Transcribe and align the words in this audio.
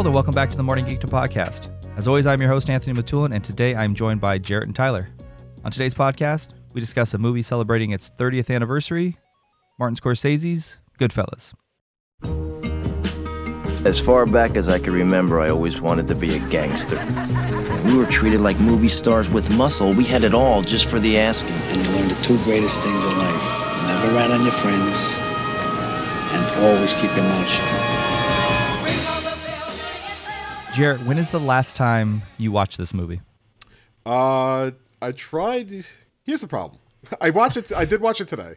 Hello, 0.00 0.08
world, 0.08 0.16
and 0.16 0.24
welcome 0.24 0.34
back 0.34 0.48
to 0.48 0.56
the 0.56 0.62
Morning 0.62 0.86
Geek 0.86 1.00
Geekdom 1.00 1.10
podcast. 1.10 1.68
As 1.98 2.08
always, 2.08 2.26
I'm 2.26 2.40
your 2.40 2.48
host, 2.48 2.70
Anthony 2.70 2.98
Matulin, 2.98 3.34
and 3.34 3.44
today 3.44 3.74
I'm 3.74 3.94
joined 3.94 4.18
by 4.18 4.38
Jarrett 4.38 4.66
and 4.66 4.74
Tyler. 4.74 5.10
On 5.62 5.70
today's 5.70 5.92
podcast, 5.92 6.54
we 6.72 6.80
discuss 6.80 7.12
a 7.12 7.18
movie 7.18 7.42
celebrating 7.42 7.90
its 7.90 8.08
30th 8.08 8.48
anniversary, 8.48 9.18
Martin 9.78 9.96
Scorsese's 9.96 10.78
Goodfellas. 10.98 11.52
As 13.84 14.00
far 14.00 14.24
back 14.24 14.56
as 14.56 14.68
I 14.68 14.78
can 14.78 14.94
remember, 14.94 15.38
I 15.38 15.50
always 15.50 15.82
wanted 15.82 16.08
to 16.08 16.14
be 16.14 16.34
a 16.34 16.38
gangster. 16.48 16.96
We 17.84 17.94
were 17.94 18.06
treated 18.06 18.40
like 18.40 18.58
movie 18.58 18.88
stars 18.88 19.28
with 19.28 19.54
muscle. 19.54 19.92
We 19.92 20.04
had 20.04 20.24
it 20.24 20.32
all 20.32 20.62
just 20.62 20.86
for 20.86 20.98
the 20.98 21.18
asking. 21.18 21.52
And 21.52 21.76
you 21.76 21.92
learn 21.92 22.08
the 22.08 22.18
two 22.22 22.42
greatest 22.44 22.80
things 22.80 23.04
in 23.04 23.18
life. 23.18 23.86
Never 23.86 24.14
rat 24.14 24.30
on 24.30 24.44
your 24.44 24.52
friends, 24.52 25.14
and 26.32 26.64
always 26.64 26.94
keep 26.94 27.14
your 27.14 27.24
mouth 27.24 27.46
shut. 27.46 27.89
Jarrett, 30.74 31.02
when 31.04 31.18
is 31.18 31.30
the 31.30 31.40
last 31.40 31.74
time 31.74 32.22
you 32.38 32.52
watched 32.52 32.78
this 32.78 32.94
movie? 32.94 33.20
Uh, 34.06 34.70
I 35.02 35.12
tried. 35.12 35.84
Here's 36.22 36.40
the 36.40 36.46
problem. 36.46 36.78
I 37.20 37.30
watched 37.30 37.56
it. 37.56 37.72
I 37.72 37.84
did 37.84 38.00
watch 38.00 38.20
it 38.20 38.28
today, 38.28 38.54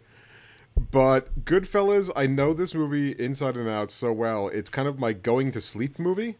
but 0.91 1.43
Goodfellas. 1.43 2.11
I 2.15 2.27
know 2.27 2.53
this 2.53 2.75
movie 2.75 3.11
inside 3.11 3.57
and 3.57 3.67
out 3.67 3.89
so 3.89 4.13
well. 4.13 4.47
It's 4.47 4.69
kind 4.69 4.87
of 4.87 4.99
my 4.99 5.13
going 5.13 5.51
to 5.53 5.61
sleep 5.61 5.97
movie. 5.97 6.37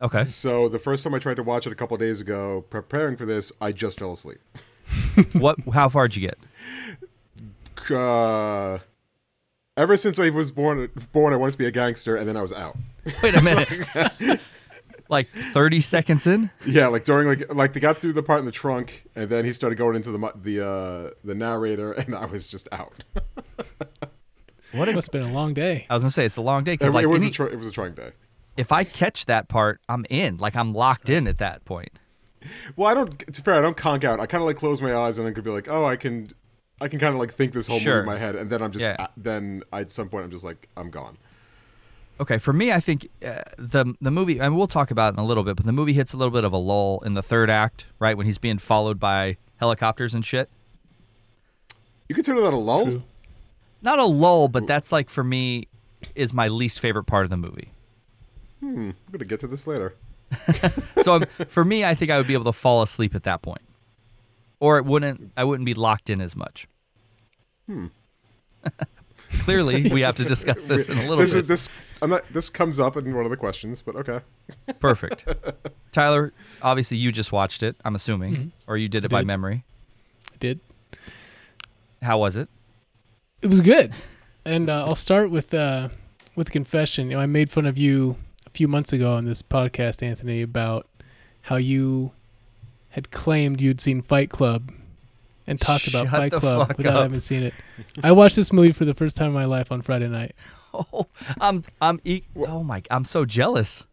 Okay. 0.00 0.24
So 0.24 0.68
the 0.68 0.80
first 0.80 1.04
time 1.04 1.14
I 1.14 1.20
tried 1.20 1.36
to 1.36 1.44
watch 1.44 1.66
it 1.66 1.72
a 1.72 1.76
couple 1.76 1.96
days 1.96 2.20
ago, 2.20 2.64
preparing 2.68 3.16
for 3.16 3.24
this, 3.24 3.52
I 3.60 3.70
just 3.70 4.00
fell 4.00 4.12
asleep. 4.12 4.40
what? 5.32 5.56
How 5.72 5.88
far 5.88 6.08
did 6.08 6.16
you 6.16 6.28
get? 6.28 7.90
Uh, 7.90 8.78
ever 9.76 9.96
since 9.96 10.18
I 10.18 10.30
was 10.30 10.50
born, 10.50 10.90
born, 11.12 11.32
I 11.32 11.36
wanted 11.36 11.52
to 11.52 11.58
be 11.58 11.66
a 11.66 11.70
gangster, 11.70 12.16
and 12.16 12.28
then 12.28 12.36
I 12.36 12.42
was 12.42 12.52
out. 12.52 12.76
Wait 13.22 13.36
a 13.36 13.42
minute. 13.42 14.40
Like 15.12 15.28
30 15.52 15.80
seconds 15.80 16.26
in? 16.26 16.50
Yeah, 16.66 16.88
like 16.88 17.04
during 17.04 17.28
like 17.28 17.54
like 17.54 17.72
they 17.74 17.78
got 17.80 17.98
through 17.98 18.14
the 18.14 18.22
part 18.24 18.40
in 18.40 18.46
the 18.46 18.50
trunk, 18.52 19.04
and 19.14 19.30
then 19.30 19.44
he 19.44 19.52
started 19.52 19.76
going 19.76 19.94
into 19.94 20.10
the 20.10 20.32
the 20.42 20.66
uh 20.66 21.10
the 21.22 21.34
narrator, 21.36 21.92
and 22.00 22.14
I 22.16 22.24
was 22.26 22.48
just 22.48 22.68
out. 22.72 23.04
What 24.72 24.88
It 24.88 24.92
a, 24.92 24.94
must 24.94 25.12
have 25.12 25.20
been 25.20 25.30
a 25.30 25.34
long 25.34 25.52
day. 25.52 25.86
I 25.90 25.94
was 25.94 26.02
gonna 26.02 26.10
say 26.12 26.24
it's 26.24 26.36
a 26.38 26.40
long 26.40 26.64
day 26.64 26.72
It, 26.72 26.78
because 26.80 26.94
like 26.94 27.04
it 27.04 27.06
was 27.08 27.20
any- 27.22 27.30
a 27.30 27.34
tr- 27.34 27.44
it 27.44 27.58
was 27.58 27.66
a 27.66 27.70
trying 27.70 27.92
day. 27.94 28.12
if 28.56 28.72
I 28.72 28.84
catch 28.84 29.26
that 29.26 29.48
part, 29.48 29.80
I'm 29.88 30.06
in. 30.08 30.38
Like 30.38 30.56
I'm 30.56 30.72
locked 30.72 31.10
in 31.10 31.28
at 31.28 31.38
that 31.38 31.64
point. 31.66 31.90
Well, 32.74 32.88
I 32.88 32.94
don't. 32.94 33.18
To 33.18 33.26
be 33.26 33.32
fair, 33.44 33.54
I 33.54 33.60
don't 33.60 33.76
conk 33.76 34.02
out. 34.02 34.18
I 34.18 34.24
kind 34.26 34.40
of 34.40 34.46
like 34.46 34.56
close 34.56 34.80
my 34.80 34.94
eyes 34.96 35.18
and 35.18 35.28
I 35.28 35.32
could 35.32 35.44
be 35.44 35.50
like, 35.50 35.68
oh, 35.68 35.84
I 35.84 35.96
can, 35.96 36.32
I 36.80 36.88
can 36.88 36.98
kind 36.98 37.12
of 37.14 37.20
like 37.20 37.34
think 37.34 37.52
this 37.52 37.66
whole 37.66 37.78
Sure. 37.80 37.96
movie 37.96 38.00
in 38.00 38.06
my 38.14 38.18
head, 38.18 38.34
and 38.34 38.48
then 38.48 38.62
I'm 38.62 38.72
just, 38.72 38.86
Yeah. 38.86 38.96
uh, 38.98 39.06
then 39.16 39.62
at 39.74 39.90
some 39.90 40.08
point 40.08 40.24
I'm 40.24 40.30
just 40.30 40.42
like, 40.44 40.68
I'm 40.76 40.88
gone. 40.90 41.18
Okay, 42.22 42.38
for 42.38 42.52
me, 42.52 42.70
I 42.70 42.78
think 42.78 43.08
uh, 43.26 43.42
the 43.58 43.94
the 44.00 44.12
movie, 44.12 44.38
and 44.38 44.56
we'll 44.56 44.68
talk 44.68 44.92
about 44.92 45.12
it 45.12 45.18
in 45.18 45.24
a 45.24 45.26
little 45.26 45.42
bit, 45.42 45.56
but 45.56 45.66
the 45.66 45.72
movie 45.72 45.92
hits 45.92 46.12
a 46.12 46.16
little 46.16 46.30
bit 46.30 46.44
of 46.44 46.52
a 46.52 46.56
lull 46.56 47.02
in 47.04 47.14
the 47.14 47.22
third 47.22 47.50
act, 47.50 47.86
right 47.98 48.16
when 48.16 48.26
he's 48.26 48.38
being 48.38 48.58
followed 48.58 49.00
by 49.00 49.36
helicopters 49.56 50.14
and 50.14 50.24
shit. 50.24 50.48
You 52.08 52.14
consider 52.14 52.40
that 52.42 52.52
a 52.54 52.56
lull? 52.56 52.84
True. 52.84 53.02
Not 53.82 53.98
a 53.98 54.04
lull, 54.04 54.46
but 54.46 54.68
that's 54.68 54.92
like 54.92 55.10
for 55.10 55.24
me 55.24 55.66
is 56.14 56.32
my 56.32 56.46
least 56.46 56.78
favorite 56.78 57.04
part 57.04 57.24
of 57.24 57.30
the 57.30 57.36
movie. 57.36 57.72
Hmm. 58.60 58.90
I'm 58.90 58.94
gonna 59.10 59.24
get 59.24 59.40
to 59.40 59.48
this 59.48 59.66
later. 59.66 59.94
So 61.02 61.14
I'm, 61.16 61.24
for 61.48 61.64
me, 61.64 61.84
I 61.84 61.96
think 61.96 62.12
I 62.12 62.16
would 62.18 62.28
be 62.28 62.34
able 62.34 62.44
to 62.44 62.52
fall 62.52 62.80
asleep 62.82 63.16
at 63.16 63.24
that 63.24 63.42
point, 63.42 63.62
or 64.60 64.78
it 64.78 64.84
wouldn't. 64.84 65.32
I 65.36 65.42
wouldn't 65.42 65.66
be 65.66 65.74
locked 65.74 66.08
in 66.08 66.20
as 66.20 66.36
much. 66.36 66.68
Hmm. 67.66 67.86
Clearly, 69.40 69.88
we 69.88 70.02
have 70.02 70.14
to 70.16 70.24
discuss 70.24 70.62
this 70.64 70.88
in 70.88 70.96
a 70.98 71.00
little 71.08 71.16
This 71.16 71.32
bit. 71.32 71.40
is 71.40 71.48
this. 71.48 71.70
I'm 72.02 72.10
not. 72.10 72.26
This 72.28 72.50
comes 72.50 72.78
up 72.80 72.96
in 72.96 73.14
one 73.14 73.24
of 73.24 73.30
the 73.30 73.36
questions, 73.38 73.80
but 73.80 73.94
okay. 73.96 74.20
Perfect. 74.80 75.24
Tyler, 75.92 76.32
obviously 76.60 76.96
you 76.98 77.12
just 77.12 77.32
watched 77.32 77.62
it. 77.62 77.76
I'm 77.84 77.94
assuming, 77.94 78.34
Mhm. 78.36 78.50
or 78.66 78.76
you 78.76 78.88
did 78.88 79.04
I 79.04 79.06
it 79.06 79.10
by 79.10 79.22
memory. 79.22 79.64
I 80.32 80.36
did. 80.40 80.60
How 82.02 82.18
was 82.18 82.36
it? 82.36 82.48
It 83.40 83.46
was 83.46 83.60
good. 83.60 83.92
And 84.44 84.68
uh, 84.68 84.84
I'll 84.84 84.94
start 84.96 85.30
with 85.30 85.54
uh, 85.54 85.88
with 86.34 86.48
a 86.48 86.50
confession. 86.50 87.10
You 87.10 87.16
know, 87.16 87.22
I 87.22 87.26
made 87.26 87.50
fun 87.50 87.66
of 87.66 87.78
you 87.78 88.16
a 88.46 88.50
few 88.50 88.66
months 88.68 88.92
ago 88.92 89.14
on 89.14 89.24
this 89.24 89.40
podcast, 89.42 90.02
Anthony, 90.02 90.42
about 90.42 90.88
how 91.42 91.56
you 91.56 92.12
had 92.90 93.10
claimed 93.10 93.60
you'd 93.60 93.80
seen 93.80 94.02
Fight 94.02 94.30
Club 94.30 94.72
and 95.46 95.60
talked 95.60 95.86
about 95.86 96.08
Fight 96.08 96.32
Club 96.32 96.74
without 96.76 96.96
up. 96.96 97.02
having 97.04 97.20
seen 97.20 97.44
it. 97.44 97.54
I 98.02 98.12
watched 98.12 98.36
this 98.36 98.52
movie 98.52 98.72
for 98.72 98.84
the 98.84 98.94
first 98.94 99.16
time 99.16 99.28
in 99.28 99.32
my 99.34 99.44
life 99.44 99.70
on 99.72 99.82
Friday 99.82 100.08
night. 100.08 100.34
Oh, 100.74 101.06
I'm 101.40 101.62
I'm 101.80 102.00
e- 102.04 102.22
oh 102.36 102.62
my 102.62 102.82
I'm 102.90 103.04
so 103.04 103.24
jealous. 103.24 103.84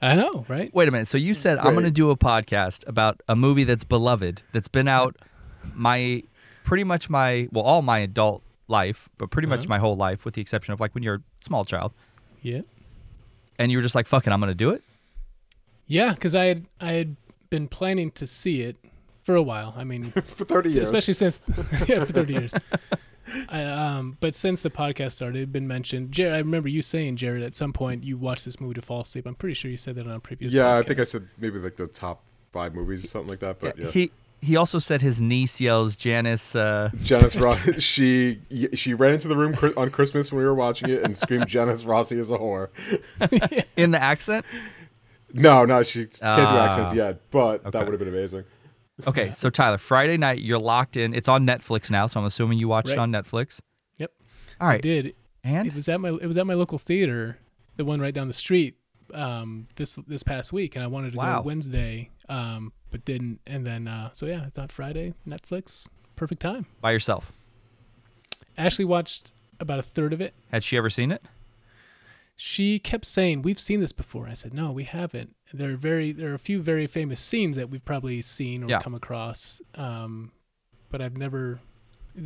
I 0.00 0.14
know, 0.16 0.44
right? 0.48 0.72
Wait 0.74 0.88
a 0.88 0.90
minute. 0.90 1.06
So 1.08 1.16
you 1.18 1.32
said 1.34 1.58
I'm 1.58 1.74
going 1.74 1.84
to 1.84 1.90
do 1.90 2.10
a 2.10 2.16
podcast 2.16 2.86
about 2.88 3.20
a 3.28 3.36
movie 3.36 3.62
that's 3.64 3.84
beloved, 3.84 4.42
that's 4.52 4.66
been 4.68 4.88
out 4.88 5.16
my 5.74 6.22
pretty 6.64 6.82
much 6.84 7.08
my 7.08 7.48
well 7.52 7.64
all 7.64 7.82
my 7.82 7.98
adult 7.98 8.42
life, 8.68 9.08
but 9.18 9.30
pretty 9.30 9.46
much 9.48 9.60
Uh-huh. 9.60 9.68
my 9.68 9.78
whole 9.78 9.96
life 9.96 10.24
with 10.24 10.34
the 10.34 10.40
exception 10.40 10.72
of 10.72 10.80
like 10.80 10.92
when 10.94 11.02
you're 11.04 11.16
a 11.16 11.22
small 11.44 11.64
child. 11.64 11.92
Yeah. 12.42 12.62
And 13.58 13.70
you 13.70 13.78
were 13.78 13.82
just 13.82 13.94
like 13.94 14.08
"Fucking, 14.08 14.32
I'm 14.32 14.40
going 14.40 14.50
to 14.50 14.54
do 14.56 14.70
it. 14.70 14.82
Yeah, 15.86 16.14
because 16.14 16.34
I 16.34 16.46
had 16.46 16.66
I 16.80 16.92
had 16.92 17.16
been 17.50 17.68
planning 17.68 18.10
to 18.12 18.26
see 18.26 18.62
it 18.62 18.76
for 19.22 19.36
a 19.36 19.42
while. 19.42 19.72
I 19.76 19.84
mean, 19.84 20.10
For 20.26 20.44
30 20.44 20.68
S- 20.70 20.74
years. 20.74 20.90
especially 20.90 21.14
since 21.14 21.40
yeah 21.86 22.00
for 22.04 22.12
30 22.12 22.32
years 22.32 22.52
I, 23.48 23.62
um 23.64 24.16
but 24.20 24.34
since 24.34 24.60
the 24.62 24.70
podcast 24.70 25.12
started 25.12 25.36
it 25.36 25.40
had 25.40 25.52
been 25.52 25.66
mentioned 25.68 26.12
Jarrett 26.12 26.34
i 26.34 26.38
remember 26.38 26.68
you 26.68 26.82
saying 26.82 27.16
Jarrett 27.16 27.42
at 27.42 27.54
some 27.54 27.72
point 27.72 28.04
you 28.04 28.16
watched 28.16 28.44
this 28.44 28.60
movie 28.60 28.74
to 28.74 28.82
fall 28.82 29.00
asleep 29.02 29.26
i'm 29.26 29.34
pretty 29.34 29.54
sure 29.54 29.70
you 29.70 29.76
said 29.76 29.94
that 29.96 30.06
on 30.06 30.12
a 30.12 30.20
previous 30.20 30.52
yeah, 30.52 30.76
I 30.76 30.82
think 30.82 30.98
I 31.00 31.04
said 31.04 31.28
maybe 31.38 31.58
like 31.58 31.76
the 31.76 31.86
top 31.86 32.24
five 32.52 32.74
movies 32.74 33.04
or 33.04 33.08
something 33.08 33.30
like 33.30 33.40
that. 33.40 33.58
But 33.60 33.78
yeah, 33.78 33.90
He 33.90 34.10
he 34.42 34.56
also 34.56 34.78
said 34.80 35.00
his 35.02 35.20
niece 35.22 35.60
yells 35.60 35.96
Janice 35.96 36.54
uh 36.56 36.90
Janice 37.02 37.36
Rossi. 37.36 37.72
She 37.80 38.40
she 38.74 38.92
ran 38.94 39.14
into 39.14 39.28
the 39.28 39.36
room 39.36 39.56
on 39.76 39.90
Christmas 39.90 40.30
when 40.32 40.40
we 40.40 40.44
were 40.44 40.54
watching 40.54 40.90
it 40.90 41.02
and 41.04 41.16
screamed, 41.16 41.46
"Janice 41.56 41.84
Rossi 41.84 42.18
is 42.18 42.30
a 42.30 42.36
whore." 42.38 42.68
in 43.76 43.92
the 43.92 44.02
accent. 44.02 44.44
No, 45.32 45.64
no, 45.64 45.82
she 45.82 46.00
can't 46.06 46.18
do 46.20 46.26
Ah. 46.26 46.66
accents 46.66 46.92
yet, 46.92 47.20
but 47.30 47.60
Okay. 47.60 47.70
that 47.70 47.84
would 47.86 47.92
have 47.92 47.98
been 48.00 48.08
amazing. 48.08 48.44
Okay, 49.06 49.30
so 49.32 49.50
Tyler, 49.50 49.78
Friday 49.78 50.16
night 50.16 50.40
you're 50.40 50.58
locked 50.58 50.96
in. 50.96 51.14
It's 51.14 51.28
on 51.28 51.46
Netflix 51.46 51.90
now, 51.90 52.06
so 52.06 52.20
I'm 52.20 52.26
assuming 52.26 52.58
you 52.58 52.68
watched 52.68 52.90
it 52.90 52.98
on 52.98 53.10
Netflix. 53.10 53.60
Yep. 53.98 54.12
All 54.60 54.68
i 54.68 54.78
did. 54.78 55.14
And 55.44 55.66
it 55.66 55.74
was 55.74 55.88
at 55.88 56.00
my 56.00 56.10
it 56.10 56.26
was 56.26 56.38
at 56.38 56.46
my 56.46 56.54
local 56.54 56.78
theater 56.78 57.38
the 57.76 57.84
one 57.84 58.00
right 58.00 58.14
down 58.14 58.28
the 58.28 58.34
street 58.34 58.76
um 59.12 59.66
this 59.76 59.98
this 60.06 60.22
past 60.22 60.52
week 60.52 60.74
and 60.76 60.82
i 60.84 60.86
wanted 60.86 61.12
to 61.12 61.18
Wow. 61.18 61.40
go 61.42 61.46
wednesday 61.48 62.08
um 62.28 62.72
but 62.90 63.04
didn't 63.04 63.40
and 63.46 63.66
then 63.66 63.86
uh 63.88 64.10
so 64.12 64.24
yeah 64.26 64.42
i 64.46 64.50
thought 64.50 64.70
friday 64.72 65.12
netflix 65.28 65.86
perfect 66.16 66.40
time 66.40 66.64
by 66.80 66.92
yourself. 66.92 67.32
ashley 68.56 68.84
watched 68.84 69.32
about 69.60 69.78
a 69.78 69.82
third 69.82 70.12
of 70.12 70.20
it 70.20 70.32
Had 70.50 70.62
she 70.64 70.76
ever 70.78 70.88
seen 70.88 71.10
it? 71.10 71.22
she 72.36 72.78
kept 72.78 73.04
saying 73.04 73.42
we've 73.42 73.60
seen 73.60 73.80
this 73.80 73.92
before 73.92 74.28
i 74.28 74.32
said 74.34 74.54
no 74.54 74.70
we 74.70 74.84
haven't 74.84 75.34
there 75.54 75.70
are 75.72 75.76
very 75.76 76.12
there 76.12 76.30
are 76.30 76.34
a 76.34 76.38
few 76.38 76.60
very 76.62 76.86
famous 76.86 77.20
scenes 77.20 77.56
that 77.56 77.68
we've 77.70 77.84
probably 77.84 78.22
seen 78.22 78.64
or 78.64 78.68
Yeah. 78.68 78.80
come 78.80 78.94
across 78.94 79.60
um 79.74 80.32
but 80.90 81.00
i've 81.02 81.16
never 81.16 81.60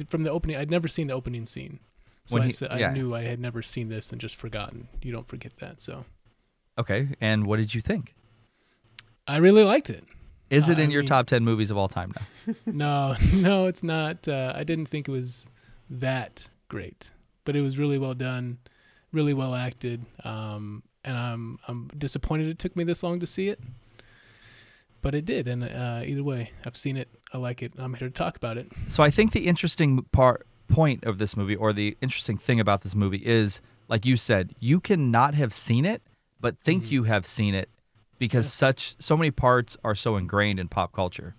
from 0.08 0.22
the 0.22 0.30
opening 0.30 0.56
i'd 0.56 0.70
never 0.70 0.88
seen 0.88 1.06
the 1.08 1.14
opening 1.14 1.46
scene 1.46 1.80
so 2.24 2.34
When 2.34 2.42
I, 2.42 2.46
he- 2.48 2.80
yeah. 2.80 2.88
I 2.88 2.92
knew 2.92 3.14
i 3.14 3.22
had 3.22 3.40
never 3.40 3.62
seen 3.62 3.88
this 3.88 4.10
and 4.12 4.20
just 4.20 4.36
forgotten 4.36 4.88
you 5.02 5.12
don't 5.12 5.28
forget 5.28 5.52
that 5.58 5.80
so 5.80 6.04
Okay. 6.78 7.08
And 7.22 7.46
what 7.46 7.56
did 7.56 7.74
you 7.74 7.80
think? 7.80 8.14
i 9.26 9.36
really 9.38 9.62
liked 9.64 9.90
it 9.90 10.04
Is 10.50 10.68
it 10.68 10.78
in 10.78 10.90
I 10.90 10.92
your 10.92 11.02
mean- 11.02 11.08
top 11.08 11.26
10 11.26 11.44
movies 11.44 11.70
of 11.70 11.76
all 11.76 11.88
time 11.88 12.12
now? 12.14 12.54
no 12.66 13.16
no 13.34 13.66
it's 13.66 13.82
not 13.82 14.28
uh, 14.28 14.52
i 14.54 14.62
didn't 14.64 14.86
think 14.86 15.08
it 15.08 15.12
was 15.12 15.46
that 15.90 16.44
great 16.68 17.10
but 17.44 17.56
it 17.56 17.60
was 17.62 17.78
really 17.78 17.98
well 17.98 18.14
done 18.14 18.58
really 19.12 19.34
well 19.34 19.54
acted 19.54 20.04
um, 20.24 20.82
and 21.06 21.16
i'm 21.16 21.58
i'm 21.68 21.88
disappointed 21.96 22.46
it 22.48 22.58
took 22.58 22.76
me 22.76 22.84
this 22.84 23.02
long 23.02 23.18
to 23.20 23.26
see 23.26 23.48
it 23.48 23.58
but 25.02 25.14
it 25.14 25.24
did 25.24 25.46
and 25.46 25.62
uh, 25.64 26.02
either 26.04 26.22
way 26.24 26.50
i've 26.64 26.76
seen 26.76 26.96
it 26.96 27.08
i 27.32 27.38
like 27.38 27.62
it 27.62 27.72
i'm 27.78 27.94
here 27.94 28.08
to 28.08 28.12
talk 28.14 28.36
about 28.36 28.58
it 28.58 28.66
So 28.88 29.02
I 29.02 29.10
think 29.10 29.32
the 29.32 29.46
interesting 29.46 30.02
part 30.12 30.46
point 30.68 31.04
of 31.04 31.18
this 31.18 31.36
movie 31.36 31.54
or 31.56 31.72
the 31.72 31.96
interesting 32.00 32.36
thing 32.36 32.58
about 32.60 32.80
this 32.82 32.94
movie 32.94 33.22
is 33.24 33.60
like 33.88 34.04
you 34.04 34.16
said, 34.16 34.52
you 34.58 34.80
cannot 34.80 35.34
have 35.34 35.52
seen 35.54 35.84
it 35.84 36.02
but 36.40 36.58
think 36.64 36.84
Mm-hmm. 36.84 36.92
you 36.94 37.02
have 37.04 37.24
seen 37.24 37.54
it 37.54 37.68
because 38.18 38.52
such 38.52 38.96
so 38.98 39.16
many 39.16 39.30
parts 39.30 39.76
are 39.84 39.94
so 39.94 40.16
ingrained 40.16 40.58
in 40.58 40.66
pop 40.68 40.92
culture. 40.92 41.34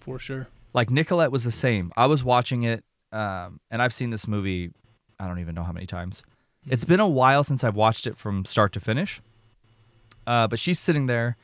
for 0.00 0.18
sure 0.18 0.48
Like 0.74 0.90
Nicolette 0.90 1.32
was 1.32 1.44
the 1.44 1.50
same. 1.52 1.90
I 1.96 2.06
was 2.06 2.22
watching 2.22 2.64
it 2.64 2.84
um, 3.12 3.60
and 3.70 3.80
I've 3.80 3.94
seen 3.94 4.10
this 4.10 4.28
movie 4.28 4.70
I 5.18 5.26
don't 5.26 5.38
even 5.38 5.54
know 5.54 5.64
how 5.64 5.72
many 5.72 5.86
times. 5.86 6.22
It's 6.66 6.84
been 6.84 7.00
a 7.00 7.08
while 7.08 7.42
since 7.42 7.64
I've 7.64 7.76
watched 7.76 8.06
it 8.06 8.16
from 8.16 8.44
start 8.44 8.72
to 8.74 8.80
finish. 8.80 9.20
Uh, 10.26 10.46
but 10.46 10.58
she's 10.58 10.78
sitting 10.78 11.06
there, 11.06 11.36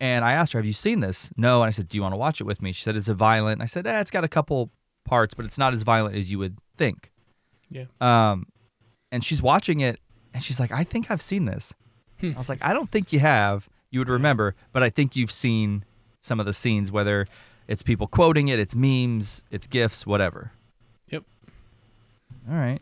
and 0.00 0.24
I 0.24 0.32
asked 0.32 0.52
her, 0.52 0.58
"Have 0.58 0.66
you 0.66 0.72
seen 0.72 1.00
this?" 1.00 1.30
No, 1.36 1.62
and 1.62 1.68
I 1.68 1.70
said, 1.70 1.88
"Do 1.88 1.98
you 1.98 2.02
want 2.02 2.12
to 2.12 2.16
watch 2.18 2.40
it 2.40 2.44
with 2.44 2.62
me?" 2.62 2.72
She 2.72 2.82
said, 2.82 2.96
"It's 2.96 3.08
a 3.08 3.14
violent." 3.14 3.60
I 3.60 3.66
said, 3.66 3.86
"Eh, 3.86 4.00
it's 4.00 4.10
got 4.10 4.24
a 4.24 4.28
couple 4.28 4.70
parts, 5.04 5.34
but 5.34 5.44
it's 5.44 5.58
not 5.58 5.74
as 5.74 5.82
violent 5.82 6.14
as 6.16 6.30
you 6.30 6.38
would 6.38 6.56
think." 6.76 7.10
yeah 7.68 7.84
Um, 8.00 8.46
and 9.10 9.24
she's 9.24 9.42
watching 9.42 9.80
it, 9.80 9.98
and 10.32 10.42
she's 10.42 10.60
like, 10.60 10.70
"I 10.72 10.84
think 10.84 11.10
I've 11.10 11.22
seen 11.22 11.44
this," 11.46 11.74
I 12.22 12.38
was 12.38 12.48
like, 12.48 12.62
I 12.62 12.72
don't 12.72 12.90
think 12.90 13.12
you 13.12 13.18
have. 13.20 13.68
You 13.90 13.98
would 14.00 14.08
remember, 14.08 14.54
but 14.72 14.82
I 14.82 14.90
think 14.90 15.16
you've 15.16 15.32
seen 15.32 15.84
some 16.20 16.38
of 16.40 16.46
the 16.46 16.52
scenes, 16.52 16.90
whether 16.92 17.26
it's 17.66 17.82
people 17.82 18.06
quoting 18.06 18.48
it, 18.48 18.58
it's 18.58 18.74
memes, 18.74 19.42
it's 19.50 19.66
gifs, 19.66 20.06
whatever. 20.06 20.52
Yep. 21.08 21.24
All 22.48 22.56
right. 22.56 22.80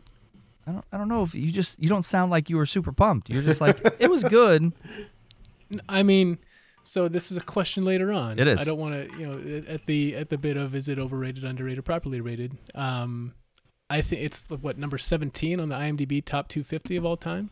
I 0.67 0.71
don't. 0.71 0.85
I 0.91 0.97
don't 0.97 1.07
know 1.07 1.23
if 1.23 1.33
you 1.33 1.51
just 1.51 1.79
you 1.81 1.89
don't 1.89 2.03
sound 2.03 2.31
like 2.31 2.49
you 2.49 2.57
were 2.57 2.65
super 2.65 2.91
pumped. 2.91 3.29
You're 3.29 3.41
just 3.43 3.61
like 3.61 3.79
it 3.99 4.09
was 4.09 4.23
good. 4.23 4.71
I 5.89 6.03
mean, 6.03 6.37
so 6.83 7.07
this 7.07 7.31
is 7.31 7.37
a 7.37 7.41
question 7.41 7.83
later 7.83 8.11
on. 8.11 8.37
It 8.39 8.47
is. 8.47 8.59
I 8.59 8.63
don't 8.63 8.79
want 8.79 8.93
to, 8.93 9.17
you 9.17 9.27
know, 9.27 9.63
at- 9.67 9.85
the 9.85 10.15
at 10.15 10.29
the 10.29 10.37
bit 10.37 10.57
of 10.57 10.75
is 10.75 10.87
it 10.89 10.99
overrated, 10.99 11.43
underrated, 11.43 11.83
properly 11.85 12.21
rated. 12.21 12.57
Um, 12.75 13.33
I 13.89 14.01
think 14.01 14.21
it's 14.21 14.43
what 14.49 14.77
number 14.77 14.97
seventeen 14.97 15.59
on 15.59 15.69
the 15.69 15.75
IMDb 15.75 16.23
top 16.23 16.47
250 16.47 16.95
of 16.97 17.05
all 17.05 17.17
time. 17.17 17.49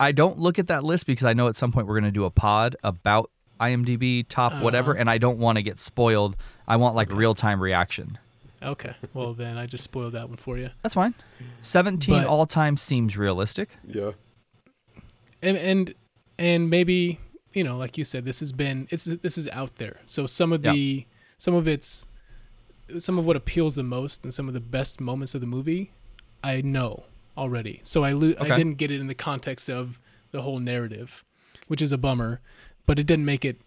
I 0.00 0.12
don't 0.12 0.38
look 0.38 0.58
at 0.58 0.66
that 0.68 0.82
list 0.84 1.06
because 1.06 1.24
I 1.24 1.32
know 1.32 1.48
at 1.48 1.56
some 1.56 1.70
point 1.72 1.86
we're 1.86 1.94
going 2.00 2.04
to 2.04 2.10
do 2.10 2.24
a 2.24 2.30
pod 2.30 2.76
about 2.82 3.30
IMDb 3.60 4.24
top 4.28 4.60
whatever, 4.62 4.92
Uh-huh. 4.92 5.00
and 5.00 5.08
I 5.10 5.18
don't 5.18 5.38
want 5.38 5.56
to 5.56 5.62
get 5.62 5.78
spoiled. 5.78 6.36
I 6.66 6.76
want 6.76 6.96
like 6.96 7.12
real 7.12 7.34
time 7.34 7.62
reaction. 7.62 8.18
Okay, 8.62 8.94
well 9.14 9.32
then 9.42 9.56
I 9.58 9.66
just 9.66 9.84
spoiled 9.84 10.12
that 10.14 10.28
one 10.28 10.36
for 10.38 10.56
you. 10.58 10.70
That's 10.82 10.94
fine. 10.94 11.14
17 11.60 12.14
But- 12.14 12.26
all 12.26 12.46
time 12.46 12.76
seems 12.76 13.16
realistic. 13.16 13.70
Yeah. 13.86 14.12
and 15.42 15.56
and 15.56 15.94
and 16.38 16.70
maybe 16.70 17.18
you 17.52 17.64
know 17.64 17.76
like 17.76 17.98
you 17.98 18.04
said 18.04 18.24
this 18.24 18.40
has 18.40 18.52
been 18.52 18.86
it's 18.90 19.04
this 19.04 19.36
is 19.36 19.46
out 19.48 19.76
there 19.76 20.00
so 20.06 20.26
some 20.26 20.52
of 20.52 20.64
Yeah. 20.64 20.72
the 20.72 21.06
some 21.38 21.54
of 21.54 21.66
its 21.68 22.06
some 22.98 23.18
of 23.18 23.24
what 23.26 23.36
appeals 23.36 23.74
the 23.74 23.82
most 23.82 24.22
and 24.24 24.32
some 24.32 24.48
of 24.48 24.54
the 24.54 24.60
best 24.60 25.00
moments 25.00 25.34
of 25.34 25.40
the 25.40 25.46
movie 25.46 25.92
i 26.42 26.60
know 26.62 27.04
already 27.36 27.80
so 27.82 28.04
i 28.04 28.12
lo- 28.12 28.34
Okay. 28.38 28.50
i 28.50 28.56
didn't 28.56 28.74
get 28.78 28.90
it 28.90 29.00
in 29.00 29.06
the 29.08 29.14
context 29.14 29.68
of 29.68 29.98
the 30.30 30.42
whole 30.42 30.58
narrative 30.58 31.24
which 31.68 31.82
is 31.82 31.92
a 31.92 31.98
bummer 31.98 32.40
but 32.86 32.98
it 32.98 33.06
didn't 33.06 33.24
make 33.26 33.44
it 33.44 33.60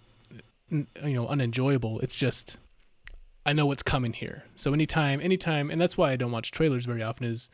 n- 0.71 0.87
you 1.03 1.13
know 1.13 1.27
unenjoyable 1.27 1.99
it's 1.99 2.15
just 2.15 2.57
i 3.45 3.53
know 3.53 3.65
what's 3.65 3.83
coming 3.83 4.13
here 4.13 4.43
so 4.55 4.73
anytime 4.73 5.19
anytime 5.21 5.69
and 5.69 5.79
that's 5.79 5.97
why 5.97 6.11
i 6.11 6.15
don't 6.15 6.31
watch 6.31 6.51
trailers 6.51 6.85
very 6.85 7.03
often 7.03 7.25
is 7.25 7.49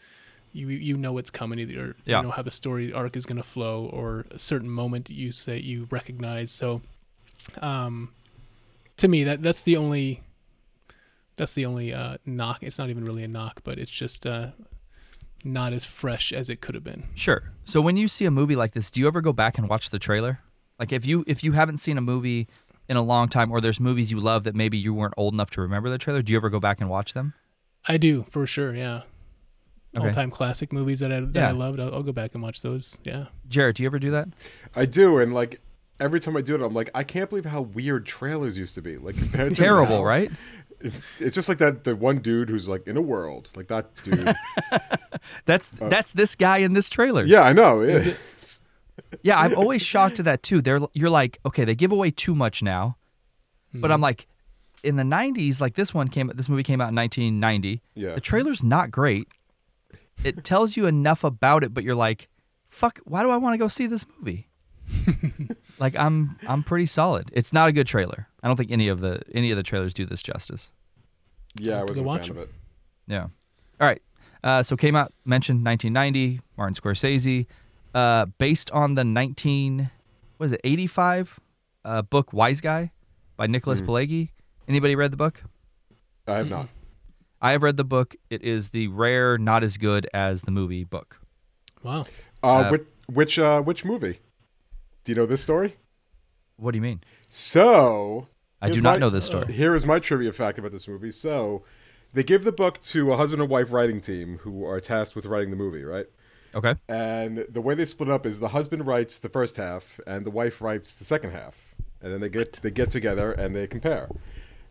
you 0.54 0.68
you 0.68 0.98
know 0.98 1.14
what's 1.14 1.30
coming 1.32 1.60
either 1.60 1.96
Yeah. 2.06 2.18
you 2.18 2.24
know 2.24 2.32
how 2.32 2.42
the 2.42 2.52
story 2.52 2.92
arc 2.94 3.16
is 3.16 3.26
going 3.26 3.38
to 3.38 3.44
flow 3.44 3.86
or 3.92 4.26
a 4.32 4.40
certain 4.40 4.70
moment 4.70 5.10
you 5.10 5.32
say 5.32 5.58
you 5.60 5.88
recognize 5.92 6.52
so 6.52 6.82
um 7.62 8.12
to 8.98 9.08
me 9.08 9.24
that 9.24 9.42
that's 9.42 9.62
the 9.62 9.78
only 9.78 10.22
that's 11.38 11.54
the 11.54 11.66
only 11.66 11.94
uh 11.94 12.18
knock 12.26 12.60
it's 12.62 12.78
not 12.78 12.90
even 12.90 13.04
really 13.06 13.24
a 13.24 13.28
knock 13.28 13.62
but 13.64 13.80
it's 13.80 13.92
just 13.92 14.26
uh 14.28 14.48
not 15.44 15.74
as 15.74 15.86
fresh 15.86 16.32
as 16.32 16.50
it 16.52 16.62
could 16.62 16.76
have 16.76 16.84
been 16.84 17.06
Sure. 17.16 17.42
So 17.66 17.82
when 17.82 17.98
you 17.98 18.08
see 18.08 18.26
a 18.26 18.32
movie 18.32 18.56
like 18.56 18.74
this, 18.74 18.92
do 18.92 19.00
you 19.00 19.08
ever 19.08 19.22
go 19.22 19.34
back 19.34 19.58
and 19.58 19.68
watch 19.68 19.90
the 19.90 19.98
trailer? 19.98 20.40
Like 20.78 20.92
if 20.92 21.04
you 21.04 21.24
if 21.26 21.44
you 21.44 21.54
haven't 21.54 21.78
seen 21.78 21.98
a 21.98 22.02
movie 22.02 22.48
in 22.90 22.98
a 22.98 23.02
long 23.02 23.30
time 23.30 23.52
or 23.52 23.62
there's 23.62 23.80
movies 23.80 24.12
you 24.12 24.20
love 24.20 24.44
that 24.44 24.56
maybe 24.56 24.78
you 24.78 24.94
weren't 24.94 25.14
old 25.18 25.34
enough 25.34 25.50
to 25.52 25.62
remember 25.62 25.90
the 25.90 25.98
trailer, 25.98 26.22
do 26.22 26.32
you 26.32 26.38
ever 26.38 26.50
go 26.50 26.60
back 26.60 26.80
and 26.82 26.90
watch 26.90 27.14
them? 27.14 27.34
i 27.88 27.98
do 27.98 28.24
for 28.30 28.46
sure 28.46 28.76
yeah 28.76 29.02
Okay. 29.98 30.08
all-time 30.08 30.32
classic 30.32 30.72
movies 30.72 31.00
that 31.00 31.12
i 31.12 31.20
that 31.20 31.32
Yeah. 31.36 31.50
i 31.50 31.52
loved 31.52 31.80
I'll, 31.80 31.94
I'll 31.96 32.04
go 32.04 32.12
back 32.14 32.34
and 32.34 32.42
watch 32.44 32.62
those 32.62 32.98
yeah 33.04 33.26
Jarrett, 33.50 33.76
do 33.78 33.84
you 33.84 33.88
ever 33.88 34.00
do 34.00 34.12
that? 34.12 34.30
I 34.76 34.86
do, 34.86 35.18
and 35.20 35.34
like 35.34 35.60
every 36.00 36.20
time 36.22 36.38
I 36.38 36.42
do 36.42 36.56
it, 36.56 36.62
I'm 36.62 36.74
like, 36.74 36.90
I 36.96 37.04
can't 37.04 37.30
believe 37.30 37.46
how 37.46 37.62
weird 37.62 38.06
trailers 38.06 38.58
used 38.58 38.74
to 38.76 38.82
be. 38.82 38.98
Like 38.98 39.18
compared 39.18 39.54
to 39.54 39.62
Terrible, 39.62 39.98
now, 39.98 40.04
right? 40.04 40.32
It's 40.80 41.04
it's 41.20 41.36
just 41.36 41.50
like 41.50 41.58
that 41.60 41.84
the 41.84 41.96
one 41.96 42.20
dude 42.20 42.50
who's 42.50 42.68
like 42.70 42.88
in 42.88 42.96
a 42.98 43.02
world 43.02 43.50
like 43.56 43.68
that 43.68 43.94
dude. 44.04 44.34
That's 45.46 45.70
that's 45.70 46.12
this 46.14 46.36
guy 46.36 46.58
in 46.60 46.74
this 46.74 46.90
trailer. 46.90 47.24
Uh, 47.24 47.26
yeah, 47.26 47.42
I 47.42 47.54
know. 47.54 47.82
Yeah. 47.82 48.14
Yeah, 49.24 49.40
I'm 49.40 49.56
always 49.56 49.82
shocked 49.82 50.20
at 50.20 50.26
that 50.26 50.44
too. 50.44 50.62
They're 50.62 50.80
you're 50.94 51.10
like, 51.10 51.40
okay, 51.46 51.64
they 51.66 51.76
give 51.76 51.92
away 51.92 52.10
too 52.12 52.36
much 52.36 52.62
now. 52.64 52.98
But 53.74 53.80
Mm-hmm. 53.88 53.94
I'm 53.94 54.02
like 54.02 54.28
in 54.84 54.96
the 54.96 55.04
90s, 55.04 55.62
like 55.62 55.76
this 55.76 55.94
one 55.94 56.08
came 56.08 56.32
this 56.36 56.50
movie 56.50 56.64
came 56.64 56.82
out 56.82 56.90
in 56.90 56.96
1990. 56.96 57.82
Yeah. 57.96 58.16
The 58.16 58.22
trailer's 58.22 58.64
not 58.64 58.92
great. 58.92 59.28
It 60.24 60.44
tells 60.44 60.76
you 60.76 60.86
enough 60.88 61.24
about 61.24 61.64
it, 61.64 61.74
but 61.74 61.84
you're 61.84 61.96
like, 61.96 62.28
fuck, 62.70 63.00
why 63.06 63.24
do 63.24 63.30
I 63.30 63.38
want 63.38 63.54
to 63.54 63.58
go 63.58 63.68
see 63.68 63.88
this 63.88 64.06
movie? 64.18 64.48
like 65.80 65.96
I'm 65.96 66.38
I'm 66.48 66.64
pretty 66.64 66.86
solid. 66.86 67.30
It's 67.34 67.54
not 67.54 67.70
a 67.70 67.72
good 67.72 67.88
trailer. 67.88 68.28
I 68.44 68.48
don't 68.48 68.58
think 68.58 68.72
any 68.72 68.88
of 68.88 69.00
the 69.02 69.22
any 69.34 69.52
of 69.52 69.58
the 69.58 69.64
trailers 69.64 69.94
do 69.94 70.06
this 70.06 70.22
justice. 70.22 70.70
Yeah, 71.58 71.80
I 71.80 71.84
wasn't 71.84 72.06
a 72.06 72.08
watch 72.08 72.28
fan 72.28 72.38
of 72.38 72.44
it. 72.44 72.50
Yeah. 73.08 73.24
All 73.80 73.88
right. 73.88 74.02
Uh, 74.44 74.64
so 74.64 74.76
came 74.76 74.96
out 74.96 75.14
mentioned 75.26 75.64
1990. 75.66 76.42
Martin 76.58 76.76
Scorsese, 76.76 77.46
uh, 77.94 78.26
based 78.38 78.72
on 78.72 78.96
the 78.96 79.04
19 79.04 79.90
what 80.38 80.46
is 80.46 80.54
it 80.54 80.62
85 80.64 81.40
uh, 81.86 82.02
book 82.02 82.32
Wiseguy 82.32 82.92
by 83.38 83.48
Nicholas 83.48 83.82
Pileggi. 83.82 84.30
Anybody 84.68 84.96
read 84.96 85.12
the 85.12 85.18
book? 85.18 85.44
I 86.28 86.38
have 86.38 86.50
not. 86.50 86.70
I 87.42 87.52
have 87.52 87.64
read 87.64 87.78
the 87.78 87.84
book. 87.84 88.16
It 88.30 88.44
is 88.44 88.70
the 88.70 88.88
rare, 88.88 89.38
not 89.38 89.64
as 89.64 89.78
good 89.78 90.08
as 90.14 90.44
the 90.44 90.52
movie 90.52 90.84
book. 90.84 91.20
wow 91.84 92.02
Uh, 92.44 92.48
Uh, 92.48 92.70
which 92.70 92.88
which 93.08 93.40
uh, 93.40 93.62
which 93.62 93.84
movie? 93.86 94.20
Do 95.04 95.12
you 95.12 95.16
know 95.16 95.26
this 95.26 95.42
story? 95.42 95.76
What 96.58 96.72
do 96.72 96.78
you 96.78 96.82
mean? 96.84 97.02
So 97.30 98.28
I 98.62 98.70
do 98.70 98.82
not 98.82 98.94
my- 98.94 98.98
know 99.00 99.10
this 99.10 99.26
story. 99.26 99.52
Here 99.52 99.74
is 99.76 99.86
my 99.86 99.98
trivia 100.00 100.32
fact 100.32 100.60
about 100.60 100.72
this 100.72 100.88
movie. 100.88 101.12
So 101.12 101.64
they 102.14 102.24
give 102.24 102.44
the 102.44 102.52
book 102.52 102.80
to 102.82 103.12
a 103.12 103.18
husband 103.18 103.42
and 103.42 103.50
wife 103.50 103.72
writing 103.72 104.00
team 104.00 104.38
who 104.44 104.64
are 104.66 104.80
tasked 104.80 105.16
with 105.16 105.26
writing 105.26 105.50
the 105.50 105.56
movie, 105.56 105.84
right? 105.84 106.06
Okay. 106.54 106.76
And 106.90 107.46
the 107.50 107.62
way 107.62 107.76
they 107.76 107.86
split 107.86 108.10
up 108.10 108.26
is 108.26 108.40
the 108.40 108.50
husband 108.50 108.86
writes 108.86 109.20
the 109.20 109.30
first 109.30 109.58
half 109.58 110.00
and 110.06 110.26
the 110.26 110.32
wife 110.32 110.62
writes 110.62 110.98
the 110.98 111.06
second 111.06 111.32
half. 111.32 111.74
And 112.02 112.12
then 112.12 112.20
they 112.22 112.30
get 112.30 112.54
they 112.62 112.72
get 112.72 112.90
together 112.92 113.32
and 113.32 113.56
they 113.56 113.68
compare. 113.68 114.10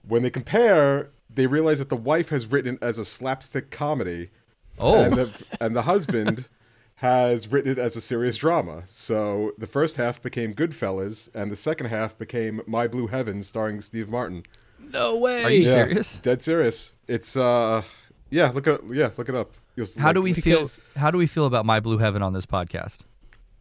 When 0.06 0.22
they 0.22 0.30
compare, 0.30 1.10
they 1.32 1.46
realize 1.46 1.78
that 1.78 1.88
the 1.88 1.96
wife 1.96 2.30
has 2.30 2.46
written 2.46 2.74
it 2.74 2.82
as 2.82 2.98
a 2.98 3.04
slapstick 3.04 3.70
comedy 3.70 4.30
Oh, 4.78 5.02
and 5.04 5.14
the 5.14 5.44
and 5.60 5.76
the 5.76 5.82
husband 5.82 6.48
has 6.96 7.48
written 7.52 7.70
it 7.72 7.78
as 7.78 7.96
a 7.96 8.00
serious 8.00 8.36
drama. 8.36 8.82
So 8.86 9.52
the 9.58 9.66
first 9.66 9.96
half 9.96 10.20
became 10.20 10.54
Goodfellas, 10.54 11.28
and 11.34 11.50
the 11.52 11.56
second 11.56 11.86
half 11.86 12.16
became 12.18 12.62
My 12.66 12.86
Blue 12.88 13.06
Heaven, 13.06 13.42
starring 13.42 13.80
Steve 13.80 14.08
Martin. 14.08 14.42
no 14.78 15.16
way 15.16 15.44
are 15.44 15.50
you 15.50 15.60
Yeah, 15.62 15.72
serious? 15.74 16.18
Dead 16.18 16.42
serious. 16.42 16.96
It's 17.06 17.36
uh, 17.36 17.82
yeah. 18.30 18.50
Look 18.50 18.66
it. 18.66 18.80
Yeah, 18.90 19.10
look 19.16 19.28
it 19.28 19.34
up. 19.34 19.52
You'll, 19.80 20.02
How 20.02 20.08
like- 20.08 20.14
do 20.14 20.22
we 20.22 20.32
Because- 20.32 20.76
feel? 20.76 21.00
How 21.00 21.10
do 21.10 21.18
we 21.18 21.26
feel 21.26 21.46
about 21.46 21.64
My 21.66 21.80
Blue 21.80 21.98
Heaven 21.98 22.22
on 22.22 22.32
this 22.32 22.46
podcast? 22.46 22.98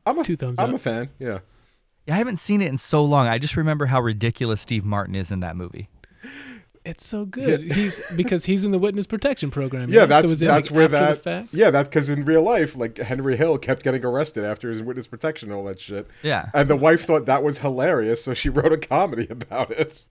I'm 0.05 0.17
a 0.19 0.23
Two 0.23 0.35
thumbs 0.35 0.59
I'm 0.59 0.69
up. 0.69 0.75
a 0.75 0.79
fan. 0.79 1.09
Yeah. 1.19 1.39
Yeah, 2.07 2.15
I 2.15 2.17
haven't 2.17 2.37
seen 2.37 2.61
it 2.61 2.67
in 2.69 2.77
so 2.77 3.03
long. 3.03 3.27
I 3.27 3.37
just 3.37 3.55
remember 3.55 3.85
how 3.85 4.01
ridiculous 4.01 4.59
Steve 4.61 4.83
Martin 4.85 5.13
is 5.15 5.31
in 5.31 5.39
that 5.41 5.55
movie. 5.55 5.89
It's 6.85 7.05
so 7.05 7.25
good. 7.25 7.71
He's 7.73 8.01
because 8.15 8.45
he's 8.45 8.63
in 8.63 8.71
the 8.71 8.79
witness 8.79 9.05
protection 9.05 9.51
program. 9.51 9.89
Yeah, 9.89 10.01
right? 10.01 10.09
that's 10.09 10.39
so 10.39 10.45
that's 10.45 10.71
like, 10.71 10.75
where 10.75 10.87
that. 10.87 11.47
Yeah, 11.51 11.69
that's 11.69 11.87
because 11.89 12.09
in 12.09 12.25
real 12.25 12.41
life, 12.41 12.75
like 12.75 12.97
Henry 12.97 13.35
Hill 13.37 13.57
kept 13.59 13.83
getting 13.83 14.03
arrested 14.03 14.45
after 14.45 14.71
his 14.71 14.81
witness 14.81 15.05
protection, 15.05 15.49
and 15.49 15.57
all 15.59 15.65
that 15.65 15.79
shit. 15.79 16.07
Yeah. 16.23 16.49
And 16.53 16.67
the 16.69 16.77
wife 16.77 17.05
thought 17.05 17.25
that 17.25 17.43
was 17.43 17.59
hilarious, 17.59 18.23
so 18.23 18.33
she 18.33 18.49
wrote 18.49 18.71
a 18.73 18.77
comedy 18.77 19.27
about 19.29 19.69
it. 19.71 20.01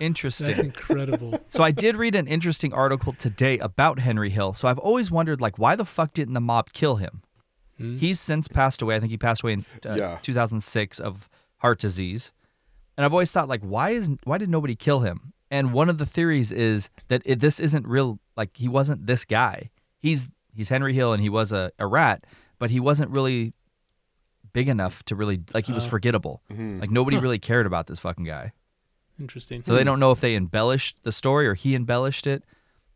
Interesting. 0.00 0.46
That's 0.48 0.58
incredible. 0.60 1.38
So 1.50 1.62
I 1.62 1.70
did 1.72 1.96
read 1.96 2.14
an 2.14 2.26
interesting 2.26 2.72
article 2.72 3.12
today 3.12 3.58
about 3.58 3.98
Henry 3.98 4.30
Hill. 4.30 4.54
So 4.54 4.68
I've 4.68 4.78
always 4.78 5.10
wondered, 5.10 5.40
like, 5.40 5.58
why 5.58 5.76
the 5.76 5.84
fuck 5.84 6.12
didn't 6.14 6.34
the 6.34 6.40
mob 6.40 6.72
kill 6.72 6.96
him? 6.96 7.22
Hmm? 7.76 7.96
He's 7.98 8.20
since 8.20 8.46
passed 8.48 8.82
away. 8.82 8.96
I 8.96 9.00
think 9.00 9.10
he 9.10 9.18
passed 9.18 9.42
away 9.42 9.52
in 9.54 9.64
uh, 9.86 9.94
Yeah. 9.94 10.18
2006 10.22 11.00
of 11.00 11.28
heart 11.58 11.78
disease. 11.80 12.32
And 12.96 13.04
I've 13.04 13.12
always 13.12 13.30
thought, 13.30 13.48
like, 13.48 13.62
why 13.62 13.90
is 13.90 14.10
why 14.24 14.38
did 14.38 14.48
nobody 14.48 14.74
kill 14.76 15.00
him? 15.00 15.32
And 15.50 15.72
one 15.72 15.88
of 15.88 15.98
the 15.98 16.06
theories 16.06 16.52
is 16.52 16.88
that 17.08 17.22
it, 17.24 17.40
this 17.40 17.58
isn't 17.60 17.86
real. 17.86 18.18
Like, 18.36 18.56
he 18.56 18.68
wasn't 18.68 19.06
this 19.06 19.24
guy. 19.24 19.70
He's 19.98 20.28
he's 20.54 20.68
Henry 20.68 20.94
Hill, 20.94 21.12
and 21.12 21.22
he 21.22 21.28
was 21.28 21.52
a, 21.52 21.72
a 21.78 21.86
rat, 21.86 22.24
but 22.58 22.70
he 22.70 22.78
wasn't 22.80 23.10
really 23.10 23.52
big 24.52 24.68
enough 24.68 25.02
to 25.04 25.14
really 25.16 25.40
like. 25.54 25.66
He 25.66 25.72
was 25.72 25.84
Oh. 25.86 25.88
forgettable. 25.88 26.42
Mm-hmm. 26.52 26.80
Like 26.80 26.90
nobody 26.90 27.18
really 27.18 27.38
cared 27.38 27.66
about 27.66 27.86
this 27.86 27.98
fucking 27.98 28.24
guy. 28.24 28.52
Interesting. 29.20 29.62
So 29.62 29.74
they 29.74 29.84
don't 29.84 30.00
know 30.00 30.10
if 30.12 30.20
they 30.20 30.34
embellished 30.34 31.02
the 31.04 31.12
story 31.12 31.46
or 31.46 31.54
he 31.54 31.74
embellished 31.74 32.26
it. 32.26 32.42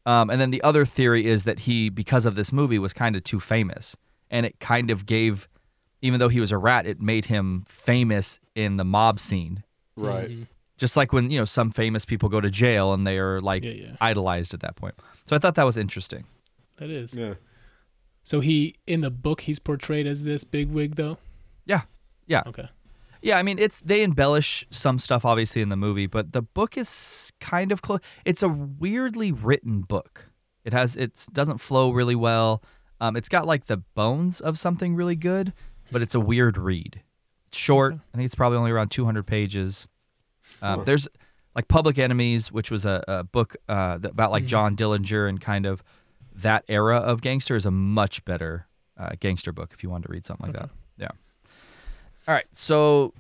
Um, 0.07 0.31
and 0.31 0.41
then 0.41 0.51
the 0.51 0.63
other 0.63 0.85
theory 0.85 1.27
is 1.27 1.45
that 1.45 1.61
he, 1.61 1.89
because 1.89 2.27
of 2.27 2.35
this 2.35 2.53
movie, 2.53 2.79
was 2.79 2.93
kind 2.93 3.15
of 3.17 3.25
too 3.25 3.41
famous, 3.41 3.97
and 4.31 4.45
it 4.45 4.59
kind 4.61 4.91
of 4.91 5.07
gave, 5.07 5.49
even 6.03 6.21
though 6.21 6.29
he 6.29 6.41
was 6.41 6.53
a 6.53 6.59
rat, 6.59 6.87
it 6.87 7.01
made 7.01 7.27
him 7.27 7.65
famous 7.69 8.39
in 8.55 8.77
the 8.77 8.85
mob 8.85 9.19
scene. 9.19 9.63
Right. 9.97 10.29
Mm-hmm. 10.31 10.43
Just 10.77 10.97
like 10.97 11.13
when 11.13 11.31
you 11.31 11.39
know 11.39 11.45
some 11.45 11.71
famous 11.71 12.05
people 12.05 12.29
go 12.29 12.41
to 12.41 12.51
jail 12.51 12.93
and 12.93 13.07
they 13.07 13.17
are 13.19 13.41
like 13.41 13.63
Yeah, 13.65 13.71
yeah. 13.71 13.97
idolized 14.01 14.53
at 14.55 14.61
that 14.61 14.75
point. 14.77 14.95
So 15.25 15.37
I 15.37 15.39
thought 15.39 15.55
that 15.55 15.65
was 15.65 15.79
interesting. 15.79 16.25
that 16.79 16.91
is. 16.91 17.15
Yeah. 17.15 17.35
So 18.25 18.41
he 18.41 18.75
in 18.87 19.01
the 19.03 19.11
book 19.11 19.43
he's 19.43 19.59
portrayed 19.61 20.07
as 20.07 20.25
this 20.25 20.43
big 20.45 20.69
wig 20.71 20.97
though. 20.97 21.19
Yeah, 21.65 21.83
yeah, 22.27 22.43
Okay. 22.47 22.69
Yeah. 23.25 23.39
I 23.39 23.43
mean, 23.43 23.59
it's 23.59 23.81
they 23.81 24.03
embellish 24.03 24.67
some 24.71 24.99
stuff 24.99 25.25
obviously 25.25 25.63
in 25.63 25.69
the 25.71 25.77
movie, 25.77 26.07
but 26.07 26.33
the 26.33 26.43
book 26.43 26.77
is 26.79 27.33
kind 27.41 27.73
of 27.73 27.83
close. 27.83 28.01
It's 28.25 28.43
a 28.43 28.49
weirdly 28.49 29.33
written 29.33 29.81
book. 29.83 30.27
It 30.65 30.73
has 30.73 30.97
it 30.97 31.27
doesn't 31.33 31.59
flow 31.59 31.91
really 31.91 32.15
well. 32.15 32.63
Um, 33.01 33.17
it's 33.17 33.29
got 33.29 33.47
like 33.47 33.67
the 33.67 33.79
bones 33.79 34.41
of 34.41 34.59
something 34.59 34.95
really 34.95 35.17
good, 35.17 35.53
but 35.91 36.01
it's 36.03 36.15
a 36.15 36.21
weird 36.21 36.57
read. 36.57 37.03
It's 37.49 37.59
short. 37.59 37.95
I 37.95 38.17
think 38.17 38.27
it's 38.27 38.35
probably 38.35 38.59
only 38.59 38.71
around 38.71 38.91
200 38.91 39.27
pages. 39.27 39.89
Um, 40.63 40.79
Huh. 40.81 40.85
There's 40.85 41.09
like 41.55 41.69
Public 41.69 41.99
Enemies, 41.99 42.51
which 42.53 42.71
was 42.71 42.85
a, 42.87 43.03
a 43.09 43.25
book 43.25 43.57
uh, 43.69 43.99
about 44.05 44.31
like 44.31 44.45
Mhm. 44.45 44.49
John 44.49 44.77
Dillinger 44.77 45.29
and 45.29 45.41
kind 45.41 45.67
of 45.67 45.83
that 46.35 46.65
era 46.69 46.97
of 46.99 47.21
gangster 47.21 47.55
is 47.57 47.67
a 47.67 47.71
much 47.71 48.25
better 48.25 48.67
uh, 48.97 49.11
gangster 49.21 49.53
book 49.53 49.73
if 49.73 49.83
you 49.83 49.91
wanted 49.91 50.07
to 50.07 50.13
read 50.13 50.25
something 50.27 50.47
like 50.47 50.57
Okay. 50.57 50.67
that. 50.67 50.75
All 52.27 52.35
right. 52.35 52.47
So, 52.53 53.13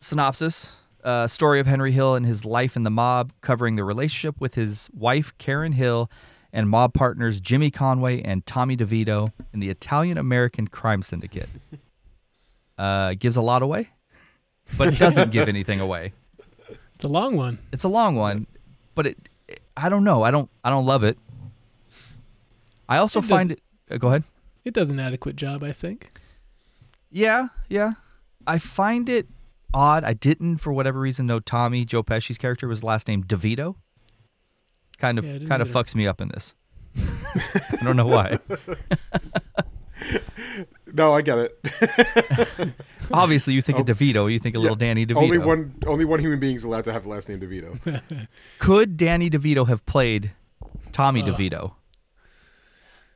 synopsis: 0.00 0.70
uh, 1.02 1.26
Story 1.26 1.60
of 1.60 1.66
Henry 1.66 1.92
Hill 1.92 2.14
and 2.14 2.24
his 2.24 2.44
life 2.44 2.76
in 2.76 2.82
the 2.82 2.90
mob, 2.90 3.32
covering 3.40 3.76
the 3.76 3.84
relationship 3.84 4.40
with 4.40 4.54
his 4.54 4.88
wife 4.96 5.32
Karen 5.38 5.72
Hill 5.72 6.10
and 6.52 6.68
mob 6.68 6.94
partners 6.94 7.40
Jimmy 7.40 7.70
Conway 7.70 8.22
and 8.22 8.46
Tommy 8.46 8.76
DeVito 8.76 9.32
in 9.52 9.60
the 9.60 9.70
Italian 9.70 10.18
American 10.18 10.68
crime 10.68 11.02
syndicate. 11.02 11.48
Uh, 12.76 13.14
gives 13.16 13.36
a 13.36 13.40
lot 13.40 13.62
away, 13.62 13.88
but 14.76 14.88
it 14.88 14.98
doesn't 14.98 15.30
give 15.30 15.46
anything 15.48 15.78
away. 15.80 16.12
It's 16.96 17.04
a 17.04 17.08
long 17.08 17.36
one. 17.36 17.58
It's 17.72 17.84
a 17.84 17.88
long 17.88 18.16
one, 18.16 18.48
but 18.96 19.06
it, 19.06 19.28
it- 19.46 19.60
I 19.76 19.88
don't 19.88 20.02
know. 20.02 20.24
I 20.24 20.32
don't 20.32 20.50
I 20.64 20.70
don't 20.70 20.84
love 20.84 21.04
it. 21.04 21.16
I 22.88 22.96
also 22.98 23.20
It 23.20 23.26
find 23.26 23.50
it. 23.52 23.60
Uh, 23.88 23.96
go 23.98 24.08
ahead. 24.08 24.24
It 24.64 24.74
does 24.74 24.90
an 24.90 24.98
adequate 24.98 25.36
job, 25.36 25.62
I 25.62 25.70
think. 25.70 26.10
Yeah, 27.12 27.48
yeah. 27.68 27.92
I 28.46 28.58
find 28.58 29.08
it 29.08 29.28
odd. 29.72 30.04
I 30.04 30.12
didn't, 30.12 30.58
for 30.58 30.72
whatever 30.72 31.00
reason, 31.00 31.26
know 31.26 31.40
Tommy 31.40 31.84
Joe 31.84 32.02
Pesci's 32.02 32.38
character 32.38 32.68
was 32.68 32.82
last 32.82 33.08
name 33.08 33.24
DeVito. 33.24 33.76
Kind 34.98 35.18
of, 35.18 35.24
Yeah, 35.24 35.46
kind 35.48 35.60
of 35.62 35.68
fucks 35.68 35.94
me 35.94 36.06
up 36.06 36.20
in 36.20 36.28
this. 36.28 36.54
I 36.96 37.78
don't 37.82 37.96
know 37.96 38.06
why. 38.06 38.38
No, 40.92 41.12
I 41.12 41.22
get 41.22 41.38
it. 41.38 42.74
Obviously, 43.12 43.54
you 43.54 43.62
think 43.62 43.78
Oh. 43.78 43.80
of 43.80 43.86
DeVito, 43.86 44.30
you 44.32 44.38
think 44.38 44.54
a 44.54 44.58
little 44.58 44.76
Danny 44.76 45.04
DeVito. 45.06 45.16
only 45.16 45.38
one, 45.38 45.74
only 45.86 46.04
one 46.04 46.20
human 46.20 46.38
being 46.38 46.54
is 46.56 46.62
allowed 46.62 46.84
to 46.84 46.92
have 46.92 47.02
the 47.04 47.08
last 47.08 47.28
name 47.28 47.40
DeVito. 47.40 48.02
Could 48.60 48.96
Danny 48.96 49.28
DeVito 49.30 49.66
have 49.66 49.84
played 49.86 50.32
Tommy 50.92 51.22
Uh. 51.22 51.26
DeVito? 51.26 51.72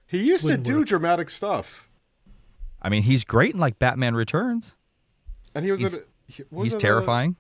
He 0.07 0.27
used 0.27 0.43
to 0.43 0.49
Wouldn't 0.53 0.67
do 0.67 0.79
work. 0.79 0.89
dramatic 0.89 1.31
stuff, 1.31 1.89
I 2.81 2.89
mean, 2.89 3.03
he's 3.03 3.25
great 3.25 3.55
in 3.55 3.61
like 3.61 3.79
Batman 3.79 4.15
Returns. 4.15 4.77
And 5.59 5.65
he 5.65 5.71
was. 5.71 5.81
He's- 5.81 5.95
in, 5.95 6.03
he- 6.27 6.43
what 6.51 6.61
was 6.61 6.67
He's 6.67 6.73
that, 6.73 6.79
uh, 6.79 6.81
terrifying. 6.81 7.37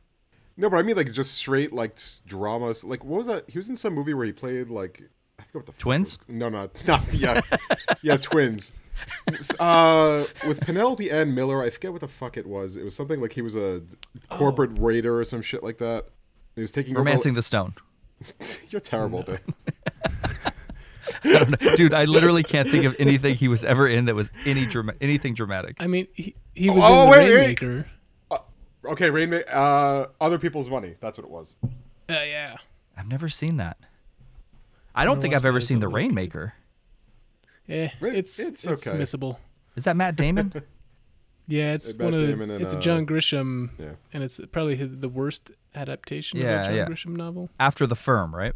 no, 0.56 0.68
but 0.70 0.76
I 0.76 0.82
mean 0.82 0.96
like 0.96 1.12
just 1.12 1.34
straight 1.34 1.72
like 1.72 1.96
dramas. 2.26 2.84
Like 2.84 3.04
what 3.04 3.18
was 3.18 3.26
that? 3.26 3.48
He 3.50 3.58
was 3.58 3.68
in 3.68 3.76
some 3.76 3.94
movie 3.94 4.14
where 4.14 4.26
he 4.26 4.32
played 4.32 4.68
like 4.70 5.02
I 5.38 5.42
forget 5.42 5.54
what 5.54 5.66
the 5.66 5.72
Twins? 5.80 6.18
was- 6.18 6.36
No, 6.36 6.48
no, 6.48 6.68
not 6.86 7.14
yeah, 7.14 7.40
yeah, 8.02 8.16
twins. 8.16 8.72
Uh, 9.60 10.24
with 10.46 10.60
Penelope 10.60 11.08
Ann 11.10 11.32
Miller, 11.34 11.62
I 11.62 11.70
forget 11.70 11.92
what 11.92 12.00
the 12.00 12.08
fuck 12.08 12.36
it 12.36 12.46
was. 12.46 12.76
It 12.76 12.84
was 12.84 12.94
something 12.96 13.20
like 13.20 13.32
he 13.34 13.42
was 13.42 13.54
a 13.54 13.82
corporate 14.28 14.78
raider 14.78 15.20
or 15.20 15.24
some 15.24 15.40
shit 15.42 15.62
like 15.62 15.78
that. 15.78 16.06
He 16.56 16.60
was 16.62 16.72
taking 16.72 16.96
over- 16.96 17.04
Romancing 17.04 17.34
the 17.34 17.42
Stone. 17.42 17.74
You're 18.70 18.80
terrible, 18.80 19.22
dude. 19.22 19.40
I. 21.24 21.44
Dude, 21.76 21.94
I 21.94 22.04
literally 22.04 22.42
can't 22.42 22.68
think 22.70 22.84
of 22.84 22.94
anything 22.98 23.34
he 23.34 23.48
was 23.48 23.64
ever 23.64 23.86
in 23.88 24.06
that 24.06 24.14
was 24.14 24.30
any 24.44 24.66
drama- 24.66 24.94
anything 25.00 25.34
dramatic. 25.34 25.76
I 25.80 25.86
mean, 25.86 26.06
he, 26.12 26.34
he 26.54 26.68
was 26.70 26.82
Oh, 26.84 27.02
in 27.12 27.28
the 27.28 27.34
wait, 27.34 27.60
wait. 27.60 27.84
Rainmaker. 28.82 28.92
Okay, 28.92 29.10
Rain. 29.10 29.30
Ma- 29.30 29.36
Uh, 29.36 30.06
other 30.20 30.38
people's 30.38 30.68
money. 30.70 30.94
That's 31.00 31.18
what 31.18 31.24
it 31.24 31.30
was. 31.30 31.56
Uh, 31.64 31.68
yeah. 32.08 32.56
I've 32.96 33.08
never 33.08 33.28
seen 33.28 33.56
that. 33.58 33.76
I 34.94 35.04
don't 35.04 35.14
gonna 35.14 35.22
think 35.22 35.34
I've 35.34 35.44
ever 35.44 35.60
seen 35.60 35.80
The. 35.80 35.88
Rainmaker. 35.88 36.54
Rain- 37.68 38.14
it's 38.14 38.38
it's 38.38 38.64
it's, 38.64 38.86
okay. 38.86 38.98
missable. 38.98 39.36
Is 39.76 39.84
that 39.84 39.96
Matt 39.96 40.16
Damon? 40.16 40.52
Yeah, 41.50 41.72
it's 41.72 41.94
Matt 41.94 42.04
one 42.04 42.12
of 42.12 42.20
the, 42.20 42.32
and, 42.42 42.52
it's 42.62 42.74
a 42.74 42.76
uh, 42.76 42.80
John 42.80 43.06
Grisham, 43.06 43.70
yeah. 43.78 43.92
and 44.12 44.22
it's 44.22 44.38
probably 44.52 44.76
his, 44.76 44.98
the 44.98 45.08
worst 45.08 45.50
adaptation 45.74 46.38
Yeah, 46.38 46.56
of 46.56 46.60
a 46.60 46.64
John 46.64 46.74
yeah. 46.74 46.84
Grisham 46.84 47.16
novel. 47.16 47.48
After 47.58 47.86
the 47.86 47.96
Firm, 47.96 48.36
right? 48.36 48.52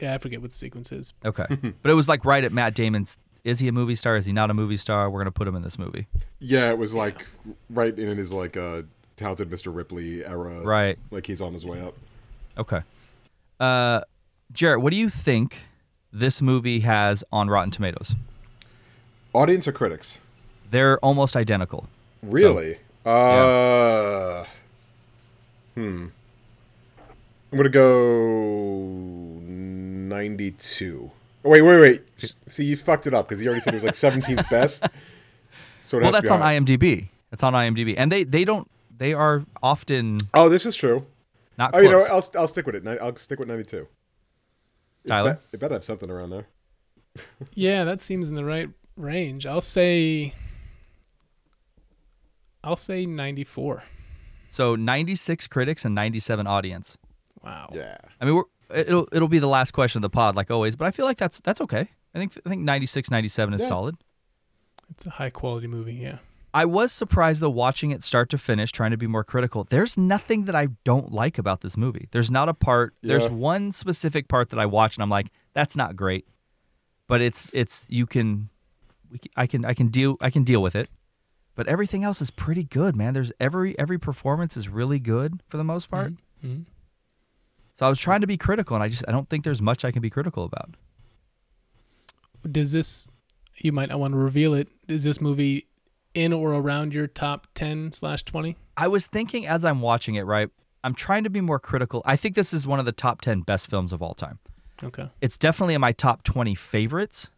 Yeah, 0.00 0.14
I 0.14 0.18
forget 0.18 0.42
what 0.42 0.50
the 0.50 0.56
sequence 0.56 0.90
is. 0.90 1.12
Okay. 1.24 1.46
but 1.82 1.90
it 1.90 1.94
was 1.94 2.08
like 2.08 2.24
right 2.24 2.42
at 2.42 2.52
Matt 2.52 2.74
Damon's. 2.74 3.16
Is 3.44 3.60
he 3.60 3.68
a 3.68 3.72
movie 3.72 3.94
star? 3.94 4.16
Is 4.16 4.24
he 4.24 4.32
not 4.32 4.50
a 4.50 4.54
movie 4.54 4.78
star? 4.78 5.10
We're 5.10 5.20
gonna 5.20 5.30
put 5.30 5.46
him 5.46 5.54
in 5.54 5.62
this 5.62 5.78
movie. 5.78 6.06
Yeah, 6.40 6.70
it 6.70 6.78
was 6.78 6.94
like 6.94 7.26
right 7.68 7.96
in 7.96 8.16
his 8.16 8.32
like 8.32 8.56
uh, 8.56 8.82
talented 9.16 9.50
Mr. 9.50 9.74
Ripley 9.74 10.24
era. 10.24 10.60
Right. 10.62 10.98
Like 11.10 11.26
he's 11.26 11.42
on 11.42 11.52
his 11.52 11.66
way 11.66 11.80
up. 11.80 11.94
Okay. 12.56 12.80
Uh, 13.60 14.00
Jarrett, 14.52 14.80
what 14.80 14.90
do 14.90 14.96
you 14.96 15.10
think 15.10 15.62
this 16.12 16.40
movie 16.40 16.80
has 16.80 17.22
on 17.30 17.50
Rotten 17.50 17.70
Tomatoes? 17.70 18.14
Audience 19.34 19.68
or 19.68 19.72
critics? 19.72 20.20
They're 20.70 20.98
almost 21.00 21.36
identical. 21.36 21.88
Really? 22.22 22.78
uh, 23.04 24.44
hmm. 25.74 26.06
I'm 27.52 27.56
gonna 27.58 27.68
go 27.68 28.78
ninety-two. 29.44 31.10
Oh, 31.44 31.50
wait, 31.50 31.62
wait, 31.62 31.80
wait. 31.80 32.32
See, 32.48 32.64
you 32.64 32.76
fucked 32.76 33.06
it 33.06 33.12
up 33.14 33.28
because 33.28 33.42
you 33.42 33.48
already 33.48 33.60
said 33.60 33.74
it 33.74 33.82
was 33.82 33.84
like 33.84 33.92
17th 33.94 34.48
best. 34.50 34.86
So 35.82 35.98
it 35.98 36.02
Well, 36.02 36.12
that's 36.12 36.30
on 36.30 36.40
high. 36.40 36.58
IMDb. 36.58 37.08
It's 37.32 37.42
on 37.42 37.52
IMDb, 37.52 37.94
and 37.98 38.10
they 38.10 38.24
they 38.24 38.44
don't 38.44 38.70
they 38.96 39.12
are 39.12 39.44
often 39.62 40.20
Oh, 40.32 40.48
this 40.48 40.64
is 40.66 40.74
true. 40.76 41.04
not 41.58 41.70
Oh, 41.74 41.78
close. 41.80 41.84
you 41.84 41.90
know. 41.90 42.04
I'll 42.04 42.24
I'll 42.38 42.48
stick 42.48 42.64
with 42.66 42.76
it. 42.76 42.86
I'll 43.02 43.16
stick 43.16 43.38
with 43.38 43.48
92. 43.48 43.76
It 45.04 45.08
Tyler? 45.08 45.34
bet- 45.34 45.42
It 45.52 45.60
better 45.60 45.74
have 45.74 45.84
something 45.84 46.10
around 46.10 46.30
there. 46.30 46.46
Yeah, 47.54 47.84
that 47.84 48.00
seems 48.00 48.26
in 48.28 48.34
the 48.36 48.44
right 48.44 48.70
range. 48.96 49.44
I'll 49.46 49.60
say. 49.60 50.32
I'll 52.62 52.76
say 52.76 53.04
94. 53.04 53.82
So 54.50 54.74
96 54.76 55.46
critics 55.48 55.84
and 55.84 55.94
97 55.94 56.46
audience. 56.46 56.96
Wow. 57.42 57.70
Yeah. 57.74 57.98
I 58.20 58.24
mean, 58.24 58.36
we're, 58.36 58.44
it'll 58.74 59.08
it'll 59.12 59.28
be 59.28 59.38
the 59.38 59.48
last 59.48 59.72
question 59.72 59.98
of 59.98 60.02
the 60.02 60.10
pod, 60.10 60.36
like 60.36 60.50
always. 60.50 60.76
But 60.76 60.86
I 60.86 60.90
feel 60.90 61.06
like 61.06 61.16
that's 61.18 61.40
that's 61.40 61.60
okay. 61.62 61.88
I 62.14 62.18
think 62.18 62.38
I 62.46 62.48
think 62.48 62.62
96, 62.62 63.10
97 63.10 63.54
is 63.54 63.60
Yeah. 63.62 63.66
solid. 63.68 63.96
It's 64.90 65.06
a 65.06 65.10
high 65.10 65.30
quality 65.30 65.66
movie. 65.66 65.94
Yeah. 65.94 66.18
I 66.52 66.66
was 66.66 66.92
surprised 66.92 67.40
though 67.40 67.50
watching 67.50 67.90
it 67.90 68.04
start 68.04 68.28
to 68.30 68.38
finish, 68.38 68.70
trying 68.70 68.92
to 68.92 68.96
be 68.96 69.08
more 69.08 69.24
critical. 69.24 69.64
There's 69.64 69.98
nothing 69.98 70.44
that 70.44 70.54
I 70.54 70.68
don't 70.84 71.10
like 71.12 71.36
about 71.38 71.62
this 71.62 71.76
movie. 71.76 72.06
There's 72.12 72.30
not 72.30 72.48
a 72.48 72.54
part. 72.54 72.94
There's 73.02 73.28
one 73.28 73.72
specific 73.72 74.28
part 74.28 74.50
that 74.50 74.58
I 74.60 74.66
watch 74.66 74.96
and 74.96 75.02
I'm 75.02 75.10
like, 75.10 75.32
that's 75.52 75.76
not 75.76 75.96
great. 75.96 76.26
But 77.08 77.20
it's 77.20 77.50
it's 77.52 77.86
you 77.88 78.06
can, 78.06 78.50
we 79.10 79.18
can 79.18 79.30
I 79.36 79.46
can 79.48 79.64
I 79.64 79.74
can 79.74 79.88
deal 79.88 80.16
I 80.20 80.30
can 80.30 80.44
deal 80.44 80.62
with 80.62 80.76
it. 80.76 80.88
But 81.56 81.66
everything 81.68 82.02
else 82.04 82.20
is 82.22 82.30
pretty 82.30 82.64
good, 82.64 82.94
man. 82.96 83.14
There's 83.14 83.32
every 83.40 83.76
every 83.78 83.98
performance 83.98 84.56
is 84.56 84.68
really 84.68 84.98
good 85.00 85.40
for 85.48 85.56
the 85.56 85.64
most 85.64 85.90
part. 85.90 86.12
hmm 86.40 86.60
So 87.76 87.86
I 87.86 87.88
was 87.88 87.98
trying 87.98 88.20
to 88.20 88.26
be 88.26 88.36
critical, 88.36 88.76
and 88.76 88.82
I 88.82 88.88
just 88.88 89.04
I 89.08 89.12
don't 89.12 89.28
think 89.28 89.44
there's 89.44 89.60
much 89.60 89.84
I 89.84 89.90
can 89.90 90.02
be 90.02 90.10
critical 90.10 90.44
about. 90.44 90.76
Does 92.50 92.72
this? 92.72 93.08
You 93.56 93.72
might 93.72 93.88
not 93.88 93.98
want 93.98 94.12
to 94.12 94.18
reveal 94.18 94.54
it. 94.54 94.68
Is 94.88 95.04
this 95.04 95.20
movie 95.20 95.66
in 96.14 96.32
or 96.32 96.52
around 96.52 96.92
your 96.92 97.06
top 97.06 97.46
10 97.54 97.92
slash 97.92 98.22
20? 98.24 98.56
I 98.76 98.88
was 98.88 99.06
thinking 99.06 99.46
as 99.46 99.64
I'm 99.64 99.80
watching 99.80 100.16
it, 100.16 100.22
right? 100.22 100.48
I'm 100.82 100.94
trying 100.94 101.24
to 101.24 101.30
be 101.30 101.40
more 101.40 101.58
critical. 101.58 102.02
I 102.04 102.16
think 102.16 102.34
this 102.34 102.52
is 102.52 102.66
one 102.66 102.78
of 102.78 102.84
the 102.84 102.92
top 102.92 103.20
10 103.20 103.40
best 103.40 103.70
films 103.70 103.92
of 103.92 104.02
all 104.02 104.14
time. 104.14 104.38
Okay. 104.82 105.08
It's 105.20 105.38
definitely 105.38 105.74
in 105.74 105.80
my 105.80 105.92
top 105.92 106.24
20 106.24 106.54
favorites, 106.54 107.30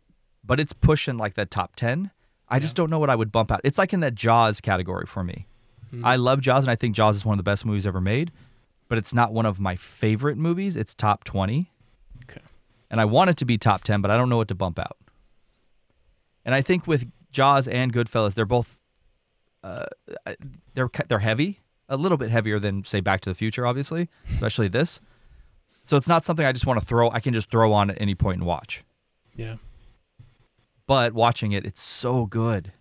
but 0.45 0.59
it's 0.59 0.73
pushing 0.73 1.17
like 1.17 1.35
that 1.35 1.51
top 1.51 1.77
10. 1.77 2.11
I 2.49 2.59
just 2.59 2.77
don't 2.77 2.91
know 2.91 2.99
what 2.99 3.11
I 3.11 3.15
would 3.15 3.33
bump 3.33 3.51
out. 3.51 3.61
It's 3.65 3.79
like 3.79 3.93
in 3.93 4.01
that 4.01 4.15
Jaws 4.15 4.61
category 4.61 5.07
for 5.07 5.23
me. 5.25 5.47
Hmm. 5.91 6.05
I 6.05 6.17
love 6.17 6.41
Jaws, 6.41 6.65
and 6.65 6.71
I 6.71 6.77
think 6.77 6.95
Jaws 6.95 7.17
is 7.17 7.25
one 7.25 7.35
of 7.35 7.39
the 7.39 7.49
best 7.49 7.65
movies 7.65 7.87
ever 7.87 8.01
made, 8.01 8.33
but 8.89 8.99
it's 8.99 9.13
not 9.15 9.33
one 9.33 9.47
of 9.47 9.59
my 9.61 9.77
favorite 9.77 10.37
movies. 10.37 10.77
It's 10.77 10.95
top 10.95 11.25
20. 11.25 11.71
Okay. 12.25 12.41
and 12.91 13.01
I 13.01 13.05
want 13.05 13.31
it 13.31 13.37
to 13.39 13.45
be 13.45 13.57
top 13.59 13.85
10, 13.85 14.01
but 14.01 14.11
I 14.11 14.17
don't 14.17 14.29
know 14.29 14.37
what 14.37 14.49
to 14.49 14.55
bump 14.55 14.79
out. 14.79 14.97
And 16.45 16.55
I 16.55 16.63
think 16.63 16.87
with 16.87 17.11
Jaws 17.31 17.67
and 17.69 17.93
Goodfellas, 17.93 18.35
they're 18.35 18.45
both 18.45 18.79
uh, 19.63 19.87
they're 20.75 20.89
they're 21.09 21.19
heavy, 21.19 21.61
a 21.89 21.97
little 21.97 22.17
bit 22.17 22.31
heavier 22.31 22.61
than 22.61 22.85
say 22.85 23.01
Back 23.01 23.21
to 23.23 23.31
the 23.31 23.35
Future, 23.35 23.67
obviously, 23.67 24.09
especially 24.35 24.69
this. 24.69 25.01
So 25.85 25.97
it's 25.97 26.07
not 26.07 26.25
something 26.25 26.47
I 26.47 26.53
just 26.53 26.67
want 26.67 26.79
to 26.79 26.87
throw. 26.87 27.11
I 27.11 27.19
can 27.21 27.35
just 27.35 27.51
throw 27.51 27.73
on 27.73 27.91
at 27.91 28.01
any 28.01 28.15
point 28.15 28.39
and 28.39 28.47
watch. 28.47 28.85
Yeah. 29.35 29.57
But 30.87 31.15
watching 31.15 31.51
it, 31.51 31.65
it's 31.65 31.83
so 31.83 32.27
good, 32.27 32.73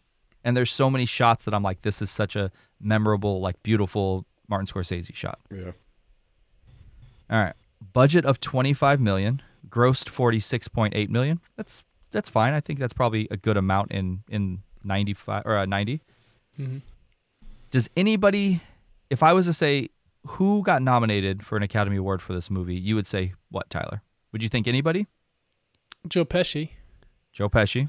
and 0.44 0.56
there's 0.56 0.72
so 0.72 0.92
many 0.92 1.06
shots 1.06 1.46
that 1.46 1.56
I'm 1.56 1.64
like, 1.64 1.82
this 1.82 2.04
is 2.04 2.12
such 2.12 2.36
a 2.36 2.52
memorable, 2.80 3.42
like 3.42 3.62
beautiful 3.64 4.26
Martin 4.48 4.68
Scorsese 4.68 5.14
shot. 5.16 5.40
Yeah. 5.52 5.72
All 7.30 7.40
right. 7.40 7.54
Budget 7.94 8.26
of 8.26 8.40
25 8.40 9.00
million, 9.00 9.42
grossed 9.70 10.06
46.8 10.10 11.10
million. 11.10 11.40
That's 11.56 11.84
that's 12.12 12.30
fine. 12.30 12.54
I 12.54 12.62
think 12.62 12.80
that's 12.80 12.94
probably 12.94 13.28
a 13.32 13.38
good 13.38 13.58
amount 13.58 13.92
in 13.92 14.24
in 14.30 14.62
95 14.84 15.44
or 15.46 15.58
uh, 15.58 15.66
90. 15.66 16.02
Mhm. 16.60 16.82
Does 17.72 17.90
anybody 17.98 18.62
if 19.10 19.22
I 19.24 19.34
was 19.34 19.46
to 19.46 19.54
say 19.54 19.90
who 20.28 20.64
got 20.64 20.82
nominated 20.82 21.46
for 21.46 21.56
an 21.58 21.64
Academy 21.64 21.98
Award 21.98 22.22
for 22.22 22.34
this 22.34 22.50
movie, 22.50 22.76
you 22.76 22.96
would 22.96 23.06
say 23.08 23.34
what, 23.50 23.70
Tyler? 23.70 24.02
Would 24.32 24.42
you 24.42 24.50
think 24.50 24.68
anybody? 24.68 25.08
Joe 26.08 26.26
Pesci. 26.26 26.70
Joe 27.32 27.50
Pesci. 27.50 27.88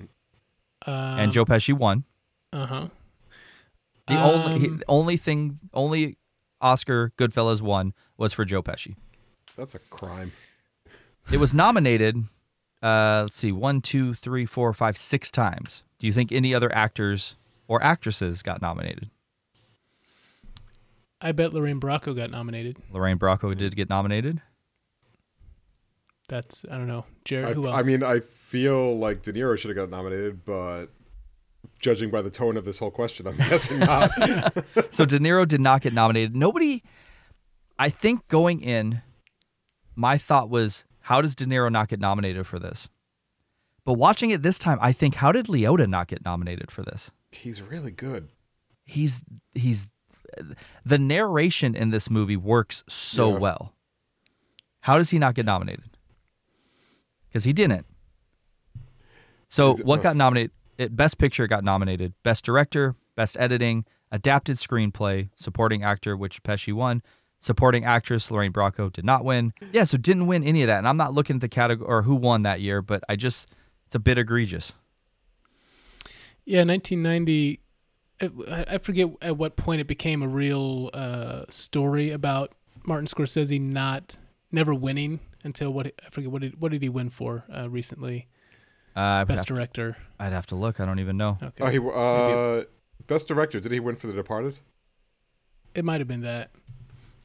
Um, 0.86 0.94
and 1.18 1.32
Joe 1.32 1.44
Pesci 1.44 1.72
won. 1.72 2.04
Uh 2.52 2.66
huh. 2.66 2.88
The 4.08 4.20
only 4.22 4.58
he, 4.60 4.66
Um, 4.68 4.82
only 4.88 5.16
thing 5.16 5.58
only 5.74 6.16
Oscar 6.60 7.12
Goodfellas 7.18 7.60
won 7.60 7.92
was 8.16 8.32
for 8.32 8.44
Joe 8.44 8.62
Pesci. 8.62 8.96
That's 9.56 9.74
a 9.74 9.78
crime. 9.78 10.32
It 11.32 11.38
was 11.38 11.52
nominated. 11.54 12.24
Uh, 12.82 13.22
let's 13.22 13.36
see, 13.36 13.52
one, 13.52 13.80
two, 13.80 14.14
three, 14.14 14.46
four, 14.46 14.72
five, 14.72 14.96
six 14.96 15.30
times. 15.30 15.82
Do 15.98 16.06
you 16.06 16.12
think 16.12 16.30
any 16.30 16.54
other 16.54 16.72
actors 16.74 17.36
or 17.66 17.82
actresses 17.82 18.42
got 18.42 18.60
nominated? 18.60 19.10
I 21.20 21.32
bet 21.32 21.54
Lorraine 21.54 21.80
Bracco 21.80 22.14
got 22.14 22.30
nominated. 22.30 22.76
Lorraine 22.92 23.18
Bracco 23.18 23.56
did 23.56 23.74
get 23.74 23.88
nominated. 23.88 24.42
That's 26.28 26.64
I 26.70 26.76
don't 26.76 26.88
know. 26.88 27.06
Jarrett, 27.24 27.50
I, 27.50 27.52
who 27.54 27.66
else? 27.66 27.76
I 27.76 27.82
mean, 27.82 28.02
I 28.02 28.20
feel 28.20 28.98
like 28.98 29.22
De 29.22 29.32
Niro 29.32 29.56
should 29.56 29.74
have 29.74 29.76
got 29.76 29.90
nominated, 29.90 30.44
but 30.44 30.86
judging 31.80 32.10
by 32.10 32.20
the 32.22 32.30
tone 32.30 32.56
of 32.56 32.64
this 32.64 32.78
whole 32.78 32.90
question, 32.90 33.26
I'm 33.26 33.36
guessing 33.48 33.78
not. 33.80 34.10
So 34.90 35.04
De 35.04 35.18
Niro 35.18 35.46
did 35.46 35.60
not 35.60 35.82
get 35.82 35.92
nominated. 35.92 36.34
Nobody, 36.36 36.82
I 37.78 37.88
think 37.88 38.26
going 38.28 38.60
in, 38.60 39.02
my 39.96 40.18
thought 40.18 40.48
was, 40.50 40.84
how 41.00 41.20
does 41.20 41.34
De 41.34 41.44
Niro 41.46 41.70
not 41.72 41.88
get 41.88 41.98
nominated 42.00 42.46
for 42.46 42.58
this? 42.58 42.88
But 43.84 43.94
watching 43.94 44.30
it 44.30 44.42
this 44.42 44.58
time, 44.58 44.78
I 44.80 44.92
think, 44.92 45.16
how 45.16 45.32
did 45.32 45.46
Liotta 45.46 45.88
not 45.88 46.08
get 46.08 46.24
nominated 46.24 46.70
for 46.70 46.82
this? 46.82 47.10
He's 47.30 47.62
really 47.62 47.90
good. 47.92 48.28
He's 48.84 49.22
he's 49.54 49.90
the 50.84 50.98
narration 50.98 51.74
in 51.74 51.90
this 51.90 52.10
movie 52.10 52.36
works 52.36 52.84
so 52.88 53.30
Yeah. 53.32 53.38
well. 53.38 53.72
How 54.80 54.98
does 54.98 55.10
he 55.10 55.18
not 55.18 55.34
get 55.34 55.46
nominated? 55.46 55.90
Because 57.28 57.44
he 57.44 57.52
didn't. 57.52 57.86
So 59.48 59.72
it- 59.72 59.84
what 59.86 60.00
oh. 60.00 60.02
got 60.02 60.16
nominated? 60.16 60.50
It, 60.78 60.94
Best 60.96 61.18
Picture 61.18 61.46
got 61.46 61.64
nominated. 61.64 62.12
Best 62.22 62.44
Director, 62.44 62.96
Best 63.14 63.36
Editing, 63.38 63.86
Adapted 64.12 64.56
Screenplay, 64.58 65.30
Supporting 65.36 65.82
Actor, 65.82 66.16
which 66.16 66.42
Pesci 66.42 66.72
won. 66.72 67.02
Supporting 67.40 67.84
Actress 67.84 68.30
Lorraine 68.30 68.52
Bracco 68.52 68.92
did 68.92 69.04
not 69.04 69.24
win. 69.24 69.52
Yeah, 69.72 69.84
so 69.84 69.96
didn't 69.98 70.26
win 70.26 70.42
any 70.42 70.62
of 70.62 70.66
that. 70.68 70.78
And 70.78 70.88
I'm 70.88 70.96
not 70.96 71.14
looking 71.14 71.36
at 71.36 71.40
the 71.40 71.48
category 71.48 71.86
or 71.86 72.02
who 72.02 72.14
won 72.16 72.42
that 72.42 72.60
year, 72.60 72.82
but 72.82 73.04
I 73.08 73.16
just 73.16 73.48
it's 73.86 73.94
a 73.94 73.98
bit 74.00 74.18
egregious. 74.18 74.72
yeah, 76.44 76.64
1990. 76.64 77.60
I 78.20 78.64
I 78.68 78.78
forget 78.78 79.08
at 79.20 79.36
what 79.36 79.56
point 79.56 79.80
it 79.80 79.86
became 79.86 80.22
a 80.22 80.28
real 80.28 80.90
uh, 80.94 81.44
story 81.48 82.10
about 82.10 82.52
Martin 82.84 83.06
Scorsese 83.06 83.60
not 83.60 84.16
never 84.50 84.74
winning 84.74 85.20
until 85.44 85.72
what 85.72 85.86
I 86.04 86.10
forget 86.10 86.30
what 86.30 86.40
did 86.42 86.60
what 86.60 86.72
did 86.72 86.82
he 86.82 86.88
win 86.88 87.10
for 87.10 87.44
uh, 87.54 87.68
recently? 87.68 88.26
Uh, 88.96 89.00
I'd, 89.00 89.18
have 89.18 89.28
Best 89.28 89.46
to, 89.48 89.54
director. 89.54 89.96
I'd 90.18 90.32
have 90.32 90.46
to 90.46 90.56
look. 90.56 90.80
I 90.80 90.86
don't 90.86 91.00
even 91.00 91.18
know. 91.18 91.36
Okay, 91.42 91.62
Oh, 91.62 91.68
he 91.68 92.62
uh, 92.62 92.64
best 93.06 93.28
director. 93.28 93.60
Did 93.60 93.70
he 93.72 93.78
win 93.78 93.94
for 93.94 94.06
The 94.06 94.14
Departed? 94.14 94.56
it 95.74 95.84
might 95.84 96.00
have 96.00 96.08
been 96.08 96.22
that, 96.22 96.50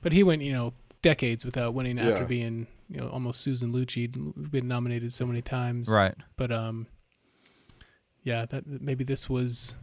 but 0.02 0.12
he 0.14 0.24
went 0.24 0.42
you 0.42 0.52
know 0.54 0.74
decades 1.02 1.44
without 1.46 1.74
winning 1.74 1.98
after 2.00 2.26
being 2.26 2.68
you 2.90 3.00
know 3.00 3.08
almost 3.10 3.42
Susan 3.42 3.72
Lucci, 3.74 4.08
been 4.52 4.68
nominated 4.68 5.12
so 5.14 5.26
many 5.26 5.42
times. 5.42 5.88
Right. 5.90 6.14
but 6.38 6.52
um 6.52 6.88
yeah 8.24 8.46
that 8.46 8.68
maybe 8.68 9.04
this 9.04 9.30
was 9.30 9.76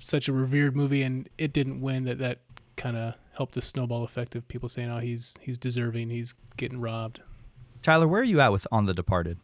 such 0.00 0.28
a 0.28 0.32
revered 0.32 0.74
movie 0.74 1.02
and 1.02 1.28
it 1.38 1.52
didn't 1.52 1.80
win 1.80 2.04
that 2.04 2.18
that 2.18 2.40
kind 2.76 2.96
of 2.96 3.14
helped 3.36 3.54
the 3.54 3.62
snowball 3.62 4.04
effect 4.04 4.34
of 4.34 4.46
people 4.48 4.68
saying 4.68 4.90
oh 4.90 4.98
he's 4.98 5.36
he's 5.42 5.58
deserving 5.58 6.10
he's 6.10 6.34
getting 6.56 6.80
robbed 6.80 7.20
Tyler, 7.82 8.08
where 8.08 8.22
are 8.22 8.24
you 8.24 8.40
at 8.40 8.50
with 8.50 8.66
On 8.72 8.86
the 8.86 8.94
Departed? 8.94 9.38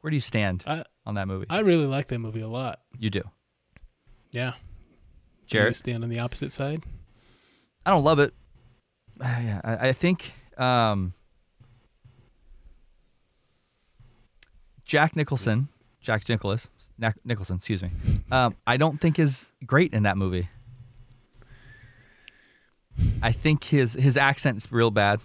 Where 0.00 0.10
do 0.10 0.16
you 0.16 0.20
stand 0.20 0.64
i 0.66 0.82
on 1.06 1.14
that 1.14 1.28
movie? 1.28 1.46
i 1.50 1.60
really 1.60 1.86
like 1.86 2.08
that 2.08 2.18
movie 2.18 2.40
a 2.40 2.48
lot 2.48 2.80
you 2.98 3.10
do. 3.10 3.22
yeah 4.32 4.50
Do 4.52 4.56
you 4.58 5.46
Jarrett? 5.46 5.76
stand 5.76 6.02
on 6.04 6.10
the 6.10 6.20
opposite 6.20 6.52
side 6.52 6.82
I 7.86 7.90
don't 7.90 8.04
love 8.04 8.18
it. 8.18 8.34
Yeah, 9.20 9.60
I, 9.64 9.88
I 9.88 9.92
think 9.92 10.32
um, 10.56 11.12
Jack 14.84 15.16
Nicholson, 15.16 15.68
Jack 16.00 16.28
Nicholas, 16.28 16.68
Nic- 16.98 17.24
Nicholson, 17.24 17.56
excuse 17.56 17.82
me. 17.82 17.90
Um, 18.30 18.56
I 18.66 18.76
don't 18.76 19.00
think 19.00 19.18
is 19.18 19.52
great 19.66 19.92
in 19.92 20.04
that 20.04 20.16
movie. 20.16 20.48
I 23.22 23.32
think 23.32 23.64
his 23.64 23.94
his 23.94 24.16
accent 24.16 24.58
is 24.58 24.72
real 24.72 24.90
bad. 24.90 25.20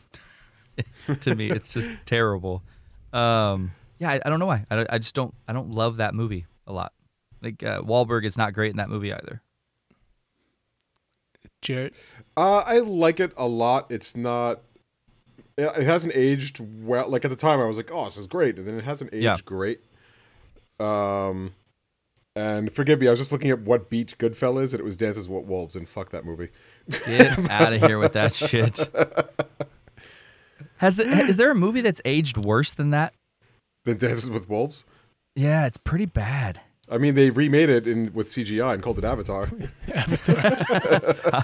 to 1.21 1.36
me, 1.36 1.49
it's 1.49 1.73
just 1.73 1.89
terrible. 2.06 2.62
Um, 3.12 3.71
yeah, 3.99 4.12
I, 4.12 4.21
I 4.25 4.29
don't 4.29 4.39
know 4.39 4.45
why. 4.45 4.65
I, 4.69 4.86
I 4.89 4.97
just 4.97 5.15
don't. 5.15 5.34
I 5.47 5.53
don't 5.53 5.71
love 5.71 5.97
that 5.97 6.13
movie 6.13 6.45
a 6.67 6.73
lot. 6.73 6.93
Like 7.41 7.63
uh, 7.63 7.82
Wahlberg 7.82 8.25
is 8.25 8.38
not 8.38 8.53
great 8.53 8.71
in 8.71 8.77
that 8.77 8.89
movie 8.89 9.13
either. 9.13 9.41
Jarrett 11.63 11.93
Uh, 12.38 12.60
I 12.65 12.80
like 12.80 13.19
it 13.19 13.32
a 13.38 13.47
lot. 13.47 13.88
It's 13.91 14.15
not. 14.15 14.62
It 15.58 15.65
it 15.78 15.86
hasn't 15.86 16.15
aged 16.15 16.60
well. 16.84 17.08
Like 17.10 17.23
at 17.26 17.30
the 17.30 17.36
time, 17.36 17.60
I 17.60 17.65
was 17.65 17.78
like, 17.78 17.91
"Oh, 17.91 18.06
this 18.06 18.17
is 18.17 18.26
great," 18.28 18.58
and 18.58 18.67
then 18.67 18.76
it 18.78 18.84
hasn't 18.86 19.13
aged 19.13 19.23
Yeah. 19.23 19.38
great. 19.45 19.82
Um, 20.80 21.54
and 22.36 22.73
forgive 22.73 22.99
me, 22.99 23.08
I 23.08 23.12
was 23.12 23.19
just 23.19 23.32
looking 23.32 23.52
at 23.52 23.60
what 23.62 23.88
beat 23.89 24.17
Goodfellas, 24.17 24.71
and 24.71 24.80
it 24.80 24.84
was 24.84 24.97
Dances 24.97 25.30
with 25.30 25.45
Wolves, 25.45 25.76
and 25.76 25.88
fuck 25.88 26.10
that 26.10 26.26
movie. 26.26 26.49
Get 27.06 27.38
out 27.52 27.71
of 27.73 27.82
here 27.84 27.99
with 27.99 28.13
that 28.13 28.34
shit. 28.34 28.80
Has 30.78 30.95
the, 30.97 31.04
is 31.04 31.38
there 31.38 31.52
a 31.52 31.56
movie 31.56 31.82
that's 31.82 32.02
aged 32.04 32.38
worse 32.38 32.73
than 32.73 32.89
that? 32.89 33.13
Than 33.86 33.97
Dances 33.97 34.30
with 34.30 34.49
Wolves. 34.49 34.86
Yeah, 35.36 35.65
it's 35.67 35.78
pretty 35.78 36.06
bad. 36.06 36.62
I 36.93 36.97
mean, 36.99 37.15
they 37.15 37.29
remade 37.32 37.69
it 37.69 37.88
in 37.88 38.13
with 38.13 38.29
CGI 38.29 38.75
and 38.75 38.84
called 38.84 38.99
it 38.99 39.03
Avatar. 39.03 39.49
Avatar. 39.93 41.41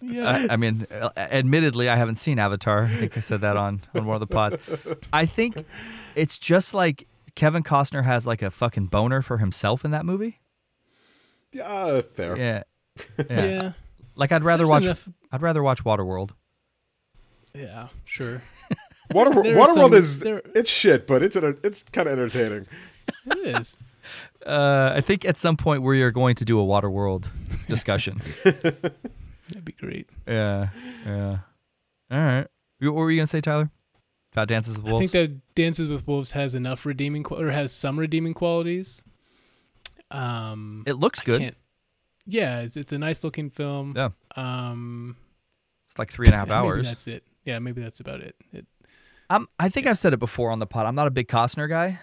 yeah 0.00 0.28
I, 0.50 0.54
I 0.54 0.56
mean, 0.56 0.86
uh, 0.90 1.10
admittedly, 1.16 1.88
I 1.88 1.96
haven't 1.96 2.16
seen 2.16 2.38
Avatar. 2.38 2.84
I 2.84 2.88
think 2.96 3.16
I 3.16 3.20
said 3.20 3.40
that 3.42 3.56
on 3.56 3.82
on 3.94 4.06
one 4.06 4.14
of 4.14 4.20
the 4.20 4.26
pods. 4.34 4.56
I 5.12 5.26
think 5.26 5.64
it's 6.14 6.38
just 6.38 6.72
like 6.72 7.06
Kevin 7.34 7.62
Costner 7.62 8.04
has 8.04 8.26
like 8.26 8.40
a 8.42 8.50
fucking 8.50 8.86
boner 8.86 9.20
for 9.22 9.38
himself 9.38 9.84
in 9.84 9.90
that 9.90 10.06
movie. 10.06 10.40
yeah, 11.52 12.00
fair. 12.12 12.36
Yeah, 12.38 12.62
yeah, 13.30 13.44
yeah. 13.44 13.72
Like 14.14 14.32
I'd 14.32 14.42
rather 14.44 14.62
There's 14.62 14.70
watch. 14.70 14.84
enough- 14.84 15.08
I'd 15.30 15.42
rather 15.42 15.62
watch 15.62 15.84
Waterworld. 15.84 16.30
yeah 17.54 17.88
sure 18.04 18.42
Water, 19.12 19.30
Waterworld 19.30 19.74
some- 19.74 19.92
is 19.94 20.18
there- 20.20 20.42
it's 20.54 20.70
shit, 20.70 21.06
but 21.06 21.22
it's 21.22 21.36
enter- 21.36 21.58
it's 21.62 21.82
kind 21.84 22.08
of 22.08 22.12
entertaining. 22.18 22.66
it 23.26 23.56
is 23.60 23.76
Uh, 24.46 24.92
I 24.94 25.00
think 25.00 25.24
at 25.24 25.36
some 25.36 25.56
point 25.56 25.82
we 25.82 26.02
are 26.02 26.10
going 26.10 26.34
to 26.36 26.44
do 26.44 26.60
a 26.60 26.64
Waterworld 26.64 27.26
discussion. 27.68 28.20
that'd 28.44 29.64
be 29.64 29.72
great 29.72 30.08
yeah, 30.26 30.68
yeah. 31.06 31.38
All 32.10 32.18
right. 32.18 32.46
What 32.80 32.94
were 32.94 33.10
you 33.10 33.18
gonna 33.18 33.26
say, 33.26 33.40
Tyler? 33.40 33.70
About 34.32 34.48
Dances 34.48 34.76
with 34.76 34.86
Wolves? 34.86 34.96
I 34.96 35.06
think 35.06 35.30
that 35.30 35.54
Dances 35.54 35.88
with 35.88 36.06
Wolves 36.06 36.32
has 36.32 36.54
enough 36.54 36.86
redeeming 36.86 37.22
qual- 37.22 37.40
or 37.40 37.50
has 37.50 37.72
some 37.72 37.98
redeeming 37.98 38.34
qualities. 38.34 39.02
Um, 40.10 40.84
it 40.86 40.94
looks 40.94 41.20
good. 41.20 41.54
Yeah, 42.26 42.60
it's, 42.60 42.76
it's 42.76 42.92
a 42.92 42.98
nice 42.98 43.24
looking 43.24 43.50
film. 43.50 43.94
Yeah. 43.96 44.10
Um, 44.36 45.16
It's 45.88 45.98
like 45.98 46.10
three 46.12 46.26
and 46.26 46.34
a 46.34 46.38
half 46.38 46.48
maybe 46.48 46.56
hours. 46.56 46.86
that's 46.86 47.06
it. 47.08 47.24
Yeah, 47.44 47.58
maybe 47.58 47.80
that's 47.82 48.00
about 48.00 48.20
it. 48.20 48.36
it 48.52 48.66
I'm, 49.30 49.48
I 49.58 49.68
think 49.70 49.86
I've 49.86 49.98
said 49.98 50.12
it 50.12 50.18
before 50.18 50.50
on 50.50 50.58
the 50.58 50.66
pod. 50.66 50.86
I'm 50.86 50.94
not 50.94 51.06
a 51.06 51.10
big 51.10 51.28
Costner 51.28 51.68
guy. 51.68 51.98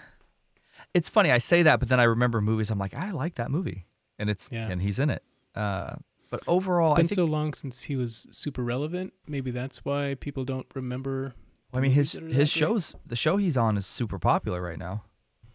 It's 0.96 1.10
funny 1.10 1.30
I 1.30 1.38
say 1.40 1.62
that, 1.64 1.80
but 1.80 1.90
then 1.90 2.00
I 2.00 2.04
remember 2.04 2.40
movies. 2.42 2.72
I'm 2.72 2.80
like, 2.80 2.94
I 2.96 3.12
like 3.12 3.36
that 3.36 3.52
movie, 3.52 3.86
and 4.18 4.30
it's 4.30 4.50
Yeah. 4.52 4.70
and 4.72 4.82
he's 4.82 4.98
in 4.98 5.10
it. 5.10 5.22
Uh, 5.54 5.96
but 6.32 6.42
overall, 6.48 6.94
it's 6.94 6.98
been 7.00 7.08
think. 7.10 7.16
so 7.16 7.26
long 7.26 7.54
since 7.54 7.84
he 7.84 7.96
was 7.96 8.28
super 8.32 8.64
relevant. 8.64 9.14
Maybe 9.28 9.52
that's 9.52 9.84
why 9.86 10.16
people 10.20 10.44
don't 10.46 10.66
remember. 10.74 11.34
I 11.74 11.82
mean, 11.82 11.92
his 11.92 12.16
movies 12.16 12.22
that 12.22 12.24
are 12.24 12.40
his 12.42 12.54
that 12.54 12.60
great. 12.60 12.68
shows, 12.68 12.96
the 13.06 13.16
show 13.16 13.38
he's 13.38 13.58
on 13.58 13.78
is 13.78 13.86
super 13.86 14.18
popular 14.20 14.62
right 14.62 14.80
now. 14.80 15.04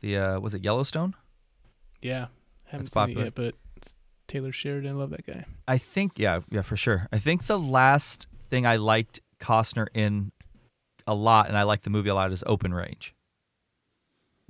The 0.01 0.17
uh, 0.19 0.41
was 0.41 0.55
it 0.55 0.63
Yellowstone? 0.63 1.15
Yeah, 2.03 2.27
haven't 2.65 2.87
It's 2.87 2.95
seen 2.95 3.01
popular. 3.01 3.23
it 3.23 3.25
yet, 3.27 3.35
but 3.35 3.55
it's 3.77 3.97
Taylor 4.29 4.53
Sheridan. 4.53 4.91
I 4.93 4.95
love 4.95 5.11
that 5.11 5.27
guy. 5.27 5.45
I 5.67 5.79
think 5.79 6.19
yeah, 6.19 6.41
yeah, 6.51 6.63
for 6.63 6.77
sure. 6.77 7.09
I 7.13 7.19
think 7.19 7.47
the 7.47 7.59
last 7.59 8.27
thing 8.51 8.67
I 8.67 8.77
liked 8.77 9.21
Costner 9.41 9.87
in 9.95 10.33
a 11.07 11.15
lot, 11.15 11.49
and 11.49 11.57
I 11.57 11.63
liked 11.65 11.85
the 11.85 11.91
movie 11.91 12.11
a 12.11 12.15
lot, 12.15 12.31
is 12.33 12.45
Open 12.47 12.73
Range, 12.75 13.15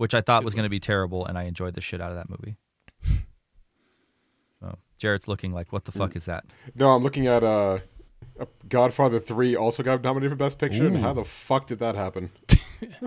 which 0.01 0.15
I 0.15 0.23
thought 0.23 0.45
was 0.45 0.55
going 0.55 0.65
to 0.65 0.71
be 0.71 0.81
terrible, 0.81 1.27
and 1.27 1.37
I 1.37 1.43
enjoyed 1.43 1.75
the 1.75 1.83
shit 1.83 2.01
out 2.01 2.11
of 2.11 2.17
that 2.17 2.31
movie. 2.31 2.57
So 4.61 4.77
Jarrett's 4.99 5.27
looking 5.27 5.53
like, 5.53 5.73
what 5.73 5.87
the 5.87 5.93
fuck 5.93 6.15
is 6.17 6.27
that? 6.27 6.45
No, 6.75 6.93
I'm 6.93 7.03
looking 7.03 7.27
at 7.27 7.43
uh, 7.43 7.79
Godfather 8.69 9.19
Three 9.19 9.57
also 9.57 9.83
got 9.83 10.03
nominated 10.03 10.33
for 10.33 10.37
Best 10.37 10.59
Picture, 10.59 10.87
and 10.87 10.99
how 10.99 11.15
the 11.15 11.25
fuck 11.25 11.67
did 11.67 11.79
that 11.79 11.95
happen? 11.95 12.31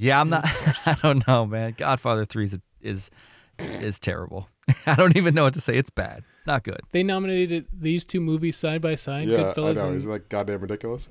Yeah, 0.00 0.20
I'm 0.20 0.28
not. 0.28 0.44
I 0.86 0.96
don't 1.02 1.26
know, 1.26 1.44
man. 1.44 1.74
Godfather 1.76 2.24
Three 2.24 2.44
is 2.44 2.60
is 2.80 3.10
is 3.58 3.98
terrible. 3.98 4.48
I 4.86 4.94
don't 4.94 5.16
even 5.16 5.34
know 5.34 5.42
what 5.42 5.54
to 5.54 5.60
say. 5.60 5.76
It's 5.76 5.90
bad. 5.90 6.22
It's 6.38 6.46
not 6.46 6.62
good. 6.62 6.80
They 6.92 7.02
nominated 7.02 7.66
these 7.72 8.04
two 8.04 8.20
movies 8.20 8.56
side 8.56 8.80
by 8.80 8.94
side. 8.94 9.28
yeah, 9.28 9.38
I 9.38 9.40
Goodfellas 9.42 9.74
know. 9.74 9.86
and 9.88 9.96
Isn't 9.96 10.12
that 10.12 10.28
goddamn 10.28 10.60
ridiculous? 10.60 11.08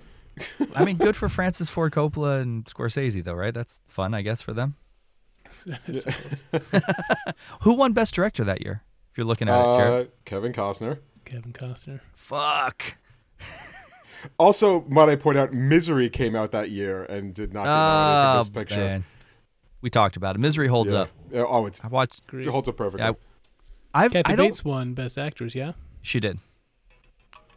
I 0.75 0.83
mean, 0.85 0.97
good 0.97 1.15
for 1.15 1.29
Francis 1.29 1.69
Ford 1.69 1.91
Coppola 1.93 2.41
and 2.41 2.65
Scorsese, 2.65 3.23
though, 3.23 3.33
right? 3.33 3.53
That's 3.53 3.79
fun, 3.87 4.13
I 4.13 4.21
guess, 4.21 4.41
for 4.41 4.53
them. 4.53 4.75
Who 7.61 7.73
won 7.73 7.93
Best 7.93 8.13
Director 8.13 8.43
that 8.43 8.61
year? 8.61 8.83
If 9.11 9.17
you're 9.17 9.25
looking 9.27 9.49
at 9.49 9.59
it, 9.59 9.77
Jarrett. 9.77 10.07
Uh, 10.07 10.11
Kevin 10.25 10.53
Costner. 10.53 10.99
Kevin 11.25 11.53
Costner. 11.53 12.01
Fuck. 12.13 12.95
Also, 14.39 14.81
might 14.89 15.07
I 15.09 15.15
point 15.15 15.37
out, 15.37 15.53
Misery 15.53 16.09
came 16.09 16.35
out 16.35 16.51
that 16.51 16.71
year 16.71 17.03
and 17.03 17.33
did 17.35 17.53
not 17.53 17.63
get 17.63 17.69
nominated 17.69 18.23
for 18.25 18.35
Oh, 18.35 18.39
Best 18.39 18.53
Picture. 18.53 18.75
man. 18.83 19.03
We 19.81 19.89
talked 19.91 20.17
about 20.17 20.35
it. 20.35 20.39
Misery 20.39 20.67
holds 20.67 20.91
Yeah. 20.91 21.01
up. 21.01 21.09
Yeah, 21.31 21.43
Oh, 21.47 21.65
it's, 21.67 21.79
I 21.83 21.87
watched. 21.87 22.25
Great. 22.25 22.47
it 22.47 22.49
holds 22.49 22.67
up 22.67 22.75
perfectly. 22.77 23.05
Yeah, 23.05 23.13
I've, 23.93 24.11
Kathy 24.11 24.33
I 24.33 24.35
don't. 24.35 24.47
Bates 24.47 24.65
won 24.65 24.95
Best 24.95 25.17
Actress. 25.19 25.53
Yeah. 25.53 25.73
She 26.01 26.19
did. 26.19 26.39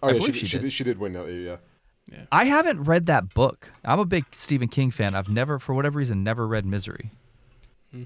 oh, 0.02 0.08
I 0.08 0.12
yeah, 0.12 0.18
believe 0.18 0.34
she, 0.34 0.40
she 0.40 0.46
she, 0.46 0.56
did. 0.58 0.62
did. 0.64 0.72
She 0.72 0.84
did 0.84 0.98
win 0.98 1.14
that 1.14 1.26
year. 1.28 1.40
Yeah. 1.40 1.56
I 2.32 2.44
haven't 2.44 2.84
read 2.84 3.06
that 3.06 3.34
book. 3.34 3.70
I'm 3.84 3.98
a 4.00 4.04
big 4.04 4.24
Stephen 4.32 4.68
King 4.68 4.90
fan. 4.90 5.14
I've 5.14 5.28
never, 5.28 5.58
for 5.58 5.74
whatever 5.74 5.98
reason, 5.98 6.22
never 6.24 6.46
read 6.46 6.64
Misery. 6.66 7.10
Hmm. 7.92 8.04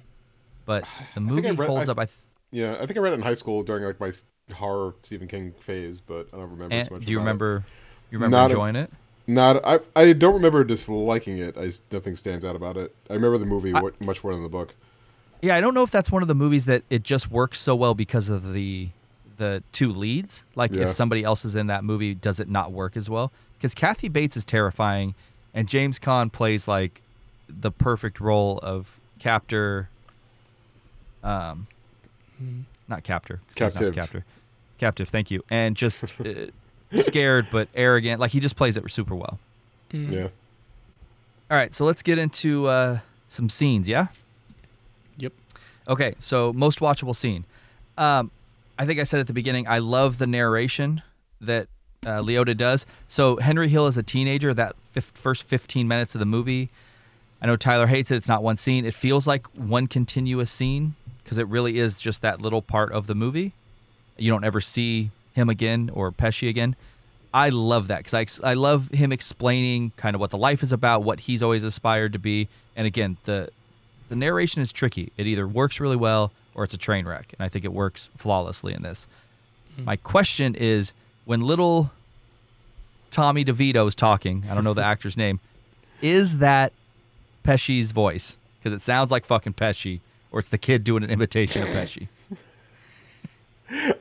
But 0.64 0.84
the 1.14 1.20
think 1.20 1.30
I 1.30 1.32
movie 1.32 1.50
read- 1.52 1.66
holds 1.68 1.88
I- 1.88 1.92
up. 1.92 1.98
I 1.98 2.04
th- 2.06 2.16
Yeah, 2.50 2.74
I 2.80 2.86
think 2.86 2.96
I 2.96 3.00
read 3.00 3.12
it 3.12 3.16
in 3.16 3.22
high 3.22 3.34
school 3.34 3.62
during 3.62 3.84
like 3.84 4.00
my 4.00 4.12
horror 4.54 4.94
Stephen 5.02 5.28
King 5.28 5.52
phase, 5.60 6.00
but 6.00 6.28
I 6.32 6.36
don't 6.36 6.50
remember 6.50 6.74
as 6.74 6.86
and, 6.88 6.90
much. 6.96 7.04
do 7.06 7.12
you 7.12 7.18
about 7.18 7.22
it. 7.22 7.24
remember? 7.26 7.64
You 8.10 8.18
remember 8.18 8.36
Not 8.36 8.42
a- 8.50 8.54
enjoying 8.54 8.76
it? 8.76 8.90
Not, 9.26 9.64
I, 9.64 9.80
I 9.96 10.12
don't 10.12 10.34
remember 10.34 10.64
disliking 10.64 11.38
it. 11.38 11.56
I 11.56 11.66
s- 11.68 11.80
nothing 11.90 12.14
stands 12.14 12.44
out 12.44 12.54
about 12.56 12.76
it. 12.76 12.94
I 13.08 13.14
remember 13.14 13.38
the 13.38 13.46
movie 13.46 13.72
I- 13.74 13.80
much 14.00 14.22
more 14.22 14.34
than 14.34 14.42
the 14.42 14.50
book. 14.50 14.74
Yeah, 15.40 15.56
I 15.56 15.60
don't 15.62 15.72
know 15.74 15.82
if 15.82 15.90
that's 15.90 16.10
one 16.12 16.20
of 16.22 16.28
the 16.28 16.34
movies 16.34 16.66
that 16.66 16.82
it 16.90 17.02
just 17.02 17.30
works 17.30 17.58
so 17.60 17.74
well 17.74 17.94
because 17.94 18.28
of 18.28 18.52
the 18.52 18.90
the 19.36 19.62
two 19.72 19.90
leads. 19.92 20.44
Like 20.54 20.72
Yeah. 20.74 20.84
if 20.88 20.92
somebody 20.92 21.24
else 21.24 21.44
is 21.44 21.56
in 21.56 21.66
that 21.68 21.84
movie, 21.84 22.14
does 22.14 22.40
it 22.40 22.48
not 22.48 22.72
work 22.72 22.96
as 22.96 23.08
well? 23.10 23.32
Because 23.58 23.74
Kathy 23.74 24.08
Bates 24.08 24.36
is 24.36 24.44
terrifying, 24.44 25.14
and 25.54 25.68
James 25.68 25.98
Caan 25.98 26.30
plays 26.30 26.66
like 26.68 27.02
the 27.48 27.70
perfect 27.70 28.20
role 28.20 28.58
of 28.62 28.98
captor. 29.18 29.88
Um, 31.22 31.66
not 32.88 33.02
captor. 33.04 33.40
'cause 33.56 33.72
he's 33.72 33.80
not 33.80 33.86
the 33.88 33.92
Captive. 33.92 33.94
Captor. 33.94 34.24
Captive. 34.78 35.08
Thank 35.08 35.30
you. 35.30 35.42
And 35.50 35.76
just 35.76 36.04
uh, 36.20 36.34
scared 37.00 37.46
but 37.50 37.68
arrogant. 37.74 38.20
Like 38.20 38.32
he 38.32 38.40
just 38.40 38.56
plays 38.56 38.76
it 38.76 38.90
super 38.90 39.14
well. 39.14 39.38
Mm. 39.90 40.10
Yeah. 40.12 40.28
All 41.50 41.56
right, 41.58 41.72
so 41.72 41.84
let's 41.84 42.02
get 42.02 42.18
into 42.18 42.66
uh, 42.66 42.98
some 43.28 43.48
scenes. 43.48 43.88
Yeah. 43.88 44.08
Yep. 45.18 45.32
Okay, 45.88 46.14
so 46.20 46.52
most 46.52 46.80
watchable 46.80 47.14
scene. 47.14 47.44
Um, 47.96 48.30
I 48.78 48.86
think 48.86 49.00
I 49.00 49.04
said 49.04 49.20
at 49.20 49.26
the 49.26 49.32
beginning, 49.32 49.68
I 49.68 49.78
love 49.78 50.18
the 50.18 50.26
narration 50.26 51.02
that 51.40 51.68
uh, 52.04 52.20
Liotta 52.20 52.56
does. 52.56 52.86
So 53.08 53.36
Henry 53.36 53.68
Hill 53.68 53.86
is 53.86 53.96
a 53.96 54.02
teenager. 54.02 54.52
That 54.52 54.74
fif- 54.92 55.12
first 55.14 55.44
15 55.44 55.86
minutes 55.86 56.14
of 56.14 56.18
the 56.18 56.26
movie, 56.26 56.70
I 57.40 57.46
know 57.46 57.56
Tyler 57.56 57.86
hates 57.86 58.10
it. 58.10 58.16
It's 58.16 58.28
not 58.28 58.42
one 58.42 58.56
scene. 58.56 58.84
It 58.84 58.94
feels 58.94 59.26
like 59.26 59.46
one 59.48 59.86
continuous 59.86 60.50
scene 60.50 60.94
because 61.22 61.38
it 61.38 61.46
really 61.48 61.78
is 61.78 62.00
just 62.00 62.22
that 62.22 62.40
little 62.40 62.62
part 62.62 62.92
of 62.92 63.06
the 63.06 63.14
movie. 63.14 63.52
You 64.16 64.30
don't 64.30 64.44
ever 64.44 64.60
see 64.60 65.10
him 65.34 65.48
again 65.48 65.90
or 65.92 66.12
Pesci 66.12 66.48
again. 66.48 66.76
I 67.32 67.48
love 67.48 67.88
that 67.88 68.04
because 68.04 68.40
I, 68.40 68.50
I 68.50 68.54
love 68.54 68.90
him 68.90 69.10
explaining 69.10 69.92
kind 69.96 70.14
of 70.14 70.20
what 70.20 70.30
the 70.30 70.38
life 70.38 70.62
is 70.62 70.72
about, 70.72 71.02
what 71.02 71.20
he's 71.20 71.42
always 71.42 71.64
aspired 71.64 72.12
to 72.12 72.18
be, 72.18 72.48
and 72.76 72.86
again 72.86 73.16
the 73.24 73.50
the 74.08 74.14
narration 74.14 74.62
is 74.62 74.70
tricky. 74.70 75.12
It 75.16 75.26
either 75.26 75.48
works 75.48 75.80
really 75.80 75.96
well 75.96 76.30
or 76.54 76.64
it's 76.64 76.74
a 76.74 76.78
train 76.78 77.06
wreck, 77.06 77.34
and 77.36 77.44
I 77.44 77.48
think 77.48 77.64
it 77.64 77.72
works 77.72 78.08
flawlessly 78.16 78.74
in 78.74 78.82
this. 78.82 79.06
Hmm. 79.76 79.84
My 79.84 79.96
question 79.96 80.54
is, 80.54 80.92
when 81.24 81.40
little 81.40 81.90
Tommy 83.10 83.44
DeVito 83.44 83.86
is 83.86 83.94
talking, 83.94 84.44
I 84.50 84.54
don't 84.54 84.64
know 84.64 84.74
the 84.74 84.84
actor's 84.84 85.16
name, 85.16 85.40
is 86.02 86.38
that 86.38 86.72
Pesci's 87.44 87.92
voice? 87.92 88.36
Because 88.58 88.72
it 88.72 88.82
sounds 88.82 89.10
like 89.10 89.24
fucking 89.24 89.54
Pesci, 89.54 90.00
or 90.32 90.40
it's 90.40 90.48
the 90.48 90.58
kid 90.58 90.84
doing 90.84 91.04
an 91.04 91.10
imitation 91.10 91.62
of 91.62 91.68
Pesci. 91.68 92.08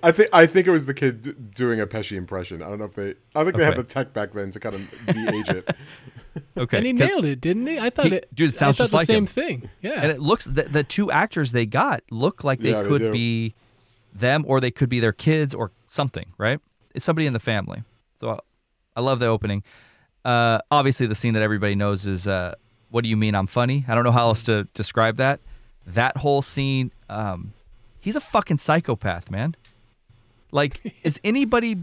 I 0.03 0.11
think 0.11 0.29
I 0.33 0.45
think 0.45 0.67
it 0.67 0.71
was 0.71 0.85
the 0.85 0.93
kid 0.93 1.21
d- 1.21 1.33
doing 1.55 1.79
a 1.79 1.87
Pesci 1.87 2.17
impression. 2.17 2.61
I 2.61 2.67
don't 2.69 2.79
know 2.79 2.85
if 2.85 2.93
they. 2.95 3.15
I 3.35 3.43
think 3.43 3.55
they 3.55 3.63
had 3.63 3.77
the 3.77 3.83
tech 3.83 4.13
back 4.13 4.33
then 4.33 4.51
to 4.51 4.59
kind 4.59 4.75
of 4.75 5.05
de-age 5.07 5.49
it. 5.49 5.75
Okay, 6.57 6.77
And 6.77 6.85
he 6.87 6.93
nailed 6.93 7.25
it, 7.25 7.39
didn't 7.41 7.67
he? 7.67 7.77
I 7.77 7.91
thought 7.91 8.07
He- 8.07 8.15
it. 8.15 8.33
dude, 8.33 8.49
it 8.49 8.55
sounds 8.55 8.77
I 8.77 8.77
thought 8.77 8.83
just 8.85 8.91
the 8.91 8.97
like 8.97 9.05
same 9.07 9.17
him. 9.17 9.27
thing. 9.27 9.69
Yeah. 9.81 10.01
and 10.01 10.11
it 10.11 10.19
looks 10.19 10.45
the, 10.45 10.63
the 10.63 10.83
two 10.83 11.11
actors 11.11 11.51
they 11.51 11.67
got 11.67 12.01
look 12.09 12.43
like 12.43 12.59
they 12.59 12.71
Yeah, 12.71 12.83
could 12.83 13.01
do. 13.03 13.11
be 13.11 13.53
them 14.15 14.43
or 14.47 14.59
they 14.59 14.71
could 14.71 14.89
be 14.89 14.99
their 14.99 15.11
kids 15.13 15.53
or 15.53 15.71
something 15.87 16.25
right 16.39 16.59
it's 16.95 17.05
somebody 17.05 17.27
in 17.27 17.33
the 17.33 17.39
family 17.39 17.83
so 18.19 18.31
i, 18.31 18.39
I 18.97 19.01
love 19.01 19.19
the 19.19 19.27
opening 19.27 19.61
uh, 20.25 20.57
obviously 20.71 21.05
the 21.05 21.13
scene 21.15 21.33
that 21.35 21.43
everybody 21.43 21.75
knows 21.75 22.07
is 22.07 22.27
uh, 22.27 22.55
what 22.89 23.03
do 23.03 23.09
you 23.11 23.17
mean 23.17 23.35
i'm 23.35 23.45
funny 23.47 23.85
i 23.87 23.93
don't 23.93 24.03
know 24.03 24.11
how 24.11 24.27
else 24.27 24.41
to 24.43 24.63
describe 24.73 25.17
that 25.17 25.39
that 25.85 26.17
whole 26.17 26.41
scene 26.41 26.91
um, 27.09 27.53
he's 28.03 28.15
a 28.15 28.21
fucking 28.21 28.57
psychopath 28.57 29.31
man 29.31 29.55
like 30.51 30.93
is 31.03 31.19
anybody 31.23 31.77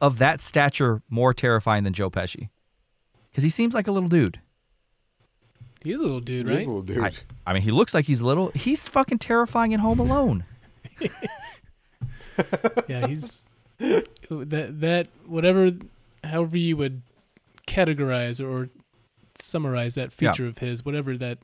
of 0.00 0.18
that 0.18 0.40
stature 0.40 1.02
more 1.10 1.32
terrifying 1.34 1.84
than 1.84 1.92
joe 1.92 2.10
pesci 2.10 2.48
because 3.30 3.44
he 3.44 3.50
seems 3.50 3.74
like 3.74 3.86
a 3.86 3.92
little 3.92 4.08
dude 4.08 4.40
He's 5.84 5.94
a 5.94 6.02
little 6.02 6.18
dude, 6.18 6.48
He 6.48 6.54
is 6.54 6.58
right? 6.58 6.66
a 6.66 6.70
little 6.70 6.82
dude. 6.82 6.98
I, 6.98 7.12
I 7.46 7.52
mean, 7.52 7.62
he 7.62 7.70
looks 7.70 7.94
like 7.94 8.04
he's 8.04 8.20
little. 8.20 8.50
He's 8.52 8.86
fucking 8.88 9.18
terrifying 9.20 9.70
in 9.70 9.78
Home 9.78 10.00
Alone. 10.00 10.42
yeah, 12.88 13.06
he's 13.06 13.44
that 13.78 14.80
that 14.80 15.06
whatever, 15.26 15.70
however 16.24 16.56
you 16.56 16.76
would 16.76 17.02
categorize 17.68 18.44
or 18.44 18.68
summarize 19.38 19.94
that 19.94 20.10
Yeah. 20.18 20.32
feature 20.32 20.46
of 20.48 20.58
his, 20.58 20.84
whatever 20.84 21.16
that 21.16 21.38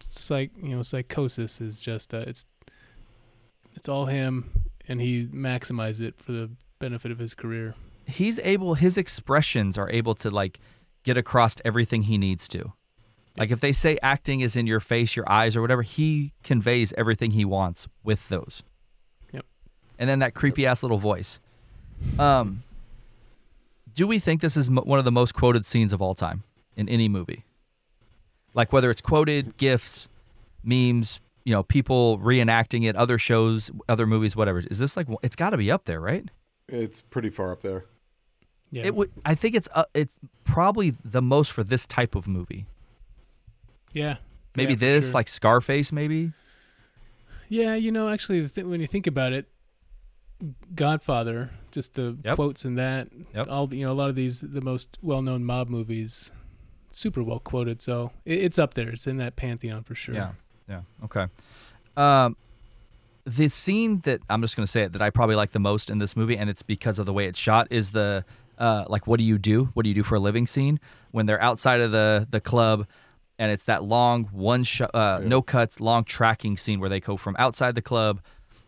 psych 0.00 0.50
you 0.60 0.74
know 0.76 0.82
psychosis 0.82 1.60
is, 1.60 1.80
just 1.80 2.12
uh, 2.12 2.24
it's 2.26 2.46
it's 3.74 3.88
all 3.88 4.06
him, 4.06 4.50
and 4.88 5.00
he 5.00 5.26
maximized 5.26 6.00
it 6.00 6.14
for 6.18 6.32
the 6.32 6.50
benefit 6.78 7.10
of 7.10 7.18
his 7.18 7.34
career. 7.34 7.74
He's 8.06 8.38
able. 8.40 8.74
His 8.74 8.98
expressions 8.98 9.78
are 9.78 9.90
able 9.90 10.14
to 10.16 10.30
like 10.30 10.60
get 11.04 11.16
across 11.16 11.56
everything 11.64 12.02
he 12.02 12.18
needs 12.18 12.48
to. 12.48 12.72
Like 13.36 13.50
if 13.50 13.60
they 13.60 13.72
say 13.72 13.98
acting 14.02 14.40
is 14.40 14.56
in 14.56 14.66
your 14.66 14.80
face, 14.80 15.16
your 15.16 15.30
eyes, 15.30 15.56
or 15.56 15.60
whatever, 15.62 15.82
he 15.82 16.32
conveys 16.42 16.92
everything 16.94 17.30
he 17.30 17.44
wants 17.44 17.88
with 18.02 18.28
those. 18.28 18.62
Yep. 19.32 19.46
And 19.98 20.10
then 20.10 20.18
that 20.18 20.34
creepy 20.34 20.66
ass 20.66 20.82
little 20.82 20.98
voice. 20.98 21.40
Um. 22.18 22.62
Do 23.92 24.06
we 24.06 24.18
think 24.18 24.40
this 24.40 24.56
is 24.56 24.70
mo- 24.70 24.82
one 24.82 24.98
of 24.98 25.04
the 25.04 25.12
most 25.12 25.34
quoted 25.34 25.66
scenes 25.66 25.92
of 25.92 26.00
all 26.00 26.14
time 26.14 26.44
in 26.76 26.88
any 26.88 27.08
movie? 27.08 27.44
Like 28.54 28.72
whether 28.72 28.88
it's 28.88 29.00
quoted, 29.00 29.56
gifs, 29.56 30.08
memes, 30.62 31.20
you 31.50 31.56
know, 31.56 31.64
people 31.64 32.16
reenacting 32.20 32.84
it, 32.88 32.94
other 32.94 33.18
shows, 33.18 33.72
other 33.88 34.06
movies, 34.06 34.36
whatever. 34.36 34.60
Is 34.70 34.78
this 34.78 34.96
like 34.96 35.08
it's 35.24 35.34
got 35.34 35.50
to 35.50 35.56
be 35.56 35.68
up 35.68 35.84
there, 35.84 35.98
right? 36.00 36.24
It's 36.68 37.00
pretty 37.00 37.28
far 37.28 37.50
up 37.50 37.60
there. 37.62 37.86
Yeah, 38.70 38.84
It 38.84 38.94
would. 38.94 39.10
I 39.24 39.34
think 39.34 39.56
it's 39.56 39.68
uh, 39.74 39.82
it's 39.92 40.14
probably 40.44 40.94
the 41.04 41.20
most 41.20 41.50
for 41.50 41.64
this 41.64 41.88
type 41.88 42.14
of 42.14 42.28
movie. 42.28 42.66
yeah, 43.92 44.18
Maybe 44.54 44.74
Yeah, 44.74 44.78
this, 44.78 45.06
sure. 45.06 45.14
like 45.14 45.26
Scarface, 45.28 45.90
maybe. 45.90 46.32
Yeah, 47.48 47.74
you 47.74 47.90
know, 47.90 48.08
actually, 48.08 48.42
the 48.42 48.48
th- 48.48 48.66
when 48.68 48.80
you 48.80 48.86
think 48.86 49.08
about 49.08 49.32
it, 49.32 49.48
Godfather, 50.76 51.50
just 51.72 51.94
the 51.94 52.16
Yep. 52.24 52.36
quotes 52.36 52.64
in 52.64 52.76
that, 52.76 53.08
Yep. 53.34 53.48
all 53.48 53.74
you 53.74 53.84
know, 53.84 53.92
a 53.92 53.94
lot 53.94 54.08
of 54.08 54.14
these 54.14 54.40
the 54.40 54.60
most 54.60 54.98
well-known 55.02 55.44
mob 55.44 55.68
movies, 55.68 56.30
super 56.90 57.24
well 57.24 57.40
quoted. 57.40 57.80
So 57.80 58.12
it, 58.24 58.38
it's 58.38 58.58
up 58.60 58.74
there. 58.74 58.90
It's 58.90 59.08
in 59.08 59.16
that 59.16 59.34
pantheon 59.34 59.82
for 59.82 59.96
sure. 59.96 60.14
Yeah. 60.14 60.32
Yeah. 60.70 60.80
Okay. 61.04 61.26
Um, 61.96 62.36
the 63.26 63.48
scene 63.48 64.00
that 64.04 64.20
I'm 64.30 64.40
just 64.40 64.56
gonna 64.56 64.66
say 64.66 64.82
it 64.82 64.92
that 64.92 65.02
I 65.02 65.10
probably 65.10 65.36
like 65.36 65.52
the 65.52 65.58
most 65.58 65.90
in 65.90 65.98
this 65.98 66.16
movie, 66.16 66.38
and 66.38 66.48
it's 66.48 66.62
because 66.62 66.98
of 66.98 67.04
the 67.06 67.12
way 67.12 67.26
it's 67.26 67.38
shot, 67.38 67.68
is 67.70 67.92
the 67.92 68.24
uh, 68.58 68.84
like, 68.88 69.06
what 69.06 69.18
do 69.18 69.24
you 69.24 69.38
do? 69.38 69.64
What 69.74 69.82
do 69.84 69.88
you 69.88 69.94
do 69.94 70.02
for 70.02 70.14
a 70.14 70.20
living? 70.20 70.46
Scene 70.46 70.78
when 71.10 71.26
they're 71.26 71.42
outside 71.42 71.80
of 71.80 71.90
the 71.92 72.26
the 72.30 72.40
club, 72.40 72.86
and 73.38 73.50
it's 73.50 73.64
that 73.64 73.82
long 73.84 74.24
one 74.32 74.64
shot, 74.64 74.90
uh, 74.94 75.20
no 75.22 75.42
cuts, 75.42 75.80
long 75.80 76.04
tracking 76.04 76.56
scene 76.56 76.78
where 76.80 76.88
they 76.88 77.00
go 77.00 77.16
from 77.16 77.36
outside 77.38 77.74
the 77.74 77.82
club 77.82 78.20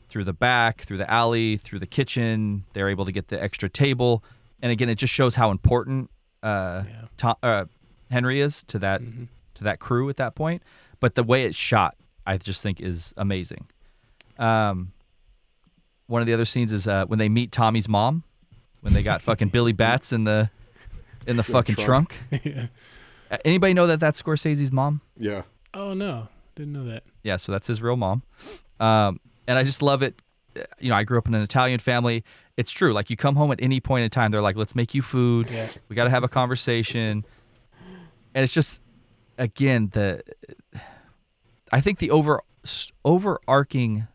through 0.08 0.24
the 0.24 0.32
back, 0.34 0.82
through 0.82 0.98
the 0.98 1.10
alley, 1.10 1.56
through 1.56 1.78
the 1.78 1.86
kitchen. 1.86 2.64
They're 2.74 2.88
able 2.90 3.04
to 3.06 3.12
get 3.12 3.28
the 3.28 3.42
extra 3.42 3.68
table, 3.70 4.22
and 4.60 4.70
again, 4.72 4.88
it 4.90 4.96
just 4.96 5.12
shows 5.14 5.34
how 5.36 5.50
important 5.50 6.10
uh, 6.42 6.82
Yeah. 6.88 7.02
Tom, 7.16 7.36
uh, 7.42 7.64
Henry 8.10 8.40
is 8.40 8.64
to 8.64 8.78
that 8.80 9.00
Mhm. 9.00 9.28
to 9.54 9.64
that 9.64 9.78
crew 9.78 10.08
at 10.10 10.16
that 10.16 10.34
point. 10.34 10.62
But 11.02 11.16
the 11.16 11.24
way 11.24 11.44
it's 11.46 11.56
shot, 11.56 11.96
I 12.24 12.36
just 12.38 12.62
think 12.62 12.80
is 12.80 13.12
amazing. 13.16 13.66
Um, 14.38 14.92
one 16.06 16.22
of 16.22 16.26
the 16.26 16.32
other 16.32 16.44
scenes 16.44 16.72
is 16.72 16.86
uh, 16.86 17.06
when 17.06 17.18
they 17.18 17.28
meet 17.28 17.50
Tommy's 17.50 17.88
mom, 17.88 18.22
when 18.82 18.92
they 18.94 19.02
got 19.02 19.20
fucking 19.28 19.48
Billy 19.48 19.72
Batts 19.72 20.12
in 20.12 20.22
the 20.22 20.48
in 21.26 21.36
the 21.36 21.42
fucking 21.42 21.74
trunk. 21.74 22.14
trunk. 22.30 22.44
yeah. 22.46 22.66
Anybody 23.44 23.74
know 23.74 23.88
that 23.88 23.98
that's 23.98 24.22
Scorsese's 24.22 24.70
mom? 24.70 25.00
Yeah. 25.18 25.42
Oh 25.74 25.92
no, 25.92 26.28
didn't 26.54 26.72
know 26.72 26.84
that. 26.84 27.02
Yeah, 27.24 27.36
so 27.36 27.50
that's 27.50 27.66
his 27.66 27.82
real 27.82 27.96
mom. 27.96 28.22
Um, 28.78 29.18
and 29.48 29.58
I 29.58 29.64
just 29.64 29.82
love 29.82 30.02
it. 30.02 30.22
Uh, 30.56 30.60
You 30.78 30.90
know, 30.90 30.94
I 30.96 31.02
grew 31.02 31.18
up 31.18 31.26
in 31.26 31.34
an 31.34 31.42
Italian 31.42 31.80
family. 31.80 32.22
It's 32.56 32.70
true. 32.70 32.92
Like 32.92 33.10
you 33.10 33.16
come 33.16 33.34
home 33.34 33.50
at 33.50 33.58
any 33.60 33.80
point 33.80 34.04
in 34.04 34.10
time, 34.10 34.30
they're 34.30 34.40
like, 34.40 34.54
"Let's 34.54 34.76
make 34.76 34.94
you 34.94 35.02
food. 35.02 35.50
Yeah. 35.50 35.66
We 35.88 35.96
got 35.96 36.04
to 36.04 36.10
have 36.10 36.22
a 36.22 36.28
conversation." 36.28 37.24
And 38.34 38.44
it's 38.44 38.52
just, 38.54 38.80
again, 39.36 39.90
the. 39.92 40.22
I 41.72 41.80
think 41.80 41.98
the 41.98 42.10
over 42.10 42.42
overarching 43.04 44.06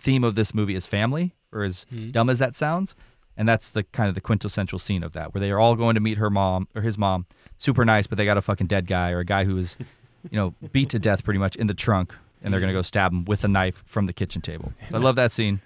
theme 0.00 0.24
of 0.24 0.34
this 0.34 0.54
movie 0.54 0.74
is 0.74 0.86
family 0.86 1.34
or 1.52 1.62
as 1.62 1.86
hmm. 1.90 2.10
dumb 2.10 2.28
as 2.28 2.38
that 2.40 2.56
sounds. 2.56 2.94
And 3.36 3.48
that's 3.48 3.70
the 3.70 3.82
kind 3.82 4.08
of 4.08 4.14
the 4.14 4.20
quintessential 4.20 4.78
scene 4.78 5.02
of 5.02 5.12
that, 5.12 5.32
where 5.32 5.40
they 5.40 5.50
are 5.50 5.58
all 5.58 5.74
going 5.74 5.94
to 5.94 6.00
meet 6.00 6.18
her 6.18 6.28
mom 6.28 6.68
or 6.74 6.82
his 6.82 6.98
mom, 6.98 7.26
super 7.56 7.84
nice, 7.84 8.06
but 8.06 8.18
they 8.18 8.26
got 8.26 8.36
a 8.36 8.42
fucking 8.42 8.66
dead 8.66 8.86
guy 8.86 9.10
or 9.10 9.20
a 9.20 9.24
guy 9.24 9.44
who 9.44 9.54
was, 9.54 9.76
you 10.30 10.38
know, 10.38 10.54
beat 10.72 10.90
to 10.90 10.98
death 10.98 11.24
pretty 11.24 11.38
much 11.38 11.56
in 11.56 11.66
the 11.66 11.74
trunk, 11.74 12.14
and 12.42 12.52
they're 12.52 12.60
gonna 12.60 12.74
go 12.74 12.82
stab 12.82 13.10
him 13.10 13.24
with 13.24 13.42
a 13.44 13.48
knife 13.48 13.82
from 13.86 14.06
the 14.06 14.12
kitchen 14.12 14.42
table. 14.42 14.72
So 14.90 14.96
I 14.96 14.98
love 14.98 15.16
that 15.16 15.32
scene. 15.32 15.60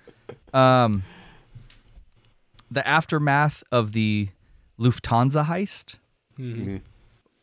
Um, 0.55 1.03
the 2.71 2.87
aftermath 2.87 3.65
of 3.73 3.93
the 3.93 4.29
Lufthansa 4.79 5.47
heist, 5.47 5.99
mm-hmm. 6.39 6.61
Mm-hmm. 6.61 6.77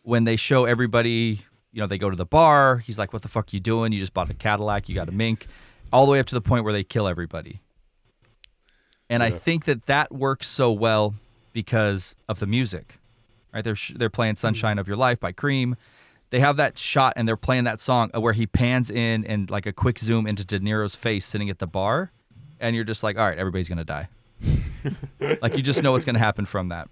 when 0.04 0.24
they 0.24 0.38
show 0.38 0.64
everybody, 0.64 1.42
you 1.74 1.82
know, 1.82 1.88
they 1.88 1.98
go 1.98 2.10
to 2.10 2.16
the 2.16 2.26
bar. 2.26 2.78
He's 2.78 2.98
like, 2.98 3.12
"What 3.12 3.24
the 3.24 3.28
fuck 3.28 3.46
are 3.46 3.56
you 3.56 3.60
doing? 3.60 3.92
You 3.92 4.00
just 4.00 4.14
bought 4.14 4.30
a 4.30 4.34
Cadillac. 4.34 4.88
You 4.88 4.96
got 4.96 5.10
a 5.10 5.12
mink," 5.12 5.48
all 5.92 6.06
the 6.06 6.12
way 6.12 6.20
up 6.20 6.28
to 6.28 6.36
the 6.36 6.42
point 6.42 6.64
where 6.64 6.72
they 6.72 6.84
kill 6.84 7.08
everybody. 7.08 7.60
And 9.10 9.22
I 9.22 9.32
think 9.32 9.66
that 9.66 9.86
that 9.88 10.12
works 10.12 10.48
so 10.48 10.72
well 10.72 11.16
because 11.52 12.16
of 12.30 12.40
the 12.40 12.48
music, 12.48 13.00
right? 13.54 13.64
They're 13.64 13.76
sh- 13.76 13.94
they're 13.96 14.10
playing 14.10 14.36
"Sunshine 14.38 14.78
of 14.80 14.88
Your 14.88 14.98
Life" 14.98 15.20
by 15.20 15.32
Cream. 15.32 15.76
They 16.30 16.40
have 16.40 16.58
that 16.58 16.80
shot 16.80 17.14
and 17.16 17.28
they're 17.28 17.38
playing 17.38 17.66
that 17.66 17.80
song 17.80 18.10
uh, 18.16 18.20
where 18.20 18.34
he 18.34 18.48
pans 18.48 18.90
in 18.90 19.24
and 19.26 19.52
like 19.52 19.68
a 19.68 19.74
quick 19.74 20.00
zoom 20.00 20.26
into 20.26 20.44
De 20.44 20.60
Niro's 20.60 20.96
face 20.96 21.26
sitting 21.26 21.50
at 21.50 21.60
the 21.60 21.68
bar, 21.68 22.12
and 22.60 22.76
you're 22.76 22.86
just 22.86 23.04
like, 23.04 23.18
all 23.18 23.26
right, 23.26 23.38
everybody's 23.38 23.70
gonna 23.70 23.84
die. 23.84 24.08
like 25.42 25.56
you 25.56 25.64
just 25.64 25.84
know 25.84 25.92
what's 25.92 26.06
gonna 26.06 26.20
happen 26.20 26.46
from 26.46 26.70
that. 26.70 26.88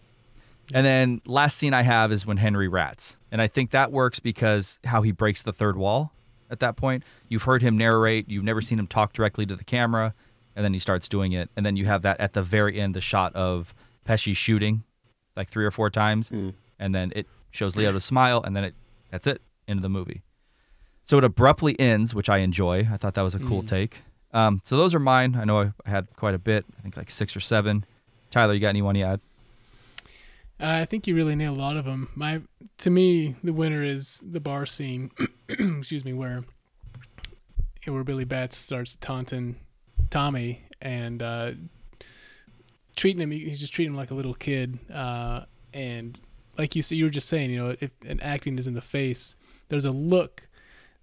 And 0.74 0.86
then 0.86 1.22
last 1.26 1.58
scene 1.58 1.74
I 1.74 1.82
have 1.82 2.12
is 2.12 2.26
when 2.26 2.38
Henry 2.38 2.68
rats. 2.68 3.18
And 3.32 3.42
I 3.42 3.48
think 3.48 3.72
that 3.72 3.92
works 3.92 4.20
because 4.20 4.80
how 4.86 5.02
he 5.02 5.12
breaks 5.12 5.44
the 5.44 5.54
third 5.54 5.78
wall 5.78 6.14
at 6.50 6.60
that 6.60 6.76
point. 6.76 7.04
You've 7.30 7.44
heard 7.44 7.62
him 7.62 7.78
narrate, 7.78 8.30
you've 8.30 8.44
never 8.44 8.62
seen 8.62 8.78
him 8.80 8.88
talk 8.88 9.14
directly 9.14 9.46
to 9.46 9.56
the 9.56 9.64
camera, 9.64 10.14
and 10.56 10.64
then 10.66 10.74
he 10.74 10.80
starts 10.80 11.08
doing 11.08 11.32
it. 11.32 11.50
And 11.56 11.66
then 11.66 11.76
you 11.76 11.86
have 11.86 12.02
that 12.02 12.20
at 12.20 12.34
the 12.34 12.42
very 12.42 12.80
end, 12.80 12.94
the 12.94 13.02
shot 13.02 13.34
of 13.36 13.74
Pesci 14.06 14.36
shooting 14.36 14.84
like 15.36 15.50
three 15.50 15.66
or 15.66 15.72
four 15.72 15.90
times. 15.90 16.30
And 16.80 16.94
then 16.94 17.14
it 17.16 17.28
shows 17.52 17.76
Liotta 17.76 18.02
smile, 18.02 18.42
and 18.44 18.56
then 18.56 18.64
it 18.66 18.76
that's 19.10 19.28
it, 19.28 19.42
into 19.68 19.82
the 19.82 19.90
movie. 19.90 20.24
So 21.04 21.18
it 21.18 21.24
abruptly 21.24 21.78
ends, 21.80 22.14
which 22.16 22.30
I 22.30 22.38
enjoy. 22.40 22.88
I 22.92 22.98
thought 22.98 23.14
that 23.16 23.22
was 23.24 23.36
a 23.36 23.40
cool 23.40 23.62
take. 23.64 24.00
Um, 24.34 24.62
so 24.64 24.78
those 24.78 24.96
are 24.96 25.00
mine. 25.00 25.36
I 25.36 25.44
know 25.44 25.74
I 25.86 25.90
had 25.90 26.08
quite 26.16 26.34
a 26.34 26.40
bit. 26.40 26.66
I 26.78 26.82
think 26.82 26.96
like 26.96 27.10
six 27.10 27.36
or 27.36 27.42
seven. 27.42 27.86
Tyler, 28.30 28.54
you 28.54 28.60
got 28.62 28.70
anyone 28.70 28.96
you 28.96 29.04
add? 29.04 29.20
Uh, 30.62 30.82
I 30.82 30.86
think 30.86 31.08
you 31.08 31.16
really 31.16 31.36
nailed 31.36 31.58
a 31.58 31.62
lot 31.62 31.76
of 31.76 31.86
them. 31.86 32.10
My, 32.14 32.42
to 32.80 32.92
me, 32.92 33.36
the 33.44 33.52
winner 33.52 33.84
is 33.84 34.24
the 34.24 34.40
bar 34.40 34.68
scene. 34.68 35.12
excuse 35.50 36.06
me, 36.06 36.14
where 36.14 36.44
where 37.88 38.04
Billy 38.04 38.26
Batts 38.26 38.58
starts 38.58 38.96
taunting 38.96 39.56
Tommy 40.12 40.64
and 40.80 41.24
uh, 41.24 41.52
treating 42.96 43.22
him. 43.24 43.32
He's 43.32 43.60
just 43.60 43.74
treating 43.74 43.94
him 43.94 43.98
like 43.98 44.12
a 44.12 44.14
little 44.14 44.36
kid. 44.36 44.78
Uh, 44.94 45.46
and 45.74 46.20
like 46.60 46.76
you 46.76 46.84
said, 46.84 47.00
you 47.00 47.06
were 47.06 47.10
just 47.10 47.28
saying, 47.28 47.50
you 47.50 47.58
know, 47.58 47.76
if 47.80 47.90
an 48.08 48.20
acting 48.20 48.60
is 48.60 48.68
in 48.68 48.76
the 48.76 48.82
face, 48.82 49.36
there's 49.70 49.86
a 49.86 49.92
look 49.92 50.48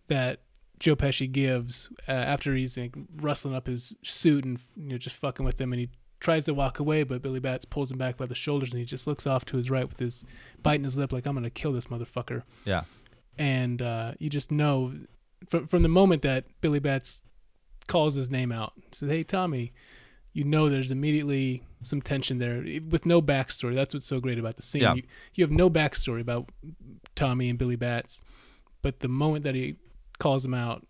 that 0.07 0.39
Joe 0.79 0.95
Pesci 0.95 1.31
gives 1.31 1.89
uh, 2.07 2.13
after 2.13 2.55
he's 2.55 2.79
like, 2.79 2.95
rustling 3.17 3.57
up 3.57 3.67
his 3.67 3.97
suit 4.05 4.45
and 4.45 4.61
you 4.77 4.91
know 4.91 4.99
just 4.99 5.17
fucking 5.17 5.45
with 5.45 5.61
him, 5.61 5.73
and 5.73 5.81
he 5.81 5.89
tries 6.21 6.45
to 6.45 6.55
walk 6.55 6.79
away, 6.79 7.05
but 7.05 7.23
Billy 7.23 7.41
Batts 7.41 7.65
pulls 7.65 7.93
him 7.93 7.99
back 7.99 8.17
by 8.17 8.27
the 8.27 8.35
shoulders, 8.35 8.73
and 8.73 8.79
he 8.79 8.85
just 8.85 9.07
looks 9.07 9.27
off 9.27 9.45
to 9.47 9.57
his 9.57 9.71
right 9.71 9.89
with 9.89 9.99
his 9.99 10.25
biting 10.63 10.85
his 10.85 10.97
lip, 10.97 11.13
like 11.13 11.27
I'm 11.27 11.35
gonna 11.35 11.51
kill 11.51 11.73
this 11.73 11.87
motherfucker. 11.87 12.43
Yeah. 12.65 12.85
And 13.39 13.81
uh, 13.81 14.13
you 14.19 14.29
just 14.29 14.51
know 14.51 14.95
from 15.49 15.67
from 15.67 15.83
the 15.83 15.89
moment 15.89 16.23
that 16.23 16.45
Billy 16.61 16.81
Batts 16.81 17.23
calls 17.87 18.15
his 18.15 18.31
name 18.31 18.53
out, 18.53 18.73
says, 18.93 19.11
"Hey 19.11 19.23
Tommy," 19.23 19.73
you 20.33 20.45
know 20.45 20.69
there's 20.69 20.91
immediately 20.91 21.63
some 21.83 22.03
tension 22.03 22.39
there 22.39 22.65
with 22.89 23.07
no 23.07 23.23
backstory. 23.23 23.75
That's 23.75 23.95
what's 23.95 24.07
so 24.07 24.21
great 24.21 24.39
about 24.39 24.57
the 24.57 24.63
scene. 24.63 24.83
Yeah. 24.83 24.95
You, 24.95 25.03
you 25.35 25.45
have 25.45 25.53
no 25.53 25.71
backstory 25.71 26.21
about 26.21 26.51
Tommy 27.15 27.49
and 27.49 27.59
Billy 27.59 27.77
Batts, 27.77 28.21
but 28.83 29.01
the 29.01 29.09
moment 29.09 29.45
that 29.45 29.55
he 29.55 29.77
calls 30.19 30.45
him 30.45 30.55
out, 30.55 30.85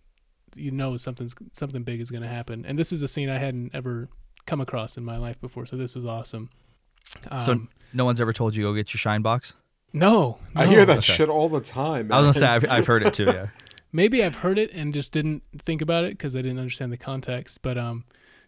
you 0.57 0.71
know 0.71 0.97
something's 0.97 1.35
something 1.53 1.83
big 1.83 2.01
is 2.01 2.11
going 2.11 2.23
to 2.23 2.29
happen. 2.29 2.65
And 2.67 2.79
this 2.79 2.93
is 2.93 3.03
a 3.03 3.09
scene 3.09 3.29
I 3.29 3.39
hadn't 3.39 3.75
ever 3.75 4.09
come 4.49 4.61
across 4.61 4.97
in 4.97 5.05
my 5.05 5.17
life 5.17 5.41
before, 5.41 5.67
so 5.67 5.77
this 5.77 5.95
was 5.95 6.05
awesome. 6.05 6.51
So 7.45 7.53
Um, 7.53 7.69
no 7.93 8.05
one's 8.05 8.21
ever 8.21 8.33
told 8.33 8.57
you 8.57 8.65
go 8.65 8.75
get 8.75 8.93
your 8.93 8.99
shine 8.99 9.23
box? 9.23 9.55
no, 9.93 10.39
I 10.57 10.67
hear 10.67 10.85
that 10.85 10.99
Okay. 10.99 11.13
shit 11.15 11.29
all 11.29 11.49
the 11.49 11.61
time. 11.61 12.13
I 12.13 12.21
was 12.21 12.37
gonna 12.37 12.47
say 12.47 12.47
I've, 12.53 12.69
I've 12.71 12.87
heard 12.87 13.03
it 13.03 13.15
too. 13.15 13.25
Yeah. 13.25 13.47
Maybe 13.93 14.23
I've 14.23 14.35
heard 14.37 14.59
it 14.59 14.71
and 14.73 14.93
just 14.93 15.13
didn't 15.13 15.43
think 15.65 15.81
about 15.81 16.05
it 16.05 16.11
because 16.11 16.37
I 16.37 16.43
didn't 16.43 16.59
understand 16.59 16.93
the 16.93 16.99
context. 16.99 17.63
But 17.63 17.79
um, 17.79 18.05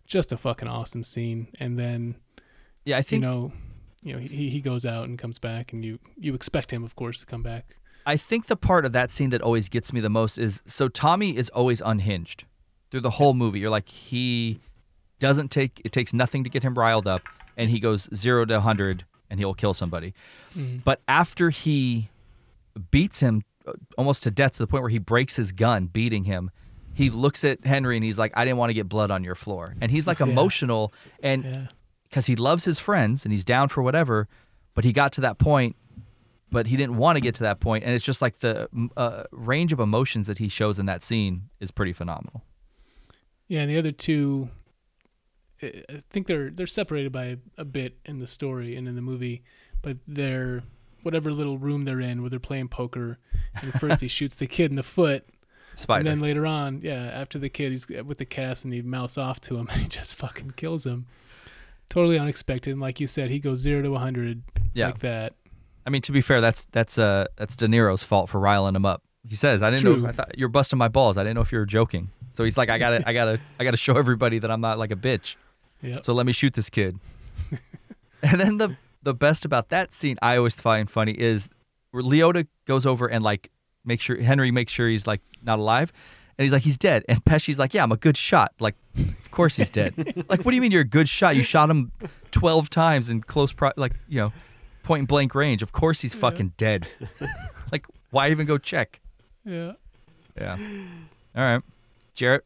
just 0.06 0.32
a 0.32 0.36
fucking 0.36 0.68
awesome 0.68 1.02
scene. 1.02 1.48
And 1.58 1.78
then 1.78 2.16
Yeah, 2.84 2.98
I 2.98 3.02
think 3.02 3.22
you 3.22 3.28
know, 3.28 3.52
you 4.02 4.12
know, 4.12 4.18
he 4.18 4.50
he 4.50 4.60
goes 4.60 4.84
out 4.84 5.08
and 5.08 5.18
comes 5.18 5.38
back, 5.38 5.72
and 5.72 5.82
you 5.84 5.98
you 6.18 6.34
expect 6.34 6.70
him, 6.72 6.84
of 6.84 6.94
course, 6.94 7.20
to 7.20 7.26
come 7.26 7.42
back. 7.42 7.76
I 8.04 8.16
think 8.18 8.46
the 8.46 8.56
part 8.56 8.84
of 8.84 8.92
that 8.92 9.10
scene 9.10 9.30
that 9.30 9.40
always 9.42 9.68
gets 9.70 9.92
me 9.94 10.00
the 10.00 10.10
most 10.10 10.36
is 10.36 10.62
so 10.66 10.88
Tommy 10.88 11.36
is 11.36 11.48
always 11.50 11.80
unhinged 11.80 12.44
through 12.90 13.00
the 13.02 13.10
whole 13.12 13.32
movie. 13.34 13.60
You're 13.60 13.70
like 13.70 13.88
he 13.88 14.60
doesn't 15.20 15.50
take 15.50 15.80
it 15.84 15.92
takes 15.92 16.12
nothing 16.12 16.42
to 16.44 16.50
get 16.50 16.62
him 16.62 16.74
riled 16.74 17.06
up, 17.06 17.22
and 17.56 17.70
he 17.70 17.78
goes 17.78 18.08
zero 18.14 18.44
to 18.46 18.60
hundred, 18.60 19.04
and 19.30 19.38
he'll 19.38 19.54
kill 19.54 19.74
somebody. 19.74 20.14
But 20.84 21.00
after 21.06 21.50
he 21.50 22.08
beats 22.90 23.20
him 23.20 23.42
uh, 23.66 23.72
almost 23.98 24.22
to 24.24 24.30
death 24.30 24.52
to 24.52 24.58
the 24.58 24.66
point 24.66 24.82
where 24.82 24.90
he 24.90 24.98
breaks 24.98 25.36
his 25.36 25.52
gun, 25.52 25.86
beating 25.86 26.24
him. 26.24 26.50
He 26.94 27.08
looks 27.10 27.44
at 27.44 27.64
Henry 27.64 27.96
and 27.96 28.04
he's 28.04 28.18
like, 28.18 28.32
"I 28.34 28.44
didn't 28.44 28.58
want 28.58 28.70
to 28.70 28.74
get 28.74 28.88
blood 28.88 29.10
on 29.10 29.22
your 29.22 29.34
floor," 29.36 29.74
and 29.80 29.90
he's 29.90 30.06
like 30.06 30.18
Yeah. 30.20 30.26
emotional, 30.26 30.92
and 31.22 31.44
Yeah. 31.44 31.66
because 32.04 32.26
he 32.26 32.36
loves 32.36 32.64
his 32.64 32.78
friends 32.80 33.24
and 33.24 33.32
he's 33.32 33.44
down 33.44 33.68
for 33.68 33.82
whatever, 33.82 34.28
but 34.74 34.84
he 34.84 34.92
got 34.92 35.12
to 35.12 35.20
that 35.20 35.38
point, 35.38 35.76
but 36.50 36.66
he 36.66 36.76
didn't 36.76 36.96
want 36.96 37.16
to 37.16 37.20
get 37.20 37.34
to 37.36 37.42
that 37.44 37.60
point, 37.60 37.84
and 37.84 37.92
it's 37.94 38.04
just 38.04 38.20
like 38.20 38.40
the 38.40 38.68
uh, 38.96 39.22
range 39.30 39.72
of 39.72 39.78
emotions 39.80 40.26
that 40.26 40.38
he 40.38 40.48
shows 40.48 40.78
in 40.78 40.86
that 40.86 41.02
scene 41.02 41.48
is 41.60 41.70
pretty 41.70 41.92
phenomenal. 41.92 42.42
Yeah, 43.48 43.60
and 43.60 43.70
the 43.70 43.78
other 43.78 43.92
two, 43.92 44.48
I 45.62 46.02
think 46.10 46.26
they're 46.26 46.50
they're 46.50 46.66
separated 46.66 47.12
by 47.12 47.36
a, 47.56 47.64
bit 47.64 47.98
in 48.04 48.18
the 48.18 48.26
story 48.26 48.76
and 48.76 48.88
in 48.88 48.94
the 48.96 49.02
movie, 49.02 49.42
but 49.82 49.98
they're 50.06 50.62
whatever 51.02 51.32
little 51.32 51.58
room 51.58 51.84
they're 51.84 52.00
in 52.00 52.20
where 52.22 52.30
they're 52.30 52.38
playing 52.38 52.68
poker. 52.68 53.18
And 53.54 53.72
first 53.74 54.00
he 54.00 54.08
shoots 54.18 54.36
the 54.36 54.46
kid 54.46 54.70
in 54.70 54.76
the 54.76 54.82
foot, 54.82 55.26
Spider. 55.76 56.00
and 56.00 56.06
then 56.06 56.20
later 56.20 56.46
on, 56.46 56.80
yeah, 56.82 56.94
after 56.94 57.38
the 57.38 57.48
kid, 57.48 57.72
he's 57.72 57.86
with 57.88 58.18
the 58.18 58.24
cast 58.24 58.64
and 58.64 58.72
he 58.72 58.82
mouths 58.82 59.18
off 59.18 59.40
to 59.42 59.56
him 59.56 59.68
and 59.72 59.82
he 59.82 59.88
just 59.88 60.14
fucking 60.14 60.52
kills 60.56 60.86
him. 60.86 61.06
Totally 61.88 62.18
unexpected. 62.18 62.70
And 62.72 62.80
like 62.80 63.00
you 63.00 63.06
said, 63.06 63.30
he 63.30 63.38
goes 63.40 63.58
zero 63.58 63.82
to 63.82 63.90
100 63.90 64.42
Yeah. 64.74 64.86
like 64.86 65.00
that. 65.00 65.34
I 65.86 65.90
mean, 65.90 66.02
to 66.02 66.12
be 66.12 66.20
fair, 66.20 66.40
that's 66.40 66.66
that's 66.72 66.98
uh 66.98 67.26
that's 67.36 67.56
De 67.56 67.66
Niro's 67.66 68.02
fault 68.02 68.28
for 68.28 68.38
riling 68.38 68.76
him 68.76 68.84
up. 68.86 69.02
He 69.28 69.34
says, 69.34 69.62
"I 69.62 69.70
didn't 69.70 69.84
know. 69.84 69.94
True. 69.96 70.06
I 70.06 70.12
thought 70.12 70.38
you're 70.38 70.48
busting 70.48 70.78
my 70.78 70.88
balls. 70.88 71.16
I 71.18 71.22
didn't 71.24 71.34
know 71.34 71.40
if 71.40 71.52
you 71.52 71.58
were 71.58 71.66
joking." 71.66 72.10
So 72.32 72.44
he's 72.44 72.56
like, 72.56 72.70
"I 72.70 72.78
gotta, 72.78 73.02
I 73.06 73.12
gotta, 73.12 73.40
I 73.58 73.64
gotta 73.64 73.76
show 73.76 73.96
everybody 73.96 74.38
that 74.38 74.50
I'm 74.50 74.60
not 74.60 74.78
like 74.78 74.92
a 74.92 74.96
bitch." 74.96 75.36
Yep. 75.82 76.04
So 76.04 76.12
let 76.12 76.26
me 76.26 76.32
shoot 76.32 76.54
this 76.54 76.70
kid. 76.70 76.98
and 78.22 78.40
then 78.40 78.58
the 78.58 78.76
the 79.02 79.14
best 79.14 79.44
about 79.44 79.70
that 79.70 79.92
scene 79.92 80.18
I 80.20 80.36
always 80.36 80.54
find 80.54 80.90
funny 80.90 81.12
is 81.12 81.48
where 81.90 82.02
Liotta 82.02 82.46
goes 82.66 82.86
over 82.86 83.06
and 83.06 83.24
like 83.24 83.50
make 83.84 84.00
sure 84.00 84.20
Henry 84.20 84.50
makes 84.50 84.72
sure 84.72 84.88
he's 84.88 85.06
like 85.06 85.20
not 85.42 85.58
alive. 85.58 85.92
And 86.38 86.44
he's 86.44 86.52
like, 86.52 86.62
he's 86.62 86.78
dead. 86.78 87.04
And 87.06 87.22
Pesci's 87.22 87.58
like, 87.58 87.74
yeah, 87.74 87.82
I'm 87.82 87.92
a 87.92 87.98
good 87.98 88.16
shot. 88.16 88.54
Like, 88.60 88.74
of 88.96 89.30
course 89.30 89.56
he's 89.56 89.68
dead. 89.68 89.92
like, 90.28 90.42
what 90.42 90.52
do 90.52 90.54
you 90.54 90.62
mean 90.62 90.72
you're 90.72 90.80
a 90.80 90.86
good 90.86 91.06
shot? 91.06 91.36
You 91.36 91.42
shot 91.42 91.68
him 91.68 91.92
12 92.30 92.70
times 92.70 93.10
in 93.10 93.20
close, 93.20 93.52
pro- 93.52 93.72
like, 93.76 93.92
you 94.08 94.20
know, 94.20 94.32
point 94.82 95.06
blank 95.06 95.34
range. 95.34 95.62
Of 95.62 95.72
course 95.72 96.00
he's 96.00 96.14
fucking 96.14 96.54
dead. 96.56 96.88
like, 97.72 97.84
why 98.10 98.30
even 98.30 98.46
go 98.46 98.56
check? 98.56 99.00
Yeah. 99.44 99.72
Yeah. 100.40 100.56
All 101.36 101.42
right. 101.42 101.62
Jarrett. 102.14 102.44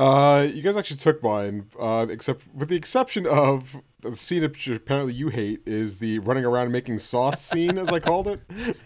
Uh, 0.00 0.44
you 0.44 0.62
guys 0.62 0.78
actually 0.78 0.96
took 0.96 1.22
mine, 1.22 1.66
uh, 1.78 2.06
except 2.08 2.48
with 2.54 2.70
the 2.70 2.74
exception 2.76 3.26
of 3.26 3.76
the 4.00 4.16
scene 4.16 4.40
that 4.40 4.66
apparently 4.68 5.12
you 5.12 5.28
hate 5.28 5.60
is 5.66 5.98
the 5.98 6.18
running 6.20 6.46
around 6.46 6.72
making 6.72 6.98
sauce 6.98 7.44
scene, 7.44 7.76
as 7.76 7.90
I 7.90 8.00
called 8.00 8.26
it. 8.26 8.40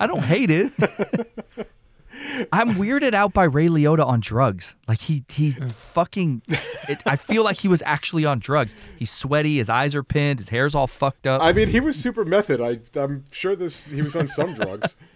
I 0.00 0.08
don't 0.08 0.24
hate 0.24 0.50
it. 0.50 0.72
I'm 2.52 2.74
weirded 2.74 3.14
out 3.14 3.32
by 3.32 3.44
Ray 3.44 3.68
Liotta 3.68 4.04
on 4.04 4.18
drugs. 4.18 4.74
Like 4.88 5.00
he 5.00 5.24
he 5.28 5.52
fucking. 5.52 6.42
It, 6.88 7.02
I 7.06 7.14
feel 7.14 7.44
like 7.44 7.58
he 7.58 7.68
was 7.68 7.82
actually 7.86 8.24
on 8.24 8.40
drugs. 8.40 8.74
He's 8.96 9.12
sweaty. 9.12 9.58
His 9.58 9.68
eyes 9.68 9.94
are 9.94 10.02
pinned. 10.02 10.40
His 10.40 10.48
hair's 10.48 10.74
all 10.74 10.88
fucked 10.88 11.28
up. 11.28 11.40
I 11.40 11.52
mean, 11.52 11.68
he 11.68 11.78
was 11.78 11.96
super 11.96 12.24
method. 12.24 12.60
I, 12.60 12.80
I'm 13.00 13.24
sure 13.30 13.54
this 13.54 13.86
he 13.86 14.02
was 14.02 14.16
on 14.16 14.26
some 14.26 14.54
drugs, 14.54 14.96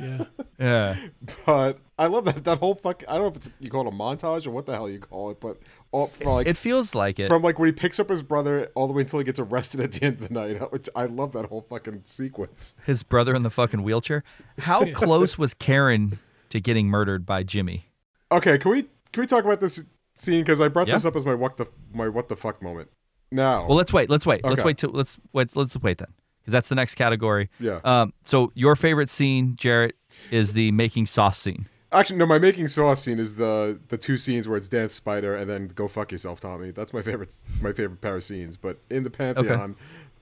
Yeah. 0.00 0.24
yeah. 0.60 0.96
but 1.44 1.78
I 1.98 2.06
love 2.06 2.24
that 2.26 2.44
that 2.44 2.58
whole 2.58 2.74
fuck. 2.74 3.02
I 3.08 3.14
don't 3.14 3.22
know 3.22 3.28
if 3.28 3.36
it's 3.36 3.50
you 3.58 3.68
call 3.70 3.86
it 3.86 3.88
a 3.88 3.96
montage 3.96 4.46
or 4.46 4.50
what 4.50 4.66
the 4.66 4.74
hell 4.74 4.88
you 4.88 5.00
call 5.00 5.30
it, 5.30 5.40
but 5.40 5.58
all 5.90 6.06
from 6.06 6.28
like 6.32 6.46
It 6.46 6.56
feels 6.56 6.94
like 6.94 7.18
it. 7.18 7.26
from 7.26 7.42
like 7.42 7.58
when 7.58 7.66
he 7.66 7.72
picks 7.72 7.98
up 7.98 8.08
his 8.08 8.22
brother 8.22 8.68
all 8.74 8.86
the 8.86 8.92
way 8.92 9.02
until 9.02 9.18
he 9.18 9.24
gets 9.24 9.38
arrested 9.40 9.80
at 9.80 9.92
the 9.92 10.04
end 10.04 10.20
of 10.20 10.28
the 10.28 10.34
night. 10.34 10.60
Which 10.72 10.88
I 10.94 11.06
love 11.06 11.32
that 11.32 11.46
whole 11.46 11.62
fucking 11.62 12.02
sequence. 12.04 12.76
His 12.84 13.02
brother 13.02 13.34
in 13.34 13.42
the 13.42 13.50
fucking 13.50 13.82
wheelchair. 13.82 14.22
How 14.58 14.84
close 14.92 15.36
was 15.36 15.54
Karen 15.54 16.18
to 16.50 16.60
getting 16.60 16.86
murdered 16.88 17.26
by 17.26 17.42
Jimmy? 17.42 17.86
Okay, 18.30 18.58
can 18.58 18.70
we 18.70 18.82
can 19.12 19.22
we 19.22 19.26
talk 19.26 19.44
about 19.44 19.60
this 19.60 19.84
scene 20.14 20.40
because 20.42 20.60
I 20.60 20.68
brought 20.68 20.86
Yeah. 20.88 20.94
this 20.94 21.04
up 21.04 21.16
as 21.16 21.26
my 21.26 21.34
what 21.34 21.56
the 21.56 21.66
my 21.92 22.08
what 22.08 22.28
the 22.28 22.36
fuck 22.36 22.62
moment. 22.62 22.90
Now, 23.32 23.66
Well, 23.66 23.76
let's 23.76 23.92
wait. 23.92 24.08
Let's 24.08 24.24
wait. 24.24 24.44
Let's 24.44 24.62
wait 24.62 24.78
till 24.78 24.90
let's 24.90 25.18
let's 25.32 25.56
let's 25.56 25.76
wait 25.78 25.98
then, 25.98 26.12
because 26.46 26.52
that's 26.52 26.68
the 26.68 26.76
next 26.76 26.94
category. 26.94 27.50
Yeah. 27.58 27.80
Um. 27.82 28.12
So 28.22 28.52
your 28.54 28.76
favorite 28.76 29.10
scene, 29.10 29.56
Jarrett, 29.56 29.96
is 30.30 30.52
the 30.52 30.70
making 30.70 31.06
sauce 31.06 31.38
scene. 31.38 31.66
actually, 31.90 32.18
no, 32.18 32.26
my 32.26 32.38
making 32.38 32.68
sauce 32.68 33.02
scene 33.02 33.18
is 33.18 33.34
the 33.34 33.80
the 33.88 33.98
two 33.98 34.16
scenes 34.16 34.46
where 34.46 34.56
it's 34.56 34.68
dance 34.68 34.94
spider 34.94 35.34
and 35.34 35.50
then 35.50 35.66
go 35.66 35.88
fuck 35.88 36.12
yourself, 36.12 36.38
Tommy. 36.38 36.70
That's 36.70 36.92
my 36.92 37.02
favorite 37.02 37.34
my 37.60 37.72
favorite 37.72 38.00
pair 38.00 38.14
of 38.14 38.22
scenes. 38.22 38.56
But 38.56 38.78
in 38.88 39.02
the 39.02 39.10
pantheon, 39.10 39.74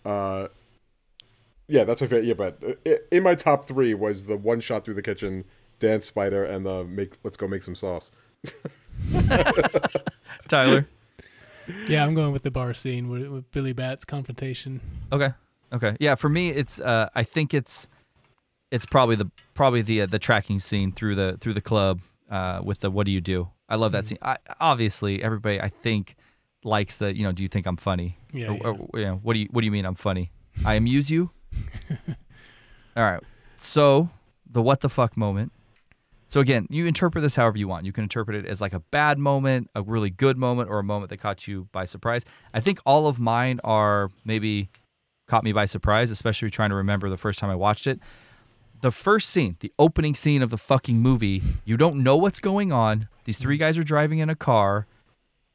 uh, 0.06 0.48
yeah, 1.68 1.84
that's 1.84 2.00
my 2.00 2.06
favorite. 2.06 2.24
Yeah, 2.24 2.34
but 2.34 2.58
uh, 2.87 2.92
in 3.12 3.22
my 3.22 3.34
top 3.34 3.66
three 3.66 3.92
was 3.92 4.24
the 4.24 4.37
one 4.37 4.60
shot 4.60 4.87
through 4.87 4.94
the 4.94 5.02
kitchen, 5.02 5.44
dance 5.78 6.06
spider, 6.06 6.42
and 6.42 6.64
the 6.64 6.84
make 6.84 7.18
let's 7.22 7.37
go 7.37 7.46
make 7.46 7.62
some 7.62 7.74
sauce. 7.74 8.12
Tyler. 10.48 10.88
Yeah, 11.88 12.04
I'm 12.04 12.14
going 12.14 12.32
with 12.32 12.42
the 12.42 12.50
bar 12.50 12.74
scene 12.74 13.08
with, 13.08 13.26
with 13.28 13.50
Billy 13.50 13.72
Batts' 13.72 14.04
confrontation. 14.04 14.80
Okay. 15.12 15.30
Okay. 15.74 15.96
Yeah. 16.00 16.14
For 16.14 16.28
me, 16.28 16.50
it's 16.50 16.80
uh, 16.80 17.08
I 17.14 17.22
think 17.24 17.52
it's 17.52 17.88
it's 18.70 18.87
probably 18.87 19.16
the 19.16 19.30
probably 19.54 19.82
the 19.82 20.02
uh, 20.02 20.06
the 20.06 20.18
tracking 20.18 20.58
scene 20.60 20.92
through 20.92 21.14
the 21.16 21.37
through 21.40 21.54
the 21.54 21.60
club 21.60 22.00
uh, 22.30 22.60
with 22.64 22.80
the 22.80 22.90
what 22.90 23.06
do 23.06 23.12
you 23.12 23.20
do? 23.20 23.48
I 23.68 23.76
love 23.76 23.92
Mm-hmm. 23.92 23.96
that 23.96 24.06
scene. 24.06 24.18
I, 24.22 24.37
obviously, 24.60 25.22
everybody 25.22 25.60
I 25.60 25.68
think 25.68 26.16
likes 26.62 26.96
the 26.96 27.14
you 27.16 27.24
know 27.24 27.32
do 27.32 27.42
you 27.42 27.48
think 27.48 27.66
I'm 27.66 27.76
funny? 27.76 28.18
Yeah, 28.32 28.48
Or- 28.48 28.54
yeah. 28.54 28.66
or, 28.92 28.98
you 29.00 29.04
know, 29.06 29.20
what 29.22 29.34
do 29.34 29.40
you 29.40 29.48
what 29.50 29.60
do 29.62 29.64
you 29.66 29.72
mean 29.72 29.84
I'm 29.84 29.94
funny? 29.96 30.30
I 30.64 30.74
amuse 30.74 31.10
you. 31.10 31.30
All 32.96 33.02
right. 33.02 33.22
So 33.56 34.08
the 34.50 34.62
what 34.62 34.80
the 34.80 34.88
fuck 34.88 35.16
moment. 35.16 35.52
So 36.28 36.40
again, 36.40 36.66
you 36.70 36.87
interpret 36.87 37.22
this 37.22 37.37
however 37.37 37.58
you 37.58 37.68
want. 37.68 37.87
You 37.87 37.92
can 37.92 38.02
interpret 38.02 38.37
it 38.37 38.46
as 38.46 38.60
like 38.60 38.72
a 38.72 38.80
bad 38.80 39.18
moment, 39.18 39.70
a 39.74 39.82
really 39.82 40.10
good 40.10 40.37
moment, 40.37 40.68
or 40.68 40.78
a 40.78 40.82
moment 40.84 41.10
that 41.10 41.18
caught 41.18 41.46
you 41.46 41.68
by 41.70 41.84
surprise. 41.84 42.24
I 42.52 42.60
think 42.60 42.80
all 42.84 43.06
of 43.06 43.20
mine 43.20 43.60
are 43.62 44.10
maybe 44.24 44.68
caught 45.26 45.44
me 45.44 45.52
by 45.52 45.64
surprise, 45.64 46.10
especially 46.10 46.50
trying 46.50 46.70
to 46.70 46.76
remember 46.76 47.08
the 47.08 47.16
first 47.16 47.38
time 47.38 47.50
I 47.50 47.54
watched 47.54 47.87
it. 47.87 47.98
The 48.80 48.90
first 48.90 49.30
scene, 49.30 49.56
the 49.60 49.72
opening 49.78 50.14
scene 50.14 50.42
of 50.42 50.50
the 50.50 50.58
fucking 50.58 50.98
movie, 50.98 51.42
you 51.64 51.76
don't 51.76 52.02
know 52.02 52.16
what's 52.16 52.40
going 52.40 52.70
on. 52.72 53.08
These 53.24 53.38
three 53.38 53.56
guys 53.56 53.78
are 53.78 53.84
driving 53.84 54.18
in 54.18 54.28
a 54.28 54.34
car. 54.34 54.87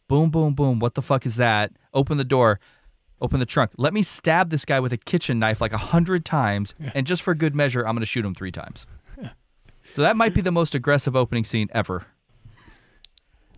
Boom, 0.08 0.32
boom, 0.32 0.56
boom. 0.56 0.80
What 0.80 0.96
the 0.96 1.04
fuck 1.04 1.26
is 1.28 1.36
that? 1.36 1.72
Open 1.94 2.18
the 2.18 2.24
door. 2.24 2.60
Open 3.22 3.40
the 3.40 3.46
trunk. 3.46 3.72
Let 3.78 3.94
me 3.94 4.02
stab 4.02 4.50
this 4.50 4.66
guy 4.66 4.80
with 4.80 4.94
a 4.94 4.98
kitchen 4.98 5.38
knife 5.40 5.62
like 5.62 5.74
a 5.74 5.78
hundred 5.78 6.26
times, 6.26 6.74
and 6.96 7.06
just 7.06 7.22
for 7.22 7.36
good 7.36 7.54
measure, 7.54 7.86
I'm 7.86 7.94
gonna 7.94 8.06
shoot 8.06 8.26
him 8.26 8.34
three 8.34 8.52
times. 8.52 8.88
So 9.94 10.04
that 10.04 10.16
might 10.16 10.34
be 10.36 10.42
the 10.42 10.52
most 10.52 10.74
aggressive 10.76 11.16
opening 11.16 11.44
scene 11.44 11.68
ever. 11.74 12.06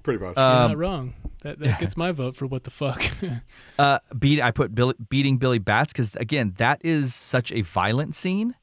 Pretty 0.02 0.24
much. 0.24 0.36
You're 0.38 0.46
Um, 0.46 0.72
not 0.72 0.78
wrong. 0.78 1.14
That 1.42 1.60
that 1.60 1.80
gets 1.80 1.98
my 1.98 2.12
vote 2.12 2.36
for 2.36 2.46
what 2.48 2.64
the 2.64 2.72
fuck. 2.72 3.04
Uh, 3.80 3.98
beat. 4.20 4.40
I 4.42 4.52
put 4.52 4.76
Billy, 4.76 4.94
beating 5.10 5.38
Billy 5.38 5.58
Batts 5.58 5.92
because 5.92 6.16
again, 6.16 6.54
that 6.58 6.80
is 6.84 7.16
such 7.16 7.52
a 7.52 7.62
violent 7.62 8.16
scene, 8.16 8.54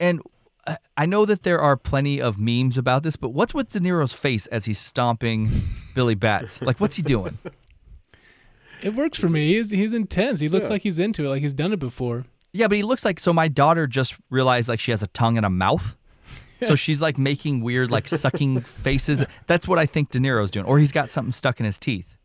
and 0.00 0.22
uh, 0.66 0.76
I 0.96 1.04
know 1.04 1.26
that 1.26 1.42
there 1.42 1.60
are 1.60 1.76
plenty 1.76 2.22
of 2.22 2.38
memes 2.40 2.78
about 2.78 3.02
this. 3.02 3.16
But 3.16 3.30
what's 3.30 3.52
with 3.52 3.70
De 3.70 3.80
Niro's 3.80 4.14
face 4.14 4.46
as 4.46 4.64
he's 4.64 4.78
stomping 4.78 5.50
Billy 5.94 6.14
Batts? 6.14 6.62
Like, 6.62 6.80
what's 6.80 6.96
he 6.96 7.02
doing? 7.02 7.36
it 8.82 8.94
works 8.94 9.18
for 9.18 9.28
me. 9.28 9.54
He's 9.54 9.70
he's 9.70 9.92
intense. 9.92 10.40
He 10.40 10.48
looks 10.48 10.64
Yeah. 10.64 10.70
like 10.70 10.82
he's 10.82 10.98
into 10.98 11.24
it, 11.26 11.28
like 11.28 11.42
he's 11.42 11.52
done 11.52 11.72
it 11.72 11.78
before. 11.78 12.24
Yeah, 12.52 12.68
but 12.68 12.76
he 12.76 12.82
looks 12.82 13.04
like 13.04 13.20
so. 13.20 13.32
My 13.32 13.48
daughter 13.48 13.86
just 13.86 14.14
realized 14.30 14.68
like 14.68 14.80
she 14.80 14.90
has 14.92 15.02
a 15.02 15.06
tongue 15.08 15.36
and 15.36 15.44
a 15.44 15.50
mouth. 15.50 15.96
So 16.62 16.74
she's 16.74 17.00
like 17.00 17.18
making 17.18 17.60
weird, 17.60 17.90
like 17.90 18.08
sucking 18.08 18.60
faces. 18.82 19.24
That's 19.46 19.68
what 19.68 19.78
I 19.78 19.86
think 19.86 20.10
De 20.10 20.18
Niro's 20.18 20.50
doing, 20.50 20.66
or 20.66 20.78
he's 20.78 20.92
got 20.92 21.10
something 21.10 21.32
stuck 21.32 21.60
in 21.60 21.66
his 21.66 21.78
teeth. 21.78 22.16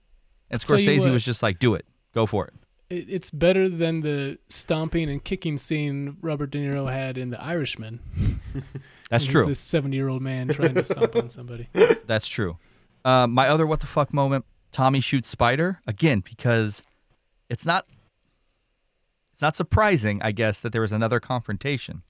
And 0.49 0.61
Scorsese 0.61 0.99
what. 0.99 1.11
was 1.11 1.23
just 1.23 1.43
like, 1.43 1.59
"Do 1.59 1.73
it, 1.75 1.85
go 2.13 2.25
for 2.25 2.47
it." 2.47 2.53
It, 2.89 3.09
it's 3.09 3.31
better 3.31 3.69
than 3.69 4.01
the 4.01 4.37
stomping 4.49 5.09
and 5.09 5.23
kicking 5.23 5.57
scene 5.57 6.17
Robert 6.21 6.51
De 6.51 6.57
Niro 6.57 6.91
had 6.91 7.17
in 7.17 7.29
The 7.29 7.41
Irishman. 7.41 7.99
That's 9.09 9.25
true. 9.25 9.45
This 9.45 9.59
seventy-year-old 9.59 10.21
man 10.21 10.47
trying 10.47 10.75
to 10.75 10.83
stomp 10.83 11.15
on 11.15 11.29
somebody. 11.29 11.67
That's 12.07 12.27
true. 12.27 12.57
Uh, 13.03 13.27
my 13.27 13.47
other 13.47 13.67
what 13.67 13.79
the 13.79 13.87
fuck 13.87 14.13
moment: 14.13 14.45
Tommy 14.71 14.99
shoots 14.99 15.29
Spider 15.29 15.81
again 15.85 16.21
because 16.21 16.83
it's 17.49 17.65
not. 17.65 17.85
It's 19.33 19.41
not 19.41 19.55
surprising, 19.55 20.21
I 20.21 20.33
guess, 20.33 20.59
that 20.59 20.73
there 20.73 20.81
was 20.81 20.91
another 20.91 21.21
confrontation, 21.21 22.01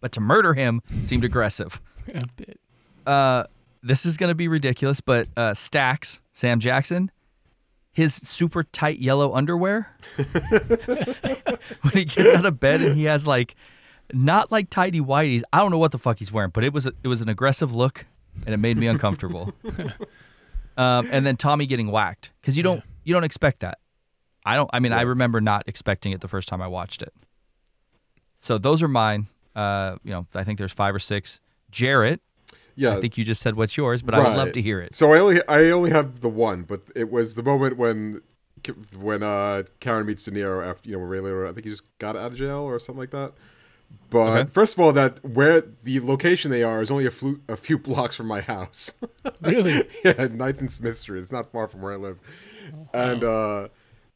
but 0.00 0.12
to 0.12 0.20
murder 0.20 0.54
him 0.54 0.82
seemed 1.04 1.24
aggressive. 1.24 1.80
a 2.14 2.24
bit. 2.36 2.60
Uh, 3.06 3.44
this 3.82 4.04
is 4.04 4.16
gonna 4.16 4.34
be 4.34 4.48
ridiculous, 4.48 5.00
but 5.00 5.28
uh, 5.36 5.54
Stacks 5.54 6.20
Sam 6.32 6.60
Jackson, 6.60 7.10
his 7.92 8.14
super 8.14 8.62
tight 8.62 8.98
yellow 8.98 9.34
underwear 9.34 9.90
when 10.16 11.92
he 11.92 12.04
gets 12.04 12.36
out 12.36 12.46
of 12.46 12.60
bed 12.60 12.80
and 12.80 12.96
he 12.96 13.04
has 13.04 13.26
like 13.26 13.56
not 14.12 14.50
like 14.50 14.70
tidy 14.70 15.00
whities. 15.00 15.42
I 15.52 15.58
don't 15.58 15.70
know 15.70 15.78
what 15.78 15.92
the 15.92 15.98
fuck 15.98 16.18
he's 16.18 16.32
wearing, 16.32 16.50
but 16.50 16.64
it 16.64 16.72
was 16.72 16.86
a, 16.86 16.92
it 17.02 17.08
was 17.08 17.20
an 17.20 17.28
aggressive 17.28 17.74
look, 17.74 18.06
and 18.44 18.54
it 18.54 18.58
made 18.58 18.76
me 18.76 18.86
uncomfortable. 18.86 19.52
um, 20.76 21.08
and 21.10 21.26
then 21.26 21.36
Tommy 21.36 21.66
getting 21.66 21.90
whacked 21.90 22.30
because 22.40 22.56
you 22.56 22.62
don't 22.62 22.82
you 23.04 23.14
don't 23.14 23.24
expect 23.24 23.60
that. 23.60 23.78
I 24.44 24.56
don't. 24.56 24.70
I 24.72 24.80
mean, 24.80 24.92
I 24.92 25.02
remember 25.02 25.40
not 25.40 25.64
expecting 25.66 26.12
it 26.12 26.20
the 26.20 26.28
first 26.28 26.48
time 26.48 26.62
I 26.62 26.68
watched 26.68 27.02
it. 27.02 27.12
So 28.38 28.58
those 28.58 28.82
are 28.82 28.88
mine. 28.88 29.26
Uh, 29.58 29.96
you 30.04 30.12
know, 30.12 30.26
I 30.34 30.44
think 30.44 30.58
there's 30.58 30.72
five 30.72 30.94
or 30.94 30.98
six. 30.98 31.40
Jarrett, 31.70 32.20
yeah. 32.76 32.96
I 32.96 33.00
think 33.00 33.18
you 33.18 33.24
just 33.24 33.42
said 33.42 33.56
what's 33.56 33.76
yours, 33.76 34.02
but 34.02 34.14
I 34.14 34.20
would 34.20 34.36
love 34.36 34.52
to 34.52 34.62
hear 34.62 34.80
it. 34.80 34.94
So 34.94 35.12
I 35.12 35.18
only 35.18 35.40
I 35.48 35.64
only 35.70 35.90
have 35.90 36.20
the 36.20 36.28
one, 36.28 36.62
but 36.62 36.82
it 36.94 37.10
was 37.10 37.34
the 37.34 37.42
moment 37.42 37.76
when 37.76 38.22
when 38.96 39.22
uh 39.22 39.64
Karen 39.80 40.06
meets 40.06 40.24
De 40.24 40.30
Niro 40.30 40.66
after 40.66 40.88
you 40.88 40.96
know 40.96 41.02
Ray 41.02 41.18
Liotta. 41.18 41.48
I 41.48 41.52
think 41.52 41.64
he 41.64 41.70
just 41.70 41.84
got 41.98 42.16
out 42.16 42.32
of 42.32 42.38
jail 42.38 42.58
or 42.60 42.78
something 42.78 43.00
like 43.00 43.10
that. 43.10 43.32
But 44.10 44.40
Okay. 44.40 44.50
first 44.50 44.74
of 44.74 44.80
all, 44.80 44.92
that 44.92 45.24
where 45.24 45.62
the 45.82 46.00
location 46.00 46.50
they 46.50 46.62
are 46.62 46.82
is 46.82 46.90
only 46.90 47.06
a, 47.06 47.10
flu- 47.10 47.40
a 47.48 47.56
few 47.56 47.78
blocks 47.88 48.14
from 48.14 48.26
my 48.26 48.40
house. 48.40 48.94
Really? 49.40 49.88
yeah, 50.04 50.26
Ninth 50.30 50.60
and 50.60 50.70
Smith 50.72 50.98
Street. 50.98 51.20
It's 51.20 51.30
not 51.32 51.52
far 51.52 51.68
from 51.68 51.80
where 51.80 51.92
I 51.92 51.96
live. 51.96 52.18
And 52.94 53.22
uh 53.24 53.68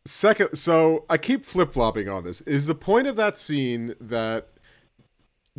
second, 0.05 0.57
so 0.57 1.05
I 1.11 1.17
keep 1.19 1.45
flip 1.45 1.71
flopping 1.73 2.09
on 2.09 2.25
this. 2.25 2.41
Is 2.43 2.67
the 2.67 2.75
point 2.75 3.07
of 3.07 3.17
that 3.17 3.37
scene 3.39 3.95
that 4.01 4.49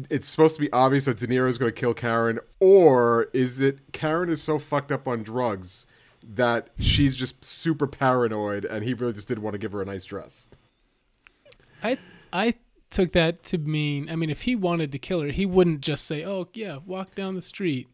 it's 0.10 0.28
supposed 0.28 0.56
to 0.56 0.62
be 0.62 0.72
obvious 0.72 1.06
that 1.06 1.18
De 1.18 1.28
Niro 1.28 1.48
is 1.50 1.58
going 1.58 1.72
to 1.74 1.80
kill 1.80 1.94
Karen, 1.94 2.40
or 2.60 3.28
is 3.34 3.60
it 3.60 3.92
Karen 3.92 4.30
is 4.30 4.42
so 4.42 4.58
fucked 4.60 4.92
up 4.92 5.08
on 5.08 5.24
drugs 5.24 5.86
that 6.24 6.70
she's 6.80 7.16
just 7.16 7.44
super 7.44 7.86
paranoid 7.86 8.66
and 8.66 8.84
he 8.84 8.94
really 8.94 9.14
just 9.14 9.28
didn't 9.28 9.44
want 9.44 9.54
to 9.54 9.58
give 9.58 9.72
her 9.72 9.82
a 9.82 9.86
nice 9.86 10.06
dress? 10.06 10.50
I 11.84 11.98
I 12.32 12.56
took 12.90 13.12
that 13.14 13.44
to 13.46 13.58
mean. 13.58 14.10
I 14.10 14.16
mean, 14.16 14.30
if 14.30 14.44
he 14.44 14.56
wanted 14.56 14.92
to 14.94 15.00
kill 15.00 15.22
her, 15.22 15.28
he 15.30 15.46
wouldn't 15.46 15.82
just 15.82 16.06
say, 16.06 16.24
"Oh 16.26 16.48
yeah, 16.54 16.80
walk 16.86 17.14
down 17.16 17.36
the 17.36 17.42
street 17.42 17.88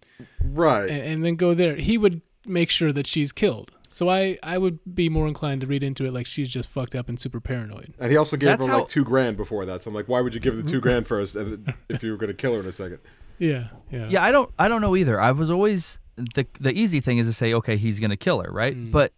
Right. 0.44 0.90
and, 0.90 1.02
and 1.02 1.26
then 1.26 1.36
go 1.36 1.54
there." 1.54 1.76
He 1.76 1.98
would 1.98 2.22
make 2.46 2.70
sure 2.70 2.92
that 2.94 3.08
she's 3.08 3.32
killed. 3.32 3.72
So 3.90 4.08
I 4.10 4.38
I 4.44 4.58
would 4.58 4.80
be 4.96 5.10
more 5.10 5.28
inclined 5.28 5.62
to 5.62 5.68
read 5.68 5.84
into 5.84 6.06
it 6.06 6.14
like 6.14 6.26
she's 6.28 6.48
just 6.50 6.70
fucked 6.70 6.96
up 6.96 7.10
and 7.10 7.20
super 7.20 7.40
paranoid. 7.40 7.94
And 8.00 8.12
he 8.12 8.18
also 8.18 8.38
gave 8.38 8.48
That's 8.48 8.66
her 8.66 8.72
how- 8.72 8.80
like 8.80 8.88
two 8.88 9.04
grand 9.04 9.36
before 9.38 9.66
that. 9.66 9.82
So 9.84 9.90
I'm 9.90 9.96
like, 9.96 10.08
why 10.08 10.22
would 10.22 10.34
you 10.34 10.40
give 10.40 10.56
the 10.56 10.64
two 10.64 10.80
grand 10.80 11.08
first 11.08 11.36
and 11.36 11.74
if 11.90 12.04
you 12.04 12.12
were 12.12 12.18
going 12.18 12.28
to 12.30 12.34
kill 12.36 12.54
her 12.54 12.60
in 12.60 12.66
a 12.68 12.72
second? 12.72 13.00
Yeah, 13.40 13.70
yeah, 13.92 14.08
Yeah, 14.10 14.24
I 14.24 14.32
don't 14.32 14.52
I 14.60 14.68
don't 14.68 14.82
know 14.82 14.96
either. 14.96 15.20
I 15.20 15.32
was 15.32 15.50
always 15.50 16.00
the 16.16 16.46
the 16.60 16.72
easy 16.78 17.00
thing 17.02 17.18
is 17.18 17.28
to 17.28 17.34
say 17.34 17.54
okay, 17.54 17.78
he's 17.78 18.00
going 18.00 18.10
to 18.12 18.18
kill 18.18 18.42
her, 18.42 18.52
right? 18.52 18.76
Mm. 18.78 18.92
But 18.92 19.14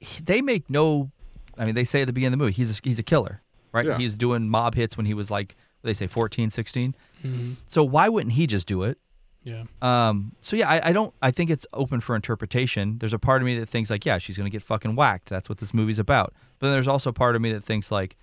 he, 0.00 0.22
they 0.22 0.40
make 0.40 0.70
no 0.70 1.10
I 1.58 1.64
mean, 1.64 1.74
they 1.74 1.84
say 1.84 2.02
at 2.02 2.06
the 2.06 2.12
beginning 2.12 2.34
of 2.34 2.38
the 2.38 2.44
movie, 2.44 2.52
he's 2.52 2.78
a, 2.78 2.80
he's 2.84 2.98
a 2.98 3.02
killer, 3.02 3.42
right? 3.72 3.86
Yeah. 3.86 3.96
He's 3.98 4.14
doing 4.16 4.48
mob 4.48 4.74
hits 4.74 4.96
when 4.96 5.06
he 5.06 5.14
was 5.14 5.30
like 5.30 5.56
they 5.82 5.94
say 5.94 6.06
14, 6.06 6.50
16. 6.50 6.94
Mhm. 7.24 7.56
So 7.66 7.84
why 7.84 8.08
wouldn't 8.08 8.32
he 8.34 8.46
just 8.46 8.66
do 8.66 8.82
it? 8.82 8.98
Yeah. 9.46 9.62
Um, 9.80 10.32
so 10.42 10.56
yeah, 10.56 10.68
I, 10.68 10.88
I 10.88 10.92
don't. 10.92 11.14
I 11.22 11.30
think 11.30 11.50
it's 11.50 11.64
open 11.72 12.00
for 12.00 12.16
interpretation. 12.16 12.98
There's 12.98 13.12
a 13.12 13.18
part 13.18 13.42
of 13.42 13.46
me 13.46 13.56
that 13.60 13.68
thinks 13.68 13.90
like, 13.90 14.04
yeah, 14.04 14.18
she's 14.18 14.36
gonna 14.36 14.50
get 14.50 14.60
fucking 14.60 14.96
whacked. 14.96 15.28
That's 15.28 15.48
what 15.48 15.58
this 15.58 15.72
movie's 15.72 16.00
about. 16.00 16.34
But 16.58 16.66
then 16.66 16.72
there's 16.72 16.88
also 16.88 17.10
a 17.10 17.12
part 17.12 17.36
of 17.36 17.42
me 17.42 17.52
that 17.52 17.62
thinks 17.62 17.92
like, 17.92 18.16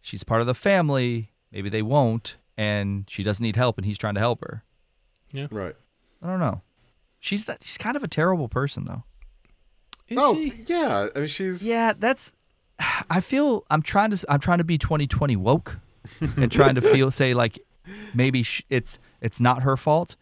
she's 0.00 0.22
part 0.22 0.40
of 0.40 0.46
the 0.46 0.54
family. 0.54 1.32
Maybe 1.50 1.68
they 1.68 1.82
won't, 1.82 2.36
and 2.56 3.06
she 3.08 3.24
doesn't 3.24 3.42
need 3.42 3.56
help, 3.56 3.76
and 3.76 3.84
he's 3.84 3.98
trying 3.98 4.14
to 4.14 4.20
help 4.20 4.40
her. 4.42 4.62
Yeah. 5.32 5.48
Right. 5.50 5.74
I 6.22 6.28
don't 6.28 6.38
know. 6.38 6.62
She's 7.18 7.50
she's 7.60 7.76
kind 7.76 7.96
of 7.96 8.04
a 8.04 8.08
terrible 8.08 8.48
person 8.48 8.84
though. 8.84 9.02
Is 10.08 10.18
oh, 10.20 10.36
she? 10.36 10.52
yeah. 10.66 11.08
I 11.16 11.18
mean, 11.18 11.28
she's. 11.28 11.66
Yeah, 11.66 11.92
that's. 11.98 12.32
I 13.10 13.20
feel 13.20 13.64
I'm 13.68 13.82
trying 13.82 14.12
to 14.12 14.24
I'm 14.28 14.38
trying 14.38 14.58
to 14.58 14.64
be 14.64 14.78
2020 14.78 15.34
woke, 15.34 15.80
and 16.36 16.52
trying 16.52 16.76
to 16.76 16.82
feel 16.82 17.10
say 17.10 17.34
like 17.34 17.58
maybe 18.14 18.44
sh- 18.44 18.62
it's 18.70 19.00
it's 19.20 19.40
not 19.40 19.62
her 19.62 19.76
fault, 19.76 20.14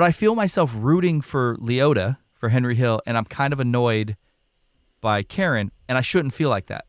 but 0.00 0.06
I 0.06 0.12
feel 0.12 0.34
myself 0.34 0.72
rooting 0.74 1.20
for 1.20 1.58
Liotta 1.58 2.16
for 2.32 2.48
Henry 2.48 2.74
Hill, 2.74 3.02
and 3.04 3.18
I'm 3.18 3.26
kind 3.26 3.52
of 3.52 3.60
annoyed 3.60 4.16
by 5.02 5.22
Karen, 5.22 5.70
and 5.90 5.98
I 5.98 6.00
shouldn't 6.00 6.32
feel 6.32 6.48
like 6.48 6.68
that, 6.68 6.86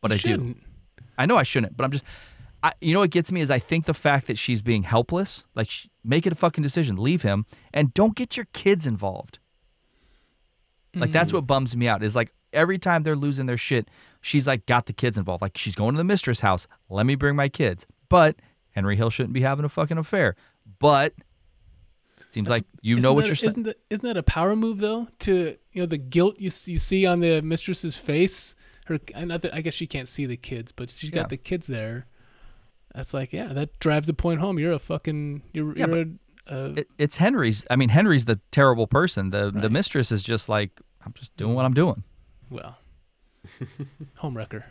but 0.00 0.10
You 0.10 0.14
I 0.14 0.16
do. 0.16 0.28
shouldn't. 0.28 0.62
I 1.16 1.26
know 1.26 1.36
I 1.36 1.44
shouldn't, 1.44 1.76
but 1.76 1.84
I'm 1.84 1.92
just. 1.92 2.02
I, 2.64 2.72
you 2.80 2.94
know 2.94 2.98
what 2.98 3.10
gets 3.10 3.30
me 3.30 3.42
is 3.42 3.52
I 3.52 3.60
think 3.60 3.86
the 3.86 3.94
fact 3.94 4.26
that 4.26 4.38
she's 4.38 4.60
being 4.60 4.82
helpless, 4.82 5.46
like 5.54 5.70
sh- 5.70 5.86
make 6.02 6.26
it 6.26 6.32
a 6.32 6.34
fucking 6.34 6.64
decision, 6.64 6.96
leave 6.96 7.22
him, 7.22 7.46
and 7.72 7.94
don't 7.94 8.16
get 8.16 8.36
your 8.36 8.48
kids 8.52 8.88
involved. 8.88 9.38
Like 10.96 11.12
that's 11.12 11.30
mm. 11.30 11.34
what 11.34 11.46
bums 11.46 11.76
me 11.76 11.86
out. 11.86 12.02
Is 12.02 12.16
like 12.16 12.34
every 12.52 12.80
time 12.80 13.04
they're 13.04 13.14
losing 13.14 13.46
their 13.46 13.56
shit, 13.56 13.88
she's 14.20 14.48
like 14.48 14.66
got 14.66 14.86
the 14.86 14.92
kids 14.92 15.16
involved. 15.16 15.42
Like 15.42 15.56
she's 15.56 15.76
going 15.76 15.94
to 15.94 15.98
the 15.98 16.02
mistress 16.02 16.40
house. 16.40 16.66
Let 16.90 17.06
me 17.06 17.14
bring 17.14 17.36
my 17.36 17.48
kids. 17.48 17.86
But 18.08 18.42
Henry 18.72 18.96
Hill 18.96 19.10
shouldn't 19.10 19.32
be 19.32 19.42
having 19.42 19.64
a 19.64 19.68
fucking 19.68 19.96
affair. 19.96 20.34
But 20.80 21.14
seems 22.38 22.48
like 22.48 22.64
you 22.82 23.00
know 23.00 23.12
what 23.12 23.22
that- 23.22 23.26
you're 23.28 23.36
saying. 23.36 23.50
Isn't 23.50 23.62
that, 23.64 23.80
isn't 23.90 24.04
that 24.04 24.16
a 24.16 24.22
power 24.22 24.54
move 24.54 24.78
though? 24.78 25.08
To 25.20 25.56
you 25.72 25.82
know 25.82 25.86
the 25.86 25.98
guilt 25.98 26.36
you 26.38 26.50
you 26.66 26.78
see 26.78 27.04
on 27.06 27.20
the 27.20 27.42
mistress's 27.42 27.96
face. 27.96 28.54
Her, 28.86 28.98
uh, 29.14 29.24
not 29.24 29.42
that 29.42 29.52
I 29.54 29.60
guess 29.60 29.74
she 29.74 29.86
can't 29.86 30.08
see 30.08 30.24
the 30.26 30.36
kids, 30.36 30.72
but 30.72 30.88
she's 30.88 31.10
got 31.10 31.28
the 31.28 31.36
kids 31.36 31.66
there. 31.66 32.06
That's 32.94 33.12
like, 33.12 33.32
yeah, 33.32 33.52
that 33.52 33.78
drives 33.80 34.06
the 34.06 34.14
point 34.14 34.40
home. 34.40 34.58
You're 34.58 34.72
a 34.72 34.78
fucking, 34.78 35.42
you're, 35.52 35.76
Yeah, 35.76 35.86
you're 35.86 35.98
a, 36.00 36.06
a 36.54 36.64
It, 36.70 36.88
it's 36.96 37.16
Henry's. 37.18 37.66
I 37.70 37.76
mean, 37.76 37.90
Henry's 37.90 38.24
the 38.24 38.40
terrible 38.50 38.86
person. 38.86 39.30
The 39.30 39.50
the 39.50 39.68
mistress 39.68 40.10
is 40.10 40.22
just 40.22 40.48
like 40.48 40.70
I'm 41.04 41.12
just 41.14 41.36
doing 41.36 41.54
what 41.54 41.64
I'm 41.64 41.74
doing. 41.74 42.02
well, 42.50 42.78
homewrecker. 44.18 44.62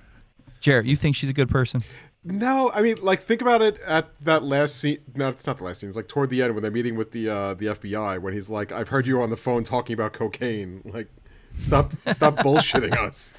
Jarrett, 0.62 0.86
you 0.88 0.96
think 0.96 1.16
she's 1.16 1.30
a 1.30 1.34
good 1.34 1.50
person? 1.50 1.82
No, 2.30 2.72
I 2.74 2.82
mean, 2.82 2.98
like, 3.02 3.22
think 3.22 3.42
about 3.42 3.62
it 3.62 3.80
at 3.86 4.10
that 4.24 4.44
last 4.44 4.76
scene. 4.76 5.00
No, 5.16 5.30
it's 5.30 5.48
not 5.48 5.58
the 5.60 5.64
last 5.64 5.80
scene. 5.80 5.90
It's 5.90 5.96
like 5.96 6.08
toward 6.08 6.30
the 6.30 6.42
end 6.42 6.54
when 6.56 6.62
they're 6.62 6.72
meeting 6.72 6.96
with 6.96 7.12
the 7.12 7.30
uh, 7.30 7.54
the 7.54 7.68
FBI. 7.68 8.20
When 8.22 8.34
he's 8.34 8.50
like, 8.50 8.72
"I've 8.72 8.90
heard 8.90 9.08
you 9.08 9.22
on 9.22 9.30
the 9.30 9.38
phone 9.38 9.64
talking 9.64 9.94
about 9.94 10.14
cocaine. 10.14 10.82
Like, 10.86 11.08
stop, 11.56 11.92
stop 12.12 12.36
bullshitting 12.38 12.98
us." 12.98 13.34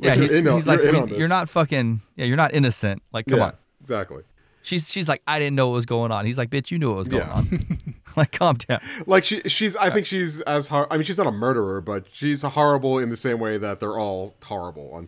yeah, 0.00 0.10
Like, 0.10 0.18
he- 0.18 0.24
you're 0.26 0.34
in 0.36 0.48
on- 0.48 0.54
he's 0.54 0.66
like, 0.66 0.78
you're 0.80 0.88
in 0.88 0.94
"We- 0.94 1.00
on 1.02 1.08
this." 1.10 1.18
you're 1.18 1.28
not 1.28 1.48
fucking. 1.50 2.00
Yeah, 2.16 2.24
you're 2.24 2.36
not 2.36 2.54
innocent. 2.54 3.02
Like, 3.12 3.26
come 3.26 3.38
Yeah, 3.38 3.44
on. 3.46 3.52
exactly. 3.80 4.22
She's 4.62 4.88
she's 4.90 5.08
like, 5.08 5.22
I 5.26 5.38
didn't 5.38 5.56
know 5.56 5.68
what 5.68 5.74
was 5.74 5.86
going 5.86 6.10
on. 6.12 6.24
He's 6.26 6.36
like, 6.38 6.50
bitch, 6.50 6.70
you 6.70 6.78
knew 6.78 6.88
what 6.88 6.98
was 6.98 7.08
going 7.08 7.26
Yeah. 7.26 7.32
on. 7.32 7.60
like, 8.16 8.32
calm 8.32 8.56
down. 8.56 8.80
Like 9.06 9.24
she, 9.24 9.40
she's. 9.46 9.76
I 9.76 9.90
think 9.90 10.06
she's 10.06 10.40
as 10.42 10.68
hor- 10.68 10.90
I 10.92 10.96
mean, 10.96 11.04
she's 11.04 11.18
not 11.18 11.26
a 11.26 11.32
murderer, 11.32 11.80
but 11.80 12.06
she's 12.12 12.42
horrible 12.42 12.98
in 12.98 13.08
the 13.10 13.16
same 13.16 13.38
way 13.38 13.58
that 13.58 13.80
they're 13.80 13.98
all 13.98 14.34
horrible 14.42 14.90
on 14.94 15.06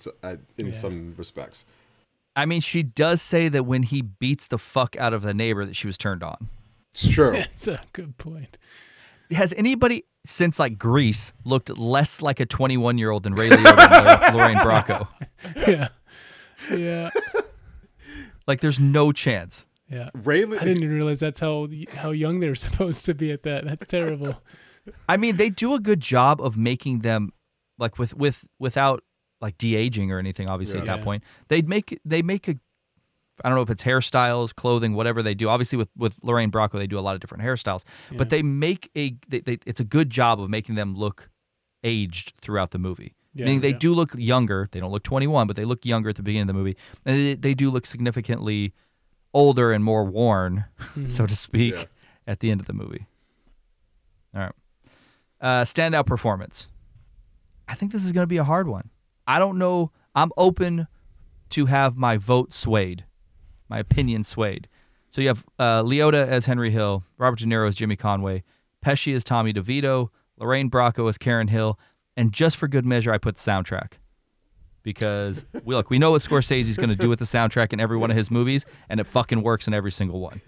in 0.59 0.67
Yeah. 0.67 0.73
some 0.73 1.15
respects. 1.17 1.65
I 2.37 2.47
mean, 2.47 2.61
she 2.61 2.83
does 2.83 3.21
say 3.21 3.49
that 3.49 3.65
when 3.65 3.83
he 3.83 4.03
beats 4.03 4.47
the 4.47 4.59
fuck 4.59 4.97
out 4.99 5.13
of 5.13 5.23
the 5.23 5.35
neighbor, 5.35 5.65
that 5.67 5.75
she 5.77 5.87
was 5.87 5.99
turned 5.99 6.23
on. 6.23 6.49
It's 6.93 7.09
true. 7.09 7.33
That's 7.37 7.69
a 7.69 7.81
good 7.93 8.17
point. 8.19 8.57
Has 9.31 9.53
anybody 9.57 10.05
since 10.27 10.59
like 10.59 10.79
Grease 10.79 11.33
looked 11.45 11.77
less 11.79 12.21
like 12.21 12.41
a 12.41 12.47
21 12.47 12.99
year 12.99 13.11
old 13.11 13.23
than 13.23 13.35
Ray 13.35 13.49
Liotta 13.51 14.29
and 14.29 14.37
Lorraine 14.37 14.57
Bracco? 14.57 15.07
Yeah, 15.57 15.89
yeah, 16.71 17.11
Like, 18.47 18.61
there's 18.61 18.79
no 18.81 19.13
chance. 19.13 19.67
yeah. 19.89 20.11
Ray, 20.15 20.43
I 20.43 20.47
didn't 20.65 20.83
even 20.83 20.93
realize 20.95 21.21
that's 21.21 21.41
how 21.41 21.69
how 21.97 22.11
young 22.11 22.41
they 22.41 22.49
were 22.49 22.55
supposed 22.69 23.05
to 23.07 23.15
be 23.15 23.31
at 23.33 23.43
that. 23.45 23.65
That's 23.65 23.87
terrible. 23.87 24.43
I 25.09 25.17
mean, 25.17 25.37
they 25.37 25.51
do 25.51 25.75
a 25.75 25.81
good 25.81 26.01
job 26.01 26.41
of 26.41 26.57
making 26.57 27.01
them 27.01 27.33
like 27.79 27.99
with 27.99 28.15
with 28.15 28.47
without 28.59 29.05
like 29.41 29.57
de 29.59 29.75
aging 29.77 30.11
or 30.13 30.19
anything. 30.19 30.49
Obviously, 30.49 30.79
at 30.79 30.87
that 30.87 30.99
Yeah. 30.99 31.05
point, 31.05 31.23
they 31.49 31.63
make 31.63 31.99
they 32.05 32.23
make 32.23 32.49
a. 32.49 32.55
I 33.43 33.49
don't 33.49 33.57
know 33.57 33.63
if 33.63 33.71
it's 33.71 33.83
hairstyles, 33.85 34.55
clothing, 34.55 34.93
whatever 34.95 35.23
they 35.23 35.35
do. 35.35 35.49
Obviously, 35.49 35.79
with 35.79 35.89
with 35.97 36.15
Lorraine 36.23 36.51
Bracco, 36.51 36.73
they 36.73 36.87
do 36.87 36.99
a 36.99 37.01
lot 37.01 37.15
of 37.15 37.21
different 37.21 37.43
hairstyles, 37.45 37.85
Yeah. 38.11 38.19
but 38.19 38.29
they 38.31 38.43
make 38.43 38.91
a. 38.97 39.17
They, 39.29 39.41
they, 39.41 39.59
it's 39.67 39.81
a 39.81 39.85
good 39.85 40.11
job 40.11 40.41
of 40.41 40.51
making 40.51 40.75
them 40.75 40.95
look 40.95 41.31
aged 41.83 42.35
throughout 42.43 42.73
the 42.73 42.79
movie. 42.79 43.15
Yeah, 43.33 43.45
Meaning 43.47 43.61
they 43.61 43.71
yeah. 43.71 43.79
do 43.79 43.95
look 43.95 44.11
younger. 44.17 44.69
They 44.73 44.81
don't 44.81 44.91
look 44.91 45.05
21, 45.05 45.47
but 45.47 45.55
they 45.57 45.65
look 45.65 45.87
younger 45.87 46.09
at 46.11 46.17
the 46.17 46.23
beginning 46.23 46.43
of 46.43 46.47
the 46.49 46.53
movie, 46.55 46.77
and 47.07 47.17
they, 47.17 47.35
they 47.35 47.55
do 47.55 47.71
look 47.71 47.87
significantly 47.87 48.75
older 49.33 49.73
and 49.73 49.85
more 49.85 50.05
worn, 50.05 50.65
so 51.07 51.27
to 51.27 51.37
speak, 51.37 51.75
Yeah. 51.77 51.85
at 52.27 52.41
the 52.41 52.51
end 52.51 52.61
of 52.61 52.67
the 52.67 52.73
movie. 52.73 53.07
All 54.35 54.41
right. 54.43 54.53
Uh, 55.41 55.63
standout 55.65 56.07
performance. 56.07 56.67
I 57.69 57.77
think 57.77 57.93
this 57.93 58.05
is 58.05 58.11
going 58.13 58.25
to 58.25 58.29
be 58.29 58.37
a 58.39 58.45
hard 58.45 58.67
one. 58.67 58.91
I 59.31 59.39
don't 59.39 59.59
know. 59.59 59.93
I'm 60.13 60.33
open 60.37 60.89
to 61.51 61.67
have 61.67 61.97
my 61.97 62.17
vote 62.17 62.53
swayed, 62.53 63.05
my 63.69 63.79
opinion 63.79 64.25
swayed. 64.25 64.69
So 65.13 65.21
you 65.21 65.29
have 65.29 65.45
uh, 65.57 65.85
Liotta 65.85 66.27
as 66.27 66.47
Henry 66.47 66.73
Hill, 66.73 67.05
Robert 67.17 67.39
De 67.39 67.45
Niro 67.45 67.69
as 67.69 67.77
Jimmy 67.77 67.95
Conway, 67.95 68.43
Pesci 68.85 69.15
as 69.15 69.23
Tommy 69.23 69.53
DeVito, 69.53 70.09
Lorraine 70.37 70.69
Bracco 70.69 71.09
as 71.09 71.17
Karen 71.17 71.47
Hill, 71.47 71.79
and 72.17 72.33
just 72.33 72.57
for 72.57 72.67
good 72.67 72.85
measure, 72.85 73.13
I 73.13 73.19
put 73.19 73.37
the 73.37 73.41
soundtrack 73.41 73.93
because 74.83 75.47
we 75.65 75.77
look, 75.77 75.91
we 75.91 76.01
know 76.01 76.11
what 76.11 76.23
Scorsese's 76.23 76.77
going 76.77 76.89
to 76.89 76.97
do 76.97 77.09
with 77.09 77.21
the 77.21 77.25
soundtrack 77.25 77.73
in 77.73 77.79
every 77.79 77.99
one 77.99 78.11
of 78.11 78.17
his 78.17 78.33
movies, 78.33 78.67
and 78.89 78.99
it 78.99 79.07
fucking 79.07 79.43
works 79.43 79.69
in 79.69 79.75
every 79.75 79.93
single 79.93 80.19
one. 80.19 80.41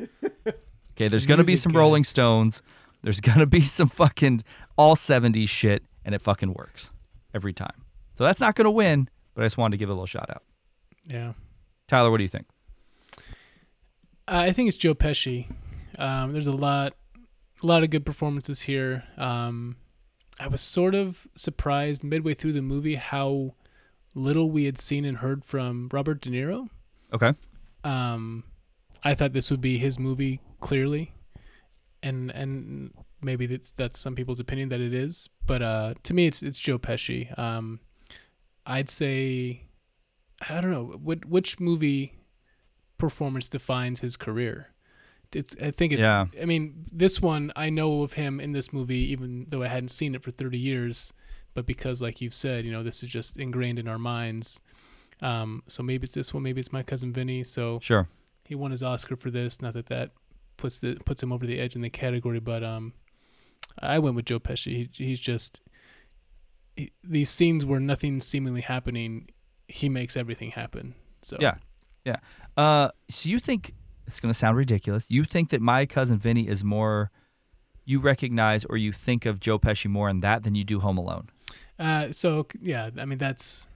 Okay, 0.94 1.06
there's 1.06 1.26
going 1.26 1.38
to 1.38 1.44
be 1.44 1.54
some. 1.54 1.70
Rolling 1.70 2.02
Stones, 2.02 2.62
there's 3.02 3.20
going 3.20 3.38
to 3.38 3.46
be 3.46 3.60
some 3.60 3.88
fucking 3.88 4.42
all 4.76 4.96
70s 4.96 5.48
shit, 5.48 5.84
and 6.04 6.16
it 6.16 6.20
fucking 6.20 6.52
works 6.52 6.90
every 7.32 7.52
time. 7.52 7.81
So 8.14 8.24
that's 8.24 8.40
not 8.40 8.54
going 8.54 8.66
to 8.66 8.70
win, 8.70 9.08
but 9.34 9.42
I 9.42 9.46
just 9.46 9.56
wanted 9.56 9.72
to 9.72 9.78
give 9.78 9.88
it 9.88 9.92
a 9.92 9.94
little 9.94 10.06
shout 10.06 10.30
out. 10.30 10.42
Yeah. 11.06 11.32
Tyler, 11.88 12.10
what 12.10 12.18
do 12.18 12.22
you 12.24 12.28
think? 12.28 12.46
I 14.28 14.52
think 14.52 14.68
it's 14.68 14.76
Joe 14.76 14.94
Pesci. 14.94 15.50
Um, 15.98 16.32
there's 16.32 16.46
a 16.46 16.52
lot, 16.52 16.94
a 17.62 17.66
lot 17.66 17.82
of 17.82 17.90
good 17.90 18.06
performances 18.06 18.62
here. 18.62 19.04
Um, 19.16 19.76
I 20.38 20.48
was 20.48 20.60
sort 20.60 20.94
of 20.94 21.26
surprised 21.34 22.02
midway 22.04 22.34
through 22.34 22.52
the 22.52 22.62
movie 22.62 22.94
how 22.94 23.54
little 24.14 24.50
we 24.50 24.64
had 24.64 24.78
seen 24.78 25.04
and 25.04 25.18
heard 25.18 25.44
from 25.44 25.88
Robert 25.92 26.20
De 26.20 26.30
Niro. 26.30 26.68
Okay. 27.12 27.34
Um, 27.84 28.44
I 29.04 29.14
thought 29.14 29.32
this 29.32 29.50
would 29.50 29.60
be 29.60 29.78
his 29.78 29.98
movie 29.98 30.40
clearly, 30.60 31.12
and 32.02 32.30
and 32.30 32.92
maybe 33.20 33.46
that's 33.46 33.72
that's 33.72 33.98
some 33.98 34.14
people's 34.14 34.40
opinion 34.40 34.68
that 34.70 34.80
it 34.80 34.94
is, 34.94 35.28
but 35.46 35.62
uh, 35.62 35.94
to 36.04 36.14
me 36.14 36.26
it's 36.26 36.42
it's 36.42 36.58
Joe 36.58 36.78
Pesci. 36.78 37.36
Um, 37.38 37.80
I'd 38.66 38.90
say 38.90 39.64
I 40.48 40.60
don't 40.60 40.70
know 40.70 40.84
which 41.02 41.24
which 41.24 41.60
movie 41.60 42.14
performance 42.98 43.48
defines 43.48 44.00
his 44.00 44.16
career. 44.16 44.68
It's, 45.34 45.56
I 45.62 45.70
think 45.70 45.92
it's. 45.94 46.02
Yeah. 46.02 46.26
I 46.40 46.44
mean, 46.44 46.84
this 46.92 47.20
one 47.22 47.52
I 47.56 47.70
know 47.70 48.02
of 48.02 48.12
him 48.12 48.38
in 48.38 48.52
this 48.52 48.72
movie, 48.72 49.10
even 49.12 49.46
though 49.48 49.62
I 49.62 49.68
hadn't 49.68 49.88
seen 49.88 50.14
it 50.14 50.22
for 50.22 50.30
thirty 50.30 50.58
years. 50.58 51.12
But 51.54 51.66
because, 51.66 52.00
like 52.00 52.20
you've 52.20 52.34
said, 52.34 52.64
you 52.64 52.72
know, 52.72 52.82
this 52.82 53.02
is 53.02 53.08
just 53.10 53.36
ingrained 53.38 53.78
in 53.78 53.86
our 53.88 53.98
minds. 53.98 54.60
Um, 55.20 55.62
so 55.68 55.82
maybe 55.82 56.04
it's 56.04 56.14
this 56.14 56.32
one, 56.34 56.42
maybe 56.42 56.60
it's 56.60 56.72
my 56.72 56.82
cousin 56.82 57.12
Vinny. 57.12 57.44
So 57.44 57.78
Sure. 57.82 58.08
he 58.46 58.54
won 58.54 58.70
his 58.70 58.82
Oscar 58.82 59.16
for 59.16 59.30
this. 59.30 59.60
Not 59.60 59.74
that 59.74 59.86
that 59.86 60.10
puts 60.56 60.78
the 60.78 60.96
puts 61.04 61.22
him 61.22 61.32
over 61.32 61.46
the 61.46 61.60
edge 61.60 61.76
in 61.76 61.82
the 61.82 61.90
category, 61.90 62.40
but 62.40 62.64
um, 62.64 62.92
I 63.78 63.98
went 63.98 64.16
with 64.16 64.24
Joe 64.26 64.40
Pesci. 64.40 64.90
He, 64.94 65.04
he's 65.04 65.20
just 65.20 65.60
he, 66.76 66.92
these 67.04 67.30
scenes 67.30 67.64
where 67.64 67.80
nothing's 67.80 68.26
seemingly 68.26 68.60
happening, 68.60 69.28
he 69.68 69.88
makes 69.88 70.16
everything 70.16 70.50
happen. 70.50 70.94
So 71.22 71.36
Yeah. 71.40 71.54
Yeah. 72.04 72.16
Uh, 72.56 72.90
so 73.10 73.28
you 73.28 73.38
think 73.38 73.74
it's 74.06 74.20
going 74.20 74.32
to 74.32 74.38
sound 74.38 74.56
ridiculous? 74.56 75.06
You 75.08 75.24
think 75.24 75.50
that 75.50 75.60
my 75.60 75.86
cousin 75.86 76.18
Vinny 76.18 76.48
is 76.48 76.64
more, 76.64 77.10
you 77.84 78.00
recognize 78.00 78.64
or 78.64 78.76
you 78.76 78.92
think 78.92 79.26
of 79.26 79.40
Joe 79.40 79.58
Pesci 79.58 79.88
more 79.88 80.08
in 80.08 80.20
that 80.20 80.42
than 80.42 80.54
you 80.54 80.64
do 80.64 80.80
Home 80.80 80.98
Alone? 80.98 81.28
Uh, 81.78 82.12
so 82.12 82.46
yeah, 82.60 82.90
I 82.98 83.04
mean 83.04 83.18
that's 83.18 83.68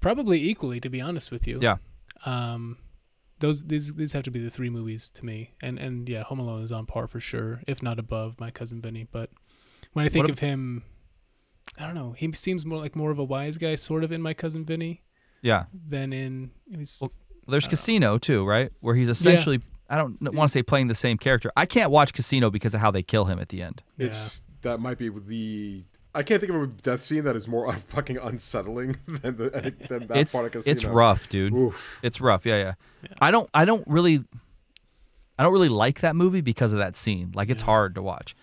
probably 0.00 0.42
equally, 0.42 0.80
to 0.80 0.88
be 0.88 1.00
honest 1.00 1.30
with 1.30 1.46
you. 1.46 1.58
Yeah. 1.60 1.76
Um, 2.24 2.78
those 3.40 3.64
these 3.64 3.92
these 3.94 4.12
have 4.12 4.24
to 4.24 4.30
be 4.30 4.40
the 4.40 4.50
three 4.50 4.70
movies 4.70 5.10
to 5.10 5.24
me, 5.24 5.54
and 5.62 5.78
and 5.78 6.08
yeah, 6.08 6.24
Home 6.24 6.40
Alone 6.40 6.62
is 6.62 6.72
on 6.72 6.86
par 6.86 7.06
for 7.06 7.20
sure, 7.20 7.62
if 7.66 7.82
not 7.82 7.98
above 7.98 8.38
my 8.40 8.50
cousin 8.50 8.80
Vinny. 8.80 9.06
But 9.10 9.30
when 9.92 10.04
I 10.04 10.08
think 10.08 10.24
What 10.24 10.32
of 10.32 10.38
him, 10.40 10.82
I 11.76 11.86
don't 11.86 11.94
know. 11.94 12.12
He 12.12 12.32
seems 12.32 12.64
more 12.64 12.78
like 12.78 12.96
more 12.96 13.10
of 13.10 13.18
a 13.18 13.24
wise 13.24 13.58
guy, 13.58 13.74
sort 13.74 14.04
of 14.04 14.12
in 14.12 14.22
my 14.22 14.34
cousin 14.34 14.64
Vinny, 14.64 15.02
Yeah. 15.42 15.64
than 15.88 16.12
in. 16.12 16.50
He's, 16.74 16.98
Well, 17.00 17.12
Well, 17.46 17.52
there's 17.52 17.66
Casino 17.68 18.18
too, 18.18 18.44
right? 18.46 18.70
Where 18.80 18.94
he's 18.94 19.08
essentially, 19.08 19.56
yeah. 19.56 19.94
I 19.94 19.96
don't 19.96 20.20
want 20.34 20.50
to 20.50 20.52
say 20.52 20.62
playing 20.62 20.88
the 20.88 20.94
same 20.94 21.16
character. 21.18 21.50
I 21.56 21.64
can't 21.66 21.90
watch 21.90 22.12
Casino 22.12 22.50
because 22.50 22.74
of 22.74 22.80
how 22.80 22.90
they 22.90 23.02
kill 23.02 23.24
him 23.26 23.38
at 23.38 23.48
the 23.48 23.62
end. 23.62 23.82
yeah. 23.96 24.06
It's 24.06 24.42
that 24.62 24.80
might 24.80 24.98
be 24.98 25.08
the. 25.08 25.84
I 26.14 26.22
can't 26.24 26.40
think 26.40 26.52
of 26.52 26.60
a 26.62 26.66
death 26.66 27.00
scene 27.00 27.24
that 27.24 27.36
is 27.36 27.46
more 27.46 27.72
fucking 27.88 28.16
unsettling 28.18 28.96
than, 29.06 29.36
the, 29.36 29.74
than 29.88 30.06
that 30.08 30.16
it's 30.16 30.32
part 30.32 30.46
of 30.46 30.52
Casino. 30.52 30.72
it's 30.72 30.84
rough, 30.84 31.28
dude. 31.28 31.52
Oof. 31.54 32.00
It's 32.02 32.20
rough. 32.20 32.44
Yeah, 32.44 32.56
yeah, 32.56 32.74
I 33.20 33.30
don't 33.30 33.48
I 33.54 33.64
don't 33.64 33.86
really 33.86 34.24
I 35.38 35.42
don't 35.44 35.52
really 35.52 35.68
like 35.68 36.00
that 36.00 36.16
movie 36.16 36.40
because 36.40 36.72
of 36.72 36.78
that 36.80 36.96
scene. 36.96 37.30
Like 37.34 37.48
it's 37.50 37.62
hard 37.62 37.94
to 37.94 38.02
watch. 38.02 38.34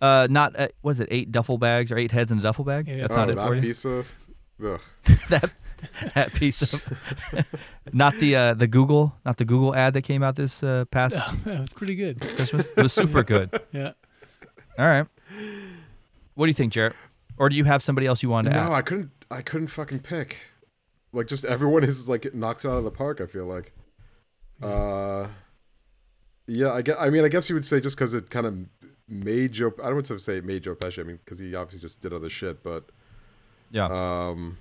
Uh, 0.00 0.28
not 0.30 0.58
uh, 0.58 0.68
what 0.82 0.92
is 0.92 1.00
it? 1.00 1.08
Eight 1.10 1.32
duffel 1.32 1.58
bags 1.58 1.90
or 1.90 1.98
eight 1.98 2.12
heads 2.12 2.30
in 2.30 2.38
a 2.38 2.40
duffel 2.40 2.64
bag? 2.64 2.86
Yeah. 2.86 2.98
That's 2.98 3.14
oh, 3.14 3.16
not 3.16 3.30
it 3.30 3.36
that 3.36 3.46
for 3.46 3.54
you. 3.54 3.60
piece 3.62 3.84
of. 3.84 4.12
Ugh. 4.64 4.80
that 5.28 5.52
that 6.14 6.34
piece 6.34 6.62
of 6.62 6.92
not 7.92 8.14
the 8.18 8.34
uh, 8.34 8.54
the 8.54 8.66
Google 8.66 9.14
not 9.24 9.36
the 9.36 9.44
Google 9.44 9.74
ad 9.74 9.94
that 9.94 10.02
came 10.02 10.22
out 10.22 10.36
this 10.36 10.62
uh, 10.62 10.84
past 10.90 11.16
yeah, 11.46 11.62
it's 11.62 11.72
pretty 11.72 11.94
good. 11.94 12.20
Christmas. 12.20 12.66
It 12.76 12.82
was 12.82 12.92
super 12.92 13.22
good. 13.22 13.60
Yeah. 13.72 13.92
All 14.78 14.86
right. 14.86 15.06
What 16.34 16.46
do 16.46 16.50
you 16.50 16.54
think, 16.54 16.72
Jarrett? 16.72 16.94
Or 17.36 17.48
do 17.48 17.56
you 17.56 17.64
have 17.64 17.82
somebody 17.82 18.06
else 18.06 18.22
you 18.22 18.28
wanted 18.30 18.50
to 18.50 18.56
No, 18.56 18.62
add? 18.62 18.72
I 18.72 18.82
couldn't. 18.82 19.10
I 19.30 19.42
couldn't 19.42 19.68
fucking 19.68 20.00
pick. 20.00 20.36
Like 21.12 21.26
just 21.26 21.44
everyone 21.44 21.84
is 21.84 22.08
like 22.08 22.32
knocks 22.34 22.64
it 22.64 22.68
out 22.68 22.78
of 22.78 22.84
the 22.84 22.90
park. 22.90 23.20
I 23.20 23.26
feel 23.26 23.46
like. 23.46 23.72
Uh, 24.62 25.28
yeah. 26.46 26.72
I 26.72 26.82
guess. 26.82 26.96
I 26.98 27.10
mean, 27.10 27.24
I 27.24 27.28
guess 27.28 27.48
you 27.48 27.54
would 27.54 27.64
say 27.64 27.80
just 27.80 27.96
because 27.96 28.14
it 28.14 28.30
kind 28.30 28.46
of 28.46 28.56
made 29.08 29.52
Joe. 29.52 29.72
I 29.78 29.86
don't 29.86 29.94
want 29.94 30.06
to 30.06 30.18
say 30.18 30.40
Joe 30.40 30.74
Pesci. 30.74 31.00
I 31.00 31.02
mean, 31.02 31.18
because 31.24 31.38
he 31.38 31.54
obviously 31.54 31.80
just 31.80 32.00
did 32.00 32.12
other 32.12 32.30
shit. 32.30 32.62
But 32.62 32.84
Yeah. 33.70 33.86
Um, 33.86 34.58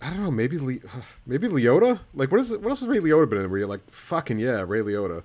I 0.00 0.10
don't 0.10 0.22
know. 0.22 0.30
Maybe 0.30 0.58
Le- 0.58 0.78
maybe 1.26 1.48
Liotta. 1.48 2.00
Like, 2.14 2.30
what 2.30 2.40
is? 2.40 2.56
What 2.56 2.70
else 2.70 2.80
has 2.80 2.88
Ray 2.88 2.98
Liotta 2.98 3.28
been 3.28 3.38
in? 3.44 3.50
Where 3.50 3.60
you're 3.60 3.68
like, 3.68 3.88
fucking 3.90 4.38
yeah, 4.38 4.64
Ray 4.66 4.80
Liotta. 4.80 5.22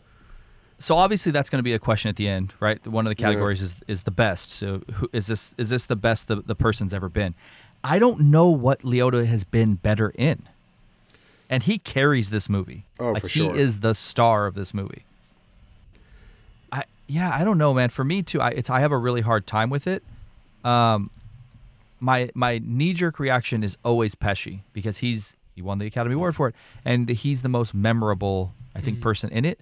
so 0.80 0.96
obviously 0.96 1.32
that's 1.32 1.50
going 1.50 1.60
to 1.60 1.64
be 1.64 1.74
a 1.74 1.80
question 1.80 2.10
at 2.10 2.16
the 2.16 2.28
end, 2.28 2.54
right? 2.60 2.86
One 2.86 3.08
of 3.08 3.12
the 3.12 3.16
categories 3.16 3.62
is 3.62 3.76
is 3.88 4.04
the 4.04 4.12
best. 4.12 4.52
So 4.52 4.82
who, 4.94 5.10
is 5.14 5.28
this 5.28 5.56
is 5.58 5.70
this 5.70 5.86
the 5.86 5.96
best 5.96 6.28
the, 6.28 6.38
the 6.38 6.56
person's 6.56 6.94
ever 6.94 7.10
been? 7.10 7.34
I 7.84 8.00
don't 8.00 8.20
know 8.20 8.50
what 8.50 8.82
Liotta 8.82 9.26
has 9.26 9.44
been 9.44 9.76
better 9.76 10.10
in, 10.16 10.44
and 11.50 11.64
he 11.64 11.78
carries 11.80 12.30
this 12.30 12.50
movie. 12.50 12.86
Oh, 13.00 13.14
like 13.14 13.24
for 13.24 13.28
he 13.28 13.48
is 13.48 13.80
the 13.80 13.94
star 13.94 14.46
of 14.46 14.56
this 14.56 14.74
movie. 14.74 15.06
Yeah, 17.08 17.32
I 17.34 17.44
don't 17.46 17.58
know, 17.58 17.74
man. 17.74 17.90
For 17.90 18.04
me 18.04 18.22
too, 18.22 18.42
I 18.42 18.50
it's 18.50 18.70
I 18.70 18.80
have 18.82 18.92
a 18.92 18.98
really 18.98 19.22
hard 19.22 19.48
time 19.48 19.70
with 19.70 19.88
it. 19.88 20.04
Um, 20.64 21.10
my 22.00 22.30
my 22.36 22.60
knee 22.64 22.94
jerk 22.94 23.20
reaction 23.20 23.64
is 23.64 23.78
always 23.84 24.14
Pesci 24.16 24.60
because 24.74 24.98
he's 24.98 25.36
he 25.56 25.62
won 25.62 25.80
the 25.80 25.86
Academy 25.88 26.16
Award 26.16 26.36
for 26.36 26.50
it, 26.50 26.56
and 26.86 27.08
he's 27.10 27.42
the 27.42 27.50
most 27.50 27.74
memorable 27.74 28.54
I 28.76 28.82
think 28.82 29.00
person 29.02 29.30
in 29.32 29.46
it. 29.46 29.60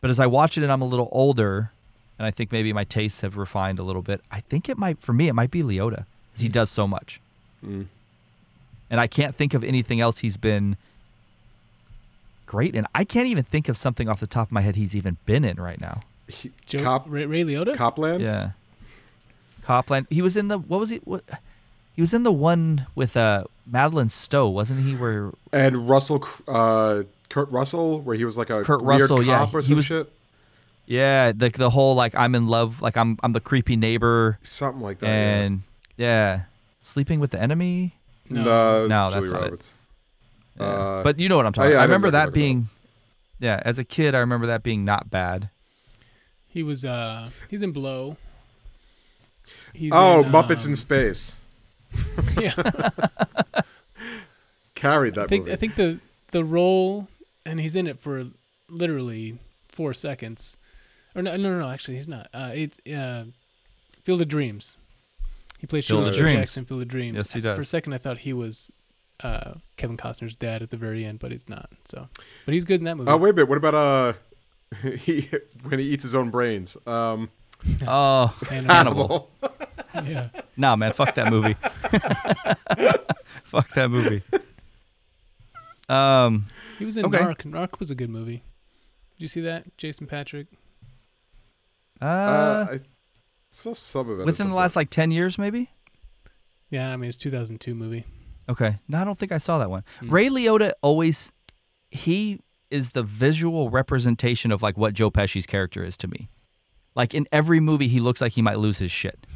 But 0.00 0.10
as 0.10 0.20
I 0.20 0.26
watch 0.26 0.56
it 0.58 0.62
and 0.62 0.70
I'm 0.70 0.82
a 0.82 0.86
little 0.86 1.08
older, 1.10 1.72
and 2.18 2.26
I 2.26 2.30
think 2.30 2.52
maybe 2.52 2.72
my 2.72 2.84
tastes 2.84 3.22
have 3.22 3.36
refined 3.36 3.78
a 3.78 3.82
little 3.82 4.02
bit, 4.02 4.20
I 4.30 4.40
think 4.40 4.68
it 4.68 4.76
might 4.76 5.00
for 5.00 5.12
me 5.14 5.28
it 5.28 5.32
might 5.32 5.50
be 5.50 5.62
Liotta 5.62 6.04
because 6.32 6.42
he 6.42 6.48
does 6.48 6.70
so 6.70 6.86
much, 6.86 7.20
Mm. 7.64 7.86
and 8.90 9.00
I 9.00 9.06
can't 9.06 9.34
think 9.34 9.54
of 9.54 9.64
anything 9.64 9.98
else 10.00 10.18
he's 10.18 10.36
been 10.36 10.76
great 12.44 12.74
in. 12.74 12.86
I 12.94 13.04
can't 13.04 13.26
even 13.26 13.42
think 13.44 13.68
of 13.68 13.76
something 13.76 14.08
off 14.08 14.20
the 14.20 14.26
top 14.26 14.48
of 14.48 14.52
my 14.52 14.60
head 14.60 14.76
he's 14.76 14.94
even 14.94 15.16
been 15.26 15.44
in 15.44 15.56
right 15.56 15.80
now. 15.80 16.02
He, 16.28 16.50
Joe, 16.66 16.78
Cop, 16.80 17.04
Ray, 17.08 17.26
Ray 17.26 17.42
Liotta. 17.44 17.74
Copland. 17.74 18.22
Yeah. 18.22 18.50
Copland. 19.62 20.06
He 20.10 20.22
was 20.22 20.36
in 20.36 20.48
the 20.48 20.58
what 20.58 20.80
was 20.80 20.90
he? 20.90 20.96
What? 20.98 21.24
He 21.94 22.00
was 22.00 22.12
in 22.14 22.22
the 22.24 22.32
one 22.32 22.86
with 22.94 23.16
uh 23.16 23.44
Madeleine 23.66 24.08
Stowe, 24.08 24.48
wasn't 24.48 24.84
he? 24.84 24.94
Where 24.94 25.30
And 25.52 25.88
Russell, 25.88 26.26
uh, 26.46 27.02
Kurt 27.28 27.50
Russell, 27.50 28.00
where 28.00 28.16
he 28.16 28.24
was 28.24 28.36
like 28.38 28.50
a 28.50 28.62
Kurt 28.62 28.82
weird 28.82 29.00
Russell, 29.02 29.16
cop 29.18 29.26
yeah, 29.26 29.58
or 29.58 29.60
he 29.62 29.74
was- 29.74 29.84
shit. 29.86 30.12
yeah, 30.86 31.32
the 31.32 31.48
the 31.50 31.70
whole 31.70 31.94
like 31.94 32.14
I'm 32.14 32.34
in 32.34 32.46
love, 32.46 32.80
like 32.82 32.96
I'm 32.96 33.18
I'm 33.22 33.32
the 33.32 33.40
creepy 33.40 33.76
neighbor, 33.76 34.38
Something 34.42 34.82
like 34.82 34.98
that. 35.00 35.08
and 35.08 35.62
yeah, 35.96 36.42
sleeping 36.82 37.18
with 37.20 37.30
the 37.30 37.40
enemy. 37.40 37.94
yeah. 38.30 38.42
No. 38.42 38.44
no, 38.44 38.84
it's 38.84 38.90
No, 38.90 39.10
Julie 39.10 39.20
that's 39.30 39.32
not 39.32 39.52
it. 39.52 39.70
Yeah. 40.58 40.64
Uh, 40.66 41.02
but 41.02 41.18
you 41.18 41.28
know 41.28 41.36
what 41.36 41.46
I'm 41.46 41.52
talking. 41.52 41.70
yeah, 41.70 41.76
about. 41.76 41.80
I 41.80 41.82
I 41.82 41.86
remember 41.86 42.08
exactly 42.08 42.18
that 42.18 42.26
what 42.32 42.36
you're 42.40 42.44
being, 42.54 42.68
yeah, 43.40 43.62
as 43.64 43.78
a 43.78 43.84
kid, 43.84 44.14
I 44.14 44.18
remember 44.18 44.46
that 44.46 44.62
being 44.62 44.84
not 44.84 45.10
bad. 45.10 45.50
He 46.56 46.62
was 46.62 46.86
uh 46.86 47.28
he's 47.50 47.60
in 47.60 47.72
Blow. 47.72 48.16
He's 49.74 49.92
Oh, 49.94 50.22
in, 50.22 50.32
Muppets 50.32 50.64
um, 50.64 50.70
in 50.70 50.76
Space. 50.76 51.38
yeah. 52.40 52.54
Carried 54.74 55.16
that 55.16 55.24
I 55.24 55.26
think 55.26 55.44
movie. 55.44 55.52
I 55.52 55.56
think 55.56 55.74
the 55.74 55.98
the 56.30 56.44
role 56.44 57.08
and 57.44 57.60
he's 57.60 57.76
in 57.76 57.86
it 57.86 58.00
for 58.00 58.28
literally 58.70 59.38
four 59.68 59.92
seconds. 59.92 60.56
Or 61.14 61.20
no 61.20 61.36
no 61.36 61.50
no, 61.50 61.58
no 61.58 61.68
actually 61.68 61.96
he's 61.96 62.08
not. 62.08 62.28
Uh 62.32 62.52
it's 62.54 62.80
uh 62.90 63.24
Field 64.04 64.22
of 64.22 64.28
Dreams. 64.28 64.78
He 65.58 65.66
plays 65.66 65.86
Field 65.86 66.04
Field 66.04 66.08
of 66.08 66.14
of 66.14 66.18
Dreams. 66.18 66.38
Jackson, 66.38 66.64
Field 66.64 66.80
of 66.80 66.88
Dreams. 66.88 67.16
Yes, 67.16 67.32
he 67.34 67.42
does. 67.42 67.54
For 67.56 67.60
a 67.60 67.66
second 67.66 67.92
I 67.92 67.98
thought 67.98 68.16
he 68.16 68.32
was 68.32 68.72
uh 69.20 69.56
Kevin 69.76 69.98
Costner's 69.98 70.34
dad 70.34 70.62
at 70.62 70.70
the 70.70 70.78
very 70.78 71.04
end, 71.04 71.18
but 71.18 71.32
he's 71.32 71.50
not. 71.50 71.68
So 71.84 72.08
but 72.46 72.54
he's 72.54 72.64
good 72.64 72.80
in 72.80 72.84
that 72.84 72.96
movie. 72.96 73.10
Oh 73.10 73.18
wait 73.18 73.28
a 73.28 73.34
bit. 73.34 73.46
What 73.46 73.58
about 73.58 73.74
uh, 73.74 74.12
he 74.98 75.28
when 75.62 75.78
he 75.78 75.86
eats 75.86 76.02
his 76.02 76.14
own 76.14 76.30
brains? 76.30 76.76
Um, 76.86 77.30
Oh, 77.86 78.26
Hannibal. 78.48 78.68
Hannibal. 78.74 79.30
yeah. 80.06 80.26
Nah, 80.56 80.76
man, 80.76 80.92
fuck 80.92 81.14
that 81.14 81.30
movie. 81.30 81.54
fuck 83.44 83.68
that 83.74 83.88
movie. 83.90 84.22
Um, 85.88 86.46
He 86.78 86.84
was 86.84 86.96
in 86.96 87.06
Okay. 87.06 87.18
Narc. 87.18 87.42
Narc 87.44 87.78
was 87.80 87.90
a 87.90 87.94
good 87.94 88.10
movie. 88.10 88.42
Did 89.16 89.22
you 89.22 89.28
see 89.28 89.40
that? 89.42 89.76
Jason 89.78 90.06
Patric. 90.06 90.46
uh, 92.02 92.04
uh, 92.04 92.66
I 92.72 92.80
saw 93.50 93.72
some 93.72 94.10
of 94.10 94.20
it. 94.20 94.26
within 94.26 94.48
the 94.48 94.54
last 94.54 94.76
like 94.76 94.90
ten 94.90 95.10
years, 95.10 95.38
maybe. 95.38 95.70
Yeah, 96.70 96.92
I 96.92 96.96
mean 96.96 97.08
it's 97.08 97.16
2002 97.16 97.74
movie. 97.74 98.04
Okay. 98.48 98.78
No, 98.88 99.00
I 99.00 99.04
don't 99.04 99.18
think 99.18 99.32
I 99.32 99.38
saw 99.38 99.58
that 99.58 99.70
one. 99.70 99.84
Hmm. 100.00 100.10
Ray 100.10 100.28
Liotta 100.28 100.72
always 100.82 101.32
he 101.90 102.40
is 102.70 102.92
the 102.92 103.02
visual 103.02 103.70
representation 103.70 104.50
of 104.52 104.62
like 104.62 104.76
what 104.76 104.94
Joe 104.94 105.10
Pesci's 105.10 105.46
character 105.46 105.84
is 105.84 105.96
to 105.98 106.08
me. 106.08 106.28
Like 106.94 107.14
in 107.14 107.26
every 107.30 107.60
movie 107.60 107.88
he 107.88 108.00
looks 108.00 108.20
like 108.20 108.32
he 108.32 108.42
might 108.42 108.58
lose 108.58 108.78
his 108.78 108.90
shit. 108.90 109.26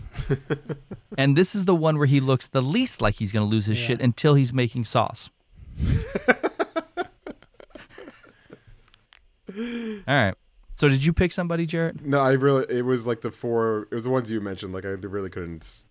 and 1.18 1.36
this 1.36 1.54
is 1.54 1.64
the 1.66 1.74
one 1.74 1.98
where 1.98 2.06
he 2.06 2.18
looks 2.20 2.48
the 2.48 2.62
least 2.62 3.00
like 3.02 3.16
he's 3.16 3.32
going 3.32 3.46
to 3.46 3.50
lose 3.50 3.66
his 3.66 3.80
Yeah. 3.80 3.86
shit 3.88 4.00
until 4.00 4.34
he's 4.34 4.52
making 4.52 4.84
sauce. 4.84 5.30
All 9.56 10.02
right. 10.08 10.34
So 10.74 10.88
did 10.88 11.04
you 11.04 11.12
pick 11.12 11.32
somebody, 11.32 11.66
Jarrett? 11.66 12.04
No, 12.04 12.20
I 12.20 12.32
really. 12.32 12.64
It 12.68 12.82
was 12.86 13.06
like 13.06 13.20
the 13.20 13.30
four. 13.30 13.88
It 13.90 13.94
was 13.94 14.04
the 14.04 14.10
ones 14.10 14.30
you 14.30 14.40
mentioned. 14.40 14.72
Like 14.72 14.84
I 14.84 14.88
really 14.88 15.28
couldn't 15.28 15.84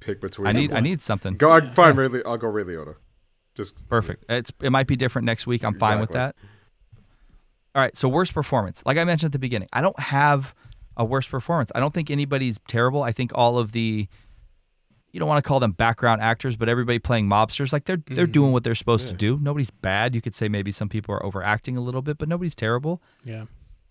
pick 0.00 0.20
between. 0.20 0.46
I 0.46 0.52
them. 0.52 0.62
need 0.62 0.72
I 0.72 0.80
need 0.80 1.00
something. 1.00 1.34
Go. 1.36 1.50
I, 1.50 1.68
fine. 1.70 1.96
Ray, 1.96 2.08
Li- 2.08 2.22
I'll 2.24 2.36
go 2.36 2.48
Ray 2.48 2.62
Liotta. 2.64 2.96
Just 3.56 3.88
Perfect. 3.88 4.24
It's 4.28 4.52
it 4.62 4.70
might 4.70 4.86
be 4.86 4.94
different 4.96 5.26
next 5.26 5.46
week. 5.46 5.64
I'm 5.64 5.78
fine 5.78 5.98
with 5.98 6.10
that. 6.10 6.36
All 7.76 7.82
right. 7.82 7.94
So 7.94 8.08
worst 8.08 8.32
performance. 8.32 8.82
Like 8.86 8.96
I 8.96 9.04
mentioned 9.04 9.28
at 9.28 9.32
the 9.32 9.38
beginning, 9.38 9.68
I 9.70 9.82
don't 9.82 9.98
have 10.00 10.54
a 10.96 11.04
worst 11.04 11.28
performance. 11.28 11.70
I 11.74 11.80
don't 11.80 11.92
think 11.92 12.10
anybody's 12.10 12.58
terrible. 12.66 13.02
I 13.02 13.12
think 13.12 13.32
all 13.34 13.58
of 13.58 13.72
the 13.72 14.08
you 15.12 15.20
don't 15.20 15.28
want 15.28 15.42
to 15.42 15.46
call 15.46 15.60
them 15.60 15.72
background 15.72 16.20
actors, 16.22 16.56
but 16.56 16.68
everybody 16.68 16.98
playing 16.98 17.26
mobsters, 17.26 17.72
like 17.72 17.84
they're 17.84 18.02
they're 18.06 18.26
doing 18.26 18.46
mm-hmm. 18.46 18.54
what 18.54 18.64
they're 18.64 18.74
supposed 18.74 19.08
to 19.08 19.14
do. 19.14 19.38
Nobody's 19.42 19.70
bad. 19.70 20.14
You 20.14 20.22
could 20.22 20.34
say 20.34 20.48
maybe 20.48 20.72
some 20.72 20.88
people 20.88 21.14
are 21.14 21.24
overacting 21.24 21.76
a 21.76 21.80
little 21.82 22.02
bit, 22.02 22.16
but 22.16 22.28
nobody's 22.28 22.54
terrible. 22.54 23.02
Yeah. 23.24 23.44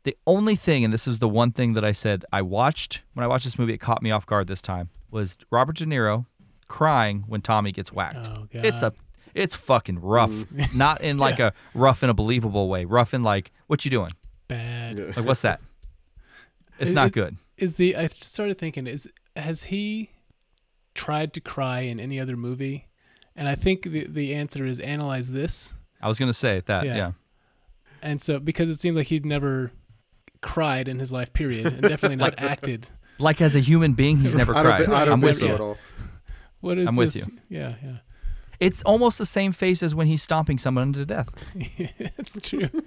The 0.03 0.17
only 0.27 0.55
thing, 0.55 0.83
and 0.83 0.93
this 0.93 1.07
is 1.07 1.19
the 1.19 1.29
one 1.29 1.51
thing 1.51 1.73
that 1.73 1.85
I 1.85 1.91
said 1.91 2.25
I 2.31 2.41
watched 2.41 3.01
when 3.13 3.23
I 3.23 3.27
watched 3.27 3.45
this 3.45 3.57
movie, 3.57 3.73
it 3.73 3.79
caught 3.79 4.01
me 4.01 4.09
off 4.09 4.25
guard 4.25 4.47
this 4.47 4.61
time, 4.61 4.89
was 5.11 5.37
Robert 5.51 5.77
De 5.77 5.85
Niro 5.85 6.25
crying 6.67 7.23
when 7.27 7.41
Tommy 7.41 7.71
gets 7.71 7.91
whacked. 7.91 8.27
Oh 8.27 8.47
god. 8.51 8.65
It's 8.65 8.81
a 8.81 8.93
it's 9.35 9.53
fucking 9.55 9.99
rough. 10.01 10.31
Mm. 10.31 10.75
Not 10.75 11.01
in 11.01 11.17
like 11.19 11.39
a 11.39 11.53
rough 11.75 12.01
in 12.01 12.09
a 12.09 12.13
believable 12.15 12.67
way. 12.69 12.85
Rough 12.85 13.13
in 13.13 13.21
like, 13.21 13.51
what 13.67 13.85
you 13.85 13.91
doing? 13.91 14.11
bad. 14.47 14.97
Yeah. 14.97 15.05
Like 15.15 15.25
what's 15.25 15.41
that? 15.41 15.59
It's 16.79 16.91
It- 16.91 16.95
not 16.95 17.11
good. 17.13 17.37
Is 17.57 17.75
the 17.75 17.95
I 17.95 18.07
started 18.07 18.57
thinking 18.57 18.85
is 18.85 19.07
has 19.37 19.63
he 19.65 20.09
tried 20.93 21.31
to 21.33 21.39
cry 21.41 21.81
in 21.81 21.99
any 22.01 22.19
other 22.19 22.35
movie? 22.35 22.87
And 23.35 23.47
I 23.47 23.55
think 23.55 23.83
the 23.83 24.05
the 24.07 24.33
answer 24.35 24.65
is 24.65 24.79
analyze 24.79 25.29
this. 25.31 25.73
I 26.01 26.07
was 26.09 26.19
gonna 26.19 26.33
say 26.33 26.61
that, 26.65 26.85
Yeah. 26.85 26.95
yeah. 26.95 27.11
And 28.01 28.21
so 28.21 28.39
because 28.39 28.69
it 28.69 28.77
seemed 28.79 28.97
like 28.97 29.07
he'd 29.07 29.25
never 29.25 29.71
cried 30.41 30.87
in 30.89 30.99
his 30.99 31.11
life 31.13 31.31
period 31.33 31.65
and 31.67 31.81
definitely 31.81 32.17
not 32.25 32.39
acted. 32.39 32.87
Like 33.19 33.39
as 33.39 33.55
a 33.55 33.61
human 33.61 33.93
being, 33.93 34.17
he's 34.17 34.35
never 34.35 34.53
I 34.53 34.61
don't. 34.63 34.75
cried. 34.85 34.89
I 34.89 35.05
don't 35.05 35.13
I'm 35.13 35.21
think 35.21 35.29
with 35.29 35.37
so 35.39 35.45
you. 35.47 35.53
at 35.53 35.61
all. 35.61 35.77
What 36.59 36.77
is 36.77 36.87
I'm 36.89 36.95
with 36.97 37.15
you. 37.15 37.25
Yeah, 37.49 37.75
yeah. 37.81 37.97
It's 38.65 38.81
almost 38.83 39.17
the 39.17 39.25
same 39.25 39.51
face 39.51 39.81
as 39.83 39.93
when 39.95 40.07
he's 40.07 40.21
stomping 40.23 40.57
someone 40.57 40.93
to 40.93 41.05
death. 41.05 41.29
it's 41.55 42.37
true. 42.41 42.69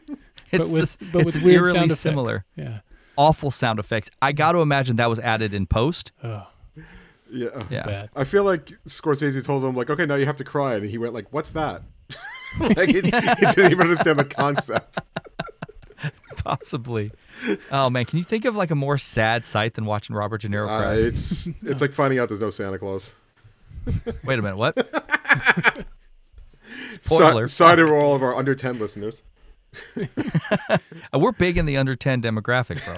It's 0.51 0.67
but 0.67 0.73
with 0.73 0.97
but 1.13 1.23
it's 1.27 1.35
with 1.35 1.45
weird 1.45 1.57
eerily 1.67 1.73
sound 1.79 1.85
effects. 1.91 2.01
similar. 2.01 2.45
Yeah. 2.57 2.79
Awful 3.19 3.51
sound 3.51 3.79
effects. 3.79 4.09
I 4.23 4.33
got 4.33 4.53
to 4.53 4.61
imagine 4.61 4.97
that 4.97 5.11
was 5.11 5.19
added 5.19 5.53
in 5.53 5.67
post. 5.67 6.11
Oh, 6.25 6.47
Yeah. 7.31 7.65
Yeah. 7.69 7.85
bad. 7.85 8.11
I 8.17 8.25
feel 8.25 8.45
like 8.45 8.65
Scorsese 8.87 9.45
told 9.45 9.63
him 9.63 9.77
like, 9.77 9.91
okay, 9.91 10.07
now 10.07 10.15
you 10.15 10.25
have 10.25 10.37
to 10.37 10.45
cry, 10.45 10.77
and 10.77 10.89
he 10.89 10.97
went 10.97 11.13
like, 11.13 11.27
"What's 11.35 11.51
that?" 11.51 11.83
like 12.61 12.89
he, 12.89 13.03
he 13.03 13.11
didn't 13.11 13.73
even 13.73 13.81
understand 13.91 14.19
the 14.19 14.25
concept. 14.25 15.01
Possibly. 16.37 17.11
Oh 17.71 17.91
man, 17.91 18.05
can 18.07 18.17
you 18.19 18.25
think 18.25 18.45
of 18.47 18.57
like 18.57 18.71
a 18.71 18.75
more 18.75 18.97
sad 18.97 19.45
sight 19.45 19.75
than 19.75 19.85
watching 19.85 20.17
Robert 20.17 20.41
De 20.41 20.49
Niro 20.49 20.65
Uh, 20.69 20.81
cry? 20.81 20.95
it's 20.95 21.47
it's 21.63 21.81
like 21.83 21.93
finding 21.93 22.19
out 22.19 22.29
there's 22.29 22.41
no 22.41 22.49
Santa 22.51 22.79
Claus. 22.79 23.13
Wait 24.25 24.39
a 24.39 24.43
minute, 24.43 24.57
what? 24.57 24.77
So, 27.03 27.17
Spoiler. 27.17 27.47
sorry 27.49 27.77
to 27.77 27.93
all 27.95 28.15
of 28.15 28.23
our 28.23 28.37
under 28.37 28.55
ten 28.55 28.79
listeners. 28.79 29.23
Uh, 31.13 31.19
We're 31.19 31.33
big 31.33 31.57
in 31.59 31.65
the 31.67 31.77
under 31.77 31.95
10 31.95 32.21
demographic, 32.23 32.83
bro. 32.85 32.97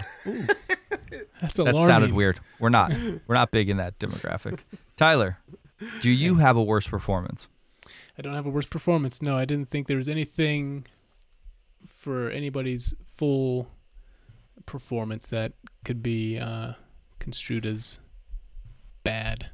That's 1.40 1.54
That 1.54 1.68
alarming. 1.68 1.86
sounded 1.86 2.12
weird. 2.12 2.40
We're 2.58 2.68
not. 2.68 2.92
We're 3.26 3.34
not 3.34 3.50
big 3.50 3.68
in 3.68 3.76
that 3.78 3.98
demographic. 3.98 4.60
Tyler, 4.96 5.38
do 6.00 6.10
you 6.10 6.36
have 6.36 6.56
a 6.56 6.62
worse 6.62 6.86
performance? 6.86 7.48
I 8.18 8.22
don't 8.22 8.34
have 8.34 8.46
a 8.46 8.50
worse 8.50 8.66
performance. 8.66 9.20
No, 9.22 9.36
I 9.36 9.44
didn't 9.44 9.70
think 9.70 9.86
there 9.88 9.96
was 9.96 10.08
anything 10.08 10.86
for 11.86 12.30
anybody's 12.30 12.94
full 13.06 13.68
performance 14.66 15.26
that 15.28 15.52
could 15.84 16.02
be 16.02 16.38
uh, 16.38 16.72
construed 17.18 17.66
as 17.66 17.98
bad. 19.04 19.50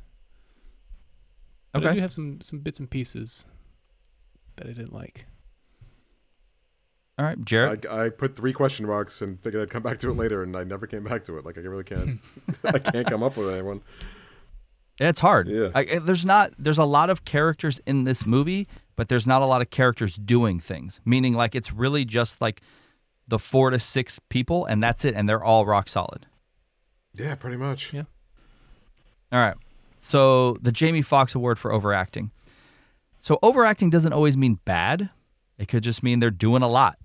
But 1.73 1.83
I 1.85 1.87
Okay. 1.89 1.95
do 1.97 2.01
have 2.03 2.13
some 2.13 2.41
some 2.41 2.61
bits 2.61 2.79
and 2.81 2.91
pieces 2.91 3.45
that 4.57 4.67
I 4.67 4.71
didn't 4.73 4.93
like. 4.93 5.27
All 7.19 7.25
right, 7.25 7.43
Jarrett. 7.45 7.87
I, 7.87 8.07
I 8.07 8.09
put 8.11 8.37
three 8.37 8.53
question 8.53 8.87
marks 8.87 9.23
and 9.23 9.41
figured 9.43 9.63
I'd 9.63 9.71
come 9.71 9.83
back 9.83 9.99
to 10.01 10.11
it 10.11 10.15
later, 10.15 10.43
and 10.43 10.55
I 10.57 10.65
never 10.65 10.87
came 10.87 11.03
back 11.05 11.25
to 11.25 11.39
it. 11.39 11.47
Like 11.47 11.57
I 11.57 11.63
really 11.63 11.85
can't. 11.85 12.21
I 12.65 12.79
can't 12.79 13.07
come 13.07 13.23
up 13.23 13.37
with 13.37 13.49
anyone. 13.53 13.83
It's 14.99 15.21
hard. 15.21 15.49
Yeah. 15.49 15.69
I, 15.75 15.81
I- 15.81 15.99
there's 15.99 16.27
not. 16.27 16.53
There's 16.59 16.79
a 16.79 16.85
lot 16.85 17.09
of 17.11 17.25
characters 17.25 17.81
in 17.87 18.05
this 18.05 18.27
movie, 18.27 18.69
but 18.97 19.09
there's 19.09 19.27
not 19.27 19.41
a 19.43 19.47
lot 19.47 19.63
of 19.63 19.71
characters 19.71 20.17
doing 20.17 20.61
things. 20.61 21.01
Meaning, 21.07 21.33
like 21.35 21.55
it's 21.55 21.73
really 21.73 22.05
just 22.05 22.41
like 22.43 22.61
the 23.29 23.39
four 23.39 23.71
to 23.71 23.79
six 23.79 24.19
people, 24.29 24.67
and 24.67 24.83
that's 24.83 25.05
it, 25.05 25.15
and 25.15 25.27
they're 25.29 25.43
all 25.45 25.65
rock 25.65 25.89
solid. 25.89 26.27
Yeah, 27.15 27.35
pretty 27.35 27.57
much. 27.57 27.95
Yeah. 27.95 28.05
All 29.33 29.41
right. 29.41 29.57
So 29.99 30.57
the 30.63 30.73
Jamie 30.73 31.03
Foxx 31.03 31.35
Award 31.35 31.59
for 31.59 31.73
overacting. 31.73 32.31
So 33.21 33.39
overacting 33.43 33.91
doesn't 33.91 34.13
always 34.13 34.37
mean 34.37 34.61
bad. 34.65 35.11
It 35.59 35.67
could 35.69 35.83
just 35.83 36.03
mean 36.03 36.21
they're 36.21 36.31
doing 36.31 36.63
a 36.63 36.69
lot. 36.69 36.99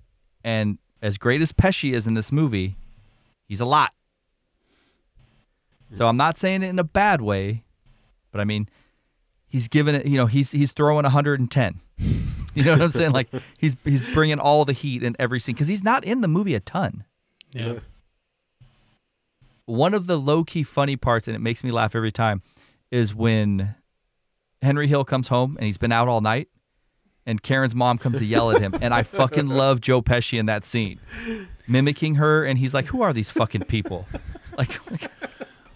And 0.44 0.78
as 1.00 1.18
great 1.18 1.40
as 1.40 1.52
Pesci 1.52 1.92
is 1.94 2.06
in 2.06 2.14
this 2.14 2.30
movie, 2.30 2.76
he's 3.48 3.60
a 3.60 3.64
lot. 3.64 3.92
So 5.94 6.06
I'm 6.06 6.16
not 6.16 6.38
saying 6.38 6.62
it 6.62 6.68
in 6.68 6.78
a 6.78 6.84
bad 6.84 7.20
way, 7.20 7.64
but 8.30 8.40
I 8.40 8.44
mean, 8.44 8.68
he's 9.48 9.68
giving 9.68 9.94
it. 9.94 10.06
You 10.06 10.16
know, 10.16 10.26
he's 10.26 10.50
he's 10.50 10.72
throwing 10.72 11.04
110. 11.04 11.80
You 12.54 12.64
know 12.64 12.72
what 12.72 12.82
I'm 12.82 12.90
saying? 12.90 13.12
Like 13.12 13.28
he's 13.56 13.78
he's 13.82 14.12
bringing 14.12 14.38
all 14.38 14.66
the 14.66 14.74
heat 14.74 15.02
in 15.02 15.16
every 15.18 15.40
scene 15.40 15.54
because 15.54 15.68
he's 15.68 15.82
not 15.82 16.04
in 16.04 16.20
the 16.20 16.28
movie 16.28 16.54
a 16.54 16.60
ton 16.60 17.02
Yeah. 17.50 17.78
one 19.64 19.94
of 19.94 20.06
the 20.06 20.18
low 20.18 20.44
key 20.44 20.62
funny 20.62 20.94
parts, 20.96 21.26
and 21.26 21.34
it 21.34 21.38
makes 21.38 21.64
me 21.64 21.70
laugh 21.70 21.94
every 21.96 22.12
time, 22.12 22.42
is 22.92 23.12
when 23.14 23.74
Henry 24.60 24.86
Hill 24.86 25.04
comes 25.04 25.26
home 25.26 25.56
and 25.56 25.66
he's 25.66 25.78
been 25.78 25.90
out 25.90 26.06
all 26.06 26.20
night, 26.20 26.48
and 27.26 27.42
Karen's 27.42 27.74
mom 27.74 27.98
comes 27.98 28.18
to 28.18 28.24
yell 28.24 28.52
at 28.52 28.60
him, 28.60 28.74
and 28.80 28.94
I 28.94 29.02
fucking 29.02 29.48
love 29.62 29.80
Joe 29.80 30.02
Pesci 30.02 30.38
in 30.38 30.46
that 30.46 30.64
scene, 30.64 31.00
mimicking 31.66 32.16
her, 32.16 32.44
and 32.44 32.58
he's 32.58 32.74
like, 32.74 32.86
"Who 32.86 33.02
are 33.02 33.12
these 33.12 33.30
fucking 33.30 33.64
people?" 33.64 34.06
Like, 34.58 34.78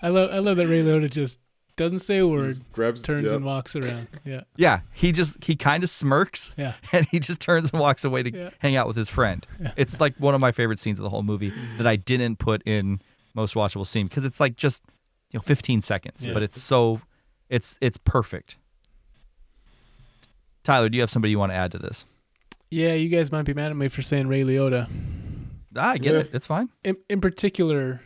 I 0.02 0.08
love 0.08 0.30
I 0.30 0.38
love 0.38 0.58
that 0.58 0.66
Ray 0.68 0.82
Liotta 0.82 1.10
just 1.10 1.40
doesn't 1.76 2.00
say 2.00 2.18
a 2.18 2.26
word, 2.26 2.58
grabs 2.72 3.00
turns 3.00 3.30
yeah. 3.30 3.36
and 3.36 3.44
walks 3.46 3.74
around. 3.74 4.08
Yeah. 4.22 4.42
yeah, 4.56 4.80
he 4.92 5.12
just 5.12 5.42
he 5.42 5.56
kind 5.56 5.82
of 5.82 5.88
smirks, 5.88 6.54
Yeah. 6.58 6.74
and 6.92 7.06
he 7.06 7.18
just 7.18 7.40
turns 7.40 7.70
and 7.70 7.80
walks 7.80 8.04
away 8.04 8.22
to 8.22 8.30
Yeah. 8.30 8.50
hang 8.58 8.76
out 8.76 8.86
with 8.86 8.96
his 8.96 9.08
friend. 9.08 9.46
It's 9.78 9.98
like 9.98 10.14
one 10.18 10.34
of 10.34 10.42
my 10.42 10.52
favorite 10.52 10.78
scenes 10.78 10.98
of 10.98 11.04
the 11.04 11.08
whole 11.08 11.22
movie 11.22 11.54
that 11.78 11.86
I 11.86 11.96
didn't 11.96 12.36
put 12.38 12.62
in 12.66 13.00
most 13.32 13.54
watchable 13.54 13.86
scene 13.86 14.08
because 14.08 14.26
it's 14.26 14.40
like 14.40 14.56
just 14.56 14.82
you 15.36 15.38
know 15.38 15.42
15 15.42 15.82
seconds, 15.82 16.24
Yeah. 16.24 16.32
but 16.32 16.42
it's 16.42 16.60
so 16.60 17.00
it's 17.50 17.76
it's 17.82 17.98
perfect. 17.98 18.56
Tyler, 20.64 20.88
do 20.88 20.96
you 20.96 21.02
have 21.02 21.10
somebody 21.10 21.30
you 21.30 21.38
want 21.38 21.52
to 21.52 21.56
add 21.56 21.72
to 21.72 21.78
this? 21.78 22.04
Yeah, 22.70 22.94
you 22.94 23.08
guys 23.08 23.30
might 23.30 23.42
be 23.42 23.54
mad 23.54 23.70
at 23.70 23.76
me 23.76 23.88
for 23.88 24.02
saying 24.02 24.28
Ray 24.28 24.42
Liotta. 24.42 24.88
Ah, 25.76 25.90
I 25.90 25.98
get 25.98 26.14
Yeah. 26.14 26.20
it. 26.20 26.30
It's 26.32 26.46
fine. 26.46 26.70
In, 26.82 26.96
in 27.08 27.20
particular, 27.20 28.00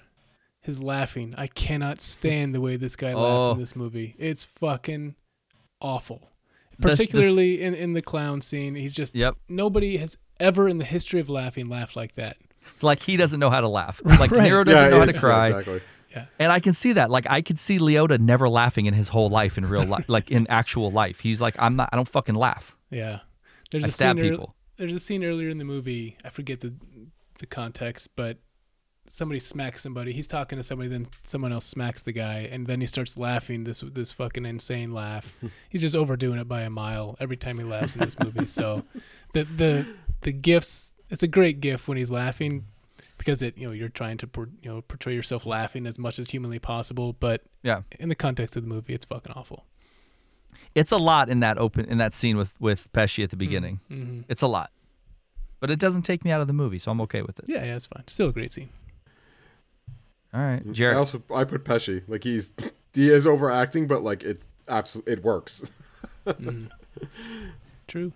his 0.60 0.82
laughing. 0.82 1.34
I 1.38 1.46
cannot 1.46 2.00
stand 2.02 2.54
the 2.54 2.60
way 2.60 2.76
this 2.76 2.96
guy 2.96 3.12
Oh. 3.12 3.22
laughs 3.22 3.54
in 3.54 3.60
this 3.60 3.76
movie. 3.76 4.14
It's 4.18 4.44
fucking 4.44 5.14
awful. 5.80 6.18
This- 6.78 6.98
this- 6.98 6.98
Particularly 6.98 7.62
in, 7.62 7.74
in 7.74 7.92
the 7.94 8.02
clown 8.02 8.40
scene. 8.42 8.74
He's 8.74 8.92
just 8.92 9.14
Yep. 9.14 9.36
nobody 9.48 9.96
has 9.98 10.18
ever 10.38 10.68
in 10.68 10.78
the 10.78 10.84
history 10.84 11.20
of 11.20 11.30
laughing 11.30 11.68
laughed 11.68 11.96
like 11.96 12.16
that. 12.16 12.36
Like 12.82 13.02
he 13.04 13.16
doesn't 13.16 13.40
know 13.40 13.48
how 13.50 13.62
to 13.62 13.68
laugh. 13.68 14.02
Like 14.18 14.30
De 14.32 14.38
Right. 14.38 14.50
Niro 14.52 14.64
doesn't 14.66 14.90
know 14.90 14.98
how 14.98 15.06
to 15.06 15.12
cry. 15.14 15.46
exactly. 15.48 15.80
And 16.38 16.50
I 16.52 16.60
can 16.60 16.74
see 16.74 16.92
that. 16.94 17.10
Like 17.10 17.26
I 17.30 17.40
could 17.42 17.58
see 17.58 17.78
Liotta 17.78 18.18
never 18.18 18.48
laughing 18.48 18.86
in 18.86 18.94
his 18.94 19.08
whole 19.08 19.28
life 19.28 19.56
in 19.58 19.66
real 19.66 19.84
life, 19.84 20.04
like 20.08 20.30
in 20.30 20.46
actual 20.48 20.90
life. 20.90 21.20
He's 21.20 21.40
like, 21.40 21.54
I'm 21.58 21.76
not. 21.76 21.88
I 21.92 21.96
don't 21.96 22.08
fucking 22.08 22.34
laugh. 22.34 22.76
Yeah. 22.90 23.20
There's 23.70 23.84
I 23.84 23.88
a 23.88 23.90
stab 23.90 24.16
scene 24.16 24.24
ear- 24.24 24.30
people. 24.32 24.54
there's 24.76 24.94
a 24.94 25.00
scene 25.00 25.24
earlier 25.24 25.48
in 25.48 25.58
the 25.58 25.64
movie. 25.64 26.16
I 26.24 26.30
forget 26.30 26.60
the 26.60 26.74
the 27.38 27.46
context, 27.46 28.08
but 28.16 28.38
somebody 29.06 29.38
smacks 29.40 29.82
somebody. 29.82 30.12
He's 30.12 30.28
talking 30.28 30.56
to 30.58 30.62
somebody, 30.62 30.88
then 30.88 31.08
someone 31.24 31.52
else 31.52 31.64
smacks 31.64 32.02
the 32.02 32.12
guy, 32.12 32.48
and 32.50 32.66
then 32.66 32.80
he 32.80 32.86
starts 32.86 33.16
laughing. 33.16 33.64
This 33.64 33.80
this 33.92 34.12
fucking 34.12 34.44
insane 34.46 34.92
laugh. 34.92 35.34
He's 35.68 35.80
just 35.80 35.96
overdoing 35.96 36.38
it 36.38 36.48
by 36.48 36.62
a 36.62 36.70
mile 36.70 37.16
every 37.20 37.36
time 37.36 37.58
he 37.58 37.64
laughs 37.64 37.94
in 37.94 38.00
this 38.00 38.18
movie. 38.18 38.46
So, 38.46 38.84
the 39.32 39.44
the 39.44 39.86
the 40.22 40.32
gifts. 40.32 40.92
It's 41.10 41.24
a 41.24 41.28
great 41.28 41.60
gift 41.60 41.88
when 41.88 41.96
he's 41.98 42.10
laughing 42.12 42.66
because 43.20 43.42
it 43.42 43.58
you 43.58 43.66
know 43.66 43.72
you're 43.72 43.90
trying 43.90 44.16
to 44.16 44.28
you 44.62 44.70
know 44.70 44.80
portray 44.80 45.14
yourself 45.14 45.44
laughing 45.44 45.86
as 45.86 45.98
much 45.98 46.18
as 46.18 46.30
humanly 46.30 46.58
possible. 46.58 47.12
But 47.12 47.42
Yeah. 47.62 47.82
in 47.98 48.08
the 48.08 48.14
context 48.14 48.56
of 48.56 48.62
the 48.62 48.68
movie, 48.68 48.94
it's 48.94 49.04
fucking 49.04 49.32
awful. 49.36 49.66
It's 50.74 50.90
a 50.90 50.96
lot 50.96 51.28
in 51.28 51.40
that 51.40 51.58
open 51.58 51.84
in 51.84 51.98
that 51.98 52.14
scene 52.14 52.38
with 52.38 52.54
with 52.58 52.90
Pesci 52.94 53.22
at 53.22 53.28
the 53.28 53.36
mm-hmm. 53.36 53.38
beginning. 53.38 53.80
hmm 53.88 54.20
It's 54.30 54.40
a 54.40 54.46
lot, 54.46 54.70
but 55.60 55.70
it 55.70 55.78
doesn't 55.78 56.02
take 56.02 56.24
me 56.24 56.30
out 56.30 56.40
of 56.40 56.46
the 56.46 56.54
movie, 56.54 56.78
so 56.78 56.90
I'm 56.90 57.00
okay 57.02 57.20
with 57.20 57.38
it. 57.38 57.44
Yeah, 57.46 57.62
yeah, 57.62 57.76
it's 57.76 57.86
fine. 57.86 58.04
Still 58.06 58.30
a 58.30 58.32
great 58.32 58.54
scene. 58.54 58.70
All 60.32 60.40
right, 60.40 60.66
mm-hmm. 60.66 60.96
I 60.96 60.98
also 60.98 61.22
I 61.34 61.44
put 61.44 61.62
Pesci 61.64 62.02
like 62.08 62.24
he's 62.24 62.52
he 62.94 63.10
is 63.10 63.26
overacting, 63.26 63.86
but 63.86 64.02
like 64.02 64.22
it's 64.22 64.48
absolutely 64.66 65.12
it 65.12 65.22
works. 65.22 65.70
Mm-hmm. 66.26 66.66
True. 67.88 68.12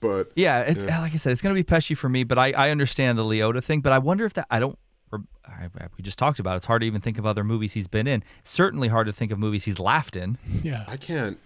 But 0.00 0.30
Yeah, 0.36 0.60
it's 0.60 0.84
Yeah. 0.84 1.00
like 1.00 1.14
I 1.14 1.16
said, 1.16 1.32
it's 1.32 1.40
gonna 1.42 1.54
be 1.54 1.64
Pesci 1.64 1.96
for 1.96 2.08
me, 2.08 2.24
but 2.24 2.38
I, 2.38 2.52
I 2.52 2.70
understand 2.70 3.16
the 3.18 3.24
Liotta 3.24 3.62
thing. 3.62 3.80
But 3.80 3.92
I 3.92 3.98
wonder 3.98 4.24
if 4.24 4.34
that 4.34 4.46
I 4.50 4.58
don't. 4.58 4.78
Or, 5.12 5.20
I, 5.46 5.68
we 5.96 6.02
just 6.02 6.18
talked 6.18 6.38
about. 6.40 6.54
it. 6.54 6.56
It's 6.58 6.66
hard 6.66 6.82
to 6.82 6.86
even 6.86 7.00
think 7.00 7.18
of 7.18 7.24
other 7.24 7.44
movies 7.44 7.72
he's 7.74 7.86
been 7.86 8.06
in. 8.08 8.24
Certainly 8.42 8.88
hard 8.88 9.06
to 9.06 9.12
think 9.12 9.30
of 9.30 9.38
movies 9.38 9.64
he's 9.64 9.78
laughed 9.78 10.16
in. 10.16 10.36
Yeah. 10.62 10.84
I 10.88 10.96
can't. 10.96 11.38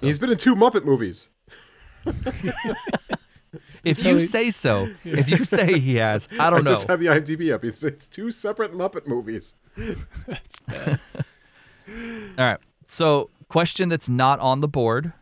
He's 0.00 0.16
been 0.18 0.30
in 0.30 0.38
two 0.38 0.54
Muppet 0.54 0.84
movies. 0.84 1.28
If 3.82 4.04
you 4.04 4.20
say 4.20 4.50
so, 4.50 4.90
if 5.04 5.30
you 5.30 5.44
say 5.44 5.78
he 5.78 5.96
has, 5.96 6.28
I 6.38 6.46
I 6.46 6.50
don't 6.50 6.64
know. 6.64 6.70
just 6.70 6.86
have 6.86 7.00
the 7.00 7.06
IMDb 7.06 7.52
up. 7.52 7.64
It's 7.64 7.78
been 7.78 7.94
it's 7.94 8.06
two 8.06 8.30
separate 8.30 8.72
Muppet 8.74 9.06
movies. 9.06 9.54
All 9.78 10.96
right. 12.38 12.58
So, 12.86 13.30
question 13.48 13.88
that's 13.88 14.08
not 14.08 14.38
on 14.40 14.60
the 14.60 14.68
board. 14.68 15.12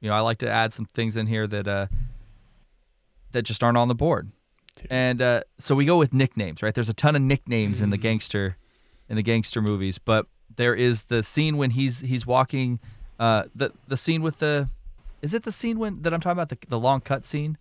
You 0.00 0.08
know, 0.08 0.14
I 0.14 0.20
like 0.20 0.38
to 0.38 0.50
add 0.50 0.72
some 0.72 0.86
things 0.86 1.16
in 1.16 1.26
here 1.26 1.46
that 1.46 1.68
uh 1.68 1.86
that 3.32 3.42
just 3.42 3.62
aren't 3.62 3.78
on 3.78 3.88
the 3.88 3.94
board. 3.94 4.30
And 4.90 5.20
uh 5.20 5.42
so 5.58 5.74
we 5.74 5.84
go 5.84 5.98
with 5.98 6.12
nicknames, 6.12 6.62
right? 6.62 6.74
There's 6.74 6.88
a 6.88 6.94
ton 6.94 7.16
of 7.16 7.22
nicknames 7.22 7.80
in 7.80 7.90
the 7.90 7.98
gangster 7.98 8.56
in 9.08 9.16
the 9.16 9.22
gangster 9.22 9.60
movies, 9.60 9.98
but 9.98 10.26
there 10.56 10.74
is 10.74 11.04
the 11.04 11.22
scene 11.22 11.56
when 11.56 11.70
he's 11.70 12.00
he's 12.00 12.26
walking 12.26 12.80
uh 13.18 13.44
the 13.54 13.72
the 13.88 13.96
scene 13.96 14.22
with 14.22 14.38
the 14.38 14.68
is 15.22 15.34
it 15.34 15.42
the 15.42 15.52
scene 15.52 15.78
when 15.78 16.02
that 16.02 16.14
I'm 16.14 16.20
talking 16.20 16.38
about 16.38 16.48
the 16.48 16.58
the 16.68 16.78
long 16.78 17.00
cut 17.00 17.24
scene 17.24 17.58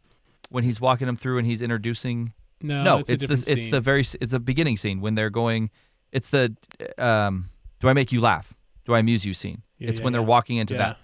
when 0.49 0.63
he's 0.63 0.79
walking 0.81 1.07
him 1.07 1.15
through 1.15 1.37
and 1.37 1.45
he's 1.47 1.61
introducing 1.61 2.33
No, 2.61 2.83
no, 2.83 2.97
it's, 2.97 3.09
a 3.09 3.13
it's, 3.13 3.21
the 3.21 3.35
different 3.35 3.57
it's 3.59 3.71
the 3.71 3.81
very 3.81 4.05
it's 4.21 4.33
a 4.33 4.39
beginning 4.39 4.77
scene 4.77 5.01
when 5.01 5.15
they're 5.15 5.29
going. 5.29 5.69
It's 6.11 6.29
the 6.29 6.55
um, 6.97 7.49
do 7.79 7.87
I 7.87 7.93
make 7.93 8.11
you 8.11 8.19
laugh? 8.19 8.53
Do 8.85 8.93
I 8.93 8.99
amuse 8.99 9.25
you 9.25 9.33
scene? 9.33 9.61
Yeah, 9.77 9.89
it's 9.89 9.99
yeah, 9.99 10.03
when 10.03 10.13
they're 10.13 10.21
yeah. 10.21 10.27
walking 10.27 10.57
into 10.57 10.73
yeah. 10.73 10.95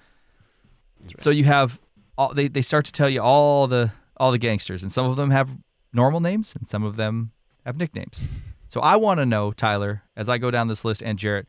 That. 1.14 1.22
So 1.22 1.30
you 1.30 1.44
have 1.46 1.80
all 2.18 2.34
they 2.34 2.48
they 2.48 2.62
start 2.62 2.86
to 2.86 2.92
tell 2.92 3.10
you 3.10 3.22
all 3.22 3.68
the 3.68 3.92
all 4.18 4.32
the 4.32 4.38
gangsters, 4.38 4.82
and 4.84 4.92
some 4.92 5.06
of 5.06 5.16
them 5.16 5.30
have 5.32 5.50
normal 5.94 6.20
names, 6.20 6.54
and 6.58 6.68
some 6.68 6.84
of 6.84 6.96
them 6.96 7.32
have 7.66 7.78
nicknames. 7.78 8.20
So 8.68 8.82
I 8.82 8.98
want 8.98 9.22
to 9.22 9.26
know, 9.26 9.54
Tyler, 9.54 10.02
as 10.18 10.28
I 10.28 10.38
go 10.38 10.52
down 10.52 10.68
this 10.68 10.84
list, 10.84 11.02
and 11.02 11.18
Jarrett, 11.18 11.48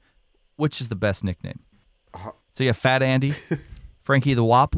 which 0.54 0.80
is 0.80 0.90
the 0.90 0.94
best 0.94 1.24
nickname? 1.24 1.58
Uh, 2.14 2.30
So 2.54 2.62
you 2.62 2.68
have 2.68 2.76
Fat 2.76 3.02
Andy, 3.02 3.34
Frankie 4.02 4.34
the 4.34 4.44
Wop, 4.44 4.76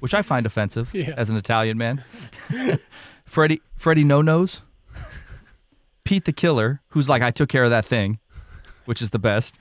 which 0.00 0.12
I 0.12 0.22
find 0.22 0.44
offensive 0.44 0.90
Yeah. 0.94 1.14
as 1.16 1.30
an 1.30 1.36
Italian 1.36 1.78
man. 1.78 2.02
Freddie 3.26 3.60
Freddie 3.76 4.02
No 4.02 4.22
Nose, 4.22 4.60
Pete 6.04 6.24
the 6.24 6.32
Killer, 6.32 6.80
who's 6.88 7.08
like 7.08 7.22
I 7.22 7.30
took 7.30 7.48
care 7.48 7.62
of 7.64 7.70
that 7.70 7.84
thing, 7.86 8.18
which 8.86 9.00
is 9.00 9.10
the 9.10 9.18
best. 9.20 9.56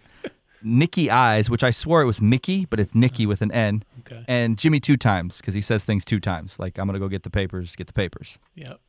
Nicky 0.64 1.09
Eyes, 1.09 1.49
which 1.49 1.64
I 1.64 1.70
swore 1.72 2.01
it 2.01 2.05
was 2.05 2.22
Mickey, 2.22 2.66
but 2.66 2.80
it's 2.80 2.95
Nicky 2.95 3.26
with 3.26 3.41
an 3.41 3.51
N, 3.51 3.84
Okay. 4.01 4.24
and 4.28 4.57
Jimmy 4.57 4.80
two 4.80 4.97
times 4.97 5.38
because 5.38 5.53
he 5.53 5.61
says 5.61 5.84
things 5.84 6.05
two 6.05 6.20
times, 6.20 6.57
like 6.59 6.78
I'm 6.78 6.88
gonna 6.88 6.99
go 6.99 7.07
get 7.09 7.24
the 7.24 7.30
papers, 7.30 7.76
get 7.76 7.88
the 7.88 7.93
papers. 7.93 8.38
Yep. 8.55 8.80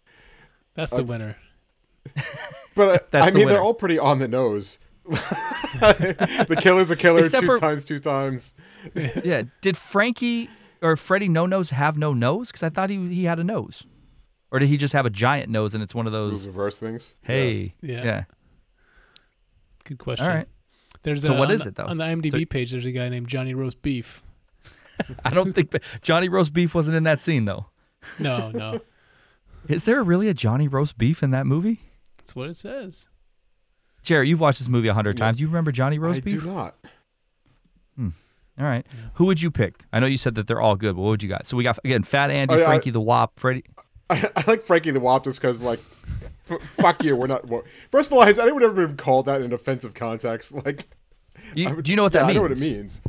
That's 0.74 0.92
the 0.92 1.02
winner. 1.04 1.36
But 2.76 2.88
uh, 2.88 2.98
That's 3.12 3.26
I 3.28 3.30
the 3.30 3.36
mean, 3.36 3.44
winner. 3.46 3.52
they're 3.54 3.62
all 3.62 3.72
pretty 3.74 3.98
on 3.98 4.18
the 4.18 4.26
nose. 4.28 4.78
the 5.08 6.56
killer's 6.60 6.90
a 6.90 6.96
killer 6.96 7.20
Except 7.20 7.42
two 7.42 7.46
for- 7.46 7.58
times, 7.60 7.84
two 7.84 7.98
times. 7.98 8.52
yeah, 9.22 9.42
did 9.60 9.76
Frankie 9.76 10.50
or 10.82 10.96
Freddie 10.96 11.28
No 11.28 11.46
Nose 11.46 11.70
have 11.70 11.96
no 11.96 12.12
nose? 12.12 12.48
Because 12.48 12.62
I 12.64 12.68
thought 12.70 12.90
he 12.90 13.08
he 13.14 13.24
had 13.24 13.38
a 13.38 13.44
nose, 13.44 13.84
or 14.50 14.58
did 14.58 14.68
he 14.68 14.76
just 14.76 14.92
have 14.92 15.06
a 15.06 15.10
giant 15.10 15.50
nose 15.50 15.72
and 15.74 15.82
it's 15.82 15.94
one 15.94 16.06
of 16.06 16.12
Those 16.12 16.32
those? 16.44 16.46
reverse 16.48 16.78
things. 16.78 17.14
Hey, 17.22 17.74
Yeah. 17.80 18.04
yeah. 18.04 18.24
Good 19.84 19.98
question. 19.98 20.26
All 20.26 20.34
right. 20.34 20.48
There's 21.04 21.22
So 21.22 21.34
a, 21.34 21.38
what 21.38 21.48
on 21.48 21.54
is 21.54 21.66
it, 21.66 21.76
though? 21.76 21.84
On 21.84 21.96
the 21.98 22.04
IMDb 22.04 22.30
So- 22.32 22.44
page, 22.46 22.72
there's 22.72 22.84
a 22.86 22.92
guy 22.92 23.08
named 23.08 23.28
Johnny 23.28 23.54
Roast 23.54 23.80
Beef. 23.82 24.22
I 25.24 25.30
don't 25.30 25.52
think 25.54 25.72
Johnny 26.02 26.28
Roast 26.28 26.52
Beef 26.52 26.74
wasn't 26.74 26.96
in 26.96 27.02
that 27.04 27.20
scene 27.20 27.44
though. 27.44 27.66
No, 28.18 28.50
no. 28.50 28.80
Is 29.68 29.84
there 29.84 30.02
really 30.02 30.28
a 30.28 30.34
Johnny 30.34 30.68
Roast 30.68 30.98
Beef 30.98 31.22
in 31.22 31.30
that 31.30 31.46
movie? 31.46 31.80
That's 32.18 32.34
what 32.36 32.48
it 32.48 32.56
says. 32.56 33.08
Jerry, 34.02 34.28
you've 34.28 34.40
watched 34.40 34.58
this 34.58 34.68
movie 34.68 34.88
a 34.88 34.94
hundred 34.94 35.16
times. 35.16 35.40
You 35.40 35.46
remember 35.46 35.72
Johnny 35.72 35.98
Roast 35.98 36.18
I 36.18 36.20
Beef? 36.20 36.34
I 36.34 36.44
do 36.44 36.46
not. 36.52 36.74
Hmm. 37.96 38.08
All 38.58 38.66
right. 38.66 38.86
Who 39.14 39.24
would 39.24 39.40
you 39.42 39.50
pick? 39.50 39.82
I 39.92 40.00
know 40.00 40.06
you 40.06 40.16
said 40.18 40.34
that 40.36 40.46
they're 40.46 40.60
all 40.60 40.76
good, 40.76 40.94
but 40.96 41.02
what 41.02 41.08
would 41.10 41.22
you 41.22 41.28
got? 41.28 41.46
So 41.46 41.56
we 41.56 41.64
got 41.64 41.78
again 41.84 42.02
Fat 42.02 42.30
Andy, 42.30 42.54
Oh, 42.54 42.58
yeah, 42.58 42.64
I- 42.64 42.66
Frankie 42.66 42.90
the 42.90 43.00
Wop, 43.00 43.38
Freddie. 43.40 43.64
I, 44.10 44.30
I 44.36 44.44
like 44.46 44.62
Frankie 44.62 44.90
the 44.90 45.00
Wop 45.00 45.24
just 45.24 45.40
because, 45.40 45.60
like, 45.62 45.80
f- 46.50 46.60
fuck 46.62 47.02
you. 47.04 47.16
We're 47.16 47.26
not. 47.26 47.46
Well, 47.48 47.62
first 47.90 48.10
of 48.10 48.12
all, 48.16 48.24
has 48.24 48.38
anyone 48.38 48.62
ever 48.62 48.86
been 48.86 48.96
called 48.96 49.26
that 49.26 49.42
in 49.42 49.52
offensive 49.52 49.94
context? 49.94 50.52
Like, 50.64 50.84
You- 51.54 51.68
I'm 51.68 51.82
do 51.82 51.90
you 51.90 51.96
know 51.96 52.04
what 52.04 52.14
yeah, 52.14 52.22
that 52.22 52.30
I 52.30 52.32
know 52.32 52.42
what 52.42 52.52
it 52.52 52.58
means. 52.58 53.00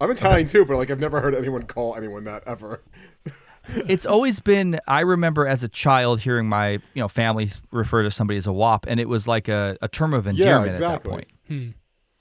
I'm 0.00 0.10
Italian 0.10 0.46
too, 0.48 0.64
but 0.64 0.76
like 0.76 0.90
I've 0.90 1.00
never 1.00 1.20
heard 1.20 1.34
anyone 1.34 1.62
call 1.64 1.94
anyone 1.96 2.24
that 2.24 2.42
ever. 2.46 2.82
it's 3.88 4.04
always 4.04 4.40
been 4.40 4.78
i 4.86 5.00
remember 5.00 5.46
as 5.48 5.62
a 5.62 5.68
child 5.68 6.20
hearing 6.20 6.46
my 6.46 6.72
you 6.72 6.80
know 6.96 7.08
family 7.08 7.50
refer 7.70 8.02
to 8.02 8.10
somebody 8.10 8.36
as 8.36 8.46
a 8.46 8.52
wop 8.52 8.84
and 8.86 9.00
it 9.00 9.08
was 9.08 9.26
like 9.26 9.48
a, 9.48 9.78
a 9.80 9.88
term 9.88 10.12
of 10.12 10.26
endearment 10.26 10.68
exactly. 10.68 10.94
at 10.94 11.02
that 11.02 11.08
point 11.10 11.28
Hmm. 11.48 11.68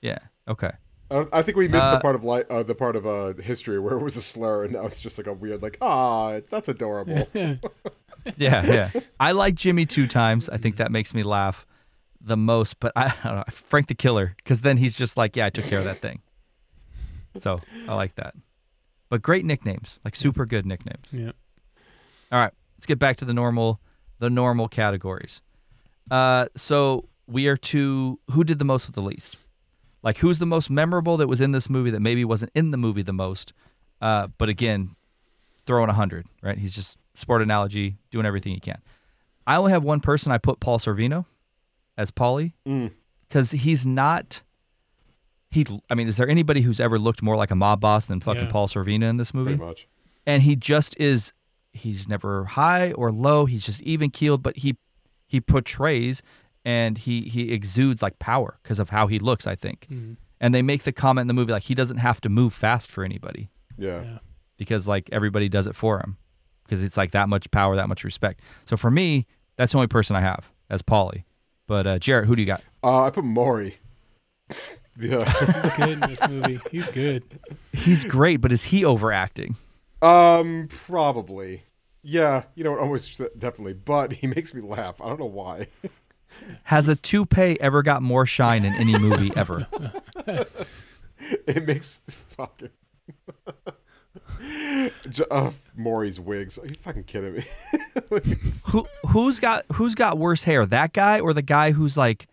yeah 0.02 0.20
okay 0.48 0.72
I 1.12 1.26
I 1.34 1.42
think 1.42 1.58
we 1.58 1.68
missed 1.68 1.84
Uh, 1.86 1.96
the 1.96 2.00
part 2.00 2.16
of 2.16 2.24
li- 2.24 2.46
uh, 2.50 2.64
the 2.64 2.74
part 2.76 2.96
of 2.96 3.06
uh, 3.06 3.34
history 3.34 3.78
where 3.78 3.94
it 3.96 4.02
was 4.02 4.16
a 4.16 4.22
slur, 4.22 4.64
and 4.64 4.72
now 4.74 4.86
it's 4.86 5.02
just 5.02 5.18
like 5.18 5.28
a 5.28 5.34
weird, 5.34 5.62
like, 5.62 5.78
ah, 5.82 6.40
that's 6.50 6.70
adorable. 6.70 7.28
yeah 8.38 8.66
yeah. 8.66 8.90
I 9.20 9.32
like 9.32 9.56
jimmy 9.56 9.86
two 9.86 10.08
times. 10.08 10.50
I 10.50 10.58
think 10.58 10.78
that 10.78 10.92
makes 10.92 11.14
me 11.14 11.24
laugh 11.24 11.66
the 12.22 12.38
most 12.38 12.80
but 12.80 12.92
i, 12.96 13.06
I 13.24 13.28
don't 13.28 13.36
know. 13.36 13.44
Frank 13.50 13.88
the 13.88 13.96
killer 13.96 14.34
because 14.38 14.62
then 14.62 14.78
he's 14.78 14.96
just 14.96 15.18
like 15.18 15.36
yeah 15.36 15.46
i 15.46 15.50
took 15.50 15.66
care 15.66 15.80
of 15.80 15.86
that 15.86 15.98
thing. 15.98 16.22
So 17.40 17.60
i 17.88 17.94
like 17.96 18.16
that. 18.16 18.36
But 19.10 19.22
great 19.22 19.46
nicknames 19.46 20.00
like 20.04 20.16
super 20.16 20.46
good 20.46 20.66
nicknames. 20.66 21.06
Yeah. 21.12 21.32
All 22.32 22.40
right, 22.40 22.54
let's 22.78 22.88
get 22.88 22.98
back 22.98 23.18
to 23.18 23.26
the 23.26 23.34
normal, 23.34 23.80
the 24.18 24.30
normal 24.30 24.68
categories. 24.68 25.42
Uh, 26.10 26.48
so 26.56 27.08
we 27.28 27.48
are 27.48 27.58
to 27.58 28.20
who 28.32 28.44
did 28.44 28.58
the 28.58 28.66
most 28.66 28.88
with 28.88 28.96
the 28.96 29.02
least. 29.02 29.38
Like 30.02 30.18
who's 30.18 30.40
the 30.40 30.46
most 30.46 30.70
memorable 30.70 31.16
that 31.18 31.28
was 31.28 31.42
in 31.42 31.52
this 31.52 31.70
movie 31.70 31.92
that 31.92 32.00
maybe 32.00 32.26
wasn't 32.26 32.52
in 32.56 32.72
the 32.72 32.78
movie 32.78 33.04
the 33.04 33.14
most, 33.14 33.54
uh, 34.02 34.28
but 34.38 34.50
again, 34.50 34.96
throwing 35.66 35.90
a 35.90 35.94
hundred. 35.94 36.26
Right? 36.42 36.58
He's 36.58 36.74
just 36.74 36.98
sport 37.16 37.42
analogy, 37.42 37.98
doing 38.12 38.26
everything 38.26 38.54
he 38.54 38.60
can. 38.60 38.82
I 39.46 39.56
only 39.58 39.72
have 39.72 39.84
one 39.84 40.00
person. 40.00 40.32
I 40.32 40.38
put 40.38 40.60
Paul 40.60 40.80
Sorvino 40.80 41.26
as 41.98 42.12
Paulie 42.12 42.54
Mm. 42.68 42.92
because 43.28 43.52
he's 43.52 43.86
not. 43.86 44.42
He, 45.52 45.66
I 45.90 45.94
mean, 45.96 46.08
is 46.08 46.18
there 46.18 46.28
anybody 46.28 46.62
who's 46.62 46.80
ever 46.80 46.98
looked 46.98 47.22
more 47.22 47.36
like 47.36 47.52
a 47.52 47.56
mob 47.56 47.80
boss 47.80 48.08
than 48.08 48.20
fucking 48.22 48.46
Yeah. 48.46 48.52
Paul 48.52 48.68
Sorvino 48.68 49.04
in 49.10 49.18
this 49.18 49.34
movie? 49.34 49.56
Pretty 49.56 49.64
much. 49.64 49.88
and 50.26 50.42
he 50.44 50.56
just 50.56 50.98
is 51.00 51.34
he's 51.74 52.08
never 52.08 52.46
high 52.46 52.92
or 52.94 53.12
low 53.12 53.46
he's 53.46 53.64
just 53.66 53.82
even 53.82 54.10
keeled 54.12 54.42
but 54.44 54.56
he 54.58 54.78
he 55.28 55.42
portrays 55.42 56.22
and 56.64 57.00
he 57.00 57.22
he 57.24 57.52
exudes 57.52 58.02
like 58.04 58.18
power 58.20 58.58
because 58.64 58.80
of 58.80 58.90
how 58.92 59.08
he 59.08 59.18
looks 59.20 59.48
i 59.48 59.56
think 59.56 59.88
Mhm. 59.92 60.16
and 60.40 60.54
they 60.56 60.62
make 60.62 60.84
the 60.84 60.92
comment 60.94 61.24
in 61.24 61.28
the 61.28 61.34
movie 61.34 61.52
like 61.52 61.64
he 61.64 61.74
doesn't 61.76 61.98
have 61.98 62.22
to 62.22 62.30
move 62.30 62.54
fast 62.54 62.92
for 62.92 63.04
anybody 63.04 63.50
Yeah. 63.78 64.02
Yeah. 64.04 64.18
Because 64.58 64.88
like 64.88 65.10
everybody 65.12 65.50
does 65.50 65.68
it 65.68 65.76
for 65.76 66.00
him 66.00 66.18
because 66.64 66.82
it's 66.82 66.96
like 66.98 67.12
that 67.12 67.28
much 67.30 67.50
power 67.52 67.76
that 67.76 67.90
much 67.90 68.04
respect 68.04 68.40
so 68.66 68.78
for 68.78 68.90
me 68.90 69.26
that's 69.58 69.74
the 69.74 69.78
only 69.78 69.88
person 69.88 70.16
i 70.16 70.22
have 70.22 70.50
as 70.70 70.82
Paulie. 70.82 71.24
but 71.68 71.86
uh 71.86 72.00
jarrett 72.00 72.26
who 72.28 72.36
do 72.36 72.42
you 72.42 72.46
got 72.46 72.62
Uh, 72.84 73.04
I 73.06 73.10
put 73.10 73.26
Morrie. 73.26 73.76
Yeah. 75.00 75.26
He's 75.28 75.74
good 75.76 75.90
in 75.90 76.00
this 76.02 76.30
movie. 76.30 76.60
He's 76.70 76.88
good. 76.90 77.24
he's 77.74 78.04
great 78.04 78.38
but 78.42 78.52
is 78.52 78.66
he 78.66 78.86
overacting 78.86 79.56
um, 80.04 80.68
probably. 80.70 81.64
Yeah, 82.04 82.44
you 82.56 82.64
know, 82.66 82.78
almost 82.78 83.20
definitely. 83.40 83.72
But 83.74 84.12
he 84.12 84.28
makes 84.28 84.54
me 84.54 84.62
laugh. 84.62 85.00
I 85.02 85.08
don't 85.08 85.18
know 85.20 85.26
why. 85.26 85.68
has 86.64 86.88
a 86.90 86.96
toupee 86.98 87.58
ever 87.62 87.82
got 87.82 88.02
more 88.04 88.26
shine 88.26 88.66
in 88.66 88.74
any 88.74 88.98
movie 89.00 89.32
ever 89.36 89.66
it 91.48 91.66
makes 91.66 92.02
fucking. 92.08 92.70
J- 95.10 95.24
uh, 95.32 95.52
Morrie's 95.76 96.20
wigs. 96.20 96.58
Are 96.58 96.66
you 96.66 96.76
fucking 96.76 97.04
kidding 97.06 97.34
me? 97.34 97.44
Who 98.70 98.86
who's 99.08 99.40
got 99.40 99.66
who's 99.74 99.96
got 99.96 100.18
worse 100.18 100.44
hair? 100.44 100.66
That 100.66 100.94
guy 100.94 101.20
or 101.20 101.34
the 101.34 101.42
guy 101.42 101.72
who's 101.72 101.98
like 101.98 102.28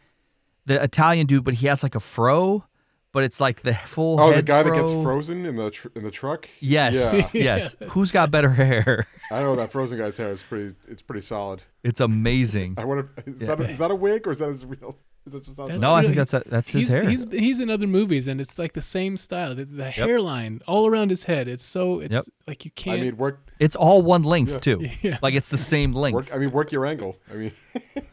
the 0.66 0.82
Italian 0.82 1.26
dude, 1.26 1.44
but 1.44 1.54
he 1.54 1.66
has 1.68 1.82
like 1.82 1.94
a 1.94 2.00
fro, 2.00 2.64
but 3.12 3.24
it's 3.24 3.40
like 3.40 3.62
the 3.62 3.72
full. 3.74 4.20
oh, 4.20 4.28
the 4.28 4.36
head 4.36 4.46
guy 4.46 4.62
that 4.62 4.74
gets 4.74 4.90
frozen 4.90 5.46
in 5.46 5.56
the 5.56 5.70
tr- 5.70 5.88
in 5.94 6.04
the 6.04 6.10
truck. 6.10 6.48
Yes, 6.60 6.94
Yeah. 6.94 7.28
yes. 7.32 7.76
Who's 7.90 8.10
got 8.12 8.30
better 8.30 8.50
hair? 8.50 9.06
I 9.30 9.40
know 9.40 9.56
that 9.56 9.72
frozen 9.72 9.98
guy's 9.98 10.16
hair 10.16 10.30
is 10.30 10.42
pretty. 10.42 10.74
It's 10.88 11.02
pretty 11.02 11.22
solid. 11.22 11.62
It's 11.82 12.00
amazing. 12.00 12.74
I 12.76 12.84
wonder. 12.84 13.08
Is 13.26 13.40
that 13.40 13.60
a, 13.60 13.68
is 13.70 13.78
that 13.78 13.90
a 13.90 13.94
wig 13.94 14.26
or 14.26 14.32
is 14.32 14.38
that 14.38 14.48
his 14.48 14.64
real? 14.66 14.96
Is 15.30 15.34
it 15.36 15.44
just 15.44 15.56
That's 15.56 15.76
No, 15.78 15.92
I 15.92 16.00
really- 16.00 16.14
think 16.14 16.16
that's 16.16 16.34
a, 16.34 16.42
that's 16.46 16.70
his 16.70 16.82
he's, 16.82 16.90
hair. 16.90 17.08
He's 17.08 17.24
he's 17.30 17.60
in 17.60 17.70
other 17.70 17.86
movies 17.86 18.26
and 18.28 18.40
it's 18.40 18.58
like 18.58 18.72
the 18.74 18.82
same 18.82 19.16
style. 19.16 19.54
The, 19.54 19.64
the 19.64 19.90
hairline 19.90 20.60
all 20.66 20.86
around 20.86 21.10
his 21.10 21.24
head. 21.24 21.48
It's 21.48 21.64
so 21.64 22.00
it's 22.00 22.12
Yep. 22.12 22.24
like 22.46 22.64
you 22.64 22.70
can't. 22.72 22.98
I 23.00 23.02
mean, 23.04 23.16
work. 23.16 23.40
It's 23.58 23.76
all 23.76 24.02
one 24.02 24.22
length 24.22 24.60
too. 24.60 24.86
Yeah. 25.02 25.18
Like 25.22 25.34
it's 25.34 25.48
the 25.48 25.58
same 25.58 25.92
length. 25.92 26.14
Work. 26.14 26.34
I 26.34 26.38
mean, 26.38 26.50
work 26.50 26.72
your 26.72 26.84
angle. 26.86 27.16
I 27.30 27.34
mean, 27.34 27.52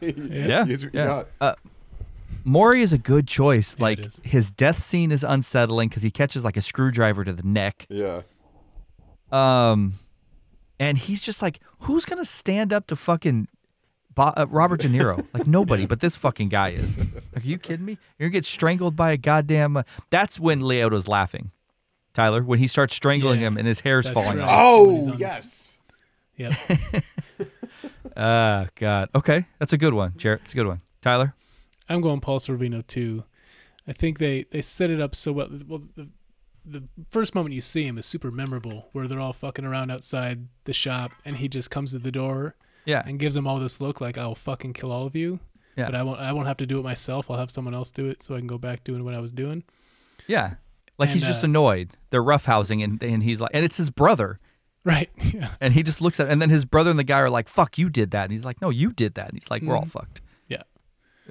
yeah, 0.00 0.64
use 0.64 0.84
what 0.84 0.94
yeah. 0.94 1.24
Uh, 1.40 1.54
Morrie 2.46 2.80
is 2.80 2.92
a 2.92 2.98
good 2.98 3.26
choice. 3.26 3.74
Yeah, 3.78 3.82
like 3.84 4.24
his 4.24 4.50
death 4.52 4.82
scene 4.82 5.12
is 5.12 5.22
unsettling 5.24 5.88
because 5.88 6.02
he 6.02 6.10
catches 6.10 6.44
like 6.44 6.56
a 6.56 6.62
screwdriver 6.62 7.24
to 7.24 7.32
the 7.32 7.42
neck. 7.42 7.86
Yeah. 7.90 8.22
Um, 9.30 9.94
and 10.78 10.96
he's 10.96 11.20
just 11.20 11.42
like, 11.42 11.60
who's 11.80 12.04
gonna 12.04 12.24
stand 12.24 12.72
up 12.72 12.86
to 12.86 12.96
fucking 12.96 13.48
Bo- 14.18 14.34
uh, 14.36 14.46
Robert 14.50 14.80
De 14.80 14.88
Niro? 14.88 15.24
Like 15.32 15.46
nobody, 15.58 15.86
but 15.86 16.00
this 16.00 16.16
fucking 16.16 16.48
guy 16.50 16.70
is. 16.70 16.98
Like, 16.98 17.08
are 17.36 17.40
you 17.40 17.56
kidding 17.56 17.86
me? 17.86 17.98
You're 18.18 18.28
gonna 18.28 18.32
get 18.38 18.44
strangled 18.44 18.94
by 18.96 19.12
a 19.12 19.16
goddamn. 19.16 19.76
Uh, 19.78 19.82
that's 20.10 20.38
when 20.40 20.60
Liotta's 20.60 21.08
laughing, 21.08 21.52
Tyler. 22.14 22.42
When 22.42 22.58
he 22.58 22.66
starts 22.66 22.94
strangling 22.94 23.40
Yeah, 23.40 23.46
him 23.46 23.56
and 23.56 23.66
his 23.66 23.80
hair's 23.80 24.04
that's 24.04 24.14
falling 24.14 24.38
right. 24.38 24.48
off. 24.48 24.60
Oh 24.60 25.10
on- 25.12 25.18
yes. 25.18 25.78
Yep. 26.36 26.52
Ah, 28.16 28.66
God. 28.74 29.10
Okay, 29.14 29.46
that's 29.60 29.72
a 29.72 29.78
good 29.78 29.94
one, 29.94 30.14
Jarrett. 30.16 30.40
It's 30.42 30.52
a 30.52 30.56
good 30.56 30.66
one. 30.66 30.80
Tyler. 31.02 31.34
I'm 31.88 32.00
going 32.00 32.20
Paul 32.20 32.40
Sorvino 32.40 32.84
too. 32.84 33.22
I 33.86 33.92
think 33.92 34.18
they 34.18 34.44
they 34.50 34.60
set 34.60 34.90
it 34.90 35.00
up 35.00 35.14
so 35.14 35.32
well. 35.32 35.48
Well, 35.66 35.82
the, 35.96 36.08
the 36.64 36.82
first 37.10 37.34
moment 37.34 37.54
you 37.54 37.60
see 37.60 37.86
him 37.86 37.96
is 37.96 38.06
super 38.06 38.30
memorable, 38.32 38.88
where 38.92 39.06
they're 39.06 39.20
all 39.20 39.32
fucking 39.32 39.64
around 39.64 39.90
outside 39.90 40.48
the 40.64 40.72
shop, 40.72 41.12
and 41.24 41.36
he 41.36 41.48
just 41.48 41.70
comes 41.70 41.92
to 41.92 41.98
the 42.00 42.10
door 42.10 42.56
Yeah. 42.88 43.02
and 43.06 43.18
gives 43.20 43.34
them 43.36 43.46
all 43.46 43.58
this 43.60 43.80
look 43.80 44.00
like 44.00 44.18
I'll 44.18 44.34
fucking 44.34 44.72
kill 44.72 44.90
all 44.90 45.06
of 45.06 45.14
you. 45.14 45.38
Yeah. 45.76 45.86
But 45.86 45.94
I 45.94 46.02
won't. 46.02 46.18
I 46.20 46.32
won't 46.32 46.48
have 46.48 46.56
to 46.56 46.66
do 46.66 46.80
it 46.80 46.82
myself. 46.82 47.30
I'll 47.30 47.38
have 47.38 47.50
someone 47.52 47.74
else 47.74 47.92
do 47.92 48.06
it, 48.08 48.22
so 48.24 48.34
I 48.34 48.38
can 48.38 48.48
go 48.48 48.58
back 48.58 48.82
doing 48.82 49.04
what 49.04 49.14
I 49.14 49.20
was 49.20 49.30
doing. 49.30 49.62
Yeah. 50.26 50.54
Like 50.98 51.10
he's 51.10 51.22
And, 51.22 51.30
just 51.30 51.44
uh, 51.44 51.46
annoyed. 51.46 51.90
They're 52.10 52.22
roughhousing, 52.24 52.82
and 52.82 53.00
and 53.02 53.22
he's 53.22 53.40
like, 53.40 53.52
and 53.54 53.64
it's 53.64 53.76
his 53.76 53.90
brother. 53.90 54.40
Right. 54.84 55.10
Yeah. 55.34 55.50
And 55.60 55.74
he 55.74 55.82
just 55.84 56.00
looks 56.00 56.18
at, 56.18 56.28
and 56.28 56.40
then 56.42 56.50
his 56.50 56.64
brother 56.64 56.90
and 56.90 56.98
the 56.98 57.04
guy 57.04 57.20
are 57.20 57.30
like, 57.30 57.48
"Fuck, 57.48 57.78
you 57.78 57.88
did 57.90 58.10
that." 58.12 58.24
And 58.24 58.32
he's 58.32 58.44
like, 58.44 58.60
"No, 58.60 58.70
you 58.70 58.92
did 58.92 59.14
that." 59.14 59.28
And 59.28 59.34
he's 59.38 59.50
like, 59.50 59.62
"We're 59.62 59.76
all 59.76 59.84
Mhm. 59.84 59.90
fucked." 59.90 60.20
Yeah. 60.48 60.62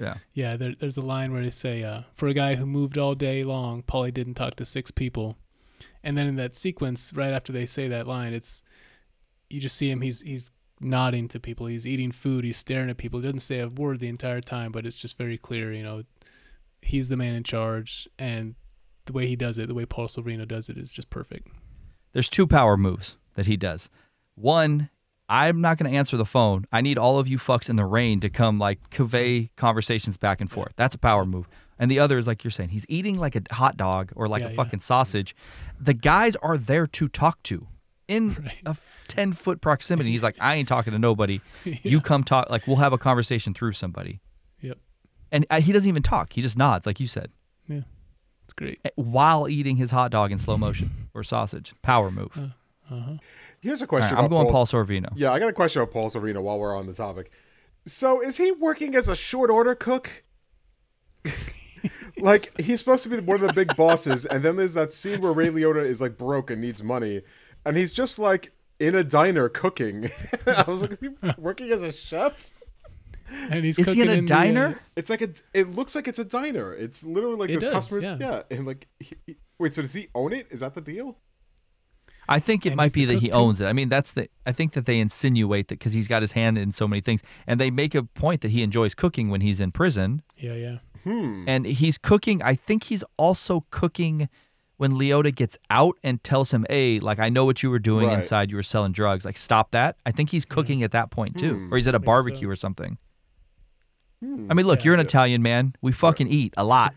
Yeah. 0.00 0.14
Yeah, 0.32 0.56
there, 0.56 0.74
there's 0.78 0.96
a 0.96 1.02
line 1.02 1.32
where 1.32 1.42
they 1.42 1.50
say, 1.50 1.82
uh, 1.82 2.02
"For 2.14 2.28
a 2.28 2.34
guy 2.34 2.54
who 2.54 2.64
moved 2.64 2.96
all 2.96 3.14
day 3.14 3.42
long, 3.44 3.82
Paulie 3.82 4.14
didn't 4.14 4.34
talk 4.34 4.54
to 4.56 4.64
six 4.64 4.90
people." 4.90 5.36
And 6.04 6.16
then 6.16 6.26
in 6.26 6.36
that 6.36 6.54
sequence, 6.54 7.12
right 7.14 7.32
after 7.32 7.52
they 7.52 7.66
say 7.66 7.88
that 7.88 8.06
line, 8.06 8.32
it's 8.32 8.62
you 9.50 9.60
just 9.60 9.76
see 9.76 9.90
him. 9.90 10.00
He's 10.00 10.22
he's 10.22 10.48
nodding 10.80 11.28
to 11.28 11.40
people. 11.40 11.66
He's 11.66 11.86
eating 11.86 12.12
food. 12.12 12.44
He's 12.44 12.56
staring 12.56 12.90
at 12.90 12.96
people. 12.96 13.20
He 13.20 13.26
doesn't 13.26 13.40
say 13.40 13.60
a 13.60 13.68
word 13.68 14.00
the 14.00 14.08
entire 14.08 14.40
time, 14.40 14.72
but 14.72 14.86
it's 14.86 14.96
just 14.96 15.16
very 15.18 15.38
clear. 15.38 15.72
You 15.72 15.82
know, 15.82 16.02
he's 16.82 17.08
the 17.08 17.16
man 17.16 17.34
in 17.34 17.44
charge, 17.44 18.08
and 18.18 18.54
the 19.06 19.12
way 19.12 19.26
he 19.26 19.36
does 19.36 19.58
it, 19.58 19.68
the 19.68 19.74
way 19.74 19.86
Paul 19.86 20.08
Sorvino 20.08 20.46
does 20.46 20.68
it, 20.68 20.76
is 20.76 20.90
just 20.92 21.10
perfect. 21.10 21.48
There's 22.12 22.28
two 22.28 22.46
power 22.46 22.76
moves 22.76 23.16
that 23.34 23.46
he 23.46 23.56
does. 23.56 23.90
One, 24.34 24.90
I'm 25.28 25.60
not 25.60 25.76
going 25.78 25.90
to 25.90 25.96
answer 25.96 26.16
the 26.16 26.24
phone. 26.24 26.64
I 26.72 26.80
need 26.80 26.96
all 26.96 27.18
of 27.18 27.28
you 27.28 27.38
fucks 27.38 27.68
in 27.68 27.76
the 27.76 27.84
rain 27.84 28.20
to 28.20 28.30
come 28.30 28.58
like 28.58 28.88
convey 28.90 29.50
conversations 29.56 30.16
back 30.16 30.40
and 30.40 30.50
forth. 30.50 30.72
That's 30.76 30.94
a 30.94 30.98
power 30.98 31.26
move. 31.26 31.48
And 31.78 31.90
the 31.90 31.98
other 31.98 32.18
is 32.18 32.26
like 32.26 32.42
you're 32.42 32.50
saying, 32.50 32.70
he's 32.70 32.86
eating 32.88 33.18
like 33.18 33.36
a 33.36 33.42
hot 33.54 33.76
dog 33.76 34.10
or 34.16 34.26
like 34.26 34.40
Yeah, 34.40 34.48
a 34.48 34.50
yeah. 34.50 34.56
fucking 34.56 34.80
sausage. 34.80 35.36
The 35.78 35.92
guys 35.94 36.34
are 36.36 36.56
there 36.56 36.86
to 36.86 37.08
talk 37.08 37.42
to 37.44 37.66
in 38.08 38.34
Right. 38.42 38.52
a 38.66 38.76
10 39.08 39.34
foot 39.34 39.60
proximity. 39.60 40.10
He's 40.10 40.22
like, 40.22 40.36
I 40.40 40.54
ain't 40.56 40.66
talking 40.68 40.92
to 40.92 40.98
nobody. 40.98 41.40
Yeah. 41.64 41.74
You 41.82 42.00
come 42.00 42.24
talk. 42.24 42.50
Like, 42.50 42.66
we'll 42.66 42.76
have 42.76 42.92
a 42.92 42.98
conversation 42.98 43.54
through 43.54 43.72
somebody. 43.74 44.20
Yep, 44.62 44.78
And 45.30 45.46
uh, 45.50 45.60
he 45.60 45.72
doesn't 45.72 45.88
even 45.88 46.02
talk. 46.02 46.32
He 46.32 46.40
just 46.42 46.56
nods, 46.56 46.86
like 46.86 46.98
you 46.98 47.06
said, 47.06 47.30
yeah, 47.68 47.82
it's 48.44 48.52
great. 48.54 48.80
while 48.96 49.48
eating 49.48 49.76
his 49.76 49.90
hot 49.90 50.10
dog 50.10 50.32
in 50.32 50.38
slow 50.38 50.56
motion 50.56 50.90
or 51.14 51.22
sausage. 51.22 51.74
Power 51.82 52.10
move. 52.10 52.30
Uh 52.36 52.48
huh. 52.90 53.12
Here's 53.60 53.82
a 53.82 53.86
question. 53.86 54.14
right, 54.16 54.20
I'm 54.20 54.26
about 54.26 54.42
going 54.44 54.52
Paul 54.52 54.66
Sorvino. 54.66 55.08
Yeah, 55.14 55.30
I 55.32 55.38
got 55.38 55.48
a 55.48 55.52
question 55.52 55.82
about 55.82 55.92
Paul 55.92 56.10
Sorvino 56.10 56.40
while 56.40 56.58
we're 56.58 56.74
on 56.76 56.86
the 56.86 56.94
topic. 56.94 57.30
So, 57.84 58.20
is 58.22 58.36
he 58.38 58.50
working 58.52 58.94
as 58.96 59.08
a 59.08 59.16
short 59.16 59.50
order 59.50 59.74
cook? 59.74 60.24
like 62.18 62.58
he's 62.60 62.78
supposed 62.80 63.02
to 63.04 63.08
be 63.08 63.18
one 63.20 63.40
of 63.40 63.46
the 63.46 63.52
big 63.52 63.76
bosses, 63.76 64.26
and 64.26 64.42
then 64.42 64.56
there's 64.56 64.72
that 64.72 64.92
scene 64.92 65.20
where 65.20 65.32
Ray 65.32 65.48
Liotta 65.48 65.84
is 65.84 66.00
like 66.00 66.16
broke 66.16 66.50
and 66.50 66.60
needs 66.60 66.82
money, 66.82 67.22
and 67.64 67.76
he's 67.76 67.92
just 67.92 68.18
like 68.18 68.52
in 68.78 68.94
a 68.94 69.04
diner 69.04 69.48
cooking. 69.48 70.10
I 70.46 70.64
was 70.68 70.82
like, 70.82 70.92
is 70.92 71.00
he 71.00 71.08
working 71.38 71.70
as 71.70 71.82
a 71.82 71.92
chef? 71.92 72.48
And 73.30 73.64
he's 73.64 73.78
Is 73.78 73.86
he 73.86 73.92
in 74.00 74.06
cooking 74.06 74.10
a 74.10 74.16
the, 74.26 74.34
uh, 74.34 74.38
diner? 74.38 74.80
It's 74.96 75.10
like 75.10 75.20
a. 75.22 75.28
It 75.52 75.68
looks 75.68 75.94
like 75.94 76.08
it's 76.08 76.18
a 76.18 76.24
diner. 76.24 76.72
It's 76.72 77.04
literally 77.04 77.36
like 77.36 77.50
It 77.50 77.60
there's 77.60 77.64
does, 77.64 77.72
customers. 77.74 78.04
yeah. 78.04 78.16
Yeah, 78.20 78.42
and 78.56 78.66
like, 78.66 78.86
he, 79.00 79.16
he- 79.26 79.36
wait. 79.58 79.74
So 79.74 79.82
does 79.82 79.92
he 79.92 80.08
own 80.14 80.32
it? 80.32 80.46
Is 80.50 80.60
that 80.60 80.74
the 80.74 80.80
deal? 80.80 81.18
I 82.30 82.40
think 82.40 82.66
it 82.66 82.70
And 82.70 82.76
might 82.76 82.92
be 82.92 83.04
that 83.06 83.20
he 83.20 83.28
too. 83.28 83.34
owns 83.34 83.60
it. 83.60 83.66
I 83.66 83.72
mean, 83.72 83.88
that's 83.90 84.12
the. 84.12 84.28
I 84.46 84.52
think 84.52 84.72
that 84.72 84.86
they 84.86 84.98
insinuate 84.98 85.68
that 85.68 85.78
because 85.78 85.92
he's 85.92 86.08
got 86.08 86.22
his 86.22 86.32
hand 86.32 86.56
in 86.58 86.72
so 86.72 86.86
many 86.88 87.00
things, 87.02 87.22
and 87.46 87.58
they 87.60 87.70
make 87.70 87.94
a 87.94 88.02
point 88.02 88.40
that 88.42 88.50
he 88.50 88.62
enjoys 88.62 88.94
cooking 88.94 89.28
when 89.28 89.40
he's 89.42 89.60
in 89.60 89.72
prison. 89.72 90.22
yeah, 90.38 90.54
yeah. 90.54 90.78
Hmm. 91.04 91.44
And 91.46 91.64
he's 91.66 91.96
cooking. 91.96 92.42
I 92.42 92.54
think 92.54 92.84
he's 92.84 93.04
also 93.18 93.64
cooking 93.70 94.28
when 94.78 94.92
Liotta 94.92 95.34
gets 95.34 95.58
out 95.70 95.96
and 96.02 96.22
tells 96.24 96.52
him, 96.52 96.64
"Hey, 96.70 96.98
like 97.00 97.18
I 97.18 97.28
know 97.28 97.44
what 97.44 97.62
you 97.62 97.70
were 97.70 97.78
doing 97.78 98.08
Right. 98.08 98.18
inside. 98.18 98.50
You 98.50 98.56
were 98.56 98.62
selling 98.62 98.92
drugs. 98.92 99.24
Like 99.24 99.36
stop 99.36 99.72
that." 99.72 99.96
I 100.06 100.10
think 100.12 100.30
he's 100.30 100.44
cooking 100.46 100.82
at 100.82 100.92
that 100.92 101.10
point 101.10 101.36
too, 101.38 101.54
Hmm. 101.54 101.74
or 101.74 101.76
he's 101.76 101.86
at 101.86 101.94
a 101.94 101.98
think 101.98 102.04
so. 102.04 102.06
barbecue 102.06 102.48
or 102.48 102.56
something. 102.56 102.96
I 104.20 104.54
mean, 104.54 104.66
look, 104.66 104.84
you're 104.84 104.94
an 104.94 105.00
Italian 105.00 105.42
man. 105.42 105.74
We 105.80 105.92
fucking 105.92 106.26
eat 106.28 106.52
a 106.56 106.64
lot, 106.64 106.92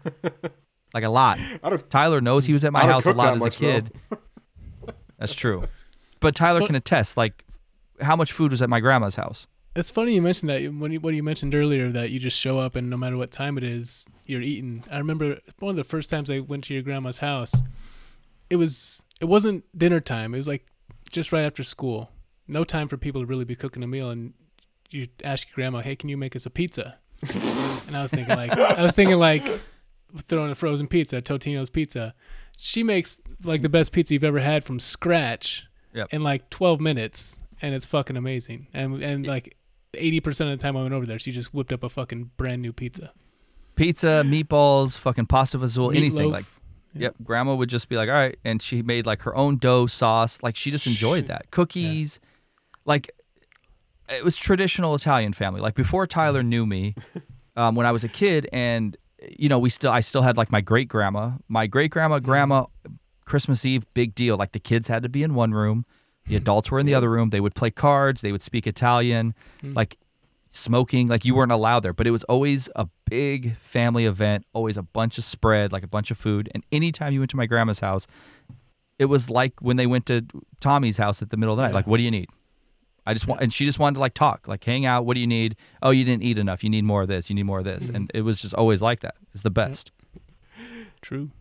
like 0.93 1.03
a 1.03 1.09
lot. 1.09 1.38
I 1.63 1.69
don't. 1.69 1.88
Tyler 1.91 2.19
knows 2.21 2.45
he 2.47 2.53
was 2.53 2.65
at 2.65 2.73
my 2.73 2.84
house 2.86 3.05
a 3.05 3.13
lot 3.13 3.36
as 3.36 3.43
a 3.45 3.49
kid. 3.51 3.91
That's 5.19 5.34
true. 5.36 5.67
But 6.19 6.34
Tyler 6.36 6.59
fun- 6.61 6.67
can 6.67 6.75
attest. 6.75 7.17
Like, 7.17 7.45
how 8.01 8.15
much 8.15 8.32
food 8.32 8.51
was 8.51 8.61
at 8.63 8.69
my 8.69 8.79
grandma's 8.79 9.15
house? 9.17 9.45
It's 9.76 9.89
funny 9.89 10.13
you 10.15 10.22
mentioned 10.22 10.49
that 10.49 10.63
when 10.74 10.91
you, 10.91 10.99
what 10.99 11.13
you 11.13 11.24
mentioned 11.24 11.55
earlier 11.55 11.91
that 11.91 12.09
you 12.09 12.19
just 12.19 12.38
show 12.38 12.59
up 12.59 12.76
and 12.76 12.89
no 12.89 12.97
matter 12.97 13.15
what 13.15 13.32
time 13.32 13.57
it 13.57 13.63
is, 13.63 14.05
you're 14.26 14.41
eating. 14.41 14.84
I 14.91 14.97
remember 14.97 15.38
one 15.59 15.69
of 15.69 15.76
the 15.78 15.86
first 15.86 16.09
times 16.09 16.30
I 16.30 16.39
went 16.39 16.65
to 16.65 16.74
your 16.74 16.84
grandma's 16.84 17.19
house. 17.19 17.53
It 18.49 18.57
was 18.57 19.05
it 19.22 19.26
wasn't 19.26 19.63
dinner 19.78 20.01
time. 20.01 20.34
It 20.34 20.38
was 20.38 20.47
like 20.47 20.65
just 21.09 21.32
right 21.32 21.45
after 21.45 21.63
school. 21.63 22.09
No 22.47 22.65
time 22.65 22.89
for 22.89 22.97
people 22.97 23.22
to 23.22 23.26
really 23.28 23.45
be 23.45 23.55
cooking 23.55 23.82
a 23.82 23.88
meal, 23.88 24.09
and 24.09 24.34
you 24.89 25.07
ask 25.24 25.47
your 25.47 25.55
grandma, 25.55 25.80
"Hey, 25.80 25.95
can 25.95 26.09
you 26.09 26.17
make 26.17 26.36
us 26.36 26.45
a 26.45 26.49
pizza?" 26.49 26.97
and 27.88 27.95
I 27.95 28.01
was 28.01 28.11
thinking 28.11 28.36
like 28.36 28.51
I 28.51 28.84
was 28.84 28.93
thinking 28.93 29.17
like 29.17 29.43
throwing 30.24 30.51
a 30.51 30.55
frozen 30.55 30.88
pizza, 30.88 31.22
Totino's 31.22 31.69
pizza. 31.69 32.13
She 32.57 32.84
makes 32.84 33.19
like 33.45 33.61
the 33.61 33.69
best 33.69 33.93
pizza 33.93 34.13
you've 34.13 34.26
ever 34.26 34.41
had 34.41 34.65
from 34.65 34.80
scratch 34.82 35.65
Yep. 35.93 36.07
in 36.11 36.24
like 36.24 36.49
12 36.49 36.80
minutes, 36.82 37.38
and 37.61 37.74
it's 37.74 37.86
fucking 37.86 38.17
amazing. 38.17 38.67
And 38.74 39.01
and 39.01 39.26
like 39.26 39.55
80% 39.93 40.51
of 40.51 40.57
the 40.57 40.57
time 40.57 40.77
I 40.77 40.81
went 40.81 40.93
over 40.93 41.05
there, 41.05 41.19
she 41.19 41.31
just 41.31 41.53
whipped 41.53 41.73
up 41.73 41.83
a 41.83 41.89
fucking 41.89 42.31
brand 42.37 42.61
new 42.61 42.71
pizza. 42.71 43.11
Pizza, 43.75 44.23
meatballs, 44.25 44.97
fucking 44.97 45.25
pasta 45.25 45.57
fazool, 45.57 45.95
anything. 45.95 46.29
Meatloaf. 46.29 46.31
Like, 46.31 46.45
yep. 46.93 47.15
Grandma 47.23 47.55
would 47.55 47.69
just 47.69 47.89
be 47.89 47.95
like, 47.95 48.09
all 48.09 48.15
right. 48.15 48.37
And 48.43 48.61
she 48.61 48.81
made 48.81 49.05
like 49.05 49.21
her 49.23 49.35
own 49.35 49.57
dough 49.57 49.87
sauce. 49.87 50.39
Like, 50.41 50.55
she 50.55 50.71
just 50.71 50.87
enjoyed 50.87 51.27
that. 51.27 51.51
Cookies. 51.51 52.19
Like, 52.85 53.11
it 54.09 54.23
was 54.23 54.35
traditional 54.35 54.95
Italian 54.95 55.33
family. 55.33 55.61
Like, 55.61 55.75
before 55.75 56.05
Tyler 56.07 56.43
knew 56.43 56.65
me, 56.65 56.95
um, 57.55 57.75
when 57.75 57.85
I 57.85 57.91
was 57.91 58.03
a 58.03 58.09
kid, 58.09 58.47
and, 58.51 58.97
you 59.37 59.49
know, 59.49 59.59
we 59.59 59.69
still, 59.69 59.91
I 59.91 60.01
still 60.01 60.21
had 60.21 60.37
like 60.37 60.51
my 60.51 60.61
great 60.61 60.87
grandma. 60.87 61.31
My 61.47 61.67
great 61.67 61.91
grandma, 61.91 62.19
grandma, 62.19 62.65
Christmas 63.25 63.65
Eve, 63.65 63.85
big 63.93 64.15
deal. 64.15 64.37
Like, 64.37 64.51
the 64.51 64.59
kids 64.59 64.87
had 64.87 65.03
to 65.03 65.09
be 65.09 65.23
in 65.23 65.33
one 65.33 65.51
room. 65.53 65.85
The 66.28 66.36
adults 66.36 66.72
were 66.72 66.80
in 66.80 66.86
the 66.86 66.93
other 66.93 67.09
room. 67.09 67.30
They 67.30 67.39
would 67.39 67.55
play 67.55 67.72
cards. 67.72 68.22
They 68.22 68.32
would 68.32 68.41
speak 68.41 68.67
Italian. 68.67 69.34
Hmm. 69.61 69.74
Like 69.74 69.97
smoking. 70.49 71.07
Like 71.07 71.26
you 71.26 71.36
weren't 71.36 71.51
allowed 71.51 71.82
there. 71.82 71.93
But 71.93 72.07
it 72.07 72.11
was 72.11 72.24
always 72.26 72.69
a 72.76 72.88
big 73.09 73.55
family 73.57 74.05
event. 74.05 74.45
Always 74.53 74.78
a 74.78 74.84
bunch 74.84 75.17
of 75.17 75.24
spread, 75.24 75.72
like 75.72 75.84
a 75.84 75.88
bunch 75.88 76.11
of 76.11 76.17
food. 76.17 76.49
And 76.53 76.63
anytime 76.72 77.13
you 77.13 77.19
went 77.19 77.32
to 77.32 77.38
my 77.38 77.45
grandma's 77.45 77.80
house, 77.80 78.07
it 78.99 79.05
was 79.05 79.30
like 79.30 79.53
when 79.61 79.78
they 79.78 79.88
went 79.88 80.05
to 80.05 80.26
Tommy's 80.59 80.97
house 80.97 81.22
at 81.22 81.32
the 81.32 81.38
middle 81.38 81.53
of 81.53 81.57
the 81.57 81.63
night. 81.63 81.74
Like, 81.74 81.88
what 81.88 81.97
do 81.97 82.03
you 82.03 82.11
need? 82.11 82.30
I 83.05 83.13
just 83.13 83.28
want, 83.28 83.41
and 83.41 83.51
she 83.51 83.65
just 83.65 83.80
wanted 83.80 83.95
to 83.95 83.99
like 83.99 84.13
talk, 84.13 84.47
like 84.47 84.63
hang 84.63 84.86
out. 84.86 85.05
What 85.05 85.15
do 85.15 85.22
you 85.22 85.28
need? 85.28 85.55
Oh, 85.82 85.89
you 85.89 86.03
didn't 86.03 86.22
eat 86.22 86.38
enough. 86.38 86.63
You 86.63 86.69
need 86.69 86.84
more 86.84 87.01
of 87.01 87.07
this. 87.07 87.30
You 87.30 87.36
need 87.36 87.43
more 87.43 87.59
of 87.59 87.65
this. 87.65 87.86
Mm-hmm. 87.86 87.95
And 87.95 88.11
it 88.13 88.22
was 88.22 88.39
just 88.39 88.53
always 88.53 88.80
like 88.80 88.99
that. 88.99 89.15
It's 89.34 89.41
the 89.41 89.49
best. 89.49 89.91
True. 91.01 91.32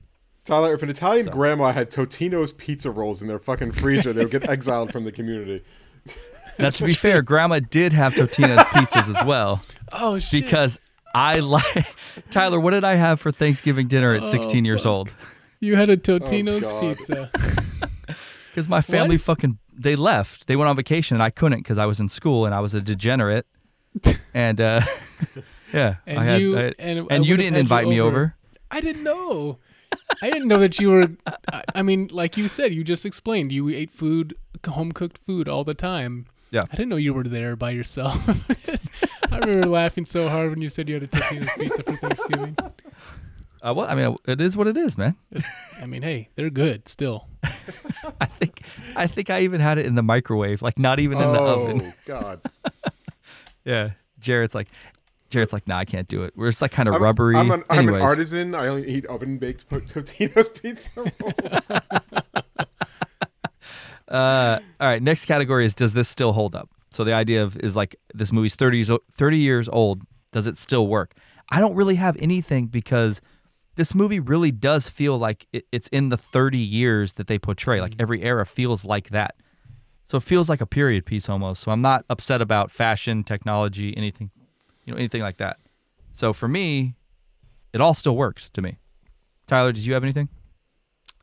Tyler, 0.50 0.74
if 0.74 0.82
an 0.82 0.90
Italian 0.90 1.26
So- 1.26 1.30
grandma 1.32 1.70
had 1.70 1.90
Totino's 1.92 2.52
pizza 2.52 2.90
rolls 2.90 3.22
in 3.22 3.28
their 3.28 3.38
fucking 3.38 3.70
freezer, 3.72 4.12
they 4.12 4.22
would 4.24 4.32
get 4.32 4.48
exiled 4.48 4.90
from 4.92 5.04
the 5.04 5.12
community. 5.12 5.62
Now, 6.58 6.70
to 6.70 6.84
be 6.84 6.92
fair, 6.92 7.22
Grandma 7.22 7.60
did 7.60 7.92
have 7.92 8.14
Totino's 8.14 8.64
pizzas 8.64 9.16
as 9.16 9.24
well. 9.24 9.62
Oh 9.92 10.18
shit. 10.20 10.44
because 10.44 10.78
I 11.14 11.40
like 11.40 11.86
Tyler. 12.30 12.60
What 12.60 12.70
did 12.72 12.84
I 12.84 12.94
have 12.94 13.20
for 13.20 13.32
Thanksgiving 13.32 13.88
dinner 13.88 14.14
at 14.14 14.24
16 14.26 14.64
years 14.64 14.86
old? 14.86 15.12
you 15.60 15.74
had 15.76 15.88
a 15.88 15.96
Totino's 15.96 16.62
God. 16.62 16.96
pizza. 16.96 17.30
Because 18.50 18.68
my 18.68 18.80
family 18.80 19.16
fucking 19.16 19.58
they 19.76 19.94
left. 19.96 20.46
They 20.48 20.56
went 20.56 20.68
on 20.68 20.74
vacation 20.76 21.14
and 21.16 21.22
I 21.22 21.30
couldn't 21.30 21.60
because 21.60 21.78
I 21.78 21.86
was 21.86 22.00
in 22.00 22.08
school 22.08 22.46
and 22.46 22.52
I 22.54 22.58
was 22.60 22.74
a 22.74 22.80
degenerate. 22.80 23.46
and 24.34 24.60
uh, 24.60 24.80
yeah, 25.72 25.96
And 26.06 26.18
I 26.18 26.24
had, 26.24 26.40
you- 26.42 26.58
I 26.58 26.62
had- 26.62 26.74
and 26.80 26.98
I 27.00 27.14
and 27.14 27.24
you 27.26 27.36
didn't 27.36 27.52
had 27.54 27.58
you 27.58 27.60
invite 27.60 27.86
me 27.88 28.00
over. 28.00 28.16
over. 28.16 28.36
I 28.70 28.80
didn't 28.80 29.02
know. 29.04 29.58
I 30.22 30.30
didn't 30.30 30.48
know 30.48 30.58
that 30.58 30.78
you 30.78 30.90
were. 30.90 31.08
I, 31.52 31.62
I 31.76 31.82
mean, 31.82 32.08
like 32.12 32.36
you 32.36 32.48
said, 32.48 32.72
you 32.74 32.84
just 32.84 33.06
explained 33.06 33.52
you 33.52 33.68
ate 33.68 33.90
food, 33.90 34.36
home 34.66 34.92
cooked 34.92 35.18
food 35.26 35.48
all 35.48 35.64
the 35.64 35.74
time. 35.74 36.26
Yeah. 36.50 36.62
I 36.70 36.76
didn't 36.76 36.88
know 36.88 36.96
you 36.96 37.14
were 37.14 37.24
there 37.24 37.56
by 37.56 37.70
yourself. 37.70 38.16
I 39.30 39.38
remember 39.38 39.66
laughing 39.66 40.04
so 40.04 40.28
hard 40.28 40.50
when 40.50 40.60
you 40.60 40.68
said 40.68 40.88
you 40.88 40.94
had 40.94 41.04
a 41.04 41.06
Totino's 41.06 41.50
pizza 41.56 41.82
for 41.82 41.96
Thanksgiving. 41.96 42.56
Uh, 43.62 43.74
well, 43.76 43.86
I 43.86 43.94
mean, 43.94 44.16
it 44.26 44.40
is 44.40 44.56
what 44.56 44.66
it 44.66 44.78
is, 44.78 44.96
man. 44.96 45.16
I 45.82 45.84
mean, 45.84 46.00
hey, 46.00 46.30
they're 46.34 46.48
good 46.48 46.88
still. 46.88 47.26
I 48.18 48.24
think 48.24 48.62
I 48.96 49.06
think 49.06 49.28
I 49.28 49.40
even 49.42 49.60
had 49.60 49.76
it 49.76 49.84
in 49.84 49.96
the 49.96 50.02
microwave, 50.02 50.62
like 50.62 50.78
not 50.78 50.98
even 50.98 51.18
in 51.20 51.30
the 51.30 51.38
oh 51.38 51.64
oven. 51.64 51.82
Oh 51.84 51.92
God! 52.06 52.40
Yeah, 53.66 53.90
Jarrett's 54.18 54.54
like, 54.54 54.68
Jarrett's 55.30 55.52
like, 55.52 55.66
nah, 55.66 55.78
I 55.78 55.84
can't 55.84 56.08
do 56.08 56.24
it. 56.24 56.34
We're 56.36 56.50
just 56.50 56.60
like 56.60 56.72
kind 56.72 56.88
of 56.88 56.96
I'm, 56.96 57.02
rubbery. 57.02 57.36
I'm 57.36 57.50
an, 57.50 57.64
I'm 57.70 57.88
an 57.88 58.00
artisan. 58.00 58.54
I 58.54 58.66
only 58.66 58.86
eat 58.88 59.06
oven 59.06 59.38
baked 59.38 59.68
Totino's 59.70 60.48
pizza 60.48 60.90
rolls. 60.96 61.70
Uh, 64.08 64.58
all 64.80 64.88
right. 64.88 65.00
Next 65.00 65.26
category 65.26 65.64
is 65.64 65.72
does 65.72 65.92
this 65.92 66.08
still 66.08 66.32
hold 66.32 66.56
up? 66.56 66.68
So 66.90 67.04
the 67.04 67.12
idea 67.12 67.44
of 67.44 67.56
is 67.58 67.76
like 67.76 67.94
this 68.12 68.32
movie's 68.32 68.56
30 68.56 68.78
years, 68.78 68.90
30 69.16 69.38
years 69.38 69.68
old. 69.68 70.02
Does 70.32 70.48
it 70.48 70.58
still 70.58 70.88
work? 70.88 71.14
I 71.50 71.60
don't 71.60 71.76
really 71.76 71.94
have 71.94 72.16
anything 72.18 72.66
because 72.66 73.20
this 73.76 73.94
movie 73.94 74.18
really 74.18 74.50
does 74.50 74.88
feel 74.88 75.16
like 75.16 75.46
it, 75.52 75.64
it's 75.70 75.86
in 75.88 76.08
the 76.08 76.16
30 76.16 76.58
years 76.58 77.12
that 77.14 77.28
they 77.28 77.38
portray. 77.38 77.80
Like 77.80 77.94
every 78.00 78.22
era 78.22 78.44
feels 78.44 78.84
like 78.84 79.10
that. 79.10 79.36
So 80.06 80.16
it 80.18 80.24
feels 80.24 80.48
like 80.48 80.60
a 80.60 80.66
period 80.66 81.06
piece 81.06 81.28
almost. 81.28 81.62
So 81.62 81.70
I'm 81.70 81.82
not 81.82 82.04
upset 82.10 82.42
about 82.42 82.72
fashion, 82.72 83.22
technology, 83.22 83.96
anything, 83.96 84.32
you 84.90 84.96
know, 84.96 84.98
anything 84.98 85.22
like 85.22 85.36
that. 85.36 85.58
So 86.12 86.32
for 86.32 86.48
me, 86.48 86.96
it 87.72 87.80
all 87.80 87.94
still 87.94 88.16
works 88.16 88.50
to 88.50 88.62
me. 88.62 88.78
Tyler, 89.46 89.72
did 89.72 89.86
you 89.86 89.94
have 89.94 90.02
anything? 90.02 90.28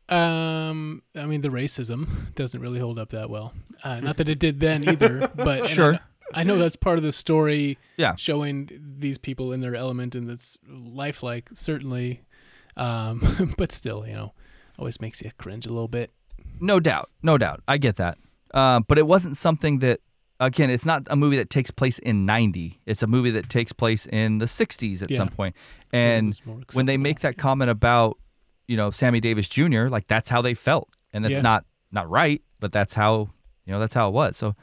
Um, 0.09 1.01
I 1.15 1.25
mean, 1.25 1.41
the 1.41 1.49
racism 1.49 2.33
doesn't 2.35 2.61
really 2.61 2.79
hold 2.79 2.97
up 2.97 3.09
that 3.09 3.29
well. 3.29 3.53
Uh, 3.83 3.99
not 3.99 4.17
that 4.17 4.29
it 4.29 4.39
did 4.39 4.59
then 4.61 4.87
either, 4.87 5.27
but 5.35 5.59
and 5.59 5.63
I 5.63 5.67
Sure. 5.67 5.99
I, 6.33 6.43
know 6.43 6.57
that's 6.57 6.77
part 6.77 6.97
of 6.97 7.03
the 7.03 7.11
story. 7.11 7.77
Yeah. 7.97 8.15
showing 8.15 8.69
these 8.99 9.17
people 9.17 9.51
in 9.51 9.61
their 9.61 9.75
element 9.75 10.15
and 10.15 10.29
it's 10.29 10.57
lifelike, 10.67 11.49
certainly. 11.53 12.21
Um, 12.77 13.53
but 13.57 13.71
still, 13.71 14.05
you 14.07 14.13
know, 14.13 14.33
always 14.79 15.01
makes 15.01 15.21
you 15.21 15.31
cringe 15.37 15.65
a 15.65 15.69
little 15.69 15.87
bit. 15.89 16.11
No 16.61 16.79
doubt, 16.79 17.09
no 17.21 17.37
doubt. 17.37 17.61
I 17.67 17.77
get 17.77 17.97
that. 17.97 18.17
Uh, 18.53 18.79
but 18.79 18.97
it 18.97 19.07
wasn't 19.07 19.35
something 19.35 19.79
that, 19.79 19.99
again, 20.39 20.69
it's 20.69 20.85
not 20.85 21.03
a 21.09 21.15
movie 21.15 21.37
that 21.37 21.49
takes 21.49 21.71
place 21.71 21.99
in 21.99 22.25
'90. 22.25 22.79
It's 22.85 23.03
a 23.03 23.07
movie 23.07 23.31
that 23.31 23.49
takes 23.49 23.71
place 23.71 24.05
in 24.07 24.37
the 24.39 24.45
'60s 24.47 25.01
at 25.01 25.09
Yeah. 25.11 25.17
some 25.17 25.29
point. 25.29 25.55
And 25.91 26.39
when 26.73 26.85
they 26.85 26.97
make 26.97 27.19
that 27.21 27.37
comment 27.37 27.71
about, 27.71 28.17
you 28.67 28.75
know, 28.77 28.91
Sammy 28.91 29.19
Davis 29.19 29.47
Jr., 29.47 29.87
like 29.87 30.07
that's 30.07 30.29
how 30.29 30.41
they 30.41 30.53
felt, 30.53 30.89
and 31.13 31.23
that's 31.23 31.33
Yeah. 31.35 31.41
not 31.41 31.65
not 31.91 32.09
right, 32.09 32.41
but 32.59 32.71
that's 32.73 32.93
how 32.93 33.29
you 33.65 33.71
know 33.73 33.79
that's 33.79 33.93
how 33.93 34.07
it 34.09 34.11
was. 34.13 34.35
So 34.37 34.55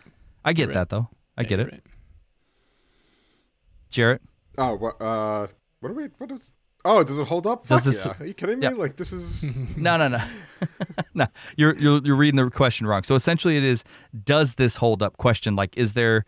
I 0.44 0.52
get 0.52 0.66
Right. 0.68 0.74
that 0.74 0.88
though. 0.90 1.08
I 1.38 1.42
Yeah, 1.42 1.48
get 1.48 1.60
it. 1.60 1.72
right. 1.72 1.82
Jarrett, 3.90 4.22
oh, 4.58 4.74
what? 4.74 5.00
Uh, 5.00 5.46
what 5.80 5.90
are 5.90 5.94
we? 5.94 6.04
What 6.18 6.30
is? 6.32 6.52
Oh, 6.86 7.02
does 7.02 7.16
it 7.18 7.26
hold 7.26 7.46
up? 7.46 7.66
Does 7.66 7.68
Fuck 7.68 7.84
this- 7.84 8.04
yeah! 8.04 8.12
Are 8.20 8.26
you 8.26 8.34
kidding 8.34 8.58
me? 8.58 8.64
Yeah. 8.66 8.72
Like 8.74 8.96
this 8.96 9.12
is. 9.12 9.56
no, 9.76 9.96
no, 9.96 10.08
no, 10.08 10.22
no. 11.14 11.26
You're 11.56 11.74
you're 11.76 12.00
you're 12.04 12.16
reading 12.16 12.36
the 12.36 12.50
question 12.50 12.86
wrong. 12.86 13.02
So 13.04 13.14
essentially, 13.14 13.56
it 13.56 13.64
is: 13.64 13.84
Does 14.24 14.54
this 14.56 14.76
hold 14.76 15.02
up? 15.02 15.16
Question 15.16 15.56
like, 15.56 15.76
is 15.78 15.94
there? 15.94 16.24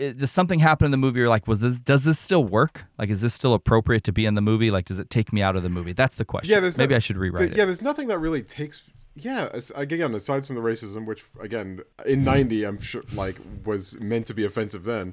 i- 0.00 0.12
Does 0.12 0.30
something 0.30 0.58
happen 0.60 0.84
in 0.84 0.90
the 0.90 0.96
movie? 0.96 1.20
Or 1.20 1.28
like, 1.28 1.48
was 1.48 1.60
this? 1.60 1.78
Does 1.78 2.04
this 2.04 2.18
still 2.18 2.44
work? 2.44 2.84
Like, 2.98 3.10
is 3.10 3.20
this 3.20 3.34
still 3.34 3.54
appropriate 3.54 4.04
to 4.04 4.12
be 4.12 4.24
in 4.26 4.34
the 4.34 4.40
movie? 4.40 4.70
Like, 4.70 4.84
does 4.86 4.98
it 4.98 5.10
take 5.10 5.32
me 5.32 5.42
out 5.42 5.56
of 5.56 5.62
the 5.62 5.70
movie? 5.70 5.92
That's 5.92 6.14
the 6.16 6.24
question. 6.24 6.50
Yeah, 6.62 6.70
maybe 6.76 6.92
no- 6.92 6.96
I 6.96 7.00
should 7.00 7.16
rewrite 7.16 7.40
th- 7.42 7.52
it. 7.52 7.56
Yeah, 7.58 7.64
there's 7.64 7.82
nothing 7.82 8.08
that 8.08 8.18
really 8.18 8.42
takes. 8.42 8.82
Yeah, 9.14 9.50
again, 9.74 10.14
aside 10.14 10.46
from 10.46 10.56
the 10.56 10.62
racism, 10.62 11.04
which 11.04 11.24
again 11.40 11.80
in 12.06 12.24
'90, 12.24 12.64
I'm 12.64 12.80
sure 12.80 13.02
like 13.12 13.36
was 13.64 13.98
meant 14.00 14.26
to 14.28 14.34
be 14.34 14.44
offensive 14.44 14.84
then. 14.84 15.12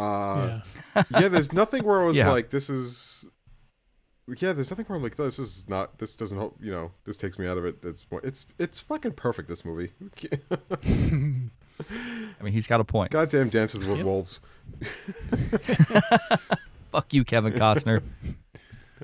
Uh, 0.00 0.60
yeah. 0.96 1.02
yeah, 1.20 1.28
there's 1.28 1.52
nothing 1.52 1.84
where 1.84 2.00
I 2.00 2.04
was 2.04 2.16
Yeah. 2.16 2.30
like, 2.30 2.50
this 2.50 2.70
is. 2.70 3.28
Yeah, 4.38 4.52
there's 4.52 4.70
nothing 4.70 4.84
where 4.86 4.96
I'm 4.96 5.02
like, 5.02 5.16
this 5.16 5.38
is 5.40 5.68
not. 5.68 5.98
This 5.98 6.14
doesn't. 6.14 6.38
help 6.38 6.56
You 6.60 6.70
know, 6.70 6.92
this 7.04 7.16
takes 7.16 7.36
me 7.38 7.46
out 7.48 7.58
of 7.58 7.64
it. 7.64 7.78
It's 7.82 8.04
it's 8.22 8.46
it's 8.58 8.80
fucking 8.80 9.12
perfect. 9.12 9.48
This 9.48 9.64
movie. 9.64 9.90
I 10.84 12.42
mean, 12.42 12.52
he's 12.52 12.66
got 12.68 12.78
a 12.80 12.84
point. 12.84 13.10
Goddamn 13.10 13.48
dances 13.48 13.84
with 13.84 14.02
wolves. 14.02 14.40
Fuck 16.92 17.12
you, 17.14 17.24
Kevin 17.24 17.52
Costner. 17.54 18.02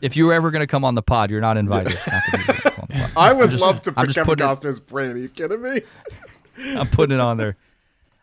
if 0.02 0.16
you 0.16 0.26
were 0.26 0.32
ever 0.32 0.50
gonna 0.50 0.66
come 0.66 0.84
on 0.84 0.94
the 0.94 1.02
pod, 1.02 1.30
you're 1.30 1.40
not 1.40 1.56
invited. 1.56 1.96
Not 2.06 2.22
to 2.30 2.38
be- 2.38 2.44
come 2.44 2.72
on 2.82 2.86
the 2.88 2.94
pod. 2.94 3.10
I 3.16 3.32
would 3.32 3.50
just- 3.50 3.60
love 3.62 3.80
to 3.82 3.90
I'm 3.90 3.94
pick 3.96 4.04
just 4.06 4.14
Kevin 4.16 4.26
putting 4.26 4.46
it- 4.46 4.48
Costner's 4.50 4.80
brain. 4.80 5.10
Are 5.12 5.16
you 5.18 5.28
kidding 5.28 5.62
me? 5.62 5.80
I'm 6.58 6.88
putting 6.88 7.14
it 7.14 7.20
on 7.20 7.36
there. 7.36 7.56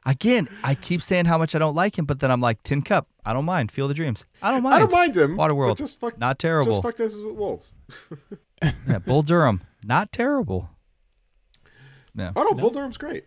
Again, 0.06 0.50
I 0.64 0.76
keep 0.76 1.02
saying 1.02 1.26
how 1.26 1.38
much 1.38 1.56
I 1.56 1.60
don't 1.60 1.76
like 1.76 1.98
him, 1.98 2.06
but 2.06 2.20
then 2.20 2.30
I'm 2.30 2.42
like, 2.42 2.62
Tin 2.64 2.82
Cup, 2.82 3.08
I 3.26 3.32
don't 3.32 3.46
mind. 3.46 3.72
Field 3.72 3.92
of 3.92 3.96
Dreams. 3.96 4.26
I 4.42 4.52
don't 4.52 4.64
mind. 4.64 4.76
I 4.76 4.80
don't 4.80 4.92
mind 4.92 5.16
him. 5.16 5.38
Waterworld, 5.38 5.78
just 5.78 6.00
fuck, 6.00 6.18
not 6.18 6.40
terrible. 6.40 6.74
Just 6.74 6.84
fuck 6.84 6.98
dances 6.98 7.22
with 7.24 7.36
wolves. 7.36 7.74
Yeah, 8.88 9.00
Bull 9.00 9.24
Durham, 9.24 9.62
not 9.84 10.14
terrible. 10.14 10.70
Yeah. 12.16 12.32
Oh 12.34 12.44
no, 12.44 12.54
Bull 12.54 12.70
Durham's 12.70 12.98
great. 12.98 13.26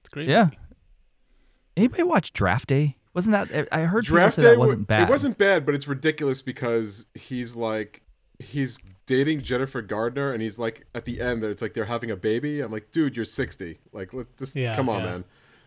It's 0.00 0.08
great. 0.08 0.28
Yeah. 0.28 0.46
movie. 0.46 0.56
Anybody 1.76 2.02
watch 2.02 2.32
Draft 2.32 2.68
Day? 2.68 2.96
Wasn't 3.14 3.32
that 3.32 3.68
I 3.70 3.82
heard 3.82 4.04
Draft 4.04 4.36
say 4.36 4.42
Day 4.42 4.48
that 4.48 4.58
wasn't 4.58 4.88
bad. 4.88 5.08
It 5.08 5.12
wasn't 5.12 5.38
bad, 5.38 5.64
but 5.64 5.76
it's 5.76 5.86
ridiculous 5.86 6.42
because 6.42 7.06
he's 7.14 7.54
like 7.54 8.02
he's 8.38 8.80
dating 9.06 9.42
Jennifer 9.42 9.82
Gardner, 9.82 10.32
and 10.32 10.42
he's 10.42 10.58
like 10.58 10.86
at 10.94 11.04
the 11.04 11.20
end, 11.20 11.44
it's 11.44 11.62
like 11.62 11.74
they're 11.74 11.84
having 11.84 12.10
a 12.10 12.16
baby. 12.16 12.60
I'm 12.60 12.72
like, 12.72 12.90
dude, 12.92 13.16
you're 13.16 13.24
60. 13.24 13.78
Like, 13.92 14.12
let 14.12 14.36
this. 14.38 14.56
Yeah, 14.56 14.74
come 14.74 14.88
on, 14.88 15.00
yeah. 15.00 15.10
man. 15.10 15.24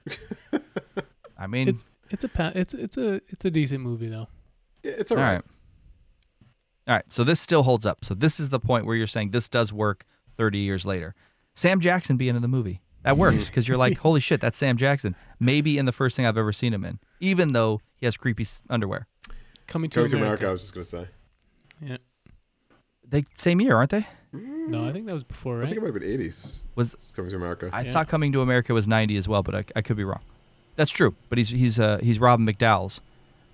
I 1.37 1.47
mean, 1.47 1.69
It's 1.69 1.83
it's 2.09 2.23
a 2.23 2.29
pa- 2.29 2.51
it's 2.55 2.73
it's 2.73 2.97
a 2.97 3.21
it's 3.29 3.45
a 3.45 3.51
decent 3.51 3.81
movie 3.81 4.07
though. 4.07 4.27
It's 4.83 5.11
all 5.11 5.17
all 5.17 5.23
right. 5.23 5.33
right. 5.35 5.43
All 6.87 6.95
right. 6.95 7.05
So 7.09 7.23
this 7.23 7.39
still 7.39 7.63
holds 7.63 7.85
up. 7.85 8.05
So 8.05 8.13
this 8.13 8.39
is 8.39 8.49
the 8.49 8.59
point 8.59 8.85
where 8.85 8.95
you're 8.95 9.07
saying 9.07 9.31
this 9.31 9.49
does 9.49 9.73
work 9.73 10.05
30 10.37 10.59
years 10.59 10.85
later. 10.85 11.15
Sam 11.55 11.79
Jackson 11.79 12.17
being 12.17 12.35
in 12.35 12.41
the 12.41 12.47
movie. 12.47 12.81
That 13.03 13.17
works 13.17 13.37
mm. 13.37 13.45
because 13.47 13.67
you're 13.67 13.77
like, 13.77 13.97
holy 13.99 14.19
shit, 14.19 14.41
that's 14.41 14.57
Sam 14.57 14.77
Jackson. 14.77 15.15
Maybe 15.39 15.77
in 15.77 15.85
the 15.85 15.91
first 15.91 16.15
thing 16.15 16.25
I've 16.25 16.37
ever 16.37 16.53
seen 16.53 16.73
him 16.73 16.83
in, 16.83 16.99
even 17.19 17.53
though 17.53 17.81
he 17.95 18.05
has 18.05 18.17
creepy 18.17 18.47
underwear. 18.69 19.07
Coming 19.67 19.89
to 19.91 19.95
Coming 19.95 20.11
to 20.11 20.17
America. 20.17 20.45
America. 20.45 20.47
I 20.47 20.51
was 20.51 20.61
just 20.61 20.73
gonna 20.73 20.83
say. 20.83 21.07
Yeah. 21.81 21.97
They 23.09 23.23
same 23.35 23.61
year, 23.61 23.75
aren't 23.75 23.91
they? 23.91 24.07
No, 24.33 24.83
I 24.85 24.91
think 24.91 25.05
that 25.05 25.13
was 25.13 25.23
before, 25.23 25.55
I 25.55 25.59
right? 25.59 25.65
think 25.67 25.77
it 25.77 25.81
might 25.81 25.93
have 25.93 26.01
been 26.01 26.19
80s. 26.19 26.61
Was 26.75 26.95
Coming 27.15 27.29
to 27.31 27.37
America. 27.37 27.69
I 27.71 27.81
Yeah. 27.83 27.91
thought 27.91 28.07
Coming 28.07 28.31
to 28.33 28.41
America 28.41 28.73
was 28.73 28.87
90 28.87 29.15
as 29.15 29.27
well, 29.27 29.43
but 29.43 29.55
I, 29.55 29.63
I 29.75 29.81
could 29.81 29.95
be 29.95 30.03
wrong. 30.03 30.19
That's 30.75 30.91
true. 30.91 31.15
But 31.29 31.37
he's 31.37 31.49
he's 31.49 31.79
uh 31.79 31.99
he's 32.03 32.19
Robin 32.19 32.45
McDowell's. 32.45 32.99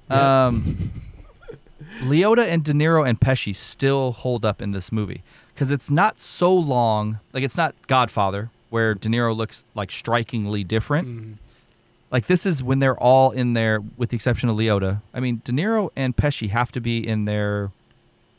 Yeah. 0.10 0.46
Um, 0.48 0.92
Liotta 2.02 2.48
and 2.48 2.64
De 2.64 2.74
Niro 2.74 3.08
and 3.08 3.20
Pesci 3.20 3.56
still 3.56 4.12
hold 4.14 4.46
up 4.46 4.62
in 4.62 4.72
this 4.72 4.92
movie 4.92 5.22
because 5.54 5.72
it's 5.72 5.90
not 5.92 6.20
so 6.20 6.54
long. 6.54 7.20
Like 7.34 7.44
it's 7.44 7.58
not 7.58 7.76
Godfather 7.88 8.50
where 8.70 8.94
De 8.96 9.10
Niro 9.10 9.36
looks 9.36 9.64
like 9.76 9.92
strikingly 9.92 10.64
different. 10.64 11.08
Mm. 11.08 11.34
Like 12.10 12.28
this 12.28 12.46
is 12.46 12.64
when 12.64 12.80
they're 12.80 12.98
all 12.98 13.32
in 13.32 13.54
there, 13.54 13.82
with 13.98 14.10
the 14.10 14.16
exception 14.16 14.50
of 14.50 14.56
Liotta. 14.56 15.02
I 15.14 15.20
mean, 15.20 15.42
De 15.44 15.52
Niro 15.52 15.90
and 15.96 16.16
Pesci 16.16 16.50
have 16.50 16.72
to 16.74 16.82
be 16.82 17.06
in 17.06 17.26
their 17.26 17.72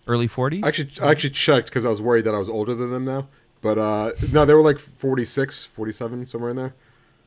early 0.06 0.28
40s. 0.28 0.64
I 0.64 0.68
actually, 0.68 0.90
I 1.00 1.10
actually 1.10 1.30
checked 1.30 1.68
because 1.68 1.84
I 1.86 1.88
was 1.90 2.00
worried 2.00 2.24
that 2.24 2.34
I 2.34 2.38
was 2.38 2.48
older 2.48 2.74
than 2.74 2.90
them 2.90 3.04
now. 3.04 3.28
But 3.60 3.78
uh, 3.78 4.12
no, 4.32 4.44
they 4.44 4.54
were 4.54 4.60
like 4.62 4.78
46, 4.78 5.66
47, 5.66 6.26
somewhere 6.26 6.50
in 6.50 6.56
there. 6.56 6.74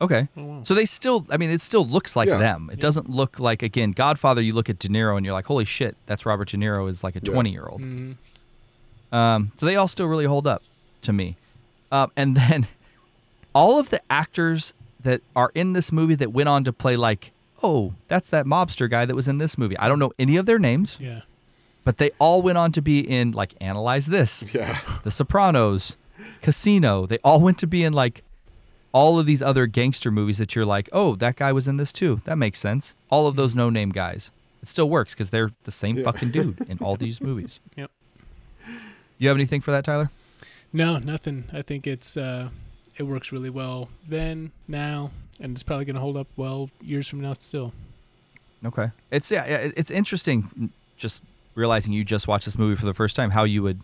Okay. 0.02 0.28
Oh, 0.36 0.44
wow. 0.44 0.62
So 0.62 0.74
they 0.74 0.84
still, 0.84 1.26
I 1.30 1.38
mean, 1.38 1.48
it 1.48 1.62
still 1.62 1.86
looks 1.86 2.14
like 2.14 2.28
Yeah. 2.28 2.36
them. 2.36 2.68
It 2.70 2.78
doesn't 2.80 3.08
look 3.08 3.40
like, 3.40 3.62
again, 3.62 3.92
Godfather, 3.92 4.42
you 4.42 4.52
look 4.52 4.68
at 4.68 4.78
De 4.78 4.88
Niro 4.88 5.16
and 5.16 5.24
you're 5.24 5.32
like, 5.32 5.46
holy 5.46 5.64
shit, 5.64 5.96
that's 6.04 6.26
Robert 6.26 6.48
De 6.50 6.58
Niro 6.58 6.88
is 6.90 7.02
like 7.02 7.16
a 7.16 7.20
Yeah. 7.24 7.32
20 7.32 7.50
year 7.50 7.66
old. 7.66 7.80
Mhm. 7.80 8.16
Um, 9.12 9.52
so 9.56 9.64
they 9.64 9.76
all 9.76 9.88
still 9.88 10.06
really 10.06 10.26
hold 10.26 10.46
up 10.46 10.62
to 11.02 11.12
me. 11.14 11.36
Um, 11.90 12.10
and 12.16 12.36
then 12.36 12.66
all 13.54 13.78
of 13.78 13.88
the 13.88 14.02
actors 14.10 14.74
that 15.00 15.22
are 15.34 15.50
in 15.54 15.72
this 15.72 15.90
movie 15.92 16.16
that 16.16 16.32
went 16.32 16.48
on 16.50 16.64
to 16.64 16.72
play, 16.72 16.96
like, 16.96 17.32
oh, 17.62 17.94
that's 18.08 18.28
that 18.30 18.44
mobster 18.44 18.90
guy 18.90 19.06
that 19.06 19.14
was 19.16 19.28
in 19.28 19.38
this 19.38 19.56
movie. 19.56 19.78
I 19.78 19.88
don't 19.88 19.98
know 19.98 20.12
any 20.18 20.36
of 20.36 20.44
their 20.44 20.58
names, 20.58 20.98
Yeah. 21.00 21.20
But 21.86 21.98
they 21.98 22.10
all 22.18 22.42
went 22.42 22.58
on 22.58 22.72
to 22.72 22.82
be 22.82 22.98
in, 22.98 23.30
like, 23.30 23.54
Analyze 23.60 24.06
This, 24.06 24.44
Yeah. 24.52 24.76
The 25.04 25.10
Sopranos, 25.12 25.96
Casino. 26.42 27.06
They 27.06 27.18
all 27.24 27.40
went 27.40 27.58
to 27.60 27.66
be 27.66 27.84
in 27.84 27.92
like 27.92 28.22
all 28.92 29.18
of 29.20 29.26
these 29.26 29.40
other 29.40 29.66
gangster 29.66 30.10
movies 30.10 30.38
that 30.38 30.56
you're 30.56 30.64
like, 30.66 30.88
oh, 30.92 31.14
that 31.16 31.36
guy 31.36 31.52
was 31.52 31.68
in 31.68 31.76
this 31.76 31.92
too. 31.92 32.20
That 32.24 32.36
makes 32.38 32.58
sense. 32.58 32.94
All 33.08 33.26
of 33.28 33.36
those 33.36 33.54
no 33.54 33.70
name 33.70 33.90
guys. 33.90 34.32
It 34.62 34.68
still 34.68 34.88
works 34.90 35.14
because 35.14 35.30
they're 35.30 35.52
the 35.64 35.70
same 35.70 35.96
Yeah. 35.98 36.04
fucking 36.04 36.30
dude 36.32 36.60
in 36.68 36.78
all 36.78 36.96
these 36.96 37.20
movies. 37.20 37.60
Yep. 37.76 37.90
You 39.18 39.28
have 39.28 39.36
anything 39.36 39.60
for 39.60 39.70
that, 39.70 39.84
Tyler? 39.84 40.10
No, 40.72 40.98
nothing. 40.98 41.44
I 41.52 41.62
think 41.62 41.86
it's 41.86 42.16
uh, 42.16 42.48
it 42.96 43.04
works 43.04 43.30
really 43.32 43.50
well 43.50 43.88
then, 44.08 44.50
now, 44.66 45.10
and 45.40 45.52
it's 45.54 45.62
probably 45.62 45.84
gonna 45.84 46.00
hold 46.00 46.16
up 46.16 46.26
well 46.36 46.68
years 46.82 47.06
from 47.06 47.20
now 47.20 47.34
still. 47.34 47.72
Okay. 48.64 48.88
It's 49.10 49.30
yeah, 49.30 49.46
yeah, 49.46 49.70
it's 49.76 49.90
interesting 49.90 50.70
just 50.96 51.22
realizing 51.56 51.92
you 51.92 52.04
just 52.04 52.28
watched 52.28 52.44
this 52.44 52.56
movie 52.56 52.78
for 52.78 52.86
the 52.86 52.94
first 52.94 53.16
time 53.16 53.30
how 53.30 53.42
you 53.44 53.62
would 53.62 53.80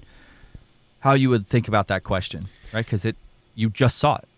how 1.01 1.15
you 1.15 1.29
would 1.31 1.49
think 1.49 1.67
about 1.67 1.89
that 1.89 2.05
question, 2.05 2.47
right? 2.73 2.87
Cuz 2.87 3.05
it 3.05 3.17
you 3.57 3.69
just 3.71 3.99
saw 3.99 4.17
it. 4.17 4.29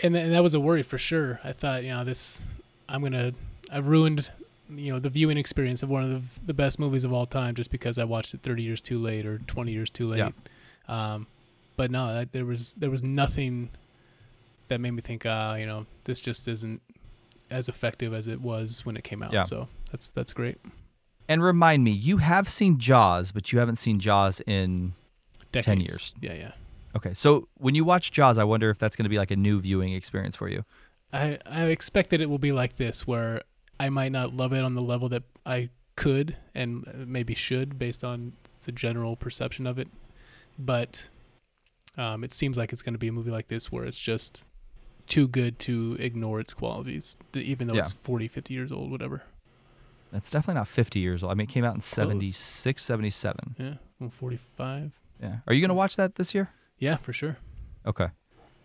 and, 0.00 0.14
th- 0.14 0.24
and 0.24 0.34
that 0.34 0.42
was 0.42 0.54
a 0.54 0.60
worry 0.60 0.82
for 0.82 0.98
sure. 0.98 1.40
I 1.42 1.52
thought, 1.52 1.82
you 1.82 1.90
know, 1.90 2.04
this 2.04 2.46
I'm 2.88 3.02
gonna 3.02 3.32
I've 3.72 3.86
ruined 3.86 4.30
you 4.70 4.92
know 4.92 4.98
the 4.98 5.08
viewing 5.08 5.38
experience 5.38 5.82
of 5.82 5.88
one 5.88 6.04
of 6.04 6.10
the, 6.10 6.46
the 6.48 6.54
best 6.54 6.78
movies 6.78 7.04
of 7.04 7.12
all 7.12 7.24
time 7.24 7.54
just 7.54 7.70
because 7.70 7.98
I 7.98 8.04
watched 8.04 8.34
it 8.34 8.42
30 8.42 8.62
years 8.62 8.82
too 8.82 8.98
late 8.98 9.24
or 9.24 9.38
20 9.38 9.72
years 9.72 9.88
too 9.88 10.06
late. 10.08 10.18
Yeah. 10.18 10.30
Um, 11.14 11.26
but 11.76 11.90
no, 11.90 12.04
I, 12.04 12.24
there 12.30 12.44
was 12.44 12.74
there 12.74 12.90
was 12.90 13.02
nothing 13.02 13.70
that 14.68 14.80
made 14.80 14.90
me 14.90 15.00
think, 15.00 15.24
ah, 15.24 15.54
you 15.54 15.64
know, 15.64 15.86
this 16.04 16.20
just 16.20 16.46
isn't 16.48 16.82
as 17.50 17.68
effective 17.70 18.12
as 18.12 18.28
it 18.28 18.40
was 18.42 18.84
when 18.84 18.96
it 18.96 19.04
came 19.04 19.22
out. 19.22 19.32
Yeah. 19.32 19.42
So 19.44 19.68
that's 19.90 20.10
that's 20.10 20.32
great. 20.34 20.58
And 21.28 21.42
remind 21.42 21.84
me, 21.84 21.90
you 21.90 22.18
have 22.18 22.48
seen 22.48 22.78
Jaws, 22.78 23.32
but 23.32 23.52
you 23.52 23.58
haven't 23.58 23.76
seen 23.76 24.00
Jaws 24.00 24.40
in 24.46 24.94
Decades. 25.52 25.80
years. 25.82 26.14
Yeah, 26.20 26.32
yeah. 26.34 26.52
Okay. 26.96 27.12
So 27.14 27.48
when 27.58 27.74
you 27.74 27.84
watch 27.84 28.10
Jaws, 28.12 28.38
I 28.38 28.44
wonder 28.44 28.70
if 28.70 28.78
that's 28.78 28.96
going 28.96 29.04
to 29.04 29.10
be 29.10 29.18
like 29.18 29.30
a 29.30 29.36
new 29.36 29.60
viewing 29.60 29.92
experience 29.92 30.36
for 30.36 30.48
you. 30.48 30.64
I 31.12 31.38
I 31.46 31.64
expect 31.64 32.10
that 32.10 32.20
it 32.20 32.30
will 32.30 32.38
be 32.38 32.52
like 32.52 32.76
this, 32.76 33.06
where 33.06 33.42
I 33.78 33.88
might 33.90 34.12
not 34.12 34.34
love 34.34 34.52
it 34.52 34.62
on 34.62 34.74
the 34.74 34.82
level 34.82 35.08
that 35.10 35.22
I 35.44 35.68
could 35.96 36.36
and 36.54 36.86
maybe 37.06 37.34
should, 37.34 37.78
based 37.78 38.02
on 38.04 38.32
the 38.64 38.72
general 38.72 39.16
perception 39.16 39.66
of 39.66 39.78
it. 39.78 39.88
But 40.58 41.08
um, 41.96 42.24
it 42.24 42.32
seems 42.32 42.56
like 42.56 42.72
it's 42.72 42.82
going 42.82 42.94
to 42.94 42.98
be 42.98 43.08
a 43.08 43.12
movie 43.12 43.30
like 43.30 43.48
this, 43.48 43.70
where 43.70 43.84
it's 43.84 43.98
just 43.98 44.44
too 45.06 45.26
good 45.28 45.58
to 45.60 45.96
ignore 46.00 46.40
its 46.40 46.52
qualities, 46.54 47.16
even 47.34 47.66
though 47.68 47.74
Yeah. 47.74 47.80
it's 47.82 47.92
40, 47.94 48.28
50 48.28 48.52
years 48.54 48.70
old, 48.72 48.90
whatever. 48.90 49.22
That's 50.12 50.30
definitely 50.30 50.58
not 50.58 50.68
50 50.68 51.00
years 51.00 51.22
old. 51.22 51.32
I 51.32 51.34
mean, 51.34 51.44
it 51.44 51.50
came 51.50 51.64
out 51.64 51.74
in 51.74 51.80
76, 51.80 52.82
77. 52.82 53.56
Yeah, 53.58 53.74
well, 54.00 54.10
45. 54.10 54.92
Yeah. 55.22 55.36
Are 55.46 55.52
you 55.52 55.60
going 55.60 55.68
to 55.68 55.74
watch 55.74 55.96
that 55.96 56.14
this 56.14 56.34
year? 56.34 56.50
Yeah, 56.78 56.96
for 56.96 57.12
sure. 57.12 57.36
Okay. 57.86 58.06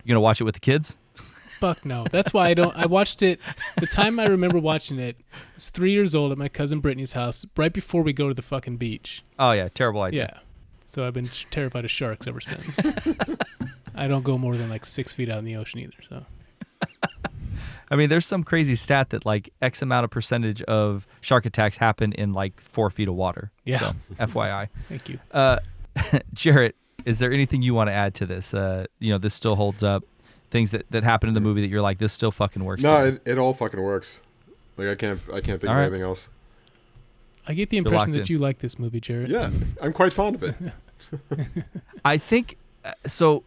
You 0.03 0.07
going 0.07 0.15
to 0.15 0.21
watch 0.21 0.39
it 0.39 0.43
with 0.43 0.53
the 0.55 0.59
kids? 0.61 0.97
Fuck 1.59 1.85
no. 1.85 2.05
That's 2.11 2.33
why 2.33 2.49
I 2.49 2.53
don't. 2.53 2.75
I 2.75 2.85
watched 2.85 3.21
it. 3.21 3.39
The 3.77 3.87
time 3.87 4.19
I 4.19 4.25
remember 4.25 4.59
watching 4.59 4.99
it 4.99 5.17
I 5.33 5.37
was 5.55 5.69
three 5.69 5.91
years 5.91 6.13
old 6.13 6.31
at 6.31 6.37
my 6.37 6.49
cousin 6.49 6.79
Brittany's 6.79 7.13
house, 7.13 7.45
right 7.55 7.71
before 7.71 8.01
we 8.03 8.13
go 8.13 8.27
to 8.27 8.33
the 8.33 8.41
fucking 8.41 8.77
beach. 8.77 9.23
Oh, 9.39 9.51
yeah. 9.51 9.69
Terrible 9.69 10.01
idea. 10.01 10.29
Yeah. 10.33 10.39
So 10.85 11.07
I've 11.07 11.13
been 11.13 11.29
sh- 11.29 11.45
terrified 11.49 11.85
of 11.85 11.91
sharks 11.91 12.27
ever 12.27 12.39
since. 12.41 12.79
I 13.95 14.07
don't 14.07 14.23
go 14.23 14.37
more 14.37 14.55
than 14.57 14.69
like 14.69 14.85
six 14.85 15.13
feet 15.13 15.29
out 15.29 15.39
in 15.39 15.45
the 15.45 15.55
ocean 15.55 15.79
either. 15.79 15.93
So 16.07 16.25
I 17.91 17.95
mean, 17.95 18.09
there's 18.09 18.25
some 18.25 18.43
crazy 18.43 18.75
stat 18.75 19.09
that 19.11 19.25
like 19.25 19.51
X 19.61 19.81
amount 19.81 20.05
of 20.05 20.11
percentage 20.11 20.61
of 20.63 21.05
shark 21.21 21.45
attacks 21.45 21.77
happen 21.77 22.13
in 22.13 22.33
like 22.33 22.59
four 22.59 22.89
feet 22.89 23.07
of 23.07 23.15
water. 23.15 23.51
Yeah. 23.65 23.79
So, 23.79 23.93
FYI. 24.25 24.69
thank 24.89 25.09
you. 25.09 25.19
Uh, 25.31 25.59
Jarrett, 26.33 26.75
is 27.05 27.19
there 27.19 27.31
anything 27.31 27.61
you 27.61 27.73
want 27.73 27.89
to 27.89 27.93
add 27.93 28.13
to 28.15 28.25
this? 28.25 28.53
Uh, 28.53 28.85
you 28.99 29.11
know, 29.11 29.17
this 29.17 29.33
still 29.33 29.55
holds 29.55 29.83
up. 29.83 30.03
Things 30.51 30.71
that, 30.71 30.85
that 30.91 31.03
happen 31.03 31.27
in 31.29 31.33
the 31.33 31.41
movie 31.41 31.61
that 31.61 31.69
you're 31.69 31.81
like, 31.81 31.97
this 31.97 32.13
still 32.13 32.31
fucking 32.31 32.63
works. 32.63 32.83
No, 32.83 33.05
it, 33.05 33.21
it 33.25 33.39
all 33.39 33.53
fucking 33.53 33.81
works. 33.81 34.21
Like 34.77 34.87
I 34.87 34.95
can't, 34.95 35.19
I 35.29 35.41
can't 35.41 35.59
think 35.59 35.65
All 35.65 35.71
of 35.71 35.77
right. 35.77 35.83
anything 35.85 36.03
else. 36.03 36.29
I 37.47 37.53
get 37.53 37.69
the 37.69 37.77
impression 37.77 38.11
that 38.13 38.21
in. 38.21 38.25
you 38.29 38.39
like 38.39 38.59
this 38.59 38.79
movie, 38.79 39.01
Jarrett. 39.01 39.29
Yeah, 39.29 39.49
I'm 39.81 39.93
quite 39.93 40.13
fond 40.13 40.35
of 40.35 40.43
it. 40.43 40.55
I 42.05 42.17
think 42.17 42.57
uh, 42.85 42.93
so. 43.05 43.43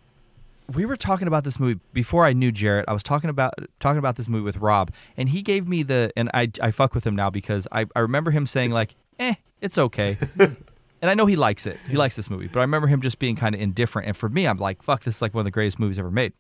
We 0.75 0.85
were 0.85 0.97
talking 0.97 1.29
about 1.29 1.45
this 1.45 1.61
movie 1.61 1.81
before 1.93 2.27
I 2.27 2.33
knew 2.33 2.51
Jarrett. 2.51 2.87
I 2.89 2.93
was 2.93 3.03
talking 3.03 3.31
about 3.31 3.55
talking 3.81 3.99
about 3.99 4.17
this 4.17 4.29
movie 4.29 4.45
with 4.45 4.57
Rob, 4.57 4.91
and 5.17 5.29
he 5.29 5.43
gave 5.43 5.69
me 5.69 5.83
the 5.83 6.13
and 6.17 6.31
I 6.35 6.51
I 6.61 6.71
fuck 6.71 6.95
with 6.95 7.07
him 7.07 7.15
now 7.15 7.31
because 7.31 7.69
I 7.71 7.87
I 7.95 8.01
remember 8.01 8.31
him 8.31 8.47
saying 8.47 8.73
like, 8.73 8.97
eh, 9.21 9.35
it's 9.61 9.79
okay, 9.79 10.19
and 10.39 10.57
I 11.03 11.15
know 11.15 11.27
he 11.27 11.37
likes 11.37 11.67
it. 11.67 11.79
He 11.89 11.97
likes 11.97 12.17
this 12.17 12.29
movie, 12.29 12.49
but 12.49 12.61
I 12.61 12.63
remember 12.63 12.89
him 12.89 13.01
just 13.01 13.19
being 13.19 13.37
kind 13.37 13.55
of 13.55 13.61
indifferent. 13.61 14.09
And 14.09 14.17
for 14.17 14.29
me, 14.29 14.47
I'm 14.47 14.57
like, 14.59 14.83
fuck, 14.83 15.05
this 15.05 15.17
is 15.17 15.23
like 15.23 15.35
one 15.35 15.41
of 15.43 15.45
the 15.45 15.51
greatest 15.53 15.79
movies 15.79 15.99
ever 15.99 16.11
made. 16.11 16.33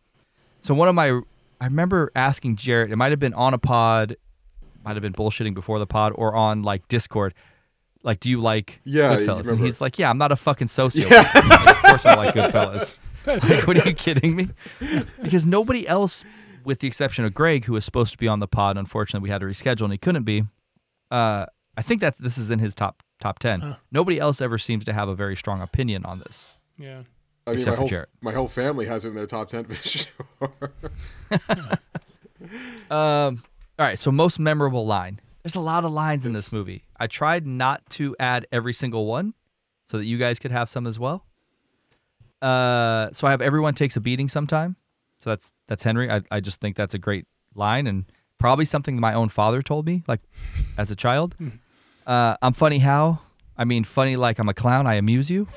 So 0.61 0.74
one 0.74 0.89
of 0.89 0.95
my 0.95 1.20
I 1.61 1.64
remember 1.64 2.11
asking 2.14 2.57
Jarrett. 2.57 2.91
It 2.91 2.97
might 2.97 3.12
have 3.12 3.20
been 3.20 3.35
on 3.35 3.55
a 3.55 3.59
pod, 3.59 4.16
might 4.85 4.95
have 4.95 5.03
been 5.03 5.12
bullshitting 5.12 5.55
before 5.55 5.79
the 5.79 5.87
pod, 5.87 6.12
or 6.16 6.35
on 6.35 6.62
like 6.62 6.87
Discord. 6.89 7.35
Like, 8.03 8.20
do 8.20 8.31
you 8.31 8.39
like 8.41 8.81
Yeah, 8.85 9.18
you 9.18 9.27
Goodfellas? 9.27 9.49
And 9.49 9.59
he's 9.59 9.81
like, 9.81 9.99
yeah, 9.99 10.11
I'm 10.11 10.18
not 10.18 10.31
a 10.33 10.37
fucking 10.37 10.68
sociopath. 10.68 11.35
Like, 11.49 11.77
of 11.77 11.83
course 11.83 12.07
I 12.07 12.14
like 12.14 12.35
Goodfellas. 12.35 12.99
Like, 13.27 13.43
what 13.66 13.79
are 13.85 13.89
you 13.89 13.95
kidding 13.95 14.37
me? 14.37 14.49
Because 15.22 15.45
nobody 15.47 15.87
else, 15.89 16.24
with 16.64 16.79
the 16.81 16.87
exception 16.87 17.24
of 17.24 17.35
Greg, 17.35 17.64
who 17.64 17.72
was 17.72 17.85
supposed 17.85 18.12
to 18.12 18.18
be 18.18 18.29
on 18.29 18.41
the 18.41 18.47
pod, 18.49 18.77
unfortunately 18.77 19.27
we 19.27 19.31
had 19.31 19.41
to 19.41 19.47
reschedule 19.47 19.83
and 19.83 19.93
he 19.93 19.99
couldn't 19.99 20.24
be. 20.24 20.45
Uh, 21.11 21.47
I 21.77 21.83
think 21.83 22.01
that's 22.01 22.18
this 22.18 22.39
is 22.39 22.51
in 22.51 22.59
his 22.59 22.74
top 22.74 23.03
top 23.20 23.39
ten. 23.39 23.61
Huh. 23.61 23.77
Nobody 23.93 24.18
else 24.18 24.41
ever 24.41 24.59
seems 24.59 24.85
to 24.87 24.93
have 24.93 25.09
a 25.09 25.14
very 25.14 25.37
strong 25.37 25.61
opinion 25.61 26.05
on 26.05 26.18
this. 26.20 26.47
Yeah. 26.79 27.03
I 27.47 27.51
mean, 27.51 27.59
Except 27.59 27.72
my 27.72 27.74
for 27.74 27.81
whole 27.81 27.89
Jarrett. 27.89 28.09
my 28.20 28.33
whole 28.33 28.49
family 28.49 28.87
has 28.87 29.05
it 29.05 29.11
in 29.11 29.14
their 29.14 29.27
top 29.27 29.49
ten 29.49 29.64
for 29.64 29.74
sure. 29.74 30.09
Um. 32.91 33.43
All 33.79 33.87
right. 33.87 33.99
So 33.99 34.11
most 34.12 34.39
memorable 34.39 34.87
line. 34.87 35.20
There's 35.43 35.55
a 35.55 35.61
lot 35.61 35.85
of 35.85 35.93
lines 35.93 36.27
in 36.27 36.33
this 36.33 36.53
movie. 36.53 36.85
I 36.99 37.07
tried 37.07 37.47
not 37.47 37.89
to 37.91 38.16
add 38.18 38.47
every 38.53 38.72
single 38.72 39.07
one, 39.07 39.35
so 39.87 39.99
that 39.99 40.05
you 40.05 40.18
guys 40.18 40.39
could 40.39 40.51
have 40.51 40.68
some 40.68 40.87
as 40.87 40.99
well. 40.99 41.24
Uh. 42.43 43.11
So 43.12 43.26
I 43.26 43.30
have 43.30 43.41
everyone 43.41 43.74
takes 43.74 43.97
a 43.97 44.01
beating 44.01 44.28
sometime. 44.28 44.76
So 45.20 45.30
that's 45.30 45.51
that's 45.68 45.82
Henry. 45.82 46.11
I 46.11 46.22
I 46.30 46.41
just 46.41 46.61
think 46.61 46.76
that's 46.76 46.95
a 46.95 46.99
great 46.99 47.26
line 47.55 47.87
and 47.87 48.05
probably 48.39 48.64
something 48.66 49.01
my 49.01 49.14
own 49.14 49.30
father 49.30 49.62
told 49.62 49.87
me 49.87 50.03
like 50.07 50.20
as 50.78 50.91
a 50.91 50.97
child. 50.97 51.34
Uh. 52.07 52.37
I'm 52.43 52.53
funny 52.53 52.78
how. 52.78 53.20
I 53.59 53.64
mean, 53.64 53.84
funny 53.84 54.16
like 54.16 54.39
I'm 54.39 54.49
a 54.49 54.55
clown. 54.55 54.87
I 54.87 54.95
amuse 54.95 55.30
you. 55.30 55.49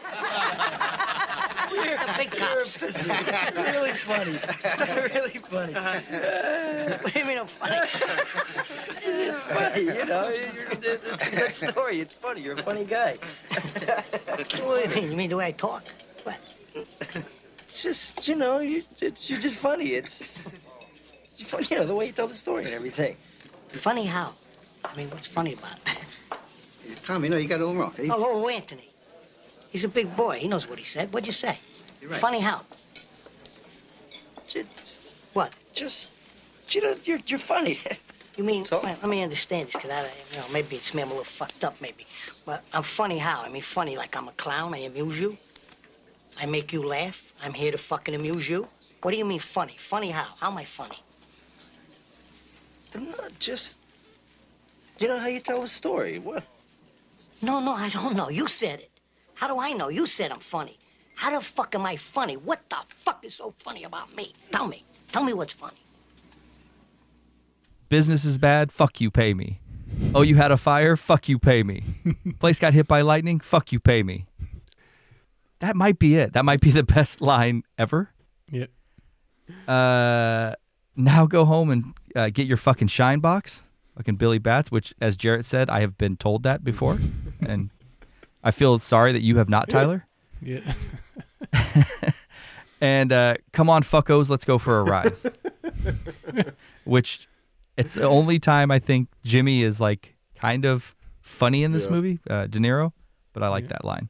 You're 2.70 2.78
really 3.56 3.92
funny. 3.92 4.32
really 5.14 5.40
funny. 5.40 5.74
what 5.74 7.14
do 7.14 7.20
you 7.20 7.26
mean 7.26 7.38
I'm 7.40 7.48
funny? 7.48 7.76
it's, 8.88 9.08
it's 9.08 9.44
funny, 9.44 9.82
you 9.82 10.06
know. 10.06 10.30
You're, 10.30 10.68
it's 10.72 11.28
a 11.28 11.32
good 11.36 11.54
story. 11.54 12.00
It's 12.00 12.14
funny. 12.14 12.42
You're 12.42 12.56
a 12.56 12.64
funny 12.64 12.86
guy. 12.86 13.18
what 13.50 14.84
do 14.84 14.90
you 14.90 14.96
mean? 14.96 15.12
You 15.12 15.18
mean 15.18 15.30
the 15.30 15.38
way 15.38 15.48
I 15.48 15.52
talk? 15.52 15.84
What? 16.24 16.38
It's 17.66 17.84
just, 17.84 18.28
you 18.28 18.36
know, 18.36 18.60
you, 18.60 18.84
it's, 19.02 19.30
you're 19.30 19.40
just 19.40 19.58
funny. 19.58 19.90
It's, 19.94 20.48
it's 21.38 21.44
funny, 21.50 21.68
you 21.70 21.78
know, 21.78 21.86
the 21.86 21.94
way 21.96 22.08
you 22.08 22.12
tell 22.12 22.28
the 22.28 22.34
story 22.34 22.66
and 22.66 22.74
everything. 22.74 23.16
Funny 23.70 24.06
how? 24.06 24.34
I 24.84 24.96
mean, 24.98 25.10
what's 25.12 25.28
funny 25.28 25.54
about 25.54 25.78
it? 25.86 26.06
Tommy, 27.04 27.30
no, 27.30 27.38
you 27.38 27.48
got 27.48 27.60
it 27.62 27.64
all 27.64 27.76
wrong. 27.76 27.94
He's- 27.96 28.10
Oh, 28.12 28.44
oh, 28.44 28.48
Anthony. 28.48 28.90
He's 29.70 29.84
a 29.84 29.88
big 29.88 30.16
boy. 30.16 30.40
He 30.40 30.48
knows 30.48 30.68
what 30.68 30.80
he 30.80 30.86
said. 30.86 31.14
What'd 31.14 31.28
you 31.28 31.32
say? 31.34 31.60
You're 32.02 32.10
right. 32.10 32.20
Funny 32.20 32.40
how? 32.40 32.62
Just, 34.48 35.00
What? 35.34 35.54
just, 35.74 36.12
you 36.72 36.82
know, 36.82 36.96
you're, 37.04 37.20
you're 37.28 37.40
funny. 37.40 37.78
You 38.38 38.46
mean, 38.46 38.64
So? 38.64 38.80
well, 38.82 38.96
let 39.02 39.10
me 39.10 39.22
understand 39.22 39.68
this, 39.68 39.76
because 39.76 39.92
I, 39.92 40.04
you 40.32 40.38
know, 40.40 40.46
maybe 40.54 40.78
it's 40.78 40.94
me, 40.94 41.02
I'm 41.02 41.10
a 41.10 41.12
little 41.12 41.26
fucked 41.26 41.66
up, 41.66 41.76
maybe. 41.82 42.08
But 42.46 42.64
I'm 42.72 42.84
funny 42.84 43.18
how? 43.18 43.42
I 43.42 43.50
mean, 43.50 43.62
funny 43.62 43.98
like 43.98 44.16
I'm 44.16 44.30
a 44.30 44.32
clown, 44.32 44.74
I 44.74 44.78
amuse 44.78 45.20
you. 45.20 45.36
I 46.40 46.46
make 46.46 46.72
you 46.72 46.84
laugh. 46.84 47.34
I'm 47.44 47.54
here 47.54 47.72
to 47.72 47.78
fucking 47.78 48.16
amuse 48.16 48.48
you. 48.50 48.68
What 49.02 49.12
do 49.12 49.18
you 49.18 49.26
mean 49.26 49.40
funny? 49.40 49.76
Funny 49.78 50.12
how? 50.12 50.28
How 50.40 50.50
am 50.52 50.58
I 50.58 50.66
funny? 50.66 51.00
I'm 52.96 53.12
not 53.12 53.38
just, 53.40 53.80
you 55.00 55.08
know 55.08 55.20
how 55.20 55.28
you 55.28 55.40
tell 55.40 55.62
a 55.64 55.68
story. 55.68 56.20
What? 56.20 56.44
No, 57.42 57.60
no, 57.60 57.74
I 57.74 57.90
don't 57.90 58.16
know. 58.16 58.30
You 58.30 58.48
said 58.48 58.80
it. 58.80 58.92
How 59.36 59.48
do 59.48 59.60
I 59.60 59.74
know? 59.74 59.90
You 59.90 60.06
said 60.06 60.32
I'm 60.32 60.40
funny. 60.40 60.78
How 61.16 61.38
the 61.38 61.42
fuck 61.44 61.76
am 61.76 61.86
I 61.86 61.98
funny? 61.98 62.38
What 62.38 62.70
the 62.70 62.78
fuck 62.88 63.24
is 63.26 63.36
so 63.36 63.54
funny 63.60 63.84
about 63.84 64.16
me? 64.16 64.34
Tell 64.52 64.68
me. 64.68 64.86
Tell 65.12 65.24
me 65.24 65.34
what's 65.34 65.54
funny. 65.54 65.78
Business 67.90 68.24
is 68.24 68.38
bad. 68.38 68.72
Fuck 68.72 69.02
you, 69.02 69.12
pay 69.12 69.34
me. 69.34 69.60
Oh, 70.14 70.22
you 70.22 70.36
had 70.36 70.52
a 70.52 70.58
fire. 70.58 70.96
Fuck 70.96 71.28
you, 71.28 71.40
pay 71.40 71.64
me. 71.64 71.84
Place 72.40 72.60
got 72.60 72.74
hit 72.74 72.88
by 72.88 73.02
lightning. 73.02 73.40
Fuck 73.40 73.72
you, 73.72 73.80
pay 73.80 74.04
me. 74.04 74.26
That 75.60 75.76
might 75.76 76.00
be 76.00 76.16
it. 76.16 76.34
That 76.34 76.46
might 76.46 76.62
be 76.62 76.72
the 76.72 76.84
best 76.84 77.22
line 77.22 77.64
ever. 77.78 78.12
Yep. 78.52 78.70
Uh, 79.68 80.54
now 80.96 81.26
go 81.26 81.46
home 81.46 81.70
and 81.70 81.94
uh, 82.16 82.30
get 82.30 82.48
your 82.48 82.58
fucking 82.58 82.88
shine 82.88 83.20
box. 83.20 83.66
Fucking 83.98 84.16
Billy 84.16 84.38
Batts, 84.38 84.72
which, 84.72 84.94
as 85.02 85.18
Jarrett 85.18 85.44
said, 85.46 85.70
I 85.70 85.82
have 85.82 85.98
been 85.98 86.16
told 86.16 86.44
that 86.44 86.64
before, 86.64 86.98
and 87.42 87.70
I 88.44 88.52
feel 88.52 88.80
sorry 88.80 89.12
that 89.12 89.22
you 89.22 89.38
have 89.38 89.50
not, 89.50 89.68
Tyler. 89.70 90.06
Yeah. 90.42 90.74
And 92.82 93.12
uh, 93.12 93.34
come 93.52 93.70
on, 93.70 93.84
fuckos, 93.84 94.30
let's 94.30 94.46
go 94.46 94.58
for 94.58 94.80
a 94.80 94.84
ride. 94.84 95.14
Which 96.86 97.28
it's 97.76 97.94
the 97.96 98.08
only 98.08 98.40
time 98.40 98.72
I 98.72 98.80
think 98.80 99.10
Jimmy 99.26 99.64
is 99.64 99.82
like 99.82 100.16
kind 100.36 100.64
of 100.64 100.96
funny 101.22 101.66
in 101.66 101.74
this 101.74 101.86
Yeah. 101.88 101.92
movie, 101.92 102.20
uh, 102.30 102.48
De 102.48 102.58
Niro. 102.58 102.94
But 103.34 103.44
I 103.44 103.50
like 103.50 103.68
that 103.68 103.84
line. 103.84 104.10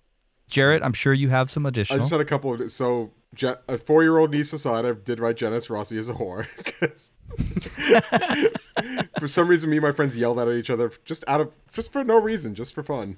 Jarrett, 0.49 0.83
I'm 0.83 0.93
sure 0.93 1.13
you 1.13 1.29
have 1.29 1.49
some 1.49 1.65
additional. 1.65 1.99
I 1.99 2.01
just 2.01 2.11
had 2.11 2.19
a 2.19 2.25
couple 2.25 2.53
of 2.53 2.71
so 2.71 3.11
a 3.67 3.77
four-year-old 3.77 4.31
niece 4.31 4.51
aside, 4.53 4.85
I 4.85 4.91
did 4.93 5.19
write 5.19 5.37
Janice 5.37 5.69
Rossi 5.69 5.97
as 5.97 6.09
a 6.09 6.13
whore. 6.13 6.45
for 9.19 9.27
some 9.27 9.47
reason, 9.47 9.69
me 9.69 9.77
and 9.77 9.83
my 9.83 9.91
friends 9.91 10.17
yelled 10.17 10.39
at 10.39 10.47
each 10.49 10.69
other 10.69 10.91
just 11.05 11.23
out 11.27 11.39
of 11.41 11.55
just 11.71 11.93
for 11.93 12.03
no 12.03 12.19
reason, 12.19 12.55
just 12.55 12.73
for 12.73 12.83
fun. 12.83 13.17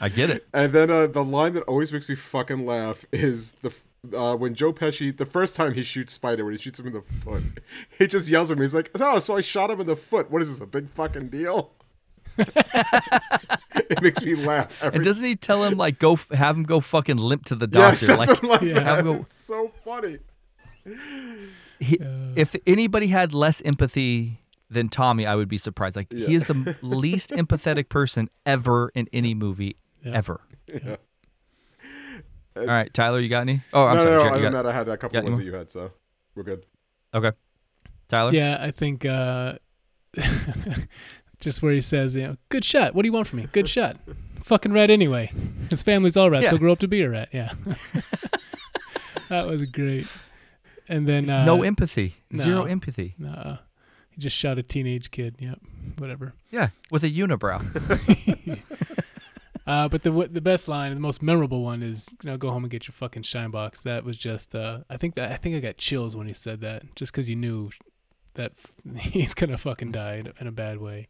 I 0.00 0.08
get 0.08 0.30
it. 0.30 0.46
And 0.54 0.72
then 0.72 0.90
uh, 0.90 1.06
the 1.06 1.24
line 1.24 1.54
that 1.54 1.62
always 1.62 1.92
makes 1.92 2.08
me 2.08 2.14
fucking 2.14 2.66
laugh 2.66 3.04
is 3.12 3.52
the 3.62 3.74
uh, 4.16 4.36
when 4.36 4.54
Joe 4.54 4.72
Pesci 4.72 5.16
the 5.16 5.26
first 5.26 5.56
time 5.56 5.74
he 5.74 5.82
shoots 5.82 6.12
Spider 6.12 6.44
when 6.44 6.54
he 6.54 6.58
shoots 6.58 6.78
him 6.78 6.86
in 6.86 6.92
the 6.94 7.02
foot, 7.02 7.42
he 7.98 8.06
just 8.06 8.28
yells 8.28 8.50
at 8.50 8.58
me. 8.58 8.64
He's 8.64 8.74
like, 8.74 8.90
"Oh, 9.00 9.18
so 9.18 9.36
I 9.36 9.40
shot 9.40 9.70
him 9.70 9.80
in 9.80 9.86
the 9.86 9.96
foot. 9.96 10.30
What 10.30 10.42
is 10.42 10.50
this? 10.50 10.60
A 10.60 10.66
big 10.66 10.88
fucking 10.88 11.28
deal?" 11.28 11.72
it 12.38 14.02
makes 14.02 14.22
me 14.24 14.34
laugh. 14.34 14.82
Every 14.82 14.96
And 14.96 15.04
doesn't 15.04 15.24
he 15.24 15.34
tell 15.36 15.64
him 15.64 15.76
like 15.76 15.98
go 15.98 16.14
f- 16.14 16.28
have 16.30 16.56
him 16.56 16.62
go 16.64 16.80
fucking 16.80 17.16
limp 17.16 17.44
to 17.46 17.54
the 17.54 17.68
yeah, 17.70 17.90
doctor? 17.90 18.16
like 18.16 18.42
like 18.42 18.60
Yeah. 18.62 18.80
Have 18.80 18.98
him 19.00 19.04
go- 19.06 19.14
It's 19.22 19.36
so 19.42 19.70
funny. 19.84 20.18
he, 21.78 21.98
if 22.36 22.54
anybody 22.66 23.08
had 23.08 23.34
less 23.34 23.60
empathy 23.62 24.40
than 24.70 24.88
Tommy, 24.88 25.26
I 25.26 25.34
would 25.34 25.48
be 25.48 25.58
surprised. 25.58 25.96
Like 25.96 26.12
he 26.12 26.34
is 26.34 26.46
the 26.46 26.76
least 26.82 27.30
empathetic 27.30 27.88
person 27.88 28.28
ever 28.46 28.90
in 28.94 29.08
any 29.12 29.34
movie 29.34 29.76
Yeah. 30.04 30.12
ever. 30.12 30.40
Yeah. 30.68 30.96
All 32.56 32.66
right, 32.66 32.92
Tyler, 32.92 33.20
you 33.20 33.28
got 33.28 33.42
any? 33.42 33.62
Oh, 33.72 33.86
I'm 33.86 33.96
no, 33.96 34.02
sorry, 34.04 34.10
no, 34.10 34.16
no. 34.16 34.20
Jarrett, 34.22 34.32
Other 34.32 34.36
you 34.38 34.42
than 34.44 34.52
got- 34.52 34.62
that, 34.64 34.68
I 34.68 34.72
had 34.76 34.88
a 34.88 34.96
couple 34.96 35.14
got 35.14 35.24
ones 35.24 35.38
any 35.38 35.44
that 35.44 35.50
you 35.52 35.56
had, 35.56 35.70
so 35.70 35.92
we're 36.34 36.42
good. 36.42 36.66
Okay, 37.14 37.32
Tyler. 38.08 38.32
Yeah, 38.32 38.58
I 38.60 38.70
think 38.72 39.04
uh, 39.06 39.54
just 41.40 41.62
where 41.62 41.72
he 41.72 41.80
says, 41.80 42.14
you 42.14 42.22
know, 42.22 42.36
good 42.48 42.64
shot. 42.64 42.94
What 42.94 43.02
do 43.02 43.08
you 43.08 43.12
want 43.12 43.26
from 43.26 43.40
me? 43.40 43.48
Good 43.52 43.68
shot. 43.68 43.96
Fucking 44.44 44.72
rat 44.72 44.90
anyway. 44.90 45.32
His 45.68 45.82
family's 45.82 46.16
all 46.16 46.30
rats. 46.30 46.44
Yeah. 46.44 46.50
He'll 46.50 46.58
grow 46.58 46.72
up 46.72 46.78
to 46.80 46.88
be 46.88 47.02
a 47.02 47.10
rat. 47.10 47.28
Yeah. 47.32 47.52
that 49.28 49.46
was 49.46 49.62
great. 49.62 50.06
And 50.88 51.06
then 51.06 51.30
uh, 51.30 51.44
no 51.44 51.62
empathy, 51.62 52.16
zero 52.34 52.62
no. 52.62 52.64
empathy. 52.64 53.14
Nah, 53.16 53.58
he 54.10 54.20
just 54.20 54.36
shot 54.36 54.58
a 54.58 54.62
teenage 54.62 55.12
kid. 55.12 55.36
Yep. 55.38 55.60
Whatever. 55.98 56.34
Yeah, 56.50 56.70
with 56.90 57.04
a 57.04 57.10
unibrow. 57.10 57.60
Uh, 59.66 59.86
but 59.88 60.02
the 60.02 60.10
the 60.28 60.40
best 60.40 60.66
line, 60.66 60.92
the 60.92 60.98
most 60.98 61.22
memorable 61.22 61.62
one 61.62 61.80
is, 61.80 62.08
you 62.24 62.30
know, 62.30 62.36
go 62.36 62.50
home 62.50 62.64
and 62.64 62.70
get 62.72 62.88
your 62.88 62.92
fucking 62.92 63.22
shine 63.22 63.52
box. 63.52 63.80
That 63.82 64.02
was 64.02 64.16
just, 64.16 64.52
uh, 64.52 64.80
I 64.90 64.96
think 64.96 65.14
that 65.14 65.30
I 65.30 65.36
think 65.36 65.54
I 65.54 65.60
got 65.60 65.76
chills 65.76 66.16
when 66.16 66.26
he 66.26 66.32
said 66.32 66.60
that, 66.62 66.82
just 66.96 67.12
because 67.12 67.28
you 67.28 67.36
knew 67.36 67.70
that 68.34 68.52
f- 68.52 68.96
he's 69.12 69.32
gonna 69.32 69.58
fucking 69.58 69.92
die 69.92 70.14
in 70.16 70.26
a, 70.26 70.32
in 70.40 70.46
a 70.48 70.52
bad 70.52 70.78
way. 70.78 71.08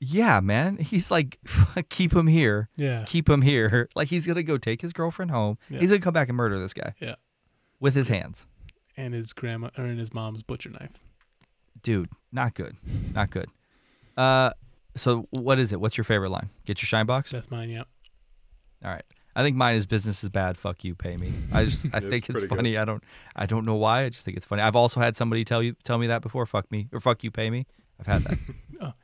Yeah, 0.00 0.40
man. 0.40 0.76
He's 0.76 1.10
like, 1.10 1.38
keep 1.88 2.12
him 2.14 2.26
here, 2.26 2.68
Yeah. 2.76 3.04
keep 3.06 3.28
him 3.28 3.42
here. 3.42 3.88
Like 3.94 4.08
he's 4.08 4.26
gonna 4.26 4.42
go 4.42 4.58
take 4.58 4.80
his 4.82 4.92
girlfriend 4.92 5.30
home. 5.30 5.58
Yeah. 5.70 5.80
He's 5.80 5.90
gonna 5.90 6.00
come 6.00 6.14
back 6.14 6.28
and 6.28 6.36
murder 6.36 6.58
this 6.58 6.72
guy. 6.74 6.94
Yeah. 7.00 7.14
with 7.80 7.94
his 7.94 8.08
hands. 8.08 8.46
And 8.96 9.14
his 9.14 9.32
grandma 9.32 9.70
or 9.78 9.84
and 9.84 9.98
his 9.98 10.12
mom's 10.12 10.42
butcher 10.42 10.70
knife. 10.70 10.90
Dude, 11.82 12.08
not 12.32 12.54
good, 12.54 12.76
not 13.14 13.30
good. 13.30 13.48
Uh, 14.16 14.50
so 14.96 15.26
what 15.30 15.58
is 15.60 15.72
it? 15.72 15.80
What's 15.80 15.96
your 15.96 16.04
favorite 16.04 16.30
line? 16.30 16.50
Get 16.66 16.82
your 16.82 16.86
shine 16.86 17.06
box. 17.06 17.30
That's 17.30 17.50
mine. 17.50 17.70
Yeah. 17.70 17.84
All 18.84 18.90
right. 18.90 19.04
I 19.36 19.44
think 19.44 19.56
mine 19.56 19.76
is 19.76 19.86
business 19.86 20.24
is 20.24 20.30
bad. 20.30 20.56
Fuck 20.58 20.82
you, 20.82 20.96
pay 20.96 21.16
me. 21.16 21.32
I 21.52 21.66
just 21.66 21.86
I 21.92 22.00
think 22.00 22.12
it's 22.14 22.26
pretty 22.26 22.46
good. 22.48 22.56
funny. 22.56 22.76
I 22.76 22.84
don't 22.84 23.04
I 23.36 23.46
don't 23.46 23.64
know 23.64 23.76
why. 23.76 24.02
I 24.04 24.08
just 24.08 24.24
think 24.24 24.36
it's 24.36 24.46
funny. 24.46 24.62
I've 24.62 24.74
also 24.74 24.98
had 24.98 25.16
somebody 25.16 25.44
tell 25.44 25.62
you 25.62 25.76
tell 25.84 25.98
me 25.98 26.08
that 26.08 26.22
before. 26.22 26.44
Fuck 26.46 26.70
me 26.72 26.88
or 26.92 26.98
fuck 26.98 27.22
you, 27.22 27.30
pay 27.30 27.50
me. 27.50 27.66
I've 28.00 28.06
had 28.06 28.24
that. 28.24 28.94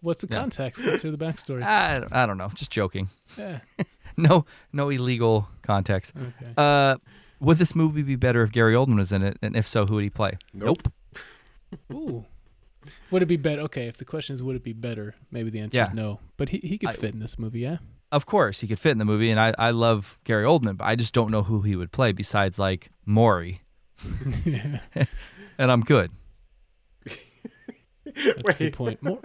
What's 0.00 0.22
the 0.22 0.28
Yeah. 0.30 0.38
context? 0.40 0.82
Let's 0.82 1.02
hear 1.02 1.10
the 1.10 1.18
backstory. 1.18 1.62
I, 1.62 2.04
I 2.12 2.26
don't 2.26 2.38
know. 2.38 2.50
Just 2.54 2.70
joking. 2.70 3.08
yeah. 3.36 3.60
No 4.16 4.44
no 4.72 4.90
illegal 4.90 5.48
context. 5.62 6.12
Okay. 6.16 6.52
Uh, 6.56 6.96
would 7.38 7.58
this 7.58 7.74
movie 7.74 8.02
be 8.02 8.16
better 8.16 8.42
if 8.42 8.50
Gary 8.52 8.74
Oldman 8.74 8.96
was 8.96 9.12
in 9.12 9.22
it? 9.22 9.38
And 9.40 9.56
if 9.56 9.66
so, 9.66 9.86
who 9.86 9.94
would 9.94 10.04
he 10.04 10.10
play? 10.10 10.36
Nope. 10.52 10.92
Ooh. 11.92 12.26
Would 13.10 13.22
it 13.22 13.26
be 13.26 13.36
better? 13.36 13.62
Okay, 13.62 13.86
if 13.86 13.96
the 13.98 14.04
question 14.04 14.34
is 14.34 14.42
would 14.42 14.56
it 14.56 14.64
be 14.64 14.72
better, 14.74 15.14
maybe 15.30 15.48
the 15.48 15.60
answer 15.60 15.78
Yeah. 15.78 15.88
is 15.90 15.94
no. 15.94 16.18
But 16.36 16.48
he, 16.50 16.58
he 16.58 16.76
could 16.76 16.90
I- 16.90 16.94
fit 16.94 17.14
in 17.14 17.20
this 17.20 17.38
movie, 17.38 17.60
yeah. 17.60 17.78
Of 18.12 18.26
course, 18.26 18.60
he 18.60 18.66
could 18.66 18.80
fit 18.80 18.90
in 18.90 18.98
the 18.98 19.04
movie, 19.04 19.30
and 19.30 19.38
I, 19.38 19.54
I 19.56 19.70
love 19.70 20.18
Gary 20.24 20.44
Oldman, 20.44 20.76
but 20.76 20.84
I 20.86 20.96
just 20.96 21.14
don't 21.14 21.30
know 21.30 21.44
who 21.44 21.62
he 21.62 21.76
would 21.76 21.92
play 21.92 22.10
besides 22.10 22.58
like 22.58 22.90
Morrie, 23.06 23.60
and 25.56 25.70
I'm 25.70 25.82
good. 25.82 26.10
That's 27.04 28.48
a 28.48 28.54
good 28.58 28.72
point. 28.72 29.02
More, 29.02 29.20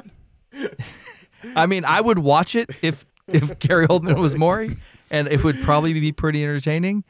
I 1.56 1.66
mean, 1.66 1.86
I 1.86 2.02
would 2.02 2.20
watch 2.20 2.56
it 2.56 2.70
if 2.82 3.06
if 3.28 3.58
Gary 3.60 3.88
Oldman 3.88 4.20
was 4.20 4.36
Morrie, 4.36 4.78
and 5.12 5.28
it 5.28 5.44
would 5.44 5.60
probably 5.62 5.94
be 5.94 6.12
pretty 6.12 6.44
entertaining. 6.44 7.04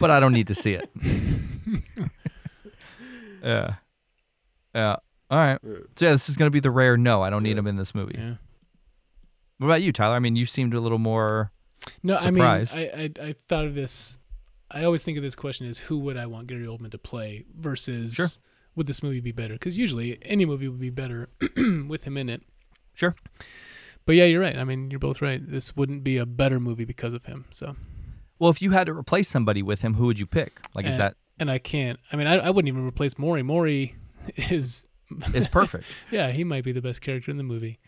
But 0.00 0.10
I 0.10 0.20
don't 0.20 0.32
need 0.32 0.46
to 0.48 0.54
see 0.54 0.72
it. 0.72 0.88
yeah, 3.42 3.74
yeah. 4.74 4.96
All 5.30 5.38
right. 5.38 5.58
So 5.96 6.04
yeah, 6.06 6.12
this 6.12 6.28
is 6.28 6.36
gonna 6.36 6.50
be 6.50 6.60
the 6.60 6.70
rare 6.70 6.96
no. 6.96 7.22
I 7.22 7.30
don't 7.30 7.42
need 7.42 7.58
him 7.58 7.66
in 7.66 7.76
this 7.76 7.94
movie. 7.94 8.14
yeah. 8.18 8.34
What 9.58 9.66
about 9.66 9.82
you, 9.82 9.92
Tyler? 9.92 10.14
I 10.14 10.20
mean, 10.20 10.36
you 10.36 10.46
seemed 10.46 10.72
a 10.74 10.80
little 10.80 10.98
more. 10.98 11.50
No, 12.02 12.18
Surprise. 12.20 12.72
I 12.72 12.76
mean, 12.76 12.90
I, 12.94 13.02
I 13.22 13.28
I 13.28 13.34
thought 13.48 13.64
of 13.64 13.74
this 13.74 14.18
I 14.70 14.84
always 14.84 15.02
think 15.02 15.16
of 15.16 15.22
this 15.22 15.34
question 15.34 15.66
as 15.66 15.78
who 15.78 15.98
would 16.00 16.16
I 16.16 16.26
want 16.26 16.46
Gary 16.46 16.66
Oldman 16.66 16.90
to 16.90 16.98
play 16.98 17.44
versus 17.58 18.14
Sure. 18.14 18.26
Would 18.78 18.86
this 18.86 19.02
movie 19.02 19.20
be 19.20 19.32
better? 19.32 19.54
Because 19.54 19.76
usually 19.76 20.18
any 20.22 20.44
movie 20.46 20.68
would 20.68 20.80
be 20.80 20.88
better 20.90 21.28
with 21.86 22.04
him 22.04 22.16
in 22.16 22.28
it. 22.30 22.42
Sure. 22.94 23.14
But 24.06 24.14
yeah, 24.16 24.24
you're 24.24 24.40
right. 24.40 24.56
I 24.56 24.64
mean, 24.64 24.90
you're 24.90 24.98
both 25.00 25.20
right. 25.20 25.40
This 25.46 25.76
wouldn't 25.76 26.02
be 26.02 26.16
a 26.16 26.24
better 26.24 26.58
movie 26.58 26.86
because 26.86 27.12
of 27.12 27.26
him. 27.26 27.44
So 27.50 27.76
Well, 28.38 28.48
if 28.50 28.62
you 28.62 28.70
had 28.70 28.86
to 28.86 28.94
replace 28.94 29.28
somebody 29.28 29.62
with 29.62 29.82
him, 29.82 29.94
who 29.94 30.06
would 30.06 30.18
you 30.18 30.26
pick? 30.26 30.60
Like, 30.74 30.86
is 30.86 30.96
that 30.96 31.16
and 31.40 31.50
I 31.50 31.58
can't. 31.58 31.98
I 32.12 32.16
mean, 32.16 32.26
I, 32.26 32.36
I 32.36 32.50
wouldn't 32.50 32.68
even 32.68 32.86
replace 32.86 33.14
Morrie. 33.14 33.42
Morrie 33.44 33.94
is 34.50 34.86
is 35.34 35.46
perfect? 35.46 35.84
yeah, 36.10 36.30
he 36.30 36.42
might 36.44 36.64
be 36.64 36.72
the 36.72 36.80
best 36.82 37.00
character 37.00 37.30
in 37.30 37.36
the 37.36 37.42
movie. 37.44 37.78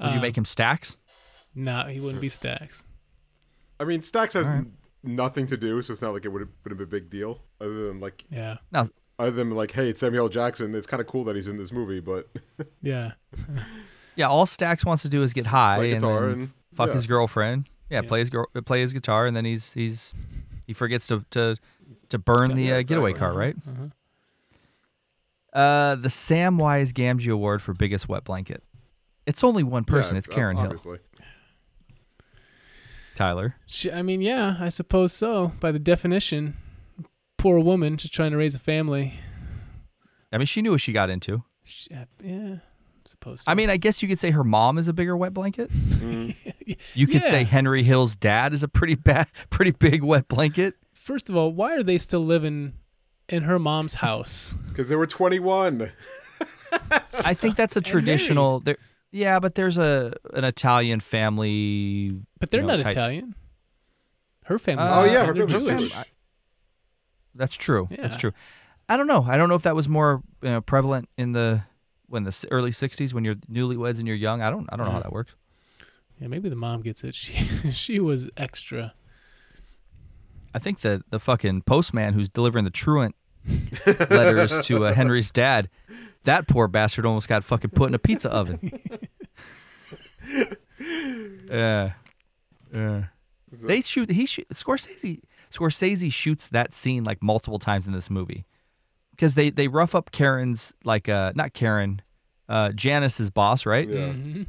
Would 0.00 0.10
you 0.10 0.16
Um, 0.16 0.22
make 0.22 0.36
him 0.36 0.44
Stacks? 0.44 0.96
No, 1.54 1.84
he 1.86 2.00
wouldn't 2.00 2.20
be 2.20 2.28
Stacks. 2.28 2.84
I 3.80 3.84
mean, 3.84 4.02
Stacks 4.02 4.34
has 4.34 4.46
All 4.48 4.52
right. 4.54 4.58
n- 4.64 4.72
nothing 5.02 5.46
to 5.48 5.56
do, 5.56 5.80
so 5.82 5.92
it's 5.92 6.02
not 6.02 6.12
like 6.14 6.24
it 6.24 6.28
would 6.28 6.40
have 6.42 6.62
been 6.64 6.72
a 6.80 6.86
big 6.86 7.10
deal. 7.10 7.42
Other 7.60 7.88
than 7.88 8.00
like, 8.00 8.24
Yeah, 8.30 8.56
Now, 8.70 8.88
other 9.18 9.30
than 9.30 9.50
like, 9.50 9.70
hey, 9.72 9.88
it's 9.90 10.00
Samuel 10.00 10.28
Jackson. 10.28 10.74
It's 10.74 10.86
kind 10.86 11.00
of 11.00 11.06
cool 11.06 11.24
that 11.24 11.34
he's 11.36 11.46
in 11.46 11.56
this 11.56 11.72
movie, 11.72 12.00
but 12.00 12.28
yeah. 12.82 13.12
yeah, 14.16 14.26
all 14.28 14.46
Stacks 14.46 14.84
wants 14.84 15.02
to 15.02 15.08
do 15.08 15.22
is 15.22 15.32
get 15.32 15.46
high 15.46 15.76
Play 15.78 15.92
and, 15.92 16.00
guitar 16.00 16.20
then 16.28 16.30
and- 16.32 16.50
fuck 16.74 16.88
yeah. 16.88 16.94
his 16.94 17.06
girlfriend. 17.06 17.68
Yeah, 17.90 18.00
Yeah. 18.02 18.08
play 18.08 18.20
his 18.20 18.30
girl, 18.30 18.46
play 18.64 18.80
his 18.80 18.92
guitar, 18.92 19.26
and 19.26 19.36
then 19.36 19.44
he's 19.44 19.72
he's 19.74 20.14
he 20.66 20.72
forgets 20.72 21.06
to 21.08 21.24
to 21.32 21.56
to 22.08 22.18
burn 22.18 22.54
the 22.54 22.62
Yeah, 22.62 22.76
uh, 22.76 22.82
getaway 22.82 23.10
exactly. 23.10 23.28
car, 23.28 23.38
right? 23.38 23.56
Uh-huh. 23.68 23.88
Uh, 25.58 25.94
the 25.96 26.08
Samwise 26.08 26.92
Gamgee 26.92 27.30
Award 27.30 27.60
for 27.60 27.74
biggest 27.74 28.08
wet 28.08 28.24
blanket. 28.24 28.62
It's 29.26 29.44
only 29.44 29.62
one 29.62 29.84
person. 29.84 30.14
Yeah, 30.14 30.18
it's 30.20 30.26
Karen 30.26 30.56
Hill. 30.56 30.74
Tyler. 33.14 33.56
She, 33.66 33.92
I 33.92 34.00
mean, 34.02 34.22
yeah, 34.22 34.56
I 34.58 34.68
suppose 34.70 35.12
so. 35.12 35.52
By 35.60 35.70
the 35.72 35.78
definition, 35.78 36.56
poor 37.42 37.58
woman 37.58 37.96
just 37.96 38.14
trying 38.14 38.30
to 38.30 38.36
raise 38.36 38.54
a 38.54 38.58
family. 38.60 39.14
I 40.32 40.38
mean, 40.38 40.46
she 40.46 40.62
knew 40.62 40.70
what 40.70 40.80
she 40.80 40.92
got 40.92 41.10
into. 41.10 41.42
She, 41.64 41.90
yeah, 41.90 42.04
I 42.54 42.60
suppose. 43.04 43.42
I 43.48 43.54
mean, 43.54 43.68
I 43.68 43.78
guess 43.78 44.00
you 44.00 44.08
could 44.08 44.20
say 44.20 44.30
her 44.30 44.44
mom 44.44 44.78
is 44.78 44.86
a 44.86 44.92
bigger 44.92 45.16
wet 45.16 45.34
blanket. 45.34 45.70
Mm-hmm. 45.72 46.30
You 46.94 47.06
could 47.06 47.24
say 47.24 47.44
Henry 47.44 47.82
Hill's 47.82 48.16
dad 48.16 48.52
is 48.54 48.62
a 48.62 48.68
pretty 48.68 48.94
bad, 48.94 49.26
pretty 49.50 49.72
big 49.72 50.02
wet 50.02 50.28
blanket. 50.28 50.74
first 50.92 51.28
of 51.28 51.36
all, 51.36 51.52
why 51.52 51.74
are 51.74 51.82
they 51.82 51.98
still 51.98 52.24
living 52.24 52.74
in 53.28 53.42
her 53.42 53.58
mom's 53.58 53.94
house? 53.94 54.54
Because 54.68 54.88
they 54.88 54.96
were 54.96 55.06
21. 55.06 55.90
I 57.24 57.34
think 57.34 57.56
that's 57.56 57.76
a 57.76 57.80
traditional. 57.80 58.60
There, 58.60 58.76
yeah, 59.10 59.38
but 59.40 59.54
there's 59.56 59.76
a 59.76 60.14
an 60.32 60.44
Italian 60.44 61.00
family. 61.00 62.12
But 62.38 62.50
they're 62.50 62.60
you 62.60 62.66
know, 62.66 62.76
not 62.76 62.82
type- 62.84 62.92
Italian. 62.92 63.34
Her 64.44 64.58
family. 64.58 64.86
Oh, 64.88 65.04
yeah, 65.04 65.26
her 65.26 65.34
they're 65.34 65.48
family's 65.48 65.80
Jewish. 65.80 65.92
Jewish. 65.92 66.06
That's 67.34 67.54
true. 67.54 67.88
Yeah. 67.90 68.02
That's 68.02 68.16
true. 68.16 68.32
I 68.88 68.96
don't 68.96 69.06
know. 69.06 69.24
I 69.28 69.36
don't 69.38 69.48
know 69.48 69.54
if 69.54 69.62
that 69.62 69.74
was 69.74 69.88
more 69.88 70.22
you 70.42 70.50
know, 70.50 70.60
prevalent 70.60 71.08
in 71.16 71.32
the 71.32 71.62
when 72.08 72.24
the 72.24 72.46
early 72.50 72.70
'60s 72.70 73.14
when 73.14 73.24
you're 73.24 73.36
newlyweds 73.50 73.98
and 73.98 74.06
you're 74.06 74.16
young. 74.16 74.42
I 74.42 74.50
don't. 74.50 74.68
I 74.72 74.76
don't 74.76 74.86
know 74.86 74.92
how 74.92 74.98
Mm. 75.00 75.04
that 75.04 75.12
works. 75.12 75.34
Yeah, 76.20 76.28
maybe 76.28 76.48
the 76.48 76.56
mom 76.56 76.82
gets 76.82 77.02
it. 77.04 77.14
She 77.22 77.70
she 77.72 77.98
was 78.00 78.28
extra. 78.36 78.92
I 80.54 80.58
think 80.58 80.80
the 80.80 81.02
the 81.10 81.18
fucking 81.18 81.62
postman 81.62 82.12
who's 82.12 82.28
delivering 82.28 82.64
the 82.64 82.70
truant 82.70 83.14
letters 83.86 84.64
to 84.66 84.84
uh, 84.84 84.92
Henry's 84.92 85.30
dad, 85.30 85.70
that 86.24 86.46
poor 86.46 86.68
bastard 86.68 87.06
almost 87.06 87.28
got 87.28 87.42
fucking 87.44 87.70
put 87.70 87.88
in 87.88 87.94
a 87.94 87.98
pizza 87.98 88.30
oven. 88.30 88.78
yeah, 91.50 91.92
yeah. 92.72 93.04
They 93.50 93.80
shoot. 93.82 94.10
He 94.10 94.26
shoot. 94.26 94.48
Scorsese. 94.50 95.20
Scorsese 95.52 96.12
shoots 96.12 96.48
that 96.48 96.72
scene 96.72 97.04
like 97.04 97.22
multiple 97.22 97.58
times 97.58 97.86
in 97.86 97.92
this 97.92 98.10
movie, 98.10 98.44
because 99.12 99.34
they 99.34 99.50
they 99.50 99.68
rough 99.68 99.94
up 99.94 100.10
Karen's 100.10 100.72
like 100.84 101.08
uh 101.08 101.32
not 101.34 101.52
Karen, 101.52 102.02
uh 102.48 102.70
Janice's 102.70 103.30
boss, 103.30 103.64
right? 103.66 103.88
Yeah. 103.88 103.96
Mhm. 104.12 104.46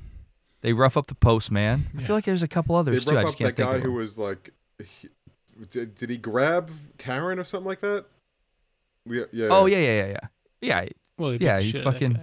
They 0.61 0.71
rough 0.73 0.95
up 0.95 1.07
the 1.07 1.15
postman. 1.15 1.87
I 1.97 2.01
feel 2.03 2.15
like 2.15 2.23
there's 2.25 2.41
a 2.43 2.47
couple 2.47 2.75
They 2.83 2.91
others 2.91 3.05
too. 3.05 3.11
I 3.11 3.23
rough 3.23 3.25
just 3.25 3.35
up 3.35 3.37
can't 3.39 3.55
that 3.57 3.61
think 3.63 3.69
guy 3.71 3.75
of 3.77 3.83
who 3.83 3.91
was 3.93 4.17
like, 4.17 4.51
he, 4.79 5.09
did, 5.69 5.95
did 5.95 6.09
he 6.09 6.15
grab 6.17 6.71
Karen 6.97 7.37
or 7.37 7.43
something 7.43 7.67
like 7.67 7.81
that? 7.81 8.05
Yeah. 9.05 9.23
yeah 9.33 9.47
Oh 9.51 9.65
yeah, 9.65 9.79
yeah, 9.79 10.05
yeah, 10.05 10.07
yeah. 10.07 10.27
Yeah, 10.61 10.85
Well, 11.17 11.33
yeah. 11.35 11.59
He 11.59 11.71
shit 11.71 11.85
out 11.85 11.93
fucking. 11.93 12.17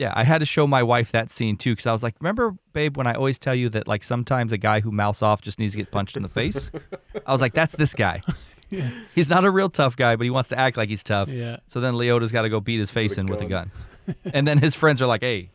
Guy. 0.00 0.04
Yeah, 0.06 0.12
I 0.16 0.24
had 0.24 0.38
to 0.38 0.46
show 0.46 0.66
my 0.66 0.82
wife 0.82 1.12
that 1.12 1.30
scene 1.30 1.56
too 1.56 1.72
because 1.72 1.86
I 1.86 1.92
was 1.92 2.02
like, 2.02 2.14
"Remember, 2.20 2.56
babe, 2.72 2.96
when 2.96 3.06
I 3.06 3.12
always 3.14 3.38
tell 3.38 3.54
you 3.54 3.68
that 3.70 3.86
like 3.86 4.02
sometimes 4.02 4.50
a 4.52 4.58
guy 4.58 4.80
who 4.80 4.90
mouths 4.90 5.20
off 5.22 5.42
just 5.42 5.58
needs 5.58 5.74
to 5.74 5.78
get 5.78 5.90
punched 5.90 6.16
in 6.16 6.22
the 6.22 6.28
face?" 6.28 6.70
I 7.26 7.32
was 7.32 7.40
like, 7.40 7.54
"That's 7.54 7.74
this 7.76 7.94
guy. 7.94 8.22
Yeah. 8.72 8.88
He's 9.16 9.28
not 9.28 9.42
a 9.42 9.50
real 9.50 9.68
tough 9.68 9.96
guy, 9.96 10.14
but 10.14 10.22
he 10.22 10.30
wants 10.30 10.48
to 10.50 10.56
act 10.58 10.76
like 10.76 10.88
he's 10.88 11.02
tough." 11.02 11.28
Yeah, 11.28 11.56
So 11.70 11.80
then 11.80 11.94
Liotta's 11.94 12.30
got 12.30 12.42
to 12.42 12.48
go 12.48 12.60
beat 12.60 12.78
his 12.78 12.88
face 12.88 13.16
a 13.18 13.20
in 13.22 13.26
with 13.26 13.40
a 13.40 13.46
gun. 13.46 13.72
gun, 14.06 14.16
and 14.32 14.46
then 14.46 14.58
his 14.58 14.76
friends 14.76 15.02
are 15.02 15.06
like, 15.06 15.22
"Hey, 15.22 15.50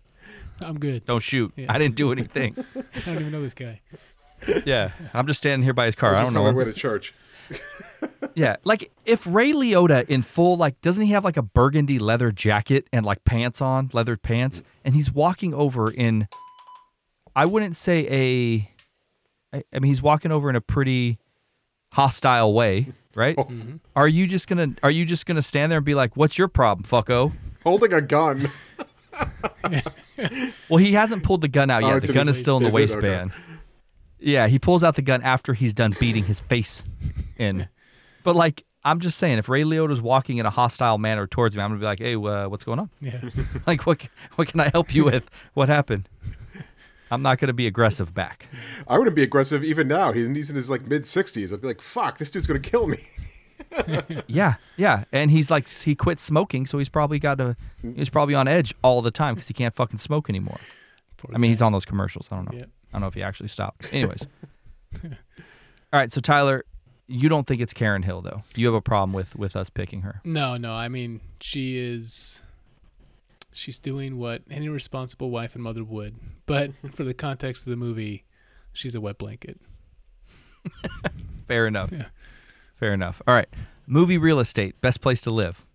I'm 0.61 0.77
good. 0.77 1.05
don't 1.05 1.21
shoot. 1.23 1.53
Yeah. 1.55 1.71
I 1.73 1.77
didn't 1.77 1.95
do 1.95 2.11
anything." 2.11 2.55
I 2.75 2.99
don't 3.05 3.15
even 3.21 3.31
know 3.31 3.41
this 3.41 3.53
guy. 3.53 3.79
yeah, 4.65 4.91
I'm 5.13 5.27
just 5.27 5.39
standing 5.39 5.63
here 5.63 5.73
by 5.73 5.85
his 5.85 5.95
I 5.95 5.99
car. 5.99 6.11
was 6.11 6.19
I 6.19 6.23
don't 6.23 6.35
on 6.35 6.43
know. 6.43 6.51
my 6.51 6.57
way 6.57 6.65
to 6.65 6.73
church. 6.73 7.13
Yeah, 8.35 8.57
like 8.65 8.91
if 9.05 9.25
Ray 9.25 9.53
Liotta 9.53 10.07
in 10.09 10.21
full 10.21 10.57
like 10.57 10.79
doesn't 10.81 11.03
he 11.05 11.11
have 11.13 11.23
like 11.23 11.37
a 11.37 11.41
burgundy 11.41 11.99
leather 11.99 12.31
jacket 12.31 12.87
and 12.91 13.05
like 13.05 13.23
pants 13.23 13.61
on, 13.61 13.89
leathered 13.93 14.21
pants, 14.23 14.61
and 14.83 14.93
he's 14.93 15.11
walking 15.11 15.53
over 15.53 15.89
in 15.89 16.27
I 17.35 17.45
wouldn't 17.45 17.75
say 17.77 18.07
a 18.09 18.71
I, 19.57 19.63
I 19.73 19.79
mean 19.79 19.89
he's 19.89 20.01
walking 20.01 20.31
over 20.31 20.49
in 20.49 20.55
a 20.57 20.61
pretty 20.61 21.17
hostile 21.93 22.53
way, 22.53 22.91
right? 23.15 23.37
Mm-hmm. 23.37 23.77
Are 23.95 24.07
you 24.07 24.27
just 24.27 24.47
going 24.47 24.75
to 24.75 24.79
are 24.83 24.91
you 24.91 25.05
just 25.05 25.25
going 25.25 25.37
to 25.37 25.41
stand 25.41 25.71
there 25.71 25.77
and 25.77 25.85
be 25.85 25.95
like, 25.95 26.17
"What's 26.17 26.37
your 26.37 26.49
problem, 26.49 26.83
fucko?" 26.85 27.31
Holding 27.63 27.93
a 27.93 28.01
gun. 28.01 28.51
Well, 30.69 30.77
he 30.77 30.93
hasn't 30.93 31.23
pulled 31.23 31.41
the 31.41 31.47
gun 31.49 31.69
out 31.69 31.83
Oh, 31.83 31.87
yet. 31.87 31.97
it's 31.97 32.07
the 32.07 32.13
gun 32.13 32.29
is 32.29 32.39
still 32.39 32.57
in 32.57 32.63
the 32.63 32.69
waist- 32.73 32.95
Okay. 32.95 33.09
waistband. 33.09 33.31
Yeah, 34.19 34.47
he 34.47 34.59
pulls 34.59 34.83
out 34.83 34.95
the 34.95 35.01
gun 35.01 35.21
after 35.21 35.53
he's 35.53 35.73
done 35.73 35.91
beating 35.99 36.23
his 36.23 36.39
face 36.39 36.83
in. 37.37 37.67
But 38.25 38.35
like, 38.35 38.65
I'm 38.83 38.99
just 38.99 39.17
saying, 39.17 39.37
if 39.37 39.47
Ray 39.47 39.63
Liotta's 39.63 40.01
walking 40.01 40.37
in 40.37 40.45
a 40.45 40.49
hostile 40.49 40.97
manner 40.97 41.27
towards 41.27 41.55
me, 41.55 41.63
I'm 41.63 41.69
gonna 41.69 41.79
be 41.79 41.85
like, 41.85 41.99
"Hey, 41.99 42.15
uh, 42.15 42.49
what's 42.49 42.65
going 42.65 42.79
on? 42.79 42.89
Yeah. 42.99 43.21
like, 43.67 43.85
what 43.85 44.05
what 44.35 44.49
can 44.49 44.59
I 44.59 44.69
help 44.69 44.93
you 44.93 45.05
with? 45.05 45.29
What 45.53 45.69
happened?" 45.69 46.09
I'm 47.11 47.21
not 47.21 47.37
gonna 47.37 47.53
be 47.53 47.67
aggressive 47.67 48.13
back. 48.13 48.49
I 48.87 48.97
wouldn't 48.97 49.15
be 49.15 49.23
aggressive 49.23 49.63
even 49.63 49.87
now. 49.87 50.11
He's 50.11 50.49
in 50.49 50.55
his 50.55 50.69
like 50.69 50.87
mid 50.87 51.03
60s. 51.03 51.53
I'd 51.53 51.61
be 51.61 51.67
like, 51.67 51.81
fuck, 51.81 52.17
this 52.17 52.31
dude's 52.31 52.47
going 52.47 52.61
to 52.61 52.69
kill 52.69 52.87
me. 52.87 53.07
Yeah, 54.27 54.55
yeah, 54.77 55.03
and 55.11 55.31
he's 55.31 55.51
like, 55.51 55.67
he 55.67 55.95
quit 55.95 56.19
smoking, 56.19 56.65
so 56.65 56.77
he's 56.77 56.89
probably 56.89 57.19
got 57.19 57.41
a, 57.41 57.57
he's 57.95 58.09
probably 58.09 58.33
on 58.33 58.47
edge 58.47 58.73
all 58.83 59.01
the 59.01 59.11
time 59.11 59.35
because 59.35 59.47
he 59.47 59.53
can't 59.53 59.73
fucking 59.73 59.99
smoke 59.99 60.29
anymore. 60.29 60.59
Poor 61.17 61.31
I 61.33 61.37
mean, 61.37 61.49
guy. 61.49 61.53
he's 61.53 61.61
on 61.61 61.71
those 61.73 61.85
commercials. 61.85 62.27
I 62.31 62.35
don't 62.35 62.51
know. 62.51 62.57
Yeah. 62.57 62.65
I 62.65 62.91
don't 62.93 63.01
know 63.01 63.07
if 63.07 63.13
he 63.13 63.23
actually 63.23 63.49
stopped. 63.49 63.91
Anyways. 63.93 64.27
All 65.03 65.09
right, 65.93 66.11
so 66.11 66.21
Tyler, 66.21 66.65
you 67.07 67.29
don't 67.29 67.45
think 67.45 67.61
it's 67.61 67.73
Karen 67.73 68.03
Hill 68.03 68.21
though? 68.21 68.43
Do 68.53 68.61
you 68.61 68.67
have 68.67 68.75
a 68.75 68.81
problem 68.81 69.13
with 69.13 69.35
with 69.35 69.55
us 69.55 69.69
picking 69.69 70.01
her? 70.01 70.21
No, 70.23 70.57
no. 70.57 70.73
I 70.73 70.87
mean, 70.87 71.21
she 71.39 71.77
is. 71.77 72.43
She's 73.53 73.79
doing 73.79 74.17
what 74.17 74.41
any 74.49 74.67
responsible 74.67 75.29
wife 75.29 75.55
and 75.55 75.63
mother 75.63 75.83
would, 75.83 76.15
but 76.45 76.71
for 76.93 77.03
the 77.03 77.13
context 77.13 77.65
of 77.65 77.69
the 77.69 77.77
movie, 77.77 78.25
she's 78.73 78.95
a 78.95 79.01
wet 79.01 79.17
blanket. 79.17 79.59
Fair 81.47 81.67
enough. 81.67 81.91
Yeah. 81.91 82.07
Fair 82.79 82.93
enough. 82.93 83.21
All 83.27 83.33
right. 83.33 83.47
Movie 83.87 84.17
real 84.17 84.39
estate, 84.39 84.79
best 84.81 84.99
place 84.99 85.21
to 85.21 85.31
live. 85.31 85.65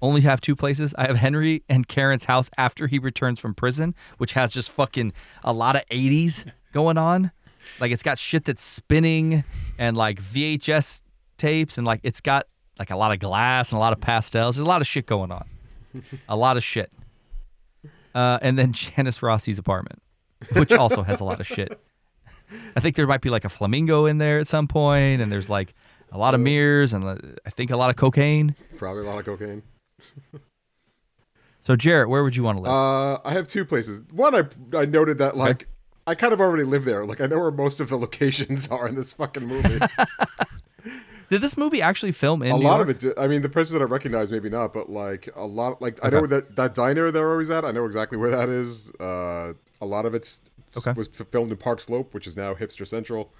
Only 0.00 0.20
have 0.20 0.40
two 0.40 0.54
places. 0.54 0.94
I 0.96 1.08
have 1.08 1.16
Henry 1.16 1.64
and 1.68 1.88
Karen's 1.88 2.24
house 2.24 2.48
after 2.56 2.86
he 2.86 3.00
returns 3.00 3.40
from 3.40 3.52
prison, 3.52 3.96
which 4.18 4.34
has 4.34 4.52
just 4.52 4.70
fucking 4.70 5.12
a 5.42 5.52
lot 5.52 5.74
of 5.74 5.82
80s 5.90 6.50
going 6.72 6.96
on. 6.96 7.32
Like 7.80 7.92
it's 7.92 8.02
got 8.02 8.18
shit 8.18 8.44
that's 8.44 8.62
spinning 8.62 9.44
and 9.78 9.96
like 9.96 10.22
VHS 10.22 11.02
tapes 11.36 11.78
and 11.78 11.86
like 11.86 12.00
it's 12.02 12.20
got 12.20 12.46
like 12.78 12.90
a 12.90 12.96
lot 12.96 13.12
of 13.12 13.18
glass 13.18 13.70
and 13.70 13.76
a 13.76 13.80
lot 13.80 13.92
of 13.92 14.00
pastels. 14.00 14.56
There's 14.56 14.64
a 14.64 14.68
lot 14.68 14.80
of 14.80 14.86
shit 14.86 15.06
going 15.06 15.32
on. 15.32 15.44
A 16.28 16.36
lot 16.36 16.56
of 16.56 16.64
shit. 16.64 16.92
Uh, 18.14 18.38
and 18.42 18.58
then 18.58 18.72
Janice 18.72 19.22
Rossi's 19.22 19.58
apartment, 19.58 20.02
which 20.52 20.72
also 20.72 21.02
has 21.02 21.20
a 21.20 21.24
lot 21.24 21.40
of 21.40 21.46
shit. 21.46 21.80
I 22.76 22.80
think 22.80 22.96
there 22.96 23.06
might 23.06 23.20
be 23.20 23.30
like 23.30 23.44
a 23.44 23.48
flamingo 23.48 24.06
in 24.06 24.18
there 24.18 24.38
at 24.38 24.46
some 24.46 24.68
point, 24.68 25.20
and 25.20 25.30
there's 25.30 25.50
like 25.50 25.74
a 26.12 26.18
lot 26.18 26.34
of 26.34 26.40
mirrors, 26.40 26.92
and 26.92 27.04
uh, 27.04 27.16
I 27.46 27.50
think 27.50 27.70
a 27.70 27.76
lot 27.76 27.90
of 27.90 27.96
cocaine. 27.96 28.54
Probably 28.76 29.04
a 29.04 29.06
lot 29.06 29.18
of 29.18 29.26
cocaine. 29.26 29.62
So, 31.64 31.76
Jarrett, 31.76 32.08
where 32.08 32.24
would 32.24 32.34
you 32.34 32.42
want 32.42 32.56
to 32.58 32.62
live? 32.62 32.72
Uh, 32.72 33.20
I 33.24 33.32
have 33.34 33.46
two 33.46 33.64
places. 33.66 34.00
One, 34.12 34.34
I 34.34 34.44
I 34.74 34.86
noted 34.86 35.18
that 35.18 35.36
like 35.36 35.68
I 36.08 36.14
kind 36.14 36.32
of 36.32 36.40
already 36.40 36.64
live 36.64 36.84
there. 36.84 37.04
Like 37.04 37.20
I 37.20 37.26
know 37.26 37.38
where 37.40 37.50
most 37.50 37.80
of 37.80 37.88
the 37.90 37.98
locations 38.06 38.68
are 38.68 38.88
in 38.88 38.94
this 38.94 39.12
fucking 39.12 39.46
movie. 39.46 39.78
Did 41.30 41.42
this 41.42 41.58
movie 41.58 41.82
actually 41.82 42.12
film 42.12 42.42
in 42.42 42.52
a 42.52 42.58
New 42.58 42.64
lot 42.64 42.76
York? 42.76 42.82
of 42.82 42.88
it. 42.90 42.98
Did, 43.00 43.18
I 43.18 43.28
mean, 43.28 43.42
the 43.42 43.50
places 43.50 43.72
that 43.74 43.82
I 43.82 43.84
recognize, 43.84 44.30
maybe 44.30 44.48
not, 44.48 44.72
but 44.72 44.88
like 44.88 45.28
a 45.36 45.44
lot. 45.44 45.82
Like 45.82 45.98
I 46.02 46.08
know 46.08 46.26
that 46.26 46.56
that 46.56 46.74
diner 46.74 47.10
they're 47.10 47.30
always 47.30 47.50
at. 47.50 47.64
I 47.66 47.70
know 47.70 47.84
exactly 47.84 48.16
where 48.16 48.30
that 48.30 48.48
is. 48.48 48.90
Uh, 48.94 49.52
a 49.80 49.86
lot 49.86 50.06
of 50.06 50.14
it's 50.14 50.40
Okay. 50.76 50.92
was 50.92 51.08
filmed 51.08 51.50
in 51.50 51.56
Park 51.56 51.80
Slope, 51.80 52.12
which 52.14 52.26
is 52.26 52.36
now 52.36 52.54
Hipster 52.54 52.86
Central. 52.86 53.30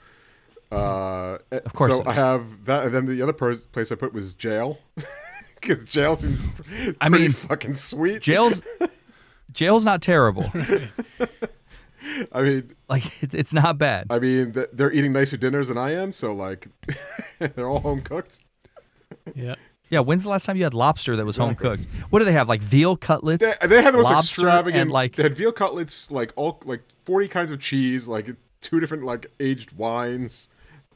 Uh, 0.72 1.38
of 1.50 1.72
course 1.72 1.92
So 1.92 2.02
I 2.06 2.12
have 2.12 2.64
that, 2.66 2.84
and 2.86 2.94
then 2.94 3.06
the 3.06 3.22
other 3.22 3.32
per- 3.32 3.54
place 3.56 3.90
I 3.90 3.94
put 3.94 4.12
was 4.12 4.34
jail, 4.34 4.78
because 5.60 5.84
jail 5.86 6.14
seems 6.16 6.44
pretty 6.46 6.96
I 7.00 7.08
mean, 7.08 7.32
fucking 7.32 7.74
sweet. 7.74 8.20
Jail's 8.22 8.60
jail's 9.52 9.84
not 9.86 10.02
terrible. 10.02 10.50
I 12.32 12.42
mean, 12.42 12.74
Like 12.88 13.22
it's 13.22 13.34
it's 13.34 13.52
not 13.52 13.78
bad. 13.78 14.06
I 14.10 14.18
mean, 14.18 14.54
they're 14.72 14.92
eating 14.92 15.12
nicer 15.12 15.36
dinners 15.36 15.68
than 15.68 15.78
I 15.78 15.94
am, 15.94 16.12
so 16.12 16.34
like, 16.34 16.68
they're 17.38 17.68
all 17.68 17.80
home 17.80 18.02
cooked. 18.02 18.40
Yeah. 19.34 19.54
Yeah, 19.90 20.00
when's 20.00 20.22
the 20.22 20.28
last 20.28 20.44
time 20.44 20.56
you 20.58 20.64
had 20.64 20.74
lobster 20.74 21.16
that 21.16 21.24
was 21.24 21.36
home 21.36 21.54
cooked? 21.54 21.86
What 22.10 22.18
do 22.18 22.26
they 22.26 22.32
have? 22.32 22.46
Like 22.46 22.60
veal 22.60 22.94
cutlets? 22.96 23.40
They, 23.42 23.66
they 23.66 23.80
had 23.82 23.94
the 23.94 23.98
most 24.02 24.12
extravagant, 24.12 24.90
like 24.90 25.16
they 25.16 25.22
had 25.22 25.34
veal 25.34 25.50
cutlets, 25.50 26.10
like 26.10 26.30
all 26.36 26.60
like 26.66 26.82
forty 27.06 27.26
kinds 27.26 27.50
of 27.50 27.58
cheese, 27.58 28.06
like 28.06 28.28
two 28.60 28.80
different 28.80 29.04
like 29.04 29.30
aged 29.40 29.72
wines, 29.72 30.50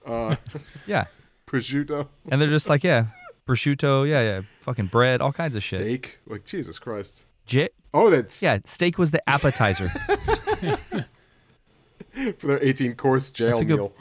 uh, 0.05 0.37
yeah, 0.87 1.07
prosciutto, 1.47 2.09
and 2.31 2.41
they're 2.43 2.51
just 2.51 2.69
like 2.69 2.85
yeah, 2.85 3.07
prosciutto, 3.49 4.07
yeah, 4.07 4.21
yeah, 4.21 4.41
fucking 4.61 4.89
bread, 4.89 5.23
all 5.23 5.33
kinds 5.33 5.57
of 5.57 5.63
shit. 5.63 5.81
steak. 5.81 6.19
Like 6.27 6.45
Jesus 6.45 6.79
Christ. 6.79 7.25
Ja- 7.49 7.69
Oh, 7.95 8.09
that's 8.11 8.43
yeah, 8.43 8.59
steak 8.67 8.97
was 8.99 9.11
the 9.11 9.27
appetizer. 9.29 9.91
for 12.39 12.47
their 12.47 12.63
eighteen 12.63 12.95
course 12.95 13.31
jail 13.33 13.51
That's 13.51 13.61
a 13.63 13.65
good- 13.65 13.79
meal. 13.79 13.93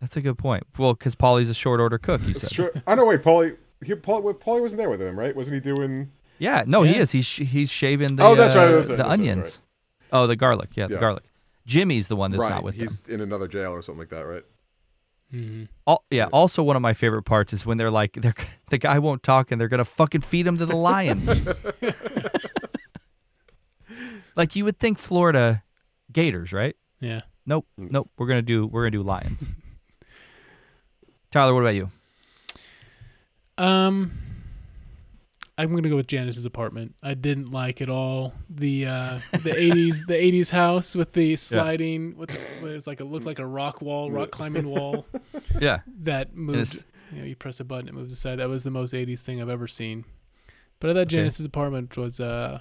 That's 0.00 0.16
a 0.16 0.20
good 0.20 0.36
point. 0.36 0.64
Well, 0.78 0.92
because 0.92 1.14
Paulie's 1.14 1.48
a 1.48 1.54
short 1.54 1.80
order 1.80 1.96
cook, 1.98 2.20
you 2.24 2.30
It's 2.30 2.42
said. 2.48 2.50
true. 2.72 2.82
I 2.86 2.94
know. 2.94 3.06
Wait, 3.06 3.22
Paulie. 3.22 3.56
He, 3.82 3.94
Paul, 3.94 4.22
Paulie 4.34 4.60
wasn't 4.60 4.78
there 4.78 4.90
with 4.90 5.00
him, 5.00 5.18
right? 5.18 5.34
Wasn't 5.34 5.54
he 5.54 5.60
doing? 5.60 6.12
Yeah, 6.38 6.64
no, 6.66 6.82
he 6.82 6.96
is. 6.96 7.12
He's 7.12 7.24
sh- 7.24 7.40
he's 7.46 7.70
shaving 7.70 8.16
the 8.16 8.22
Oh, 8.24 8.34
that's 8.34 8.54
right, 8.54 8.64
uh, 8.68 8.72
that's 8.72 8.76
right, 8.76 8.86
the 8.88 8.96
that's 8.96 9.08
right, 9.08 9.12
onions. 9.18 9.42
that's 9.44 9.60
Oh, 10.12 10.26
the 10.26 10.36
garlic. 10.36 10.70
Yeah, 10.76 10.86
the 10.86 10.94
Yeah. 10.94 11.00
garlic. 11.00 11.24
Jimmy's 11.66 12.08
the 12.08 12.16
one 12.16 12.30
that's 12.30 12.40
right. 12.42 12.50
not 12.50 12.62
with 12.62 12.74
him. 12.74 12.82
He's 12.82 13.00
them. 13.00 13.14
in 13.16 13.20
another 13.22 13.48
jail 13.48 13.72
or 13.72 13.80
something 13.82 14.00
like 14.00 14.10
that, 14.10 14.26
right? 14.26 14.44
hmm 15.30 15.64
Al- 15.88 16.04
yeah. 16.10 16.26
Also, 16.26 16.62
one 16.62 16.76
of 16.76 16.82
my 16.82 16.92
favorite 16.92 17.22
parts 17.24 17.52
is 17.54 17.64
when 17.66 17.78
they're 17.78 17.90
like, 17.90 18.12
they're 18.20 18.34
the 18.70 18.78
guy 18.78 18.98
won't 18.98 19.22
talk 19.22 19.50
and 19.50 19.58
they're 19.60 19.68
gonna 19.68 19.84
fucking 19.84 20.20
feed 20.20 20.46
him 20.46 20.58
to 20.58 20.66
the 20.66 20.76
lions. 20.76 21.28
like 24.36 24.54
you 24.54 24.64
would 24.64 24.78
think 24.78 24.98
Florida 24.98 25.62
Gators, 26.12 26.52
right? 26.52 26.76
Yeah. 27.00 27.22
Nope, 27.46 27.66
Mm. 27.80 27.90
nope. 27.90 28.10
We're 28.18 28.26
gonna 28.26 28.42
do 28.42 28.66
we're 28.66 28.82
gonna 28.82 28.90
do 28.92 29.02
lions. 29.02 29.44
Tyler, 31.30 31.52
what 31.54 31.60
about 31.60 31.74
you? 31.74 31.90
Um, 33.58 34.12
I'm 35.58 35.74
gonna 35.74 35.88
go 35.88 35.96
with 35.96 36.06
Janice's 36.06 36.44
apartment. 36.44 36.94
I 37.02 37.14
didn't 37.14 37.50
like 37.50 37.80
at 37.80 37.88
all 37.88 38.34
the 38.50 38.86
uh, 38.86 39.20
the 39.32 39.38
'80s 39.50 40.06
the 40.06 40.14
'80s 40.14 40.50
house 40.50 40.94
with 40.94 41.12
the 41.14 41.36
sliding 41.36 42.16
with 42.16 42.30
the, 42.30 42.38
it 42.38 42.62
was 42.74 42.86
like 42.86 43.00
it 43.00 43.04
looked 43.06 43.24
like 43.26 43.38
a 43.38 43.46
rock 43.46 43.80
wall, 43.80 44.10
rock 44.10 44.30
climbing 44.30 44.68
wall 44.68 45.06
Yeah, 45.60 45.80
that 46.02 46.34
moved. 46.36 46.58
it's- 46.74 46.84
You 47.12 47.18
know, 47.20 47.24
you 47.24 47.36
press 47.36 47.60
a 47.60 47.64
button, 47.64 47.88
it 47.88 47.94
moves 47.94 48.12
aside. 48.12 48.36
That 48.40 48.48
was 48.48 48.64
the 48.64 48.70
most 48.70 48.92
'80s 48.92 49.20
thing 49.20 49.40
I've 49.40 49.48
ever 49.48 49.66
seen. 49.68 50.04
But 50.80 50.90
I 50.90 50.92
thought 50.92 50.98
Okay. 51.02 51.16
Janice's 51.16 51.46
apartment 51.46 51.96
was 51.96 52.20
uh 52.20 52.60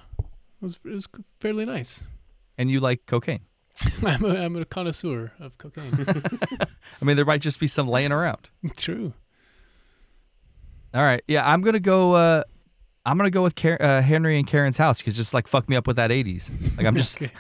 was 0.65 0.77
it 0.85 0.89
was 0.91 1.07
fairly 1.39 1.65
nice. 1.65 2.07
and 2.57 2.69
you 2.69 2.79
like 2.79 3.05
cocaine. 3.05 3.41
I'm 4.03 4.23
a, 4.23 4.29
I'm 4.37 4.55
a 4.55 4.65
connoisseur 4.65 5.31
of 5.39 5.57
cocaine. 5.57 6.05
I 7.01 7.05
mean, 7.05 7.15
there 7.17 7.25
might 7.25 7.41
just 7.41 7.59
be 7.59 7.67
some 7.67 7.87
laying 7.87 8.11
around. 8.11 8.49
True. 8.77 9.13
All 10.93 11.01
right. 11.01 11.23
Yeah, 11.27 11.49
I'm 11.49 11.61
gonna 11.61 11.79
go. 11.79 12.13
Uh, 12.13 12.43
I'm 13.05 13.17
gonna 13.17 13.29
go 13.29 13.43
with 13.43 13.55
Car- 13.55 13.81
uh, 13.81 14.01
Henry 14.01 14.37
and 14.37 14.47
Karen's 14.47 14.77
house 14.77 14.97
because 14.99 15.15
just 15.15 15.33
like 15.33 15.47
fuck 15.47 15.67
me 15.69 15.75
up 15.75 15.87
with 15.87 15.97
that 15.97 16.09
'80s. 16.09 16.51
Like 16.77 16.85
I'm 16.85 16.95
just, 16.95 17.17
Okay. 17.21 17.31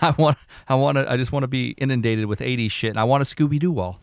I 0.00 0.12
want, 0.12 0.38
I 0.68 0.74
want 0.76 0.96
to, 0.96 1.10
I 1.10 1.16
just 1.16 1.32
want 1.32 1.42
to 1.42 1.48
be 1.48 1.70
inundated 1.72 2.26
with 2.26 2.40
'80s 2.40 2.70
shit, 2.70 2.90
and 2.90 3.00
I 3.00 3.04
want 3.04 3.22
a 3.22 3.26
Scooby 3.26 3.58
Doo 3.58 3.72
wall. 3.72 4.00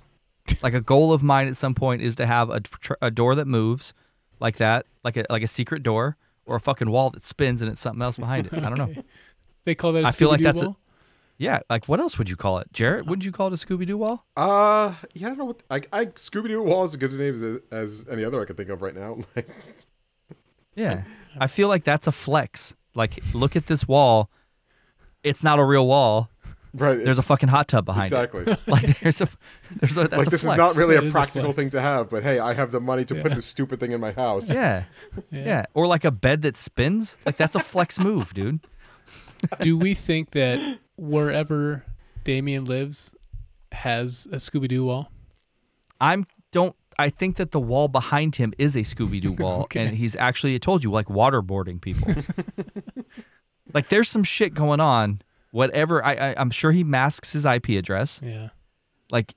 Like 0.62 0.74
a 0.74 0.82
goal 0.82 1.14
of 1.14 1.24
mine 1.24 1.48
at 1.48 1.58
some 1.58 1.74
point 1.76 2.02
is 2.02 2.16
to 2.18 2.26
have 2.26 2.49
a, 2.49 2.60
tr- 2.62 2.94
a 3.02 3.12
door 3.12 3.36
that 3.36 3.48
moves, 3.48 3.94
like 4.40 4.58
that, 4.58 4.86
like 5.04 5.16
a 5.18 5.26
like 5.30 5.41
a 5.44 5.48
secret 5.48 5.84
door, 5.84 6.18
or 6.48 6.56
a 6.56 6.60
fucking 6.60 6.90
wall 6.90 7.11
that 7.11 7.22
spins 7.24 7.61
and 7.61 7.72
it's 7.72 7.80
something 7.82 8.02
else 8.02 8.18
behind 8.18 8.48
it. 8.48 8.53
I 8.53 8.69
don't 8.69 8.78
know. 8.78 9.03
They 9.65 9.76
call 9.76 9.91
that. 9.91 10.06
I 10.06 10.07
I 10.07 10.11
feel 10.11 10.30
like 10.30 10.41
that's 10.41 10.61
a- 10.61 10.76
Yeah, 11.38 11.60
like 11.69 11.88
what 11.90 11.99
else 11.99 12.18
would 12.18 12.30
you 12.30 12.38
call 12.38 12.60
it, 12.60 12.72
Jarrett? 12.72 13.06
Wouldn't 13.06 13.26
you 13.26 13.34
call 13.34 13.48
it 13.48 13.61
a 13.61 13.65
Scooby 13.65 13.86
Doo 13.86 13.98
wall? 13.98 14.26
Uh, 14.38 14.94
yeah, 15.14 15.28
I 15.28 15.30
don't 15.32 15.38
know 15.38 15.44
what. 15.45 15.61
I, 15.69 15.82
I 15.91 16.06
Scooby 16.06 16.48
Doo 16.48 16.64
Wall 16.64 16.86
is 16.86 16.91
as 16.91 16.95
good 16.95 17.11
a 17.11 17.15
name 17.15 17.34
as, 17.34 17.60
as 17.69 18.06
any 18.10 18.24
other 18.24 18.41
I 18.41 18.45
can 18.45 18.56
think 18.56 18.69
of 18.69 18.82
right 18.82 18.95
now. 18.95 19.18
Yeah, 20.76 21.03
I 21.40 21.48
feel 21.48 21.68
like 21.68 21.84
that's 21.84 22.06
a 22.07 22.11
flex. 22.11 22.76
Like, 22.94 23.19
look 23.34 23.56
at 23.56 23.65
this 23.68 23.88
wall. 23.88 24.30
It's 25.24 25.44
not 25.44 25.57
a 25.60 25.64
real 25.64 25.88
wall. 25.88 26.30
Right? 26.80 27.04
There's 27.04 27.20
a 27.20 27.24
fucking 27.24 27.49
hot 27.49 27.68
tub 27.68 27.86
behind 27.86 28.08
exactly. 28.08 28.41
it. 28.41 28.48
Exactly. 28.49 28.72
like 28.88 28.99
there's 28.99 29.22
a 29.22 29.28
there's 29.80 29.98
a 29.98 30.02
that's 30.08 30.14
like 30.18 30.28
a 30.28 30.30
this 30.30 30.41
flex. 30.44 30.54
is 30.54 30.58
not 30.58 30.76
really 30.76 30.95
That 30.95 31.04
a 31.04 31.08
is 31.08 31.14
a 31.14 31.16
practical 31.18 31.52
thing 31.54 31.70
to 31.72 31.82
have, 31.82 32.10
but 32.10 32.24
hey, 32.24 32.40
I 32.40 32.54
have 32.54 32.72
the 32.72 32.80
money 32.80 33.06
to 33.06 33.16
put 33.16 33.34
this 33.34 33.45
stupid 33.45 33.80
thing 33.80 33.91
in 33.91 33.99
my 34.02 34.12
house. 34.12 34.49
Yeah. 34.54 34.84
yeah, 35.32 35.66
Or 35.74 35.88
like 35.88 36.04
a 36.06 36.12
bed 36.12 36.41
that 36.44 36.56
spins. 36.56 37.18
Like 37.26 37.38
that's 37.38 37.56
a 37.56 37.60
flex 37.60 37.99
move, 37.99 38.34
dude. 38.34 38.60
Do 39.60 39.78
we 39.78 39.94
think 39.94 40.32
that 40.32 40.80
wherever 40.98 41.84
Damien 42.24 42.66
lives 42.66 43.12
has 43.72 44.28
a 44.32 44.38
Scooby 44.38 44.68
Doo 44.68 44.86
wall? 44.86 45.12
I'm 46.02 46.26
don't. 46.52 46.76
I 46.99 47.10
think 47.10 47.36
that 47.38 47.52
the 47.52 47.60
wall 47.60 47.88
behind 47.88 48.38
him 48.38 48.54
is 48.58 48.76
a 48.76 48.80
Scooby 48.82 49.22
Doo 49.22 49.34
wall, 49.34 49.62
Okay. 49.64 49.86
and 49.86 49.95
he's 49.98 50.16
actually 50.16 50.56
I 50.56 50.58
told 50.58 50.84
you 50.84 50.90
like 50.91 51.06
waterboarding 51.08 51.80
people. 51.80 52.12
like 53.74 53.90
there's 53.90 54.10
some 54.10 54.24
shit 54.24 54.54
going 54.54 54.80
on. 54.80 55.22
Whatever. 55.52 56.06
I, 56.06 56.14
I 56.14 56.36
I'm 56.38 56.52
sure 56.52 56.72
he 56.72 56.84
masks 56.84 57.34
his 57.34 57.45
IP 57.45 57.69
address. 57.69 58.22
Yeah. 58.24 58.49
Like, 59.11 59.34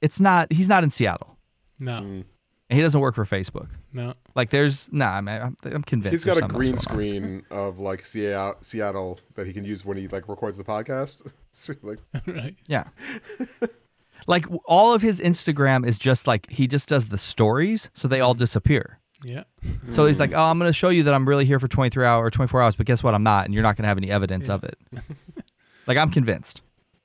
it's 0.00 0.20
not. 0.20 0.52
He's 0.52 0.68
not 0.68 0.84
in 0.84 0.90
Seattle, 0.90 1.36
No. 1.80 1.92
Mm. 2.00 2.24
and 2.70 2.76
he 2.76 2.80
doesn't 2.82 3.00
work 3.00 3.14
for 3.14 3.24
Facebook. 3.24 3.68
No. 3.92 4.14
Like 4.34 4.50
there's 4.50 4.92
nah. 4.92 5.10
I'm 5.16 5.28
I'm, 5.28 5.56
I'm 5.64 5.82
convinced. 5.82 6.12
He's 6.12 6.24
got 6.24 6.36
a 6.36 6.46
green 6.48 6.74
else 6.74 6.84
going 6.84 6.98
on. 6.98 7.04
screen 7.12 7.42
of 7.50 7.78
like 7.78 8.02
Seattle, 8.04 8.56
Seattle 8.60 9.18
that 9.34 9.46
he 9.46 9.52
can 9.52 9.64
use 9.64 9.84
when 9.84 9.96
he 9.96 10.08
like 10.08 10.28
records 10.28 10.58
the 10.58 10.64
podcast. 10.64 11.32
So, 11.56 11.72
like, 11.84 12.00
right. 12.26 12.56
Yeah. 12.66 12.82
like 14.26 14.46
all 14.64 14.92
of 14.92 15.02
his 15.02 15.20
Instagram 15.20 15.86
is 15.86 15.96
just 15.98 16.26
like 16.26 16.50
he 16.50 16.66
just 16.66 16.88
does 16.88 17.08
the 17.08 17.18
stories, 17.18 17.90
so 17.94 18.08
they 18.08 18.20
all 18.20 18.34
disappear. 18.34 18.98
Yeah. 19.24 19.44
So 19.92 20.06
he's 20.06 20.20
like, 20.20 20.32
"Oh, 20.32 20.42
I'm 20.42 20.58
going 20.58 20.68
to 20.68 20.72
show 20.72 20.90
you 20.90 21.02
that 21.04 21.14
I'm 21.14 21.26
really 21.28 21.44
here 21.46 21.58
for 21.58 21.66
23 21.68 22.04
hours 22.04 22.26
or 22.26 22.30
24 22.30 22.62
hours, 22.62 22.76
but 22.76 22.86
guess 22.86 23.02
what? 23.02 23.14
I'm 23.14 23.22
not, 23.22 23.44
and 23.46 23.54
you're 23.54 23.62
not 23.62 23.76
going 23.76 23.84
to 23.84 23.88
have 23.88 23.98
any 23.98 24.10
evidence 24.10 24.48
Yeah. 24.48 24.54
of 24.54 24.64
it." 24.64 24.78
like 25.86 25.96
I'm 25.98 26.10
convinced. 26.10 26.60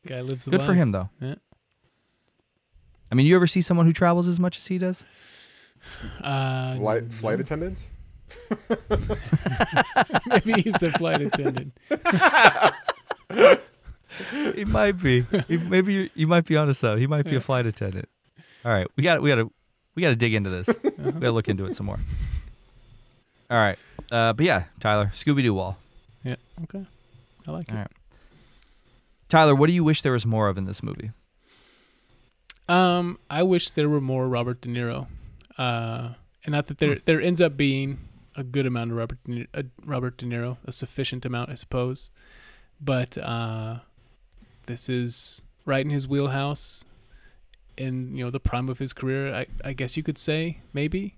Guy 0.06 0.22
lives 0.22 0.44
the 0.46 0.52
Good 0.52 0.62
for 0.62 0.70
life. 0.70 0.78
him 0.78 0.92
though. 0.92 1.10
Yeah. 1.22 1.36
I 3.12 3.16
mean, 3.16 3.26
you 3.26 3.36
ever 3.36 3.48
see 3.48 3.62
someone 3.62 3.86
who 3.86 3.94
travels 3.94 4.28
as 4.28 4.40
much 4.40 4.58
as 4.58 4.68
he 4.68 4.78
does? 4.78 5.04
Uh, 6.22 6.76
flight 6.76 7.12
flight 7.12 7.40
attendant. 7.40 7.90
maybe 10.28 10.62
he's 10.62 10.82
a 10.84 10.92
flight 10.92 11.22
attendant. 11.22 11.74
he 14.56 14.66
might 14.66 15.02
be. 15.02 15.22
He, 15.48 15.58
maybe 15.58 15.94
you, 15.94 16.10
you 16.16 16.28
might 16.28 16.46
be 16.46 16.58
onto 16.58 16.74
something. 16.74 17.00
He 17.00 17.08
might 17.08 17.26
be 17.26 17.36
a 17.36 17.42
flight 17.42 17.66
attendant. 17.66 18.10
All 18.66 18.72
right, 18.72 18.88
we 18.96 19.04
got 19.04 19.22
we 19.22 19.30
got 19.30 19.36
to 19.36 19.52
we 19.96 20.02
got 20.02 20.10
to 20.10 20.16
dig 20.16 20.34
into 20.34 20.50
this. 20.50 20.68
we 20.84 21.12
got 21.12 21.20
to 21.20 21.32
look 21.32 21.50
into 21.50 21.66
it 21.66 21.76
some 21.76 21.86
more. 21.86 22.00
All 23.52 23.58
right, 23.58 23.78
uh, 24.12 24.34
but 24.34 24.46
yeah, 24.46 24.66
Tyler, 24.80 25.12
Scooby 25.16 25.42
Doo 25.42 25.54
wall. 25.54 25.78
Yeah. 26.24 26.36
Okay. 26.64 26.86
I 27.48 27.52
like 27.52 27.68
it. 27.70 27.72
All 27.72 27.78
right. 27.80 27.92
Tyler, 29.30 29.56
what 29.56 29.68
do 29.68 29.74
you 29.74 29.84
wish 29.84 30.02
there 30.02 30.12
was 30.12 30.26
more 30.26 30.48
of 30.50 30.58
in 30.58 30.66
this 30.66 30.84
movie? 30.84 31.12
Um, 32.68 33.18
I 33.30 33.44
wish 33.44 33.72
there 33.72 33.90
were 33.90 34.02
more 34.02 34.28
Robert 34.28 34.62
De 34.62 34.70
Niro, 34.70 35.08
uh, 35.58 36.10
and 36.46 36.52
not 36.52 36.68
that 36.68 36.78
there 36.78 36.94
Hmm. 36.96 37.00
there 37.06 37.22
ends 37.22 37.42
up 37.42 37.58
being 37.58 38.00
a 38.36 38.44
good 38.44 38.66
amount 38.68 38.92
of 38.92 38.98
Robert 38.98 39.18
De 39.24 39.32
Niro, 39.32 39.48
uh, 39.54 39.64
Robert 39.84 40.18
De 40.18 40.26
Niro, 40.26 40.58
a 40.66 40.72
sufficient 40.72 41.26
amount, 41.26 41.50
I 41.50 41.56
suppose. 41.56 42.12
But 42.80 43.18
uh, 43.18 43.80
this 44.68 44.88
is 44.88 45.42
right 45.66 45.84
in 45.84 45.90
his 45.90 46.08
wheelhouse, 46.08 46.86
in 47.80 48.16
you 48.16 48.24
know 48.24 48.30
the 48.32 48.40
prime 48.40 48.70
of 48.70 48.78
his 48.80 48.94
career. 48.94 49.34
I 49.34 49.46
I 49.64 49.74
guess 49.74 49.98
you 49.98 50.04
could 50.04 50.18
say 50.18 50.60
maybe. 50.74 51.16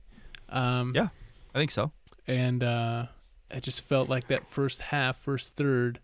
Um, 0.50 0.94
Yeah. 0.96 1.10
I 1.54 1.58
think 1.60 1.72
so. 1.72 1.92
and 2.28 2.64
uh, 2.64 3.08
I 3.54 3.60
just 3.60 3.82
felt 3.82 4.08
like 4.10 4.28
that 4.28 4.50
first 4.50 4.82
half, 4.82 5.18
first 5.22 5.56
third, 5.58 6.00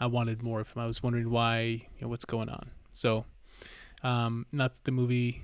I 0.00 0.06
wanted 0.06 0.42
more 0.42 0.60
of 0.60 0.72
him. 0.72 0.82
I 0.82 0.86
was 0.86 1.02
wondering 1.02 1.30
why, 1.30 1.58
you 1.60 2.00
know, 2.02 2.08
what's 2.08 2.24
going 2.24 2.48
on. 2.48 2.70
So, 2.92 3.24
um, 4.02 4.46
not 4.50 4.72
that 4.72 4.84
the 4.84 4.90
movie 4.92 5.42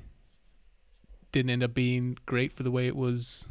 didn't 1.32 1.50
end 1.50 1.62
up 1.62 1.74
being 1.74 2.16
great 2.26 2.52
for 2.52 2.62
the 2.64 2.70
way 2.70 2.86
it 2.86 2.96
was 2.96 3.46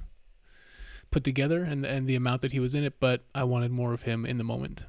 put 1.11 1.23
together 1.23 1.63
and 1.63 1.85
and 1.85 2.07
the 2.07 2.15
amount 2.15 2.41
that 2.41 2.51
he 2.51 2.59
was 2.59 2.73
in 2.75 2.83
it, 2.83 2.99
but 2.99 3.21
I 3.33 3.43
wanted 3.45 3.71
more 3.71 3.93
of 3.93 4.01
him 4.03 4.25
in 4.25 4.37
the 4.37 4.43
moment. 4.43 4.83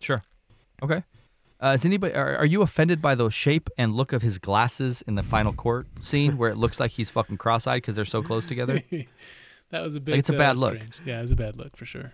Sure. 0.00 0.22
Okay. 0.82 1.02
Uh, 1.62 1.68
is 1.68 1.84
anybody 1.84 2.14
are, 2.14 2.36
are 2.38 2.46
you 2.46 2.62
offended 2.62 3.02
by 3.02 3.14
the 3.14 3.28
shape 3.30 3.68
and 3.76 3.94
look 3.94 4.12
of 4.12 4.22
his 4.22 4.38
glasses 4.38 5.02
in 5.06 5.14
the 5.14 5.22
final 5.22 5.52
court 5.52 5.86
scene 6.00 6.38
where 6.38 6.48
it 6.50 6.56
looks 6.56 6.80
like 6.80 6.90
he's 6.90 7.10
fucking 7.10 7.36
cross-eyed 7.36 7.76
because 7.82 7.94
they're 7.96 8.04
so 8.06 8.22
close 8.22 8.46
together? 8.46 8.82
that 9.70 9.82
was 9.82 9.94
a 9.94 10.00
bit. 10.00 10.16
it's 10.16 10.30
a 10.30 10.34
uh, 10.34 10.38
bad 10.38 10.58
look. 10.58 10.78
Yeah, 11.04 11.18
it 11.18 11.22
was 11.22 11.32
a 11.32 11.36
bad 11.36 11.56
look 11.56 11.76
for 11.76 11.84
sure. 11.84 12.12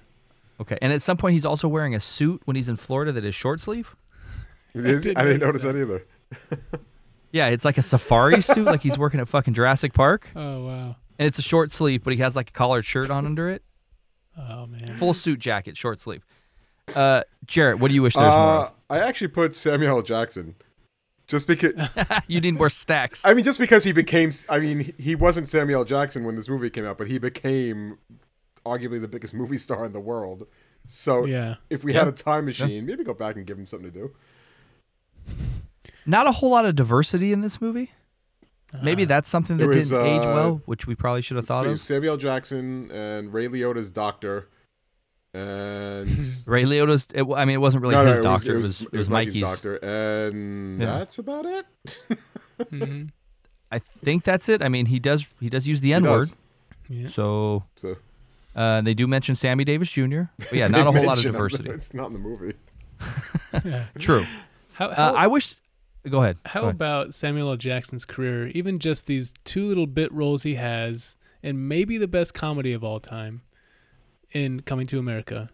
Okay. 0.61 0.79
And 0.83 0.93
at 0.93 1.01
some 1.03 1.17
point 1.17 1.35
he's 1.35 1.47
also 1.47 1.69
wearing 1.69 1.95
a 1.95 2.01
suit 2.01 2.43
when 2.45 2.57
he's 2.57 2.69
in 2.69 2.77
Florida 2.77 3.13
that 3.13 3.25
is 3.25 3.35
short 3.35 3.61
sleeve. 3.61 3.95
Is 4.75 5.05
he? 5.05 5.15
I 5.15 5.23
didn't 5.25 5.41
notice 5.41 5.63
notice 5.63 5.63
that, 5.63 5.77
either. 5.77 6.81
Yeah, 7.33 7.49
it's 7.49 7.65
like 7.67 7.77
a 7.77 7.83
safari 7.83 8.41
suit, 8.41 8.65
like 8.65 8.81
he's 8.81 8.97
working 8.99 9.21
at 9.21 9.29
fucking 9.29 9.53
Jurassic 9.53 9.93
Park, 9.93 10.31
Oh 10.37 10.65
wow. 10.67 10.97
and 11.19 11.27
it's 11.29 11.39
a 11.39 11.43
short 11.43 11.71
sleeve, 11.71 12.03
but 12.03 12.15
he 12.15 12.21
has 12.21 12.35
like 12.35 12.49
a 12.49 12.53
collared 12.53 12.85
shirt 12.85 13.11
on 13.11 13.27
under 13.27 13.51
it. 13.51 13.63
Oh 14.39 14.67
man. 14.67 14.95
Full 14.97 15.13
suit 15.13 15.39
jacket, 15.39 15.77
short 15.77 16.01
sleeve. 16.01 16.25
Uh, 16.95 17.25
Jarrett, 17.45 17.79
what 17.79 17.89
do 17.89 17.95
you 17.95 18.01
wish 18.01 18.15
there 18.15 18.25
was 18.25 18.35
more 18.35 18.45
Uh, 18.45 18.63
of? 18.67 18.73
I 18.89 18.99
actually 18.99 19.29
put 19.29 19.55
Samuel 19.55 19.97
L. 19.99 20.03
Jackson, 20.03 20.55
just 21.27 21.47
because. 21.47 21.73
You 22.29 22.41
need 22.41 22.55
more 22.55 22.71
stacks. 22.71 23.23
I 23.25 23.35
mean, 23.35 23.45
just 23.45 23.59
because 23.59 23.85
he 23.85 23.93
became. 23.93 24.31
I 24.49 24.59
mean, 24.61 24.81
he- 24.81 24.95
he 24.99 25.15
wasn't 25.15 25.49
Samuel 25.49 25.81
L. 25.81 25.85
Jackson 25.85 26.25
when 26.25 26.37
this 26.37 26.49
movie 26.49 26.71
came 26.71 26.85
out, 26.87 26.99
but 26.99 27.09
he 27.09 27.19
became 27.19 27.99
arguably 28.65 29.01
the 29.01 29.09
biggest 29.09 29.33
movie 29.35 29.59
star 29.59 29.85
in 29.87 29.93
the 29.93 30.01
world. 30.01 30.47
So 30.89 31.25
Yeah. 31.25 31.57
if 31.71 31.83
we 31.85 31.93
had 31.95 32.07
a 32.09 32.13
time 32.13 32.45
machine, 32.47 32.87
maybe 32.87 33.03
go 33.05 33.15
back 33.15 33.37
and 33.37 33.45
give 33.47 33.59
him 33.59 33.67
something 33.67 33.91
to 33.93 33.99
do. 33.99 34.15
Not 36.05 36.27
a 36.29 36.33
whole 36.33 36.51
lot 36.51 36.65
of 36.67 36.77
diversity 36.77 37.33
in 37.33 37.41
this 37.41 37.61
movie. 37.61 37.91
Maybe 38.83 39.05
that's 39.05 39.29
something 39.29 39.57
that 39.57 39.69
was, 39.69 39.89
didn't 39.91 40.07
age 40.07 40.21
uh, 40.23 40.33
well, 40.35 40.63
which 40.67 40.87
we 40.87 40.95
probably 40.95 41.23
should 41.23 41.37
have 41.37 41.47
thought 41.47 41.67
of. 41.67 41.81
Samuel 41.81 42.13
L. 42.13 42.17
Jackson 42.19 42.91
and 42.91 43.33
Ray 43.33 43.49
Liotta's 43.49 43.91
doctor, 43.91 44.49
and 45.37 46.09
Ray 46.47 46.65
Liotta's. 46.65 47.07
It, 47.15 47.23
I 47.25 47.45
mean, 47.45 47.55
it 47.55 47.61
wasn't 47.61 47.83
really 47.83 47.95
no, 47.95 48.03
no, 48.05 48.11
his 48.11 48.19
it 48.19 48.23
doctor. 48.23 48.55
It 48.55 48.63
was, 48.63 48.83
it 48.83 48.93
was, 48.93 49.09
Mikey's. 49.11 49.43
doctor, 49.43 49.77
and 49.77 50.81
Yeah. 50.81 50.99
that's 50.99 51.19
about 51.19 51.45
it. 51.47 51.67
hmm 52.71 53.03
I 53.71 53.81
think 54.05 54.23
that's 54.25 54.49
it. 54.49 54.63
I 54.63 54.69
mean, 54.69 54.87
he 54.87 54.99
does. 55.01 55.27
He 55.41 55.49
does 55.49 55.67
use 55.67 55.81
the 55.81 55.93
N 55.93 56.05
word. 56.05 56.29
Yeah. 56.89 57.09
So 57.09 57.65
So 57.77 57.97
uh, 58.55 58.81
they 58.81 58.95
do 58.95 59.07
mention 59.09 59.35
Sammy 59.35 59.65
Davis 59.65 59.91
Jr. 59.91 60.03
But 60.39 60.53
yeah, 60.53 60.69
not 60.69 60.87
a 60.87 60.93
whole 60.93 61.05
lot 61.05 61.19
of 61.19 61.25
mention 61.25 61.29
him, 61.29 61.33
diversity. 61.33 61.71
It's 61.71 61.93
not 61.93 62.07
in 62.07 62.13
the 62.13 62.19
movie. 62.21 62.55
Yeah. 63.65 63.85
True. 63.99 64.25
How 64.73 64.87
Uh, 64.87 65.13
I 65.17 65.27
wish. 65.27 65.55
Go 66.09 66.23
ahead. 66.23 66.37
how 66.45 66.61
Go 66.61 66.67
ahead. 66.69 66.77
about 66.77 67.15
Samuel 67.15 67.51
L. 67.51 67.57
Jackson's 67.57 68.05
career? 68.05 68.47
Even 68.49 68.79
just 68.79 69.07
these 69.07 69.33
two 69.45 69.67
little 69.67 69.89
bit 69.89 70.13
roles 70.13 70.45
he 70.45 70.55
has, 70.55 71.17
and 71.43 71.69
maybe 71.69 71.99
the 71.99 72.07
best 72.07 72.33
comedy 72.35 72.73
of 72.73 72.85
all 72.85 73.01
time 73.01 73.43
in 74.37 74.61
Coming 74.61 74.87
to 74.89 74.99
America. 74.99 75.49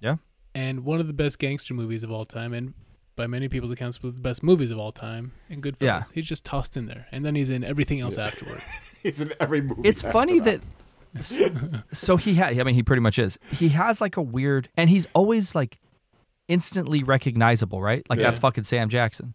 Yeah. 0.00 0.16
And 0.54 0.84
one 0.84 1.00
of 1.00 1.06
the 1.06 1.12
best 1.12 1.38
gangster 1.38 1.74
movies 1.74 2.02
of 2.02 2.12
all 2.12 2.24
time, 2.24 2.52
and 2.52 2.72
by 3.16 3.26
many 3.26 3.48
people's 3.48 3.72
accounts, 3.72 4.00
one 4.02 4.10
of 4.10 4.14
the 4.14 4.20
best 4.20 4.42
movies 4.42 4.70
of 4.70 4.78
all 4.78 4.92
time. 4.92 5.32
And 5.50 5.62
Goodfellas. 5.62 5.80
Yeah. 5.80 6.02
He's 6.12 6.24
just 6.24 6.44
tossed 6.44 6.76
in 6.76 6.86
there, 6.86 7.06
and 7.10 7.24
then 7.24 7.34
he's 7.34 7.50
in 7.50 7.64
everything 7.64 8.00
else 8.00 8.16
afterward. 8.16 8.62
He's 9.00 9.20
in 9.20 9.32
every 9.38 9.60
movie. 9.60 9.82
It's 9.84 10.02
after 10.02 10.12
funny 10.12 10.40
that. 10.40 10.60
so 11.92 12.16
he 12.16 12.34
had. 12.34 12.58
I 12.58 12.64
mean, 12.64 12.74
he 12.74 12.82
pretty 12.82 13.00
much 13.00 13.16
is. 13.16 13.38
He 13.52 13.68
has 13.68 14.00
like 14.00 14.16
a 14.16 14.22
weird, 14.22 14.68
and 14.76 14.90
he's 14.90 15.06
always 15.14 15.54
like 15.54 15.78
instantly 16.48 17.04
recognizable, 17.04 17.80
right? 17.80 18.04
Like 18.10 18.20
that's 18.20 18.40
fucking 18.40 18.64
Sam 18.64 18.88
Jackson. 18.88 19.34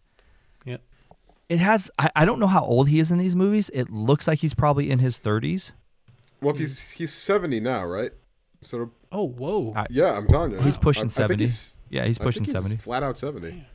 Yep. 0.65 0.81
It 1.47 1.59
has. 1.59 1.89
I, 1.97 2.09
I 2.13 2.25
don't 2.25 2.41
know 2.41 2.47
how 2.47 2.65
old 2.65 2.89
he 2.89 2.99
is 2.99 3.09
in 3.09 3.19
these 3.19 3.37
movies. 3.37 3.71
It 3.73 3.89
looks 3.89 4.27
like 4.27 4.39
he's 4.39 4.53
probably 4.53 4.91
in 4.91 4.99
his 4.99 5.17
30s. 5.17 5.71
Well, 6.41 6.53
hmm. 6.53 6.59
he's 6.59 6.91
he's 6.91 7.13
seventy 7.13 7.61
now, 7.61 7.85
right? 7.85 8.11
So 8.63 8.91
Oh, 9.11 9.27
whoa. 9.27 9.73
I- 9.75 9.85
yeah, 9.89 10.13
I'm 10.17 10.27
telling 10.27 10.51
you, 10.51 10.59
He's 10.61 10.77
pushing 10.77 11.03
I- 11.03 11.05
I 11.05 11.09
think 11.09 11.13
70. 11.29 11.43
he's- 11.43 11.77
Yeah, 11.89 12.05
he's 12.05 12.19
I 12.19 12.23
pushing 12.23 12.45
think 12.45 12.55
he's 12.57 12.63
70. 12.63 12.81
flat 12.81 13.03
out 13.03 13.17
seventy. 13.17 13.65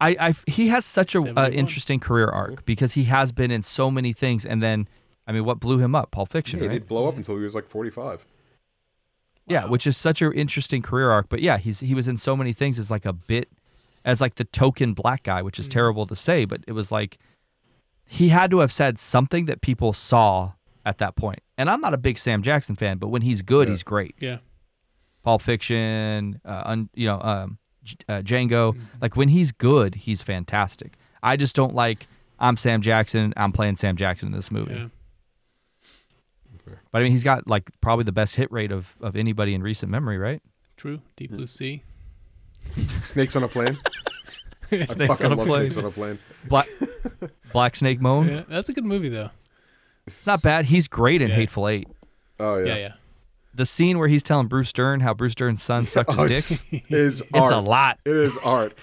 I, 0.00 0.16
I 0.20 0.34
he 0.50 0.68
has 0.68 0.84
such 0.84 1.14
a 1.14 1.20
uh, 1.38 1.48
interesting 1.50 2.00
career 2.00 2.28
arc 2.28 2.64
because 2.66 2.94
he 2.94 3.04
has 3.04 3.30
been 3.32 3.50
in 3.50 3.62
so 3.62 3.90
many 3.90 4.12
things, 4.12 4.44
and 4.44 4.62
then 4.62 4.88
I 5.26 5.32
mean, 5.32 5.44
what 5.44 5.60
blew 5.60 5.78
him 5.78 5.94
up? 5.94 6.10
Pulp 6.10 6.30
Fiction, 6.30 6.58
Yeah, 6.58 6.64
he 6.64 6.68
right? 6.68 6.74
didn't 6.74 6.88
blow 6.88 7.06
up 7.08 7.16
until 7.16 7.36
he 7.36 7.44
was 7.44 7.54
like 7.54 7.66
forty-five. 7.66 8.26
Yeah, 9.46 9.66
which 9.66 9.86
is 9.86 9.96
such 9.96 10.20
an 10.22 10.32
interesting 10.32 10.82
career 10.82 11.10
arc. 11.10 11.28
But 11.28 11.40
yeah, 11.40 11.58
he's 11.58 11.80
he 11.80 11.94
was 11.94 12.08
in 12.08 12.16
so 12.16 12.36
many 12.36 12.52
things 12.52 12.78
as 12.78 12.90
like 12.90 13.06
a 13.06 13.12
bit, 13.12 13.48
as 14.04 14.20
like 14.20 14.34
the 14.34 14.44
token 14.44 14.94
black 14.94 15.22
guy, 15.22 15.42
which 15.42 15.58
is 15.60 15.68
terrible 15.68 16.06
to 16.06 16.16
say, 16.16 16.44
but 16.44 16.62
it 16.66 16.72
was 16.72 16.90
like 16.90 17.18
he 18.06 18.28
had 18.30 18.50
to 18.50 18.58
have 18.58 18.72
said 18.72 18.98
something 18.98 19.44
that 19.46 19.60
people 19.62 19.92
saw 19.92 20.52
at 20.84 20.98
that 20.98 21.16
point. 21.16 21.40
And 21.58 21.68
I'm 21.70 21.80
not 21.80 21.94
a 21.94 21.98
big 21.98 22.18
Sam 22.18 22.42
Jackson 22.42 22.74
fan, 22.76 22.98
but 22.98 23.08
when 23.08 23.22
he's 23.22 23.42
good, 23.42 23.68
Yeah. 23.68 23.72
he's 23.72 23.82
great. 23.82 24.14
Yeah. 24.20 24.38
Pulp 25.22 25.40
Fiction, 25.42 26.40
uh, 26.44 26.62
un, 26.66 26.88
you 26.94 27.06
know, 27.06 27.20
um, 27.20 27.58
uh, 28.08 28.20
Django. 28.22 28.76
Like 29.00 29.16
when 29.16 29.28
he's 29.28 29.52
good, 29.52 29.94
he's 29.94 30.20
fantastic. 30.22 30.94
I 31.22 31.36
just 31.36 31.56
don't 31.56 31.74
like. 31.74 32.06
I'm 32.38 32.56
Sam 32.56 32.82
Jackson. 32.82 33.32
I'm 33.36 33.52
playing 33.52 33.76
Sam 33.76 33.96
Jackson 33.96 34.28
in 34.28 34.32
this 34.34 34.50
movie. 34.50 34.74
Yeah. 34.74 34.86
But 36.90 37.00
I 37.00 37.02
mean, 37.02 37.12
he's 37.12 37.24
got 37.24 37.46
like 37.46 37.70
probably 37.80 38.04
the 38.04 38.12
best 38.12 38.36
hit 38.36 38.50
rate 38.52 38.72
of 38.72 38.94
of 39.00 39.16
anybody 39.16 39.54
in 39.54 39.62
recent 39.62 39.90
memory, 39.90 40.18
right? 40.18 40.42
True. 40.76 41.00
Deep 41.16 41.30
Blue 41.30 41.46
Sea. 41.46 41.82
Snakes 42.96 43.36
on 43.36 43.42
a 43.42 43.48
plane. 43.48 43.76
Snakes 44.86 45.20
on 45.20 45.32
a 45.32 45.36
plane. 45.36 45.48
Snakes 45.70 45.76
on 45.76 45.84
a 45.84 45.90
plane. 45.90 46.18
Black 46.48 46.66
Black 47.52 47.76
Snake 47.76 48.00
Moan. 48.00 48.28
Yeah, 48.28 48.42
that's 48.48 48.68
a 48.68 48.72
good 48.72 48.84
movie 48.84 49.08
though. 49.10 49.30
It's 50.06 50.26
not 50.26 50.42
bad. 50.42 50.66
He's 50.66 50.88
great 50.88 51.22
in 51.22 51.28
Yeah. 51.30 51.36
Hateful 51.36 51.68
Eight. 51.68 51.88
Oh 52.40 52.58
yeah. 52.58 52.66
Yeah, 52.66 52.76
yeah. 52.76 52.92
The 53.54 53.64
scene 53.66 53.98
where 53.98 54.08
he's 54.08 54.22
telling 54.22 54.48
Bruce 54.48 54.72
Dern 54.72 55.00
how 55.00 55.14
Bruce 55.14 55.34
Dern's 55.34 55.62
son 55.62 55.86
sucked 55.86 56.10
Oh, 56.18 56.24
his 56.26 56.64
dick. 56.64 56.82
it's, 56.88 56.92
is 56.92 57.20
It's 57.22 57.30
art. 57.34 57.52
a 57.52 57.58
lot. 57.58 57.98
It 58.04 58.16
is 58.16 58.36
art. 58.38 58.74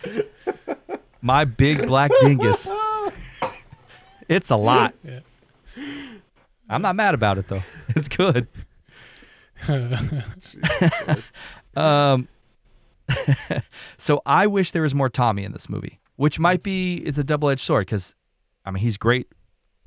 My 1.21 1.43
big 1.45 1.85
black 1.87 2.11
dingus. 2.21 2.67
It's 4.27 4.49
a 4.49 4.55
lot. 4.55 4.95
Yeah. 5.03 5.19
I'm 6.69 6.81
not 6.81 6.95
mad 6.95 7.13
about 7.13 7.37
it 7.37 7.47
though. 7.49 7.61
It's 7.89 8.07
good. 8.07 8.47
Um, 11.75 12.27
so 13.97 14.21
I 14.25 14.47
wish 14.47 14.71
there 14.71 14.81
was 14.81 14.95
more 14.95 15.09
Tommy 15.09 15.43
in 15.43 15.51
this 15.51 15.69
movie, 15.69 15.99
which 16.15 16.39
might 16.39 16.63
be 16.63 16.95
it's 17.05 17.17
a 17.17 17.23
double 17.23 17.49
edged 17.49 17.61
sword 17.61 17.85
because, 17.87 18.15
I 18.65 18.71
mean, 18.71 18.81
he's 18.81 18.97
great 18.97 19.27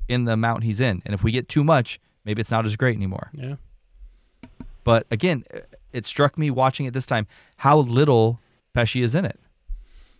in 0.07 0.25
the 0.25 0.33
amount 0.33 0.63
he's 0.63 0.79
in, 0.79 1.01
and 1.05 1.13
if 1.13 1.23
we 1.23 1.31
get 1.31 1.49
too 1.49 1.63
much, 1.63 1.99
maybe 2.23 2.41
it's 2.41 2.51
not 2.51 2.65
as 2.65 2.75
great 2.75 2.95
anymore. 2.95 3.29
Yeah. 3.33 3.55
But 4.83 5.07
again, 5.09 5.43
it 5.93 6.05
struck 6.05 6.37
me 6.37 6.49
watching 6.51 6.85
it 6.85 6.93
this 6.93 7.05
time 7.05 7.27
how 7.57 7.77
little 7.77 8.39
Pesci 8.75 9.03
is 9.03 9.15
in 9.15 9.25
it. 9.25 9.39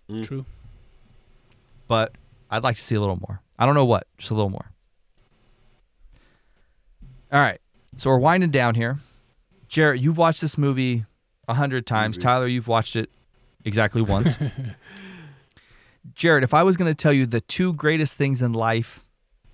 Mm. 0.10 0.26
True. 0.26 0.46
But 1.88 2.14
I'd 2.50 2.64
like 2.64 2.76
to 2.78 2.84
see 2.84 2.96
a 2.96 3.00
little 3.00 3.20
more. 3.28 3.42
I 3.60 3.66
don't 3.66 3.76
know 3.76 3.86
what, 3.86 4.08
just 4.18 4.32
a 4.32 4.34
little 4.34 4.50
more. 4.50 4.72
All 7.32 7.40
right, 7.40 7.60
so 7.98 8.10
we're 8.10 8.18
winding 8.18 8.52
down 8.52 8.76
here. 8.76 9.00
Jarrett, 9.68 10.02
you've 10.02 10.18
watched 10.18 10.42
this 10.42 10.58
movie 10.58 11.06
a 11.48 11.54
hundred 11.54 11.86
times. 11.86 12.16
Easy. 12.16 12.22
Tyler, 12.22 12.48
you've 12.48 12.68
watched 12.68 12.96
it 12.96 13.10
exactly 13.64 14.02
once. 14.02 14.36
Jarrett, 16.14 16.44
if 16.44 16.54
I 16.54 16.64
was 16.64 16.78
going 16.78 16.92
to 16.92 16.96
tell 16.96 17.14
you 17.14 17.26
the 17.26 17.42
two 17.42 17.74
greatest 17.74 18.14
things 18.16 18.42
in 18.42 18.54
life, 18.54 19.05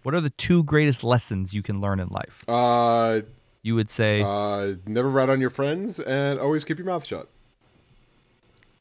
what 0.03 0.13
are 0.15 0.21
the 0.21 0.29
two 0.31 0.63
greatest 0.63 1.03
lessons 1.03 1.53
you 1.53 1.61
can 1.63 1.81
learn 1.81 1.99
in 1.99 2.07
life? 2.09 2.43
Uh, 2.47 3.21
You 3.63 3.75
would 3.75 3.89
say 3.89 4.21
uh, 4.25 4.75
never 4.87 5.09
rat 5.09 5.29
on 5.29 5.39
your 5.41 5.49
friends 5.51 5.99
and 5.99 6.39
always 6.39 6.63
keep 6.63 6.77
your 6.77 6.87
mouth 6.87 7.05
shut. 7.05 7.29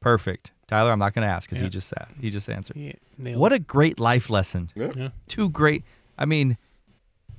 perfect. 0.01 0.51
Tyler, 0.67 0.93
I'm 0.93 0.99
not 1.01 1.15
going 1.15 1.27
to 1.27 1.33
ask 1.33 1.49
because 1.51 1.61
Yeah. 1.61 1.67
he 1.67 1.71
just 1.71 1.89
said 1.89 2.07
he 2.21 2.31
just 2.31 2.49
answered. 2.49 2.77
Yeah, 2.77 2.93
What 3.37 3.53
it. 3.53 3.57
a 3.57 3.59
great 3.59 3.99
life 3.99 4.31
lesson. 4.31 4.71
Yeah. 4.77 4.91
Yeah. 4.97 5.09
Two 5.29 5.49
great. 5.51 5.83
I 6.17 6.25
mean, 6.27 6.57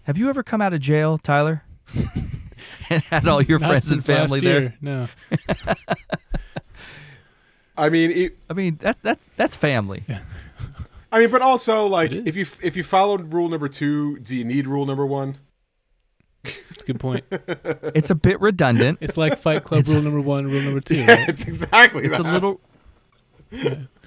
have 0.04 0.18
you 0.18 0.30
ever 0.30 0.44
come 0.44 0.62
out 0.62 0.74
of 0.74 0.82
jail, 0.82 1.18
Tyler? 1.18 1.64
and 2.90 3.02
had 3.04 3.28
all 3.28 3.42
your 3.42 3.58
friends 3.60 3.90
and 3.90 4.04
since 4.04 4.08
last 4.10 4.30
family 4.30 4.40
there? 4.42 4.76
No. 4.82 5.08
I 7.78 7.90
mean, 7.90 8.12
it, 8.12 8.38
I 8.50 8.54
mean, 8.54 8.78
that 8.82 8.98
that's 9.02 9.28
that's 9.38 9.56
family. 9.56 10.04
I 11.12 11.20
mean, 11.20 11.30
but 11.30 11.42
also 11.42 11.86
like 11.86 12.14
if 12.14 12.36
you 12.36 12.46
if 12.62 12.76
you 12.78 12.84
followed 12.84 13.34
rule 13.34 13.50
number 13.50 13.68
two, 13.68 14.18
do 14.20 14.36
you 14.36 14.44
need 14.46 14.68
rule 14.68 14.86
number 14.86 15.06
one? 15.06 15.38
It's 16.44 16.84
a 16.84 16.86
good 16.86 17.00
point. 17.00 17.24
It's 17.94 18.10
a 18.10 18.16
bit 18.16 18.40
redundant. 18.42 18.98
It's 19.02 19.18
like 19.18 19.38
Fight 19.40 19.64
Club 19.64 19.88
rule 19.88 20.02
number 20.02 20.22
one, 20.22 20.46
rule 20.48 20.62
number 20.62 20.80
two. 20.80 20.96
Yeah, 21.02 21.12
right? 21.12 21.30
it's 21.30 21.44
exactly 21.46 22.06
It's 22.06 22.18
that. 22.18 22.22
a 22.26 22.32
little 22.32 22.62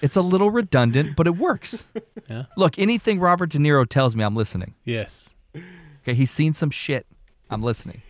It's 0.02 0.16
a 0.16 0.22
little 0.22 0.50
redundant, 0.50 1.16
but 1.16 1.26
it 1.26 1.36
works. 1.36 1.84
Yeah. 2.30 2.44
Look, 2.56 2.78
anything 2.78 3.20
Robert 3.20 3.50
De 3.50 3.58
Niro 3.58 3.86
tells 3.86 4.16
me, 4.16 4.24
I'm 4.24 4.34
listening. 4.34 4.72
Yes. 4.86 5.34
Okay, 5.54 6.14
he's 6.14 6.30
seen 6.30 6.54
some 6.54 6.70
shit. 6.70 7.04
I'm 7.50 7.62
listening. 7.62 8.00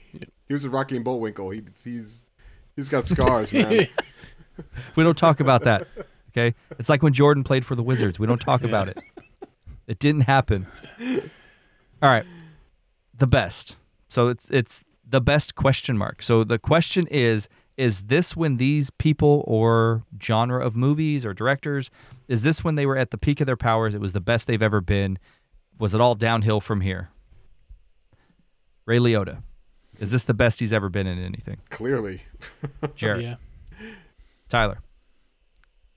He 0.47 0.53
was 0.53 0.65
a 0.65 0.71
Rocky 0.71 0.95
and 0.95 1.05
Bullwinkle. 1.05 1.51
He, 1.51 1.63
he's 1.83 2.23
he's 2.77 2.89
got 2.89 3.07
scars, 3.07 3.53
man. 3.53 3.89
We 4.95 5.03
don't 5.03 5.19
talk 5.19 5.41
about 5.41 5.65
that. 5.65 5.89
Okay? 6.37 6.55
It's 6.79 6.89
like 6.89 7.03
when 7.03 7.13
Jordan 7.13 7.45
played 7.45 7.65
for 7.65 7.75
the 7.75 7.83
Wizards. 7.83 8.19
We 8.19 8.27
don't 8.27 8.41
talk 8.41 8.63
about 8.65 8.89
it. 8.89 8.99
It 9.87 9.99
didn't 9.99 10.23
happen. 10.23 10.67
All 12.03 12.09
right. 12.11 12.25
The 13.17 13.27
best. 13.27 13.77
So 14.09 14.29
it's 14.29 14.51
it's 14.51 14.85
the 15.09 15.21
best 15.21 15.55
question 15.55 15.97
mark. 15.99 16.23
So 16.23 16.43
the 16.45 16.59
question 16.59 17.07
is 17.09 17.49
is 17.77 18.05
this 18.05 18.37
when 18.37 18.57
these 18.57 18.89
people 18.91 19.43
or 19.47 20.05
genre 20.23 20.65
of 20.65 20.77
movies 20.77 21.25
or 21.27 21.35
directors 21.35 21.91
is 22.29 22.43
this 22.45 22.63
when 22.65 22.77
they 22.77 22.87
were 22.87 22.97
at 22.97 23.11
the 23.11 23.19
peak 23.19 23.41
of 23.41 23.47
their 23.47 23.57
powers 23.57 23.95
it 23.97 24.01
was 24.01 24.13
the 24.13 24.21
best 24.21 24.47
they've 24.47 24.63
ever 24.63 24.81
been 24.81 25.19
was 25.79 25.93
it 25.93 26.01
all 26.01 26.15
downhill 26.15 26.61
from 26.61 26.83
here 26.83 27.09
ray 28.87 28.99
liotta 28.99 29.43
is 29.99 30.13
this 30.13 30.23
the 30.23 30.33
best 30.35 30.61
he's 30.61 30.73
ever 30.73 30.89
been 30.89 31.09
in 31.09 31.19
anything 31.19 31.57
Clearly, 31.71 32.23
jared 32.95 33.23
Yeah. 33.23 33.35
tyler 34.49 34.79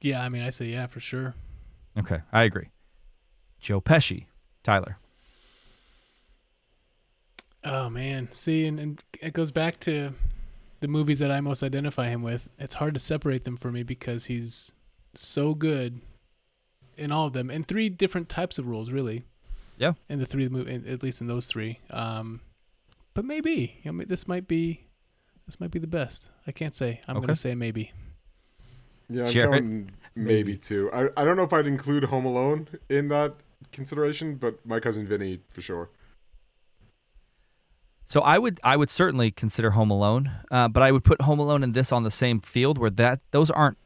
Yeah. 0.02 0.22
I 0.24 0.30
mean, 0.30 0.42
I 0.42 0.50
say 0.50 0.66
yeah 0.68 0.88
for 0.88 1.00
sure. 1.00 1.36
Okay, 1.98 2.20
I 2.32 2.44
agree. 2.44 2.70
Joe 3.60 3.82
Pesci. 3.82 4.26
Tyler. 4.64 4.98
Oh 7.64 7.90
man, 7.90 8.30
see, 8.32 8.66
and, 8.66 8.80
and 8.80 9.04
it 9.22 9.34
goes 9.34 9.52
back 9.52 9.80
to 9.82 10.14
the 10.80 10.88
movies 10.88 11.20
that 11.20 11.32
I 11.32 11.42
most 11.42 11.64
identify 11.64 12.10
him 12.10 12.22
with. 12.22 12.48
It's 12.60 12.76
hard 12.76 12.94
to 12.94 13.00
separate 13.00 13.44
them 13.46 13.58
for 13.58 13.72
me 13.72 13.84
because 13.84 14.26
he's 14.26 14.74
so 15.16 15.54
good 15.54 16.00
in 16.98 17.12
all 17.12 17.28
of 17.28 17.34
them, 17.34 17.50
in 17.50 17.64
three 17.64 17.90
different 17.90 18.30
types 18.30 18.58
of 18.60 18.68
roles, 18.68 18.92
really. 18.92 19.24
Yeah. 19.78 19.94
In 20.10 20.20
the 20.20 20.26
three 20.26 20.48
movie, 20.50 20.82
at 20.88 21.04
least 21.04 21.22
in 21.22 21.28
those 21.28 21.48
three. 21.48 21.80
Um, 21.92 22.42
but 23.14 23.26
maybe 23.26 23.80
I 23.86 23.92
mean, 23.92 24.08
this 24.08 24.28
might 24.28 24.48
be 24.48 24.86
this 25.46 25.60
might 25.60 25.72
be 25.72 25.80
the 25.80 25.88
best. 25.88 26.30
I 26.46 26.52
can't 26.52 26.76
say. 26.76 27.02
I'm 27.08 27.18
Okay. 27.18 27.26
gonna 27.26 27.36
say 27.36 27.56
maybe. 27.56 27.92
Yeah, 29.10 29.26
I'm 29.26 29.32
Jarrett? 29.32 29.64
going 29.66 29.92
maybe 30.16 30.58
two. 30.58 30.90
I, 30.92 31.08
I 31.16 31.24
don't 31.26 31.38
know 31.38 31.44
if 31.44 31.54
I'd 31.54 31.68
include 31.68 32.06
Home 32.06 32.26
Alone 32.26 32.68
in 32.90 33.08
that 33.10 33.36
consideration, 33.72 34.36
but 34.36 34.64
my 34.66 34.80
cousin 34.80 35.08
Vinny 35.08 35.40
for 35.50 35.62
sure. 35.62 35.90
So 38.06 38.22
I 38.22 38.38
would 38.38 38.60
I 38.64 38.78
would 38.78 38.90
certainly 38.90 39.32
consider 39.32 39.72
Home 39.72 39.92
Alone, 39.92 40.32
uh, 40.50 40.68
but 40.70 40.82
I 40.82 40.92
would 40.92 41.04
put 41.04 41.22
Home 41.24 41.40
Alone 41.40 41.64
and 41.64 41.74
this 41.74 41.92
on 41.92 42.04
the 42.04 42.12
same 42.12 42.40
field 42.40 42.78
where 42.78 42.90
that 42.92 43.20
those 43.32 43.52
aren't 43.52 43.78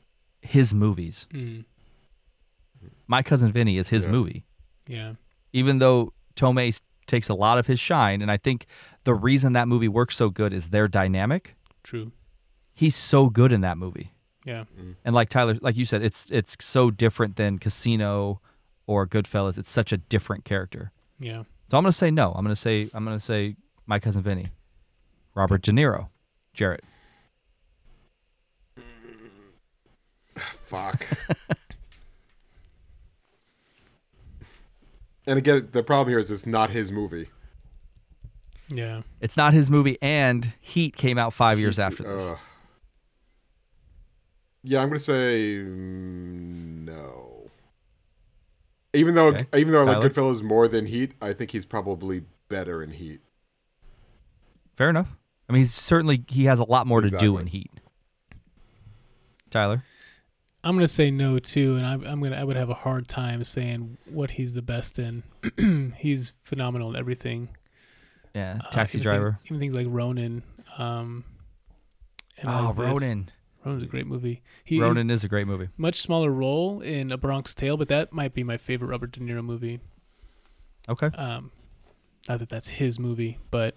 his 0.42 0.74
movies. 0.74 1.28
Mm, 1.34 1.66
My 3.08 3.24
cousin 3.24 3.52
Vinny 3.52 3.78
is 3.78 3.90
his 3.90 4.06
Yeah. 4.06 4.12
movie, 4.12 4.44
yeah. 4.88 5.14
even 5.54 5.80
though 5.80 6.14
Tomei 6.36 6.70
s- 6.70 6.82
takes 7.08 7.30
a 7.30 7.34
lot 7.34 7.58
of 7.58 7.68
his 7.68 7.80
shine, 7.80 8.22
and 8.22 8.32
I 8.32 8.38
think 8.38 8.68
the 9.04 9.14
reason 9.14 9.54
that 9.54 9.68
movie 9.68 9.88
works 9.88 10.16
so 10.16 10.30
good 10.30 10.54
is 10.54 10.70
their 10.70 10.88
dynamic. 10.88 11.56
True. 11.84 12.12
He's 12.74 12.96
so 12.96 13.30
good 13.30 13.52
in 13.52 13.62
that 13.62 13.78
movie, 13.78 14.12
Yeah. 14.44 14.66
Mm-hmm. 14.78 14.92
and 15.06 15.14
like 15.16 15.30
Tyler, 15.30 15.58
like 15.62 15.78
you 15.78 15.86
said, 15.86 16.02
it's 16.02 16.30
it's 16.32 16.58
so 16.60 16.90
different 16.90 17.36
than 17.36 17.60
Casino 17.60 18.42
or 18.88 19.06
Goodfellas. 19.06 19.58
It's 19.58 19.70
such 19.70 19.92
a 19.92 19.98
different 19.98 20.46
character. 20.46 20.92
Yeah. 21.20 21.44
So 21.70 21.78
I'm 21.78 21.84
gonna 21.84 21.92
say 21.92 22.10
no. 22.12 22.32
I'm 22.32 22.44
gonna 22.44 22.56
say 22.56 22.90
I'm 22.94 23.04
gonna 23.06 23.20
say 23.20 23.56
my 23.86 24.00
cousin 24.00 24.24
Vinny, 24.24 24.48
Robert 25.36 25.62
De 25.62 25.72
Niro, 25.72 26.08
Jarrett. 26.54 26.84
Fuck. 30.36 31.06
and 35.28 35.38
again, 35.38 35.70
the 35.72 35.84
problem 35.84 36.10
here 36.10 36.20
is 36.20 36.32
it's 36.32 36.48
not 36.48 36.72
his 36.72 36.92
movie. 36.92 37.30
Yeah. 38.70 39.02
It's 39.20 39.38
not 39.38 39.54
his 39.54 39.70
movie, 39.70 39.98
and 40.02 40.54
Heat 40.62 40.96
came 40.96 41.18
out 41.18 41.34
five 41.34 41.60
years 41.60 41.78
after 41.78 42.04
this. 42.04 42.32
Ugh. 42.32 42.38
Yeah, 44.64 44.80
I'm 44.82 44.88
gonna 44.90 45.00
say 45.00 45.56
mm, 45.58 46.86
no. 46.86 47.50
Even 48.94 49.16
though, 49.16 49.28
Okay. 49.28 49.46
even 49.56 49.72
though 49.72 49.82
I 49.82 49.84
like 49.84 49.98
Goodfellas 50.00 50.44
more 50.44 50.68
than 50.68 50.86
Heat, 50.86 51.14
I 51.22 51.32
think 51.34 51.52
he's 51.52 51.66
probably 51.66 52.24
better 52.50 52.84
in 52.84 52.92
Heat. 52.92 53.22
Fair 54.76 54.90
enough. 54.90 55.16
I 55.50 55.54
mean, 55.54 55.62
he's 55.62 55.74
certainly 55.74 56.24
he 56.28 56.46
has 56.46 56.60
a 56.60 56.64
lot 56.66 56.88
more 56.88 57.02
to 57.02 57.10
do 57.10 57.38
in 57.38 57.48
Heat. 57.48 57.72
Tyler, 59.50 59.84
I'm 60.64 60.76
gonna 60.76 60.88
say 60.88 61.12
no 61.12 61.40
too, 61.40 61.76
and 61.76 61.86
I'm, 61.86 62.04
I'm 62.06 62.22
gonna 62.22 62.36
I 62.38 62.44
would 62.44 62.56
have 62.56 62.70
a 62.70 62.74
hard 62.76 63.08
time 63.08 63.44
saying 63.44 63.98
what 64.10 64.32
he's 64.32 64.54
the 64.54 64.62
best 64.62 64.98
in. 65.00 65.24
he's 65.98 66.34
phenomenal 66.44 66.90
in 66.90 66.96
everything. 66.96 67.50
yeah, 68.34 68.60
Uh, 68.66 68.70
Taxi 68.72 68.98
even 69.00 69.04
Driver. 69.04 69.32
thing- 69.44 69.58
even 69.58 69.60
things 69.60 69.76
like 69.76 69.88
Ronin. 69.90 70.44
Um, 70.78 71.24
and 72.38 72.50
Oh, 72.50 72.70
as 72.70 72.76
this- 72.76 72.86
Ronin. 72.86 73.30
Ronin's 73.66 73.84
a 73.84 73.88
great 73.88 74.08
movie. 74.08 74.42
He 74.64 74.80
is 74.80 74.98
is 74.98 75.24
a 75.24 75.28
great 75.28 75.48
movie. 75.48 75.70
much 75.78 76.02
smaller 76.02 76.32
role 76.32 76.82
in 76.82 77.12
A 77.12 77.18
Bronx 77.18 77.54
Tale, 77.54 77.78
but 77.78 77.88
that 77.90 78.12
might 78.12 78.34
be 78.34 78.44
my 78.44 78.58
favorite 78.58 78.88
Robert 78.88 79.12
De 79.12 79.20
Niro 79.20 79.44
movie. 79.44 79.80
Okay. 80.90 81.08
Um, 81.16 81.52
not 82.28 82.40
that 82.40 82.50
that's 82.50 82.68
his 82.70 83.00
movie, 83.00 83.38
but 83.52 83.76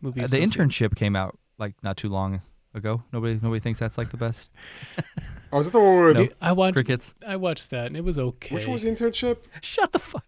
movie. 0.00 0.20
Uh, 0.22 0.26
the 0.26 0.38
internship 0.38 0.96
came 0.96 1.14
out 1.16 1.38
like 1.58 1.74
not 1.82 1.96
too 1.96 2.08
long 2.08 2.40
ago. 2.74 3.02
Nobody 3.12 3.38
nobody 3.40 3.60
thinks 3.60 3.78
that's 3.78 3.96
like 3.98 4.10
the 4.10 4.16
best. 4.16 4.50
Oh, 5.52 5.60
is 5.60 5.66
that 5.66 5.72
the 5.72 5.78
one 5.78 5.96
where 5.96 6.12
No. 6.12 6.24
the, 6.24 6.32
I 6.40 6.50
watched. 6.50 6.74
Crickets. 6.74 7.14
I 7.24 7.36
watched 7.36 7.70
that, 7.70 7.86
and 7.86 7.96
it 7.96 8.02
was 8.02 8.18
okay. 8.18 8.52
which 8.52 8.66
was 8.66 8.82
the 8.82 8.90
internship? 8.90 9.38
Shut 9.62 9.92
the 9.92 10.00
fuck. 10.00 10.24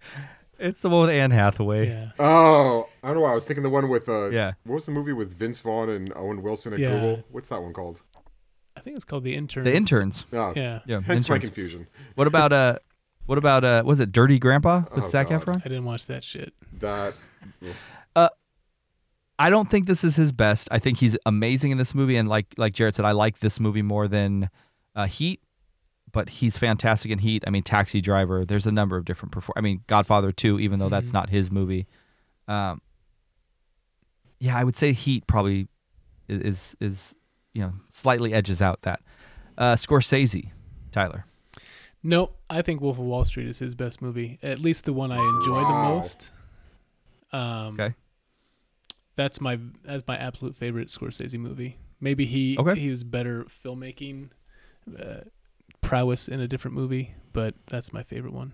It's 0.60 0.80
the 0.80 0.88
one 0.88 1.02
with 1.02 1.10
Anne 1.10 1.32
Hathaway. 1.32 1.88
Yeah. 1.88 2.10
Oh, 2.20 2.88
I 3.02 3.08
don't 3.08 3.16
know 3.16 3.22
why 3.22 3.32
I 3.32 3.34
was 3.34 3.44
thinking 3.44 3.64
the 3.64 3.68
one 3.68 3.88
with 3.88 4.08
uh, 4.08 4.30
Yeah. 4.30 4.52
What 4.64 4.74
was 4.74 4.84
the 4.84 4.92
movie 4.92 5.12
with 5.12 5.34
Vince 5.36 5.58
Vaughn 5.58 5.88
and 5.88 6.12
Owen 6.14 6.40
Wilson 6.42 6.72
at 6.72 6.78
Yeah. 6.78 6.92
Google? 6.94 7.24
What's 7.32 7.48
that 7.48 7.60
one 7.60 7.72
called? 7.72 8.00
I 8.78 8.82
think 8.82 8.96
it's 8.96 9.04
called 9.04 9.24
The 9.24 9.34
Intern. 9.34 9.64
The 9.64 9.74
interns. 9.74 10.24
Oh, 10.32 10.52
Yeah. 10.56 10.80
Yeah. 10.86 11.00
Hence 11.00 11.28
my 11.28 11.38
confusion. 11.38 11.86
What 12.14 12.26
about 12.26 12.52
uh 12.52 12.78
what 13.26 13.38
about 13.38 13.64
uh 13.64 13.82
was 13.84 14.00
it 14.00 14.10
Dirty 14.12 14.38
Grandpa 14.38 14.84
with 14.94 15.04
Oh, 15.04 15.08
Zac 15.08 15.28
God. 15.28 15.42
Efron? 15.42 15.56
I 15.56 15.68
didn't 15.68 15.84
watch 15.84 16.06
that 16.06 16.24
shit. 16.24 16.54
That 16.78 17.14
I 19.40 19.50
don't 19.50 19.70
think 19.70 19.86
this 19.86 20.02
is 20.02 20.16
his 20.16 20.32
best. 20.32 20.68
I 20.72 20.80
think 20.80 20.98
he's 20.98 21.16
amazing 21.24 21.70
in 21.70 21.78
this 21.78 21.94
movie, 21.94 22.16
and 22.16 22.28
like 22.28 22.46
like 22.56 22.72
Jarrett 22.74 22.96
said, 22.96 23.04
I 23.04 23.12
like 23.12 23.38
this 23.38 23.60
movie 23.60 23.82
more 23.82 24.08
than 24.08 24.50
uh, 24.96 25.06
Heat. 25.06 25.40
But 26.10 26.28
he's 26.30 26.56
fantastic 26.56 27.12
in 27.12 27.18
Heat. 27.18 27.44
I 27.46 27.50
mean, 27.50 27.62
Taxi 27.62 28.00
Driver. 28.00 28.44
There's 28.44 28.66
a 28.66 28.72
number 28.72 28.96
of 28.96 29.04
different 29.04 29.30
perform. 29.30 29.54
I 29.56 29.60
mean, 29.60 29.82
Godfather 29.86 30.32
2, 30.32 30.58
even 30.58 30.78
though 30.80 30.88
that's 30.88 31.10
Mhm. 31.10 31.12
not 31.12 31.28
his 31.30 31.50
movie. 31.52 31.86
Um, 32.48 32.80
yeah, 34.40 34.56
I 34.56 34.64
would 34.64 34.74
say 34.76 34.92
Heat 34.92 35.26
probably 35.26 35.68
is 36.28 36.74
is 36.80 37.14
you 37.52 37.62
know 37.62 37.72
slightly 37.90 38.32
edges 38.32 38.60
out 38.62 38.82
that. 38.82 39.00
Uh, 39.56 39.74
Scorsese, 39.74 40.50
Tyler. 40.92 41.24
No, 42.02 42.30
I 42.48 42.62
think 42.62 42.80
Wolf 42.80 42.98
of 42.98 43.04
Wall 43.04 43.24
Street 43.24 43.48
is 43.48 43.58
his 43.58 43.74
best 43.74 44.00
movie. 44.00 44.38
At 44.42 44.60
least 44.60 44.84
the 44.84 44.92
one 44.92 45.10
I 45.10 45.18
enjoy 45.18 45.60
the 45.62 45.72
most. 45.72 46.30
Um, 47.32 47.74
Okay. 47.78 47.94
That's 49.16 49.40
my 49.40 49.58
that's 49.82 50.04
my 50.06 50.16
absolute 50.16 50.54
favorite 50.54 50.88
Scorsese 50.88 51.36
movie. 51.38 51.76
Maybe 52.00 52.24
he 52.24 52.56
Okay. 52.56 52.78
he 52.78 52.88
was 52.88 53.02
better 53.02 53.44
filmmaking 53.64 54.28
uh, 54.96 55.22
prowess 55.80 56.28
in 56.28 56.38
a 56.40 56.46
different 56.46 56.76
movie, 56.76 57.14
but 57.32 57.54
that's 57.66 57.92
my 57.92 58.04
favorite 58.04 58.32
one. 58.32 58.52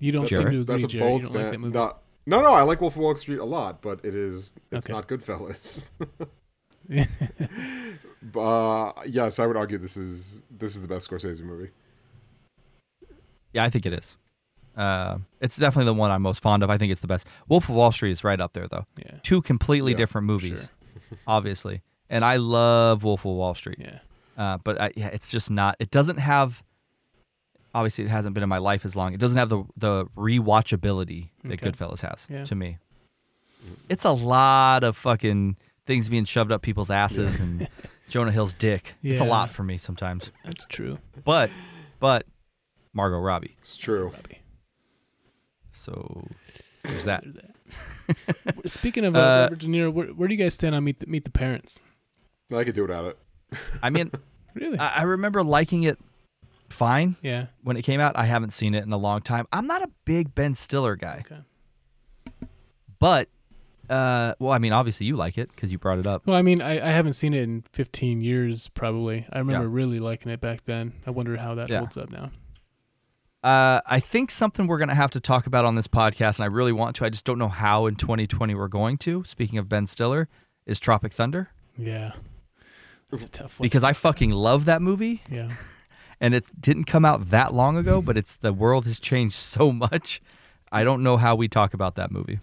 You 0.00 0.10
don't 0.12 0.22
that's, 0.22 0.30
seem 0.30 0.38
Jarrett? 0.38 0.54
to 0.54 0.60
agree, 0.62 0.74
that's 0.74 0.84
a 0.84 0.88
Jarrett. 0.88 1.06
bold 1.06 1.22
you 1.22 1.28
don't 1.28 1.34
like 1.36 1.42
that 1.44 1.48
stand. 1.50 1.62
movie. 1.62 1.74
no, 1.74 1.96
no, 2.24 2.40
no, 2.40 2.52
I 2.54 2.62
like 2.62 2.80
Wolf 2.80 2.94
of 2.96 3.02
Wall 3.02 3.14
Street 3.16 3.40
a 3.40 3.44
lot, 3.44 3.82
but 3.82 4.02
it 4.04 4.14
is 4.14 4.54
it's 4.70 4.86
Okay. 4.86 4.92
not 4.94 5.06
Goodfellas. 5.06 5.82
uh, 8.36 8.92
yes, 9.06 9.38
I 9.38 9.46
would 9.46 9.56
argue 9.56 9.78
this 9.78 9.96
is 9.96 10.42
this 10.50 10.74
is 10.76 10.82
the 10.82 10.88
best 10.88 11.10
Scorsese 11.10 11.42
movie. 11.42 11.70
Yeah, 13.52 13.64
I 13.64 13.70
think 13.70 13.86
it 13.86 13.92
is. 13.92 14.16
Uh, 14.76 15.18
it's 15.40 15.56
definitely 15.56 15.84
the 15.86 15.94
one 15.94 16.10
I'm 16.10 16.22
most 16.22 16.40
fond 16.40 16.62
of. 16.62 16.70
I 16.70 16.78
think 16.78 16.90
it's 16.92 17.02
the 17.02 17.06
best. 17.06 17.26
Wolf 17.48 17.68
of 17.68 17.74
Wall 17.74 17.92
Street 17.92 18.12
is 18.12 18.24
right 18.24 18.40
up 18.40 18.54
there, 18.54 18.66
though. 18.68 18.86
yeah, 18.96 19.16
Two 19.22 19.42
completely 19.42 19.92
Yeah, 19.92 19.98
different 19.98 20.26
movies, 20.26 20.70
obviously. 21.26 21.82
And 22.08 22.24
I 22.24 22.36
love 22.36 23.04
Wolf 23.04 23.20
of 23.26 23.32
Wall 23.32 23.54
Street. 23.54 23.78
yeah, 23.78 23.98
Uh, 24.38 24.56
but 24.64 24.80
I, 24.80 24.92
yeah, 24.96 25.08
it's 25.08 25.30
just 25.30 25.50
not. 25.50 25.76
It 25.78 25.90
doesn't 25.90 26.16
have. 26.18 26.62
Obviously, 27.74 28.04
it 28.04 28.10
hasn't 28.10 28.34
been 28.34 28.42
in 28.42 28.48
my 28.50 28.58
life 28.58 28.84
as 28.86 28.94
long. 28.96 29.12
It 29.14 29.20
doesn't 29.20 29.36
have 29.38 29.48
the 29.50 29.64
the 29.76 30.06
rewatchability 30.16 31.28
that 31.44 31.62
Okay. 31.62 31.70
Goodfellas 31.70 32.00
has 32.00 32.26
Yeah. 32.30 32.44
to 32.44 32.54
me. 32.54 32.78
It's 33.88 34.04
a 34.04 34.10
lot 34.10 34.82
of 34.84 34.96
fucking 34.96 35.56
things 35.86 36.08
being 36.08 36.24
shoved 36.24 36.52
up 36.52 36.62
people's 36.62 36.90
asses 36.90 37.40
and 37.40 37.68
Jonah 38.08 38.30
Hill's 38.32 38.54
dick. 38.54 38.94
It's 39.02 39.20
a 39.20 39.24
Yeah. 39.24 39.30
lot 39.30 39.50
for 39.50 39.62
me 39.62 39.78
sometimes. 39.78 40.30
that's 40.44 40.64
true. 40.66 40.98
But, 41.24 41.50
but 42.00 42.26
Margot 42.92 43.18
Robbie. 43.18 43.56
It's 43.58 43.76
true. 43.76 44.06
Robbie. 44.06 44.40
So 45.72 46.26
there's 46.84 47.04
that. 47.04 47.24
There's 47.24 47.36
that. 47.36 48.68
Speaking 48.70 49.04
of 49.04 49.16
uh, 49.16 49.18
Uh, 49.18 49.42
Robert 49.44 49.58
De 49.60 49.66
Niro, 49.66 49.92
where, 49.92 50.06
where 50.08 50.28
do 50.28 50.34
you 50.34 50.42
guys 50.42 50.54
stand 50.54 50.74
on 50.74 50.84
Meet 50.84 51.00
the, 51.00 51.06
Meet 51.06 51.24
the 51.24 51.30
Parents? 51.30 51.78
I 52.54 52.64
could 52.64 52.74
do 52.74 52.82
without 52.82 53.06
it. 53.06 53.18
I 53.82 53.90
mean, 53.90 54.10
Really? 54.54 54.78
I, 54.78 54.98
I 54.98 55.02
remember 55.02 55.42
liking 55.42 55.84
it 55.84 55.98
fine 56.68 57.16
yeah. 57.22 57.46
when 57.62 57.78
it 57.78 57.82
came 57.82 58.00
out. 58.00 58.16
I 58.16 58.26
haven't 58.26 58.50
seen 58.52 58.74
it 58.74 58.84
in 58.84 58.92
a 58.92 58.98
long 58.98 59.22
time. 59.22 59.46
I'm 59.50 59.66
not 59.66 59.82
a 59.82 59.88
big 60.04 60.34
Ben 60.34 60.54
Stiller 60.54 60.94
guy, 60.96 61.24
Okay. 61.24 61.40
but 62.98 63.28
uh, 63.92 64.34
well, 64.38 64.52
I 64.52 64.58
mean, 64.58 64.72
obviously 64.72 65.06
you 65.06 65.16
like 65.16 65.36
it 65.38 65.50
because 65.50 65.70
you 65.70 65.78
brought 65.78 65.98
it 65.98 66.06
up. 66.06 66.26
Well, 66.26 66.36
I 66.36 66.42
mean, 66.42 66.62
I, 66.62 66.80
I 66.86 66.90
haven't 66.90 67.12
seen 67.12 67.34
it 67.34 67.42
in 67.42 67.62
15 67.72 68.20
years, 68.22 68.68
probably. 68.68 69.26
I 69.32 69.38
remember 69.38 69.66
Yeah. 69.68 69.74
really 69.74 69.98
liking 70.00 70.32
it 70.32 70.40
back 70.40 70.64
then. 70.64 70.92
I 71.06 71.10
wonder 71.10 71.36
how 71.36 71.54
that 71.56 71.68
Yeah. 71.68 71.78
holds 71.78 71.96
up 71.96 72.10
now. 72.10 72.30
Uh, 73.44 73.80
I 73.86 73.98
think 73.98 74.30
something 74.30 74.66
we're 74.68 74.78
gonna 74.78 74.94
have 74.94 75.10
to 75.10 75.20
talk 75.20 75.46
about 75.48 75.64
on 75.64 75.74
this 75.74 75.88
podcast, 75.88 76.36
and 76.38 76.44
I 76.44 76.46
really 76.46 76.70
want 76.72 76.94
to. 76.96 77.04
I 77.04 77.08
just 77.08 77.24
don't 77.24 77.38
know 77.38 77.48
how 77.48 77.86
in 77.86 77.96
2020 77.96 78.54
we're 78.54 78.68
going 78.68 78.98
to. 78.98 79.24
Speaking 79.24 79.58
of 79.58 79.68
Ben 79.68 79.86
Stiller, 79.86 80.28
is 80.64 80.78
Tropic 80.78 81.12
Thunder 81.12 81.50
Yeah. 81.76 82.12
It's 83.12 83.24
a 83.24 83.28
tough 83.28 83.58
one. 83.58 83.64
because 83.66 83.82
I 83.82 83.92
fucking 83.92 84.30
love 84.30 84.64
that 84.66 84.80
movie, 84.80 85.22
yeah. 85.28 85.50
and 86.20 86.34
it 86.34 86.44
didn't 86.58 86.84
come 86.84 87.04
out 87.04 87.30
that 87.30 87.52
long 87.52 87.76
ago, 87.76 88.00
but 88.00 88.16
it's 88.16 88.36
the 88.36 88.52
world 88.52 88.84
has 88.86 88.98
changed 89.00 89.34
so 89.36 89.72
much. 89.72 90.22
I 90.70 90.84
don't 90.84 91.02
know 91.02 91.16
how 91.18 91.34
we 91.34 91.48
talk 91.48 91.74
about 91.74 91.96
that 91.96 92.10
movie. 92.12 92.38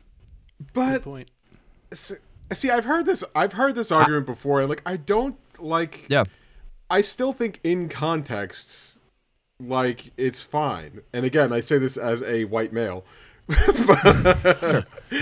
Good 0.59 0.73
But 0.73 1.01
point. 1.03 1.31
S- 1.91 2.13
see, 2.53 2.69
I've 2.69 2.85
heard 2.85 3.05
this. 3.05 3.23
I've 3.35 3.53
heard 3.53 3.75
this 3.75 3.91
argument 3.91 4.25
before. 4.25 4.59
and 4.61 4.69
Like, 4.69 4.81
I 4.85 4.97
don't 4.97 5.37
like. 5.59 6.05
Yeah, 6.09 6.23
I 6.89 7.01
still 7.01 7.33
think 7.33 7.59
in 7.63 7.89
context, 7.89 8.99
like 9.59 10.11
it's 10.17 10.41
fine. 10.41 11.01
And 11.13 11.25
again, 11.25 11.51
I 11.53 11.59
say 11.59 11.77
this 11.77 11.97
as 11.97 12.21
a 12.23 12.45
white 12.45 12.73
male. 12.73 13.03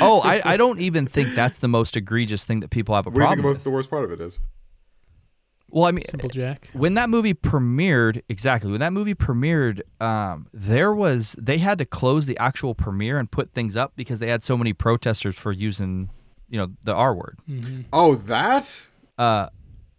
Oh, 0.02 0.22
I, 0.23 0.41
I 0.44 0.57
don't 0.57 0.80
even 0.81 1.07
think 1.07 1.34
that's 1.34 1.60
the 1.60 1.68
most 1.69 1.95
egregious 1.95 2.44
thing 2.44 2.60
that 2.60 2.69
people 2.69 2.94
have 2.95 3.07
a 3.07 3.10
What 3.10 3.15
do 3.15 3.22
you 3.22 3.27
think 3.27 3.27
problem 3.27 3.44
the, 3.44 3.48
most, 3.48 3.57
with. 3.57 3.64
the 3.64 3.69
worst 3.72 3.89
part 3.89 4.03
of 4.03 4.11
it 4.11 4.19
is? 4.22 4.39
Well, 5.69 5.85
I 5.85 5.91
mean, 5.91 6.03
Simple 6.06 6.30
Jack. 6.30 6.69
when 6.73 6.94
that 6.94 7.10
movie 7.10 7.34
premiered, 7.34 8.22
exactly 8.30 8.72
when 8.72 8.80
that 8.80 8.94
movie 8.94 9.15
premiered, 9.15 9.81
um, 10.02 10.48
there 10.53 10.94
was 10.94 11.35
they 11.38 11.57
had 11.57 11.77
to 11.80 11.85
close 11.85 12.26
the 12.26 12.38
actual 12.38 12.73
premiere 12.73 13.18
and 13.19 13.30
put 13.30 13.53
things 13.53 13.76
up 13.76 13.94
because 13.98 14.19
they 14.19 14.30
had 14.30 14.44
so 14.44 14.56
many 14.57 14.72
protesters 14.72 15.35
for 15.35 15.52
using, 15.52 16.10
you 16.49 16.57
know, 16.60 16.72
the 16.84 16.94
R 16.94 17.14
word. 17.15 17.38
Oh, 17.94 18.15
that? 18.15 18.82
Uh, 19.18 19.48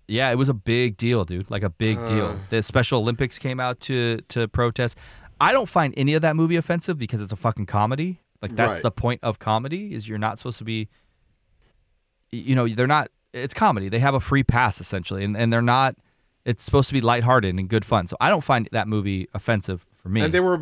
yeah, 0.07 0.31
it 0.31 0.37
was 0.37 0.49
a 0.49 0.55
big 0.55 0.97
deal, 0.97 1.25
dude. 1.25 1.51
Like 1.51 1.63
a 1.63 1.71
big 1.71 1.99
Uh. 1.99 2.07
deal. 2.07 2.41
The 2.51 2.63
Special 2.63 3.01
Olympics 3.01 3.39
came 3.39 3.61
out 3.61 3.81
to 3.81 4.19
to 4.29 4.49
protest. 4.49 4.97
I 5.41 5.53
don't 5.53 5.69
find 5.69 5.95
any 5.97 6.15
of 6.15 6.23
that 6.23 6.35
movie 6.37 6.57
offensive 6.57 6.99
because 6.99 7.21
it's 7.21 7.33
a 7.33 7.37
fucking 7.37 7.67
comedy. 7.67 8.21
Like 8.43 8.57
that's 8.57 8.75
Right. 8.75 8.83
the 8.83 8.91
point 8.91 9.21
of 9.23 9.39
comedy 9.39 9.95
is 9.95 10.09
you're 10.09 10.19
not 10.19 10.39
supposed 10.39 10.59
to 10.59 10.65
be. 10.65 10.89
You 12.31 12.55
know, 12.55 12.69
they're 12.69 12.87
not. 12.87 13.11
It's 13.33 13.55
comedy. 13.55 13.89
They 13.89 13.99
have 13.99 14.15
a 14.15 14.21
free 14.21 14.43
pass 14.43 14.81
essentially, 14.81 15.25
and 15.25 15.37
and 15.37 15.53
they're 15.53 15.63
not. 15.63 15.97
It's 16.45 16.63
supposed 16.65 16.89
to 16.89 16.95
be 16.95 17.01
lighthearted 17.03 17.55
and 17.55 17.69
good 17.69 17.85
fun. 17.85 18.07
So 18.07 18.17
I 18.21 18.31
don't 18.31 18.43
find 18.45 18.69
that 18.73 18.89
movie 18.89 19.29
offensive 19.35 19.85
for 20.03 20.09
me. 20.09 20.23
And 20.23 20.33
they 20.33 20.41
were. 20.41 20.59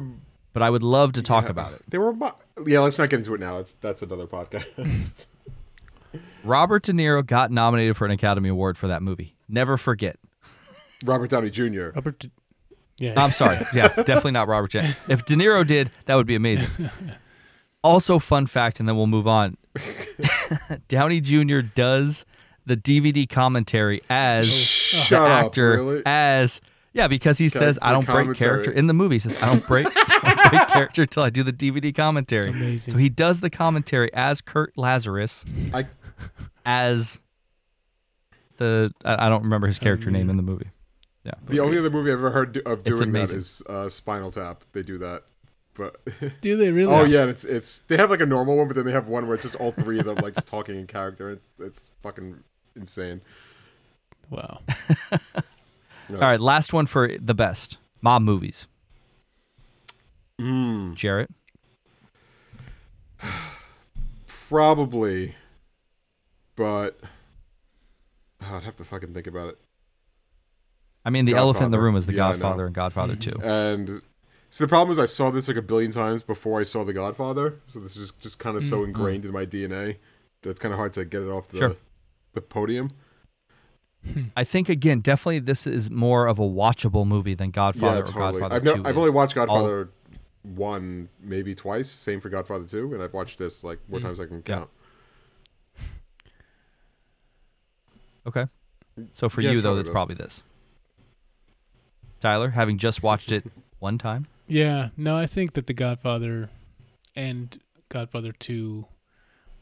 but 0.53 0.63
I 0.63 0.71
would 0.71 0.83
love 0.83 1.13
to 1.13 1.23
talk 1.23 1.49
about 1.49 1.73
it. 1.75 1.83
They 1.89 1.99
were. 1.99 2.13
mo- 2.13 2.35
Yeah, 2.67 2.81
let's 2.81 2.99
not 2.99 3.09
get 3.11 3.19
into 3.21 3.35
it 3.35 3.41
now. 3.41 3.59
It's, 3.59 3.75
that's 3.77 4.03
another 4.03 4.27
podcast. 4.27 5.27
Robert 6.47 6.83
De 6.85 6.93
Niro 6.93 7.25
got 7.27 7.51
nominated 7.51 7.97
for 7.97 8.05
an 8.05 8.11
Academy 8.13 8.49
Award 8.49 8.79
for 8.79 8.89
that 8.89 9.03
movie. 9.03 9.37
Never 9.49 9.77
forget. 9.77 10.19
Robert 11.05 11.31
Downey 11.31 11.51
Jr. 11.51 11.91
Robert. 11.95 12.19
D- 12.21 12.31
Yeah. 12.99 13.15
I'm 13.23 13.31
sorry. 13.33 13.59
Yeah, 13.75 13.89
definitely 13.89 14.31
not 14.33 14.49
Robert 14.49 14.71
Jan. 14.71 14.97
If 15.09 15.25
De 15.27 15.35
Niro 15.35 15.67
did, 15.67 15.91
that 16.07 16.15
would 16.15 16.27
be 16.27 16.35
amazing. 16.35 16.69
Also, 17.85 18.19
fun 18.19 18.47
fact, 18.47 18.81
and 18.81 18.89
then 18.89 18.97
we'll 18.97 19.07
move 19.07 19.29
on. 19.29 19.57
Downey 20.89 21.21
Jr. 21.21 21.61
does 21.61 22.25
the 22.65 22.77
DVD 22.77 23.29
commentary 23.29 24.03
as 24.11 24.49
oh, 24.49 24.51
Shut 24.51 25.09
the 25.23 25.29
up, 25.29 25.45
actor 25.47 25.71
really? 25.71 26.03
as 26.05 26.61
yeah 26.95 27.07
because 27.07 27.39
he 27.39 27.49
says 27.49 27.79
I 27.81 27.93
don't 27.93 28.05
break 28.05 28.37
character 28.37 28.73
in 28.73 28.89
the 28.89 28.93
movie. 28.93 29.17
He 29.17 29.19
says 29.21 29.41
I 29.41 29.47
don't 29.47 29.65
break, 29.65 29.87
I 29.95 30.21
don't 30.41 30.51
break 30.51 30.69
character 30.71 31.03
until 31.03 31.23
I 31.23 31.31
do 31.31 31.45
the 31.45 31.53
DVD 31.53 31.95
commentary. 31.95 32.49
Amazing. 32.49 32.95
So 32.95 32.99
he 32.99 33.09
does 33.09 33.39
the 33.39 33.51
commentary 33.51 34.13
as 34.15 34.41
Kirk 34.41 34.73
Lazarus 34.77 35.45
I 35.73 35.87
as 36.65 37.21
the 38.59 38.93
I 39.05 39.27
I 39.27 39.29
don't 39.29 39.43
remember 39.45 39.67
his 39.67 39.79
character 39.79 40.11
name 40.11 40.31
in 40.31 40.37
the 40.37 40.43
movie. 40.43 40.71
Yeah. 41.25 41.33
the 41.49 41.59
only 41.61 41.77
other 41.79 41.91
movie 41.91 42.11
I've 42.13 42.19
ever 42.19 42.31
heard 42.31 42.57
of 42.67 42.79
It's 42.81 42.89
doing 42.89 43.11
that 43.13 43.19
amazing. 43.19 43.39
is 43.39 43.63
uh, 43.69 43.89
Spinal 43.89 44.31
Tap. 44.31 44.63
They 44.73 44.83
do 44.83 44.97
that, 44.99 45.25
but 45.75 45.97
Do 46.41 46.57
they 46.57 46.71
really? 46.71 46.95
oh 46.95 47.03
yeah, 47.05 47.25
it's 47.25 47.43
it's 47.45 47.81
they 47.81 47.97
have 47.97 48.11
like 48.11 48.21
a 48.21 48.27
normal 48.27 48.57
one, 48.57 48.69
but 48.69 48.77
then 48.77 48.87
they 48.87 48.93
have 48.93 49.09
one 49.09 49.27
where 49.27 49.35
it's 49.35 49.43
just 49.43 49.57
all 49.57 49.73
three 49.73 49.99
of 49.99 50.05
them 50.05 50.17
like 50.19 50.35
just 50.35 50.47
talking 50.47 50.77
in 50.79 50.87
character. 50.87 51.31
It's 51.31 51.51
it's 51.59 51.91
fucking 52.01 52.43
insane. 52.77 53.23
Wow. 54.31 54.61
All 55.13 56.19
right, 56.21 56.41
last 56.41 56.73
one 56.73 56.87
for 56.87 57.11
the 57.19 57.35
best 57.35 57.79
mob 58.03 58.23
movies. 58.23 58.69
Mm, 60.41 60.95
Jarrett. 60.95 61.31
probably, 64.49 65.35
but 66.57 66.99
oh, 68.43 68.57
I'd 68.57 68.65
have 68.65 68.77
to 68.77 68.85
fucking 68.85 69.15
think 69.15 69.27
about 69.27 69.51
it. 69.51 69.59
I 71.05 71.11
mean, 71.11 71.25
the 71.25 71.35
elephant 71.35 71.67
in 71.67 71.71
the 71.71 71.79
room 71.79 71.95
is 71.95 72.07
the 72.07 72.15
Yeah, 72.15 72.29
I 72.29 72.33
know. 72.33 72.39
Godfather 72.39 72.67
and 72.67 72.75
Godfather 72.75 73.15
mm-hmm. 73.15 73.41
2. 73.41 73.47
And 73.47 74.03
so 74.51 74.65
the 74.65 74.69
problem 74.69 74.91
is, 74.91 74.99
I 74.99 75.05
saw 75.05 75.31
this 75.31 75.47
like 75.47 75.57
a 75.57 75.63
billion 75.63 75.93
times 75.93 76.23
before 76.23 76.59
I 76.59 76.65
saw 76.65 76.83
The 76.83 76.93
Godfather. 76.93 77.61
So 77.67 77.79
this 77.79 77.97
is 77.97 78.11
just 78.13 78.39
kind 78.41 78.57
of 78.57 78.65
so 78.65 78.79
mm-hmm. 78.79 78.87
ingrained 78.87 79.25
in 79.25 79.33
my 79.33 79.47
DNA 79.47 79.99
that 80.43 80.51
it's 80.51 80.61
kind 80.61 80.73
of 80.73 80.79
hard 80.79 80.93
to 80.95 81.05
get 81.05 81.23
it 81.23 81.29
off 81.29 81.49
the 81.49 81.59
Sure. 81.59 81.77
the 82.33 82.41
podium. 82.41 82.91
I 84.37 84.45
think 84.45 84.69
again, 84.69 85.01
definitely 85.01 85.41
this 85.41 85.67
is 85.67 85.91
more 85.91 86.27
of 86.27 86.39
a 86.39 86.43
watchable 86.43 87.07
movie 87.07 87.35
than 87.35 87.51
Godfather 87.51 87.97
yeah, 87.97 88.03
or 88.03 88.07
totally. 88.07 88.41
Godfather 88.41 88.55
I've, 88.55 88.63
2. 88.63 88.83
no, 88.83 88.89
I've 88.89 88.95
is. 88.95 88.99
only 88.99 89.11
watched 89.11 89.35
Godfather 89.35 89.91
one, 90.43 91.09
maybe 91.21 91.55
twice. 91.55 91.91
Same 91.91 92.21
for 92.21 92.29
Godfather 92.29 92.65
two, 92.65 92.95
and 92.95 93.03
I've 93.03 93.13
watched 93.15 93.39
this 93.39 93.65
like 93.65 93.79
more 93.89 94.01
mm. 94.01 94.05
times 94.05 94.21
I 94.21 94.27
can 94.27 94.43
Yeah. 94.47 94.57
count. 94.57 94.71
Okay. 98.27 98.47
So 99.15 99.29
for 99.29 99.41
Yeah, 99.41 99.51
you 99.51 99.55
it's 99.55 99.63
though, 99.63 99.69
probably 99.71 99.81
it's 99.81 99.89
this. 99.89 99.93
probably 99.93 100.15
this. 100.17 100.43
Tyler, 102.21 102.51
having 102.51 102.79
just 102.79 103.03
watched 103.03 103.31
it 103.33 103.45
one 103.79 103.99
time. 103.99 104.25
Yeah. 104.49 104.89
No, 104.97 105.17
I 105.17 105.27
think 105.27 105.55
that 105.55 105.67
The 105.67 105.75
Godfather 105.75 106.51
and 107.15 107.59
Godfather 107.89 108.33
2 108.33 108.87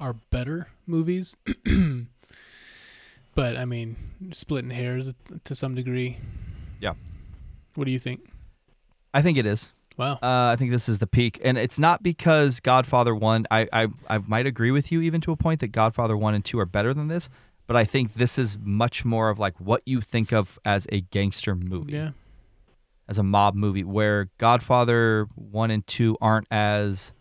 are 0.00 0.14
better 0.30 0.68
movies. 0.86 1.36
but 3.34 3.56
I 3.56 3.64
mean, 3.64 3.96
splitting 4.32 4.70
hairs 4.70 5.14
to 5.44 5.54
some 5.54 5.74
degree. 5.74 6.18
Yeah. 6.80 6.94
What 7.74 7.84
do 7.84 7.90
you 7.90 7.98
think? 7.98 8.28
I 9.12 9.22
think 9.22 9.38
it 9.38 9.46
is. 9.46 9.70
Wow. 9.96 10.14
Uh, 10.14 10.50
I 10.52 10.56
think 10.56 10.72
this 10.72 10.88
is 10.88 10.98
the 10.98 11.06
peak, 11.06 11.40
and 11.44 11.56
it's 11.56 11.78
not 11.78 12.02
because 12.02 12.58
Godfather 12.58 13.14
one. 13.14 13.46
I, 13.52 13.68
I 13.72 13.86
I 14.08 14.18
might 14.18 14.44
agree 14.44 14.72
with 14.72 14.90
you 14.90 15.00
even 15.00 15.20
to 15.20 15.30
a 15.30 15.36
point 15.36 15.60
that 15.60 15.68
Godfather 15.68 16.16
one 16.16 16.34
and 16.34 16.44
two 16.44 16.58
are 16.58 16.66
better 16.66 16.92
than 16.92 17.06
this, 17.06 17.28
but 17.66 17.76
I 17.76 17.84
think 17.84 18.14
this 18.14 18.38
is 18.38 18.58
much 18.60 19.04
more 19.04 19.28
of 19.30 19.38
like 19.38 19.58
what 19.60 19.82
you 19.86 20.00
think 20.00 20.32
of 20.32 20.58
as 20.64 20.86
a 20.92 21.00
gangster 21.02 21.54
movie. 21.54 21.94
yeah. 21.94 22.10
as 23.08 23.18
a 23.18 23.22
mob 23.22 23.54
movie 23.54 23.84
where 23.84 24.30
Godfather 24.38 25.26
1 25.34 25.70
and 25.70 25.86
2 25.86 26.16
aren't 26.20 26.46
as 26.50 27.12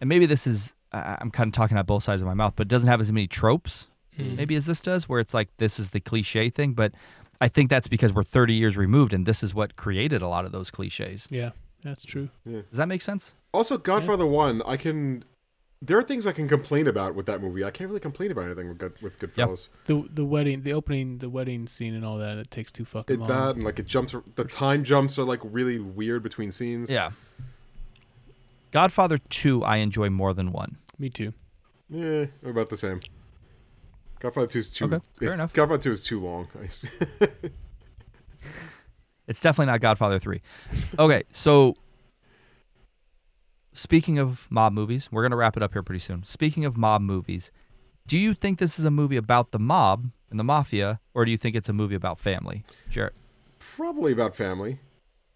and 0.00 0.08
maybe 0.08 0.26
this 0.26 0.46
is 0.46 0.74
I- 0.92 1.18
I'm 1.20 1.30
kind 1.30 1.48
of 1.48 1.52
talking 1.54 1.76
out 1.76 1.86
both 1.86 2.02
sides 2.04 2.22
of 2.22 2.28
my 2.28 2.34
mouth 2.34 2.54
but 2.56 2.66
it 2.66 2.68
doesn't 2.68 2.88
have 2.88 3.00
as 3.00 3.10
many 3.10 3.26
tropes 3.26 3.88
Hmm. 4.16 4.36
maybe 4.36 4.54
as 4.54 4.66
this 4.66 4.80
does 4.80 5.08
where 5.08 5.18
it's 5.18 5.34
like 5.34 5.48
this 5.56 5.80
is 5.80 5.90
the 5.90 5.98
cliche 5.98 6.48
thing 6.48 6.72
but 6.72 6.92
I 7.40 7.48
think 7.48 7.68
that's 7.68 7.88
because 7.88 8.12
we're 8.12 8.22
30 8.22 8.54
years 8.54 8.76
removed 8.76 9.12
and 9.12 9.26
this 9.26 9.42
is 9.42 9.52
what 9.52 9.74
created 9.74 10.22
a 10.22 10.28
lot 10.28 10.44
of 10.44 10.52
those 10.52 10.70
cliches. 10.70 11.26
Yeah. 11.30 11.50
That's 11.82 12.04
true. 12.04 12.28
Does 12.46 12.64
that 12.78 12.86
make 12.86 13.02
sense? 13.02 13.34
Also, 13.52 13.76
Godfather 13.76 14.24
one, 14.24 14.62
I 14.64 14.76
can. 14.78 15.24
There 15.86 15.98
are 15.98 16.02
things 16.02 16.26
I 16.26 16.32
can 16.32 16.48
complain 16.48 16.86
about 16.86 17.14
with 17.14 17.26
that 17.26 17.42
movie. 17.42 17.62
I 17.62 17.70
can't 17.70 17.88
really 17.90 18.00
complain 18.00 18.30
about 18.30 18.46
anything 18.46 18.68
with, 18.70 18.78
good, 18.78 19.02
with 19.02 19.18
Goodfellas. 19.18 19.68
The 19.86 20.08
the 20.12 20.24
wedding, 20.24 20.62
the 20.62 20.72
opening, 20.72 21.18
the 21.18 21.28
wedding 21.28 21.66
scene 21.66 21.94
and 21.94 22.04
all 22.04 22.16
that, 22.18 22.38
it 22.38 22.50
takes 22.50 22.72
too 22.72 22.84
fucking 22.86 23.16
It, 23.16 23.18
long. 23.20 23.28
that 23.28 23.54
and 23.56 23.64
like 23.64 23.78
it 23.78 23.86
jumps. 23.86 24.14
The 24.34 24.44
time 24.44 24.82
jumps 24.82 25.18
are 25.18 25.24
like 25.24 25.40
really 25.42 25.78
weird 25.78 26.22
between 26.22 26.52
scenes. 26.52 26.90
Yeah. 26.90 27.10
Godfather 28.72 29.18
2 29.18 29.62
I 29.62 29.76
enjoy 29.76 30.08
more 30.10 30.32
than 30.32 30.52
1. 30.52 30.76
Me 30.98 31.10
too. 31.10 31.34
Yeah, 31.90 32.26
we're 32.42 32.50
about 32.50 32.70
the 32.70 32.76
same. 32.76 33.00
Godfather 34.20 34.46
two 34.46 34.58
is 34.60 34.70
too. 34.70 34.86
Okay, 34.86 35.00
fair 35.18 35.34
enough. 35.34 35.52
Godfather 35.52 35.82
two 35.82 35.92
is 35.92 36.02
too 36.02 36.18
long. 36.18 36.48
It's 39.26 39.40
definitely 39.40 39.72
not 39.72 39.80
Godfather 39.80 40.18
3. 40.18 40.42
Okay, 40.98 41.22
so 41.30 41.76
speaking 43.74 44.18
of 44.18 44.46
mob 44.50 44.72
movies, 44.72 45.08
we're 45.12 45.22
going 45.22 45.32
to 45.32 45.36
wrap 45.36 45.56
it 45.56 45.62
up 45.62 45.74
here 45.74 45.82
pretty 45.82 45.98
soon. 45.98 46.24
Speaking 46.24 46.64
of 46.64 46.78
mob 46.78 47.02
movies, 47.02 47.52
do 48.06 48.18
you 48.18 48.32
think 48.32 48.58
this 48.58 48.78
is 48.78 48.84
a 48.84 48.90
movie 48.90 49.16
about 49.16 49.50
the 49.50 49.58
mob 49.58 50.10
and 50.30 50.38
the 50.38 50.44
mafia, 50.44 51.00
or 51.12 51.24
do 51.24 51.30
you 51.30 51.36
think 51.36 51.54
it's 51.54 51.68
a 51.68 51.72
movie 51.72 51.94
about 51.94 52.18
family? 52.18 52.64
Jarrett. 52.88 53.14
Probably 53.58 54.12
about 54.12 54.34
family, 54.34 54.78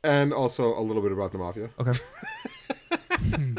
and 0.02 0.32
also 0.32 0.78
a 0.78 0.80
little 0.80 1.02
bit 1.02 1.12
about 1.12 1.32
the 1.32 1.38
mafia. 1.38 1.70
Okay. 1.78 1.98
Hmm. 3.20 3.58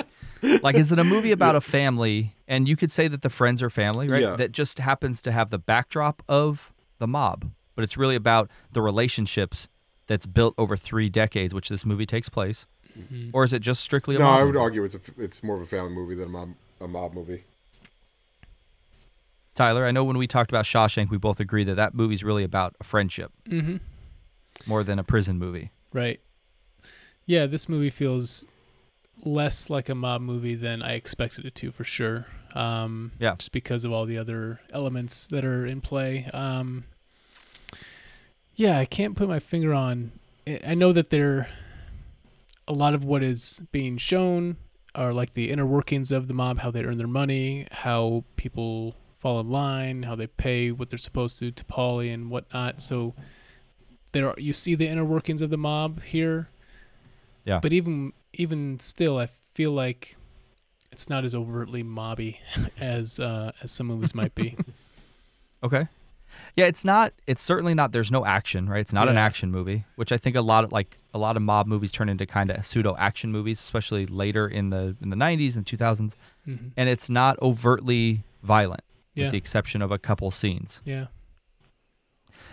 like, 0.63 0.75
is 0.75 0.89
it 0.93 0.99
a 0.99 1.03
movie 1.03 1.33
about 1.33 1.53
a 1.53 1.59
family, 1.59 2.33
and 2.47 2.65
you 2.65 2.77
could 2.77 2.93
say 2.93 3.09
that 3.09 3.23
the 3.23 3.29
friends 3.29 3.61
are 3.61 3.69
family, 3.69 4.07
right? 4.07 4.21
Yeah. 4.21 4.37
That 4.37 4.53
just 4.53 4.79
happens 4.79 5.21
to 5.23 5.33
have 5.33 5.49
the 5.49 5.57
backdrop 5.57 6.23
of 6.29 6.71
the 6.97 7.07
mob, 7.07 7.51
but 7.75 7.83
it's 7.83 7.97
really 7.97 8.15
about 8.15 8.49
the 8.71 8.81
relationships 8.81 9.67
that's 10.07 10.25
built 10.25 10.55
over 10.57 10.77
three 10.77 11.09
decades, 11.09 11.53
which 11.53 11.67
this 11.67 11.85
movie 11.85 12.05
takes 12.05 12.29
place. 12.29 12.67
Or 13.33 13.43
is 13.43 13.53
it 13.53 13.59
just 13.61 13.81
strictly 13.81 14.15
a 14.15 14.19
No, 14.19 14.25
mob 14.25 14.39
I 14.39 14.43
would 14.43 14.47
movie? 14.53 14.57
argue 14.63 14.83
it's 14.83 14.95
a, 14.95 14.99
it's 15.17 15.43
more 15.43 15.55
of 15.55 15.61
a 15.61 15.65
family 15.65 15.91
movie 15.91 16.15
than 16.15 16.27
a 16.27 16.31
mob, 16.31 16.49
a 16.81 16.87
mob 16.87 17.13
movie. 17.13 17.43
Tyler, 19.55 19.85
I 19.85 19.91
know 19.91 20.03
when 20.03 20.17
we 20.17 20.27
talked 20.27 20.51
about 20.51 20.65
Shawshank, 20.65 21.09
we 21.09 21.17
both 21.17 21.39
agreed 21.39 21.65
that 21.65 21.75
that 21.75 21.93
movie's 21.93 22.23
really 22.23 22.43
about 22.43 22.75
a 22.79 22.83
friendship 22.83 23.31
Mm-hmm. 23.49 23.77
more 24.67 24.83
than 24.83 24.99
a 24.99 25.03
prison 25.03 25.37
movie. 25.37 25.71
Right. 25.91 26.19
Yeah, 27.25 27.45
this 27.45 27.67
movie 27.67 27.89
feels 27.89 28.45
less 29.25 29.69
like 29.69 29.89
a 29.89 29.95
mob 29.95 30.21
movie 30.21 30.55
than 30.55 30.81
I 30.81 30.93
expected 30.93 31.45
it 31.45 31.55
to, 31.55 31.71
for 31.71 31.83
sure. 31.83 32.25
Um, 32.55 33.11
Yeah. 33.19 33.35
Just 33.37 33.51
because 33.51 33.83
of 33.85 33.91
all 33.91 34.05
the 34.05 34.17
other 34.17 34.59
elements 34.71 35.27
that 35.27 35.43
are 35.43 35.65
in 35.65 35.81
play. 35.81 36.25
Um, 36.33 36.85
yeah, 38.55 38.77
I 38.79 38.85
can't 38.85 39.15
put 39.15 39.27
my 39.27 39.39
finger 39.39 39.73
on. 39.73 40.11
I- 40.47 40.61
I 40.67 40.73
know 40.73 40.93
that 40.93 41.09
there, 41.09 41.49
a 42.69 42.73
lot 42.73 42.93
of 42.93 43.03
what 43.03 43.23
is 43.23 43.61
being 43.71 43.97
shown 43.97 44.55
are 44.95 45.11
like 45.13 45.33
the 45.33 45.49
inner 45.49 45.65
workings 45.65 46.11
of 46.11 46.27
the 46.27 46.33
mob, 46.33 46.59
how 46.59 46.71
they 46.71 46.83
earn 46.83 46.97
their 46.97 47.07
money, 47.07 47.67
how 47.71 48.23
people 48.37 48.95
fall 49.17 49.39
in 49.39 49.49
line, 49.49 50.03
how 50.03 50.15
they 50.15 50.27
pay 50.27 50.71
what 50.71 50.89
they're 50.89 50.97
supposed 50.97 51.37
to 51.39 51.51
to 51.51 51.65
Paulie 51.65 52.13
and 52.13 52.29
whatnot. 52.29 52.81
So 52.81 53.13
there 54.13 54.29
are, 54.29 54.35
you 54.37 54.53
see 54.53 54.75
the 54.75 54.87
inner 54.87 55.03
workings 55.05 55.41
of 55.41 55.49
the 55.49 55.57
mob 55.57 56.01
here, 56.03 56.49
Yeah. 57.43 57.59
But 57.59 57.73
even 57.73 58.13
even 58.33 58.79
still, 58.79 59.17
I 59.17 59.29
feel 59.55 59.71
like 59.71 60.15
it's 60.91 61.09
not 61.09 61.25
as 61.25 61.33
overtly 61.35 61.83
mobby 61.83 62.37
as 62.79 63.19
uh, 63.19 63.51
as 63.61 63.71
some 63.71 63.87
movies 63.87 64.13
might 64.15 64.35
be. 64.35 64.55
Okay. 65.61 65.89
Yeah, 66.55 66.65
it's 66.65 66.83
not. 66.85 67.13
It's 67.27 67.41
certainly 67.41 67.73
not. 67.73 67.91
There's 67.91 68.11
no 68.11 68.25
action, 68.25 68.67
right? 68.69 68.79
It's 68.81 68.93
not 68.93 69.07
an 69.09 69.17
action 69.17 69.51
movie, 69.51 69.85
which 69.95 70.11
I 70.11 70.17
think 70.17 70.35
a 70.35 70.41
lot 70.41 70.63
of 70.63 70.71
like 70.71 70.97
a 71.13 71.17
lot 71.17 71.35
of 71.37 71.41
mob 71.41 71.67
movies 71.67 71.91
turn 71.91 72.09
into 72.09 72.25
kind 72.25 72.51
of 72.51 72.65
pseudo 72.65 72.95
action 72.97 73.31
movies, 73.31 73.59
especially 73.59 74.05
later 74.05 74.47
in 74.47 74.69
the 74.69 74.95
in 75.01 75.09
the 75.09 75.15
90s 75.15 75.55
and 75.55 75.65
2000s. 75.65 76.15
Mhm. 76.47 76.71
And 76.77 76.89
it's 76.89 77.09
not 77.09 77.39
overtly 77.41 78.23
violent, 78.43 78.81
Yeah. 79.15 79.25
with 79.25 79.31
the 79.31 79.37
exception 79.37 79.81
of 79.81 79.91
a 79.91 79.97
couple 79.97 80.31
scenes. 80.31 80.81
Yeah. 80.85 81.05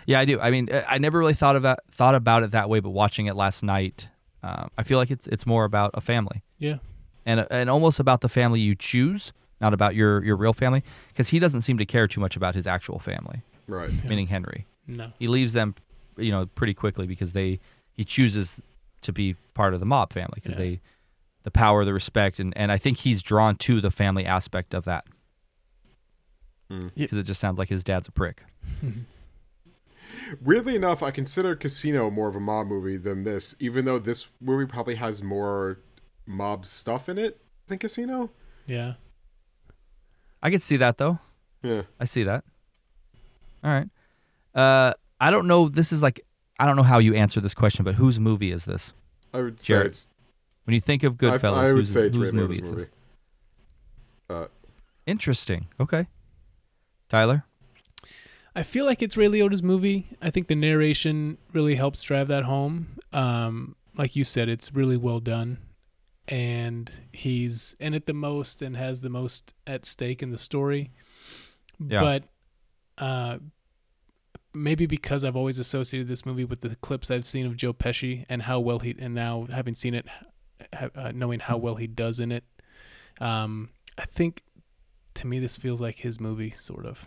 Yeah, 0.05 0.19
I 0.19 0.25
do. 0.25 0.39
I 0.39 0.51
mean, 0.51 0.69
I 0.71 0.95
I 0.95 0.97
never 0.97 1.19
really 1.19 1.33
thought 1.33 1.55
of 1.55 1.63
that, 1.63 1.79
thought 1.91 2.15
about 2.15 2.43
it 2.43 2.51
that 2.51 2.69
way, 2.69 2.79
but 2.79 2.91
watching 2.91 3.25
it 3.25 3.35
last 3.35 3.63
night, 3.63 4.07
um, 4.43 4.69
I 4.77 4.83
feel 4.83 4.97
like 4.97 5.11
it's 5.11 5.27
it's 5.27 5.45
more 5.45 5.65
about 5.65 5.91
a 5.93 6.01
family 6.01 6.43
Yeah. 6.59 6.77
and 7.25 7.45
and 7.51 7.69
almost 7.69 7.99
about 7.99 8.21
the 8.21 8.29
family 8.29 8.59
you 8.61 8.73
choose, 8.75 9.33
not 9.59 9.73
about 9.73 9.95
your 9.95 10.23
your 10.23 10.37
real 10.37 10.53
family, 10.53 10.83
because 11.09 11.29
he 11.29 11.39
doesn't 11.39 11.63
seem 11.63 11.77
to 11.77 11.85
care 11.85 12.07
too 12.07 12.21
much 12.21 12.35
about 12.37 12.55
his 12.55 12.67
actual 12.67 12.99
family, 12.99 13.41
Right. 13.67 13.91
meaning 14.05 14.27
Henry. 14.27 14.65
No. 14.87 15.11
He 15.19 15.27
leaves 15.27 15.53
them, 15.53 15.75
you 16.17 16.31
know, 16.31 16.45
pretty 16.45 16.73
quickly 16.73 17.07
because 17.07 17.33
they 17.33 17.59
he 17.93 18.03
chooses 18.05 18.61
to 19.01 19.11
be 19.11 19.35
part 19.53 19.73
of 19.73 19.79
the 19.79 19.85
mob 19.85 20.13
family 20.13 20.33
because 20.35 20.53
Yeah. 20.53 20.57
they 20.63 20.81
the 21.43 21.51
power, 21.51 21.83
the 21.85 21.93
respect, 21.93 22.39
and 22.39 22.55
and 22.57 22.71
I 22.71 22.77
think 22.77 22.97
he's 22.99 23.21
drawn 23.21 23.55
to 23.57 23.79
the 23.81 23.91
family 23.91 24.25
aspect 24.25 24.73
of 24.73 24.85
that 24.85 25.05
Mm. 26.69 26.91
because 26.95 27.17
it 27.17 27.23
just 27.23 27.39
sounds 27.39 27.57
like 27.57 27.69
his 27.69 27.83
dad's 27.83 28.07
a 28.09 28.11
prick. 28.11 28.43
Weirdly 30.43 30.75
enough, 30.75 31.01
I 31.03 31.11
consider 31.11 31.55
Casino 31.55 32.09
more 32.09 32.27
of 32.27 32.35
a 32.35 32.39
mob 32.39 32.67
movie 32.67 32.97
than 32.97 33.23
this, 33.23 33.55
even 33.59 33.85
though 33.85 33.99
this 33.99 34.27
movie 34.41 34.65
probably 34.65 34.95
has 34.95 35.21
more 35.23 35.79
mob 36.25 36.65
stuff 36.65 37.07
in 37.07 37.17
it 37.17 37.39
than 37.67 37.77
Casino. 37.77 38.31
Yeah. 38.65 38.95
I 40.43 40.49
could 40.51 40.61
see 40.61 40.75
that 40.77 40.97
though. 40.97 41.19
Yeah. 41.63 41.83
I 41.99 42.05
see 42.05 42.23
that. 42.23 42.43
All 43.63 43.71
right. 43.71 43.89
Uh, 44.53 44.93
I 45.19 45.31
don't 45.31 45.47
know. 45.47 45.69
This 45.69 45.91
is 45.91 46.01
like 46.01 46.21
I 46.59 46.65
don't 46.65 46.75
know 46.75 46.83
how 46.83 46.99
you 46.99 47.13
answer 47.13 47.39
this 47.39 47.53
question, 47.53 47.83
but 47.85 47.95
whose 47.95 48.19
movie 48.19 48.51
is 48.51 48.65
this? 48.65 48.93
I 49.33 49.41
would 49.41 49.59
say 49.59 49.67
Jarrett, 49.67 49.87
it's. 49.87 50.09
When 50.65 50.73
you 50.73 50.79
think 50.79 51.03
of 51.03 51.15
Goodfellas, 51.15 51.53
I 51.53 51.65
would 51.67 51.79
whose, 51.79 51.93
say 51.93 52.07
it's 52.07 52.17
whose 52.17 52.27
Ray 52.27 52.31
movie 52.31 52.55
Liotta's 52.55 52.67
is 52.67 52.71
this? 52.71 52.87
movie. 54.29 54.43
Uh, 54.43 54.47
Interesting. 55.05 55.67
Okay. 55.79 56.07
Tyler. 57.09 57.45
I 58.55 58.63
feel 58.63 58.85
like 58.85 59.01
it's 59.01 59.15
Ray 59.15 59.27
Liotta's 59.27 59.63
movie. 59.63 60.07
I 60.21 60.31
think 60.31 60.47
the 60.47 60.55
narration 60.55 61.37
really 61.53 61.75
helps 61.75 62.01
drive 62.01 62.27
that 62.27 62.43
home. 62.43 62.97
Um, 63.13 63.75
like 63.95 64.15
you 64.15 64.23
said, 64.23 64.49
it's 64.49 64.73
really 64.73 64.97
well 64.97 65.19
done, 65.19 65.59
and 66.27 66.91
he's 67.13 67.75
in 67.79 67.93
it 67.93 68.07
the 68.07 68.13
most 68.13 68.61
and 68.61 68.75
has 68.75 69.01
the 69.01 69.09
most 69.09 69.53
at 69.65 69.85
stake 69.85 70.21
in 70.21 70.31
the 70.31 70.37
story. 70.37 70.91
Yeah. 71.79 71.99
But 71.99 72.23
uh, 72.97 73.37
maybe 74.53 74.85
because 74.85 75.23
I've 75.23 75.35
always 75.35 75.59
associated 75.59 76.07
this 76.07 76.25
movie 76.25 76.45
with 76.45 76.61
the 76.61 76.75
clips 76.77 77.11
I've 77.11 77.25
seen 77.27 77.45
of 77.45 77.55
Joe 77.55 77.73
Pesci 77.73 78.25
and 78.29 78.41
how 78.43 78.59
well 78.59 78.79
he, 78.79 78.95
and 78.99 79.13
now 79.13 79.47
having 79.51 79.75
seen 79.75 79.93
it, 79.93 80.05
ha- 80.73 80.89
uh, 80.95 81.11
knowing 81.13 81.39
how 81.39 81.57
well 81.57 81.75
he 81.75 81.87
does 81.87 82.19
in 82.19 82.31
it, 82.31 82.43
um, 83.19 83.69
I 83.97 84.05
think 84.05 84.41
to 85.15 85.27
me 85.27 85.39
this 85.39 85.57
feels 85.57 85.81
like 85.81 85.99
his 85.99 86.19
movie, 86.19 86.51
sort 86.57 86.85
of. 86.85 87.05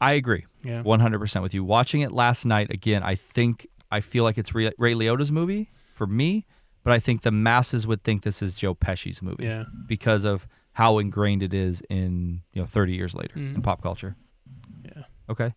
I 0.00 0.12
agree. 0.12 0.46
Yeah. 0.64 0.82
100% 0.82 1.42
with 1.42 1.54
you. 1.54 1.64
Watching 1.64 2.00
it 2.00 2.12
last 2.12 2.44
night 2.44 2.70
again, 2.70 3.02
I 3.02 3.14
think 3.14 3.66
I 3.90 4.00
feel 4.00 4.24
like 4.24 4.36
it's 4.36 4.54
Ray, 4.54 4.70
Liotta's 4.78 5.30
movie 5.30 5.70
for 5.94 6.06
me, 6.06 6.44
but 6.82 6.92
I 6.92 6.98
think 6.98 7.22
the 7.22 7.30
masses 7.30 7.86
would 7.86 8.02
think 8.02 8.22
this 8.22 8.42
is 8.42 8.54
Joe 8.54 8.74
Pesci's 8.74 9.22
movie 9.22 9.44
Yeah. 9.44 9.64
because 9.86 10.24
of 10.24 10.46
how 10.72 10.98
ingrained 10.98 11.42
it 11.42 11.54
is 11.54 11.82
in, 11.88 12.42
you 12.52 12.60
know, 12.60 12.66
30 12.66 12.94
years 12.94 13.14
later 13.14 13.38
in 13.38 13.54
Mhm. 13.56 13.62
pop 13.62 13.80
culture. 13.82 14.16
Okay. 15.28 15.54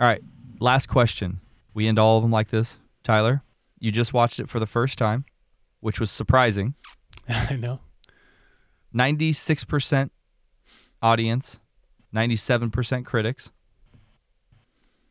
All 0.00 0.06
right. 0.06 0.22
Last 0.60 0.86
question. 0.86 1.40
We 1.72 1.86
end 1.86 1.98
all 1.98 2.16
of 2.16 2.22
them 2.22 2.30
like 2.30 2.48
this. 2.48 2.78
Tyler, 3.02 3.42
you 3.78 3.92
just 3.92 4.14
watched 4.14 4.40
it 4.40 4.48
for 4.48 4.60
the 4.60 4.66
first 4.66 4.96
time, 4.98 5.24
which 5.80 6.00
was 6.00 6.10
surprising. 6.10 6.74
I 7.28 7.56
know. 7.56 7.80
96% 8.94 10.10
audience, 11.02 11.58
97% 12.14 13.04
critics. 13.04 13.50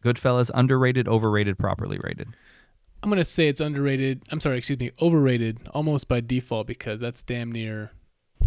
Goodfellas 0.04 0.50
underrated, 0.54 1.08
overrated, 1.08 1.58
properly 1.58 2.00
rated. 2.02 2.30
I'm 3.02 3.10
gonna 3.10 3.26
say 3.26 3.50
it's 3.50 3.60
underrated. 3.60 4.24
I'm 4.32 4.40
sorry, 4.40 4.58
excuse 4.58 4.80
me, 4.80 4.92
overrated 5.02 5.60
almost 5.74 6.08
by 6.08 6.22
default 6.22 6.68
because 6.68 7.02
that's 7.02 7.22
damn 7.22 7.52
near 7.52 7.92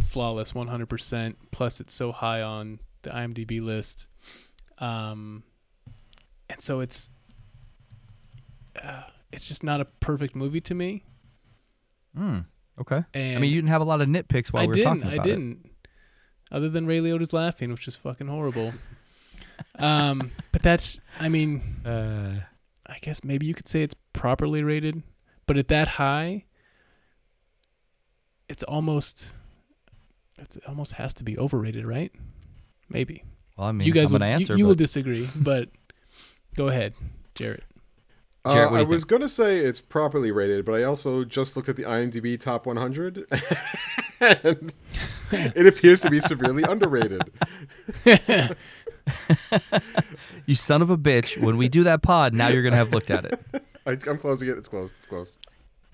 flawless, 0.03 0.53
100%. 0.53 1.35
Plus, 1.51 1.81
it's 1.81 1.95
so 1.95 2.11
high 2.11 2.41
on 2.41 2.81
the 3.03 3.11
IMDb 3.11 3.63
list, 3.63 4.09
um, 4.79 5.43
and 6.49 6.61
so 6.61 6.81
it's 6.81 7.09
uh, 8.83 9.03
it's 9.33 9.47
just 9.49 9.63
not 9.63 9.81
a 9.81 9.85
perfect 9.85 10.35
movie 10.37 10.61
to 10.63 10.75
me. 10.75 11.05
Hmm. 12.17 12.41
Okay. 12.81 13.03
And 13.15 13.37
I 13.37 13.41
mean, 13.41 13.51
you 13.51 13.57
didn't 13.57 13.71
have 13.71 13.81
a 13.81 13.85
lot 13.85 14.01
of 14.01 14.09
nitpicks 14.09 14.53
while 14.53 14.63
I 14.63 14.67
we 14.67 14.69
were 14.69 14.75
didn't. 14.75 14.99
talking 15.01 15.11
I 15.11 15.15
about 15.15 15.27
it. 15.27 15.31
didn't. 15.31 15.71
Other 16.53 16.69
than 16.69 16.87
Ray 16.87 17.01
Liotta's 17.01 17.33
laughing, 17.33 17.71
which 17.73 17.89
is 17.89 17.97
fucking 17.97 18.29
horrible. 18.29 18.73
um, 19.79 20.31
but 20.53 20.63
that's. 20.63 21.01
I 21.19 21.29
mean, 21.29 21.81
Uh, 21.85 22.41
I 22.87 22.99
guess 23.01 23.25
maybe 23.25 23.47
you 23.47 23.55
could 23.55 23.67
say 23.69 23.83
it's 23.83 23.97
properly 24.13 24.63
rated, 24.63 25.03
but 25.47 25.57
at 25.57 25.69
that 25.69 25.89
high, 25.89 26.45
it's 28.49 28.63
almost 28.63 29.35
it's, 30.39 30.57
it 30.57 30.63
almost 30.69 30.93
has 30.93 31.13
to 31.15 31.25
be 31.25 31.37
overrated, 31.39 31.85
right? 31.87 32.13
Maybe. 32.89 33.25
Well, 33.57 33.69
I 33.69 33.73
mean, 33.73 33.87
you 33.87 33.93
guys 33.93 34.11
I'm 34.11 34.15
will, 34.15 34.19
gonna 34.21 34.31
you- 34.33 34.35
answer, 34.41 34.57
you, 34.57 34.67
will 34.67 34.75
disagree, 34.75 35.29
but 35.37 35.69
go 36.57 36.69
ahead, 36.69 36.95
Jarrett. 37.35 37.63
Uh, 38.45 38.55
Jarrett, 38.55 38.73
I 38.73 38.81
you 38.83 38.87
was 38.87 39.05
gonna 39.05 39.29
say 39.29 39.59
it's 39.59 39.81
properly 39.81 40.31
rated, 40.31 40.65
but 40.65 40.75
I 40.75 40.85
also 40.85 41.25
just 41.25 41.57
looked 41.57 41.69
at 41.69 41.77
the 41.77 41.83
IMDb 41.85 42.39
top 42.39 42.65
100, 42.67 43.27
and 44.21 44.73
it 45.33 45.67
appears 45.67 46.01
to 46.03 46.11
be 46.11 46.21
severely 46.21 46.63
underrated. 46.69 47.23
you 50.47 50.55
son 50.55 50.83
of 50.83 50.91
a 50.91 50.97
bitch. 50.99 51.41
When 51.43 51.57
we 51.57 51.69
do 51.69 51.85
that 51.85 52.03
pod, 52.03 52.35
now 52.35 52.49
you're 52.49 52.63
gonna 52.63 52.77
have 52.77 52.93
looked 52.93 53.11
at 53.11 53.25
it. 53.25 53.41
I, 53.87 53.93
I'm 54.09 54.19
closing 54.19 54.49
it. 54.49 54.59
It's 54.59 54.69
closed. 54.69 54.95
It's 54.99 55.07
closed. 55.07 55.37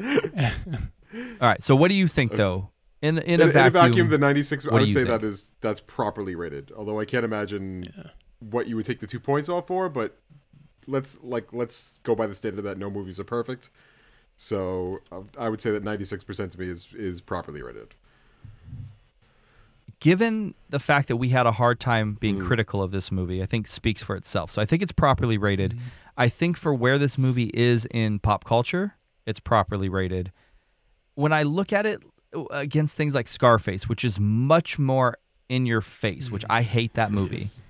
All 0.01 1.49
right. 1.49 1.63
So 1.63 1.77
what 1.77 1.89
do 1.89 1.95
you 1.95 2.07
think 2.07 2.33
though? 2.33 2.71
In 3.03 3.19
in 3.19 3.41
a 3.41 3.45
in, 3.45 3.49
in 3.49 3.53
vacuum, 3.53 3.67
a 3.67 3.71
vacuum, 3.89 4.11
the 4.11 4.19
96. 4.19 4.65
what 4.65 4.75
I 4.75 4.77
would 4.81 4.89
say 4.89 4.95
think? 5.05 5.09
that 5.09 5.23
is 5.25 5.53
that's 5.61 5.81
properly 5.81 6.35
rated. 6.35 6.73
Although 6.77 7.01
I 7.01 7.05
can't 7.05 7.25
imagine 7.25 8.11
what 8.39 8.67
you 8.69 8.77
would 8.77 8.85
take 8.87 9.01
the 9.01 9.07
two 9.07 9.21
points 9.21 9.49
off 9.49 9.67
for, 9.67 9.89
but 9.89 10.17
let's 10.87 11.17
like 11.23 11.53
let's 11.53 12.01
go 12.05 12.15
by 12.15 12.27
the 12.27 12.35
standard 12.35 12.63
that 12.63 12.79
no 12.79 12.91
movies 12.91 13.19
are 13.21 13.25
perfect. 13.25 13.71
So 14.37 15.01
uh, 15.13 15.23
I 15.39 15.49
would 15.49 15.61
say 15.61 15.71
that 15.73 15.85
96% 15.85 16.51
to 16.53 16.61
me 16.61 16.69
is 16.69 16.89
is 16.95 17.21
properly 17.21 17.61
rated. 17.63 17.95
given 20.01 20.55
the 20.71 20.81
fact 20.81 21.07
that 21.09 21.17
we 21.17 21.29
had 21.29 21.47
a 21.47 21.53
hard 21.53 21.79
time 21.79 22.15
being 22.21 22.39
Mm. 22.41 22.47
critical 22.47 22.83
of 22.83 22.91
this 22.91 23.13
movie, 23.13 23.41
I 23.43 23.47
think 23.47 23.67
speaks 23.69 24.03
for 24.03 24.17
itself. 24.17 24.51
So 24.51 24.61
I 24.61 24.65
think 24.65 24.83
it's 24.83 24.91
properly 24.93 25.39
rated. 25.39 25.73
Mm-hmm. 25.73 25.85
I 26.17 26.29
think 26.29 26.57
for 26.57 26.75
where 26.75 26.99
this 26.99 27.17
movie 27.17 27.51
is 27.55 27.87
in 27.93 28.19
pop 28.19 28.45
culture, 28.45 28.97
it's 29.27 29.39
properly 29.39 29.89
rated. 29.89 30.33
When 31.15 31.33
I 31.33 31.45
look 31.45 31.73
at 31.73 31.87
it 31.87 32.03
against 32.51 32.97
things 32.97 33.15
like 33.15 33.29
Scarface, 33.29 33.89
which 33.89 34.05
is 34.05 34.19
much 34.19 34.79
more 34.79 35.19
in 35.49 35.67
your 35.67 35.81
face, 35.81 36.31
which 36.31 36.45
I 36.49 36.63
hate 36.63 36.95
that 36.95 37.13
movie. 37.13 37.39
Yes. 37.39 37.63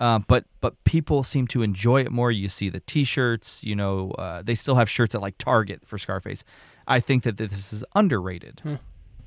Um, 0.00 0.24
but 0.26 0.44
but 0.60 0.82
people 0.84 1.22
seem 1.22 1.46
to 1.48 1.62
enjoy 1.62 2.02
it 2.02 2.10
more. 2.10 2.32
You 2.32 2.48
see 2.48 2.68
the 2.68 2.80
T-shirts. 2.80 3.62
You 3.62 3.76
know, 3.76 4.10
uh, 4.12 4.42
they 4.42 4.54
still 4.54 4.74
have 4.74 4.90
shirts 4.90 5.14
at 5.14 5.20
like 5.20 5.38
Target 5.38 5.86
for 5.86 5.98
Scarface. 5.98 6.42
I 6.86 7.00
think 7.00 7.22
that 7.22 7.36
this 7.36 7.72
is 7.72 7.84
underrated. 7.94 8.60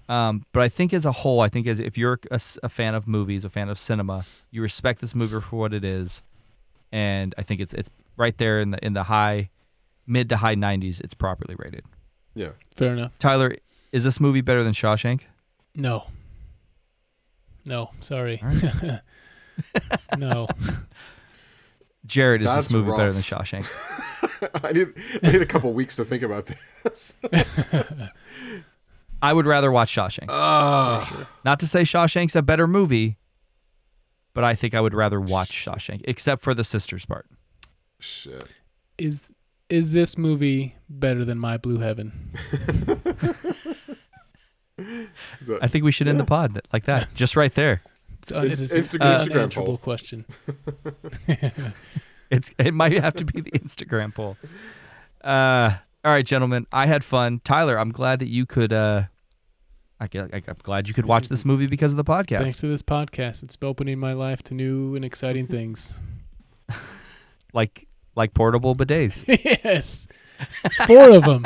Um, 0.10 0.46
but 0.54 0.62
I 0.64 0.70
think 0.70 0.94
as 0.94 1.06
a 1.06 1.12
whole, 1.12 1.42
I 1.42 1.50
think 1.50 1.68
as 1.68 1.80
if 1.80 1.98
you're 1.98 2.20
a 2.32 2.70
fan 2.70 2.96
of 2.96 3.08
movies, 3.08 3.44
a 3.44 3.50
fan 3.50 3.70
of 3.70 3.78
cinema, 3.78 4.26
you 4.52 4.62
respect 4.62 5.02
this 5.02 5.16
movie 5.16 5.42
for 5.42 5.58
what 5.58 5.74
it 5.74 5.84
is, 5.84 6.22
and 6.92 7.34
I 7.38 7.44
think 7.44 7.60
it's 7.62 7.74
it's 7.74 7.90
right 8.16 8.38
there 8.38 8.62
in 8.62 8.72
the 8.72 8.86
in 8.86 8.94
the 8.94 9.04
high, 9.04 9.50
mid 10.06 10.30
to 10.30 10.38
high 10.38 10.56
90s. 10.56 11.02
It's 11.02 11.14
properly 11.14 11.56
rated. 11.58 11.84
Yeah. 12.36 12.50
Fair 12.76 12.94
enough. 12.94 13.12
Tyler, 13.20 13.56
is 13.98 14.04
this 14.04 14.20
movie 14.20 14.42
better 14.42 14.64
than 14.64 14.74
Shawshank? 14.74 15.24
No. 15.76 16.06
No, 17.66 17.90
sorry. 18.00 18.42
All 18.44 19.00
no. 20.18 20.48
Jarrett, 22.06 22.42
is 22.42 22.48
That's 22.48 22.68
this 22.68 22.74
movie 22.74 22.92
better 22.92 23.12
than 23.12 23.24
Shawshank? 23.24 23.66
I 24.64 24.72
need 24.72 24.94
I 25.24 25.32
need 25.32 25.42
a 25.42 25.46
couple 25.48 25.74
weeks 25.74 25.96
to 25.96 26.06
think 26.06 26.22
about 26.22 26.50
this. 26.84 27.18
I 29.22 29.34
would 29.34 29.48
rather 29.48 29.72
watch 29.72 29.94
Shawshank. 29.94 30.28
Ah. 30.30 31.28
Not 31.44 31.60
to 31.62 31.68
say 31.68 31.82
Shawshank's 31.82 32.36
a 32.36 32.44
better 32.44 32.68
movie, 32.68 33.18
but 34.36 34.44
I 34.44 34.54
think 34.54 34.76
I 34.76 34.80
would 34.80 34.94
rather 34.94 35.20
watch 35.20 35.50
Shawshank, 35.50 36.02
except 36.06 36.44
for 36.44 36.54
the 36.54 36.64
sisters 36.64 37.04
part. 37.06 37.26
Shit. 38.00 38.46
Is 39.00 39.22
Is 39.70 39.90
this 39.90 40.18
movie 40.20 40.76
better 40.88 41.26
than 41.26 41.40
My 41.40 41.58
Blue 41.58 41.80
Heaven? 41.80 42.32
Is 45.40 45.48
that- 45.48 45.60
I 45.64 45.68
think 45.68 45.84
we 45.86 45.92
should 45.92 46.08
end 46.08 46.20
the 46.20 46.26
pod 46.26 46.62
like 46.72 46.86
that, 46.86 47.08
just 47.16 47.36
right 47.36 47.54
there. 47.56 47.82
It's, 48.20 48.32
uh, 48.32 48.40
it 48.42 48.52
It's 48.52 48.60
is 48.60 48.72
Insta- 48.74 48.96
an 48.96 49.02
Instagram 49.18 49.32
unanswerable 49.36 49.66
poll. 49.74 49.78
question. 49.78 50.26
It's 52.30 52.54
it 52.60 52.74
might 52.74 52.92
have 53.02 53.14
to 53.16 53.26
be 53.26 53.40
the 53.40 53.52
Instagram 53.52 54.14
poll. 54.14 54.36
Uh, 55.24 55.76
all 56.04 56.12
right, 56.12 56.26
gentlemen, 56.26 56.68
I 56.74 56.86
had 56.86 57.04
fun. 57.06 57.40
Tyler, 57.46 57.80
I'm 57.80 57.92
glad 57.94 58.20
that 58.20 58.28
you 58.28 58.46
could. 58.46 58.74
Uh, 58.74 59.04
I 60.00 60.08
get, 60.08 60.34
I, 60.34 60.42
I'm 60.46 60.58
glad 60.62 60.90
you 60.90 60.94
could 60.94 61.06
watch 61.06 61.30
this 61.30 61.46
movie 61.46 61.68
because 61.68 61.92
of 61.94 61.98
the 61.98 62.04
podcast. 62.04 62.40
Thanks 62.44 62.60
to 62.60 62.68
this 62.68 62.82
podcast, 62.84 63.44
it's 63.44 63.58
opening 63.62 63.98
my 63.98 64.12
life 64.12 64.44
to 64.44 64.54
new 64.54 64.96
and 64.98 65.06
exciting 65.06 65.48
things. 65.48 65.98
Like 67.54 67.88
like 68.16 68.34
portable 68.34 68.76
bidets. 68.76 69.24
yes, 69.64 70.06
four 70.86 71.12
of 71.12 71.24
them. 71.24 71.46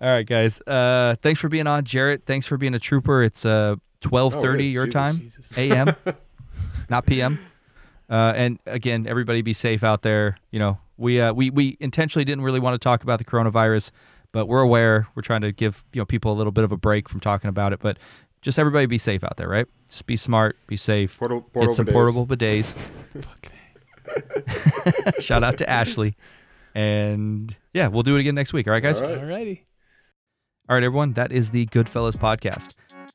All 0.00 0.08
right, 0.08 0.26
guys. 0.26 0.60
Uh, 0.66 1.16
thanks 1.22 1.40
for 1.40 1.48
being 1.48 1.66
on, 1.66 1.84
Jarrett. 1.84 2.22
Thanks 2.26 2.46
for 2.46 2.56
being 2.56 2.74
a 2.74 2.78
trooper. 2.78 3.22
It's 3.22 3.44
uh 3.44 3.76
12:30 4.02 4.34
Oh, 4.36 4.54
it 4.54 4.60
is. 4.60 4.72
your 4.74 4.86
Jesus. 4.86 5.48
time, 5.50 5.70
a.m. 5.72 5.96
not 6.90 7.06
p.m. 7.06 7.38
Uh, 8.10 8.32
and 8.36 8.58
again, 8.66 9.06
everybody 9.06 9.42
be 9.42 9.52
safe 9.52 9.82
out 9.84 10.02
there. 10.02 10.38
You 10.50 10.58
know, 10.60 10.78
we 10.96 11.20
uh, 11.20 11.32
we 11.32 11.50
we 11.50 11.76
intentionally 11.80 12.24
didn't 12.24 12.42
really 12.44 12.60
want 12.60 12.74
to 12.74 12.78
talk 12.78 13.02
about 13.02 13.18
the 13.18 13.24
coronavirus, 13.24 13.90
but 14.32 14.46
we're 14.46 14.62
aware. 14.62 15.06
We're 15.14 15.22
trying 15.22 15.40
to 15.42 15.52
give 15.52 15.84
you 15.92 16.00
know 16.00 16.06
people 16.06 16.32
a 16.32 16.36
little 16.36 16.52
bit 16.52 16.64
of 16.64 16.72
a 16.72 16.76
break 16.76 17.08
from 17.08 17.20
talking 17.20 17.48
about 17.48 17.72
it. 17.72 17.80
But 17.80 17.98
just 18.40 18.58
everybody 18.58 18.86
be 18.86 18.98
safe 18.98 19.24
out 19.24 19.36
there, 19.36 19.48
right? 19.48 19.66
Just 19.88 20.06
be 20.06 20.16
smart, 20.16 20.56
be 20.68 20.76
safe. 20.76 21.18
Portal- 21.18 21.40
Get 21.40 21.52
portable 21.52 21.74
some 21.74 21.86
bidets. 21.86 21.92
portable 21.92 22.26
bidets. 22.26 22.74
Shout 25.20 25.42
out 25.44 25.58
to 25.58 25.68
Ashley. 25.68 26.16
And 26.74 27.54
yeah, 27.74 27.88
we'll 27.88 28.02
do 28.04 28.16
it 28.16 28.20
again 28.20 28.34
next 28.34 28.52
week. 28.52 28.66
All 28.68 28.72
right, 28.72 28.82
guys. 28.82 29.00
All 29.00 29.08
right. 29.08 29.18
Alrighty. 29.20 29.60
All 30.70 30.74
right, 30.74 30.84
everyone. 30.84 31.14
That 31.14 31.32
is 31.32 31.50
the 31.50 31.64
Goodfellas 31.68 32.12
podcast. 32.18 32.74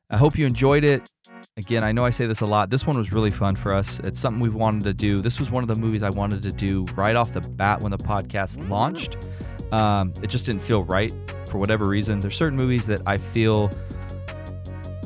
I 0.09 0.17
hope 0.17 0.39
you 0.39 0.47
enjoyed 0.47 0.83
it. 0.83 1.07
Again, 1.55 1.83
I 1.83 1.91
know 1.91 2.03
I 2.03 2.09
say 2.09 2.25
this 2.25 2.41
a 2.41 2.47
lot. 2.47 2.71
This 2.71 2.87
one 2.87 2.97
was 2.97 3.13
really 3.13 3.29
fun 3.29 3.55
for 3.55 3.75
us. 3.75 3.99
It's 3.99 4.19
something 4.19 4.41
we've 4.41 4.55
wanted 4.55 4.85
to 4.85 4.93
do. 4.95 5.19
This 5.19 5.39
was 5.39 5.51
one 5.51 5.61
of 5.61 5.67
the 5.67 5.75
movies 5.75 6.01
I 6.01 6.09
wanted 6.09 6.41
to 6.41 6.51
do 6.51 6.83
right 6.95 7.15
off 7.15 7.31
the 7.31 7.41
bat 7.41 7.83
when 7.83 7.91
the 7.91 7.99
podcast 7.99 8.67
launched. 8.69 9.27
Um, 9.71 10.13
it 10.23 10.31
just 10.31 10.47
didn't 10.47 10.63
feel 10.63 10.83
right 10.83 11.13
for 11.47 11.59
whatever 11.59 11.87
reason. 11.87 12.19
There's 12.19 12.35
certain 12.35 12.57
movies 12.57 12.87
that 12.87 13.03
I 13.05 13.17
feel 13.17 13.69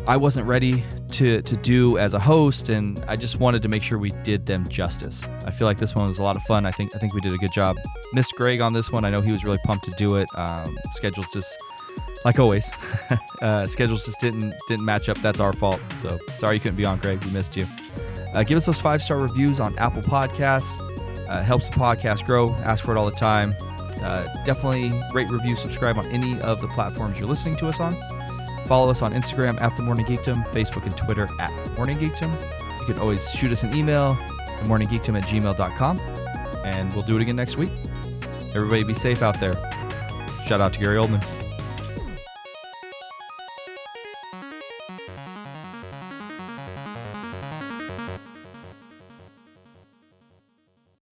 I 0.07 0.15
wasn't 0.15 0.47
ready 0.47 0.85
to 1.09 1.41
to 1.41 1.57
do 1.57 1.97
as 1.97 2.13
a 2.13 2.19
host, 2.19 2.69
and 2.69 3.03
I 3.09 3.17
just 3.17 3.41
wanted 3.41 3.61
to 3.63 3.67
make 3.67 3.83
sure 3.83 3.99
we 3.99 4.11
did 4.23 4.45
them 4.45 4.65
justice. 4.69 5.21
I 5.45 5.51
feel 5.51 5.67
like 5.67 5.79
this 5.79 5.95
one 5.95 6.07
was 6.07 6.19
a 6.19 6.23
lot 6.23 6.37
of 6.37 6.43
fun. 6.43 6.65
I 6.65 6.71
think 6.71 6.95
I 6.95 6.97
think 6.97 7.13
we 7.13 7.19
did 7.19 7.33
a 7.33 7.37
good 7.37 7.51
job. 7.51 7.75
Missed 8.13 8.35
Greg 8.37 8.61
on 8.61 8.71
this 8.71 8.89
one. 8.89 9.03
I 9.03 9.09
know 9.09 9.19
he 9.19 9.33
was 9.33 9.43
really 9.43 9.59
pumped 9.65 9.83
to 9.83 9.91
do 9.97 10.15
it. 10.15 10.29
Um, 10.33 10.77
schedules 10.93 11.27
just 11.33 11.53
like 12.25 12.39
always, 12.39 12.69
uh, 13.41 13.65
schedules 13.67 14.05
just 14.05 14.19
didn't 14.19 14.53
didn't 14.67 14.85
match 14.85 15.09
up. 15.09 15.17
That's 15.19 15.39
our 15.39 15.53
fault. 15.53 15.79
So 15.99 16.17
sorry 16.37 16.55
you 16.55 16.59
couldn't 16.59 16.77
be 16.77 16.85
on, 16.85 16.99
Greg. 16.99 17.23
We 17.23 17.31
missed 17.31 17.55
you. 17.55 17.65
Uh, 18.33 18.43
give 18.43 18.57
us 18.57 18.65
those 18.65 18.79
five 18.79 19.01
star 19.01 19.17
reviews 19.17 19.59
on 19.59 19.77
Apple 19.79 20.01
Podcasts. 20.01 20.83
Uh, 21.27 21.43
helps 21.43 21.69
the 21.69 21.75
podcast 21.75 22.25
grow. 22.25 22.53
Ask 22.65 22.85
for 22.85 22.95
it 22.95 22.97
all 22.97 23.09
the 23.09 23.15
time. 23.15 23.53
Uh, 24.01 24.27
definitely 24.45 24.91
rate, 25.13 25.29
review, 25.29 25.55
subscribe 25.55 25.97
on 25.97 26.05
any 26.07 26.39
of 26.41 26.61
the 26.61 26.67
platforms 26.69 27.19
you're 27.19 27.27
listening 27.27 27.55
to 27.57 27.67
us 27.67 27.79
on. 27.79 27.95
Follow 28.67 28.89
us 28.89 29.01
on 29.01 29.13
Instagram 29.13 29.59
at 29.61 29.75
The 29.75 29.83
Morning 29.83 30.05
Geekdom, 30.05 30.45
Facebook 30.51 30.83
and 30.83 30.95
Twitter 30.95 31.27
at 31.39 31.51
Morning 31.77 31.97
Geekdom. 31.97 32.31
You 32.79 32.85
can 32.85 32.99
always 32.99 33.27
shoot 33.31 33.51
us 33.51 33.63
an 33.63 33.75
email, 33.75 34.15
themorninggeekdom 34.61 35.21
at 35.21 35.27
gmail.com, 35.27 35.99
and 36.63 36.93
we'll 36.93 37.03
do 37.03 37.17
it 37.17 37.21
again 37.21 37.35
next 37.35 37.57
week. 37.57 37.71
Everybody 38.53 38.83
be 38.83 38.93
safe 38.93 39.21
out 39.21 39.39
there. 39.39 39.53
Shout 40.45 40.61
out 40.61 40.73
to 40.73 40.79
Gary 40.79 40.97
Oldman. 40.97 41.46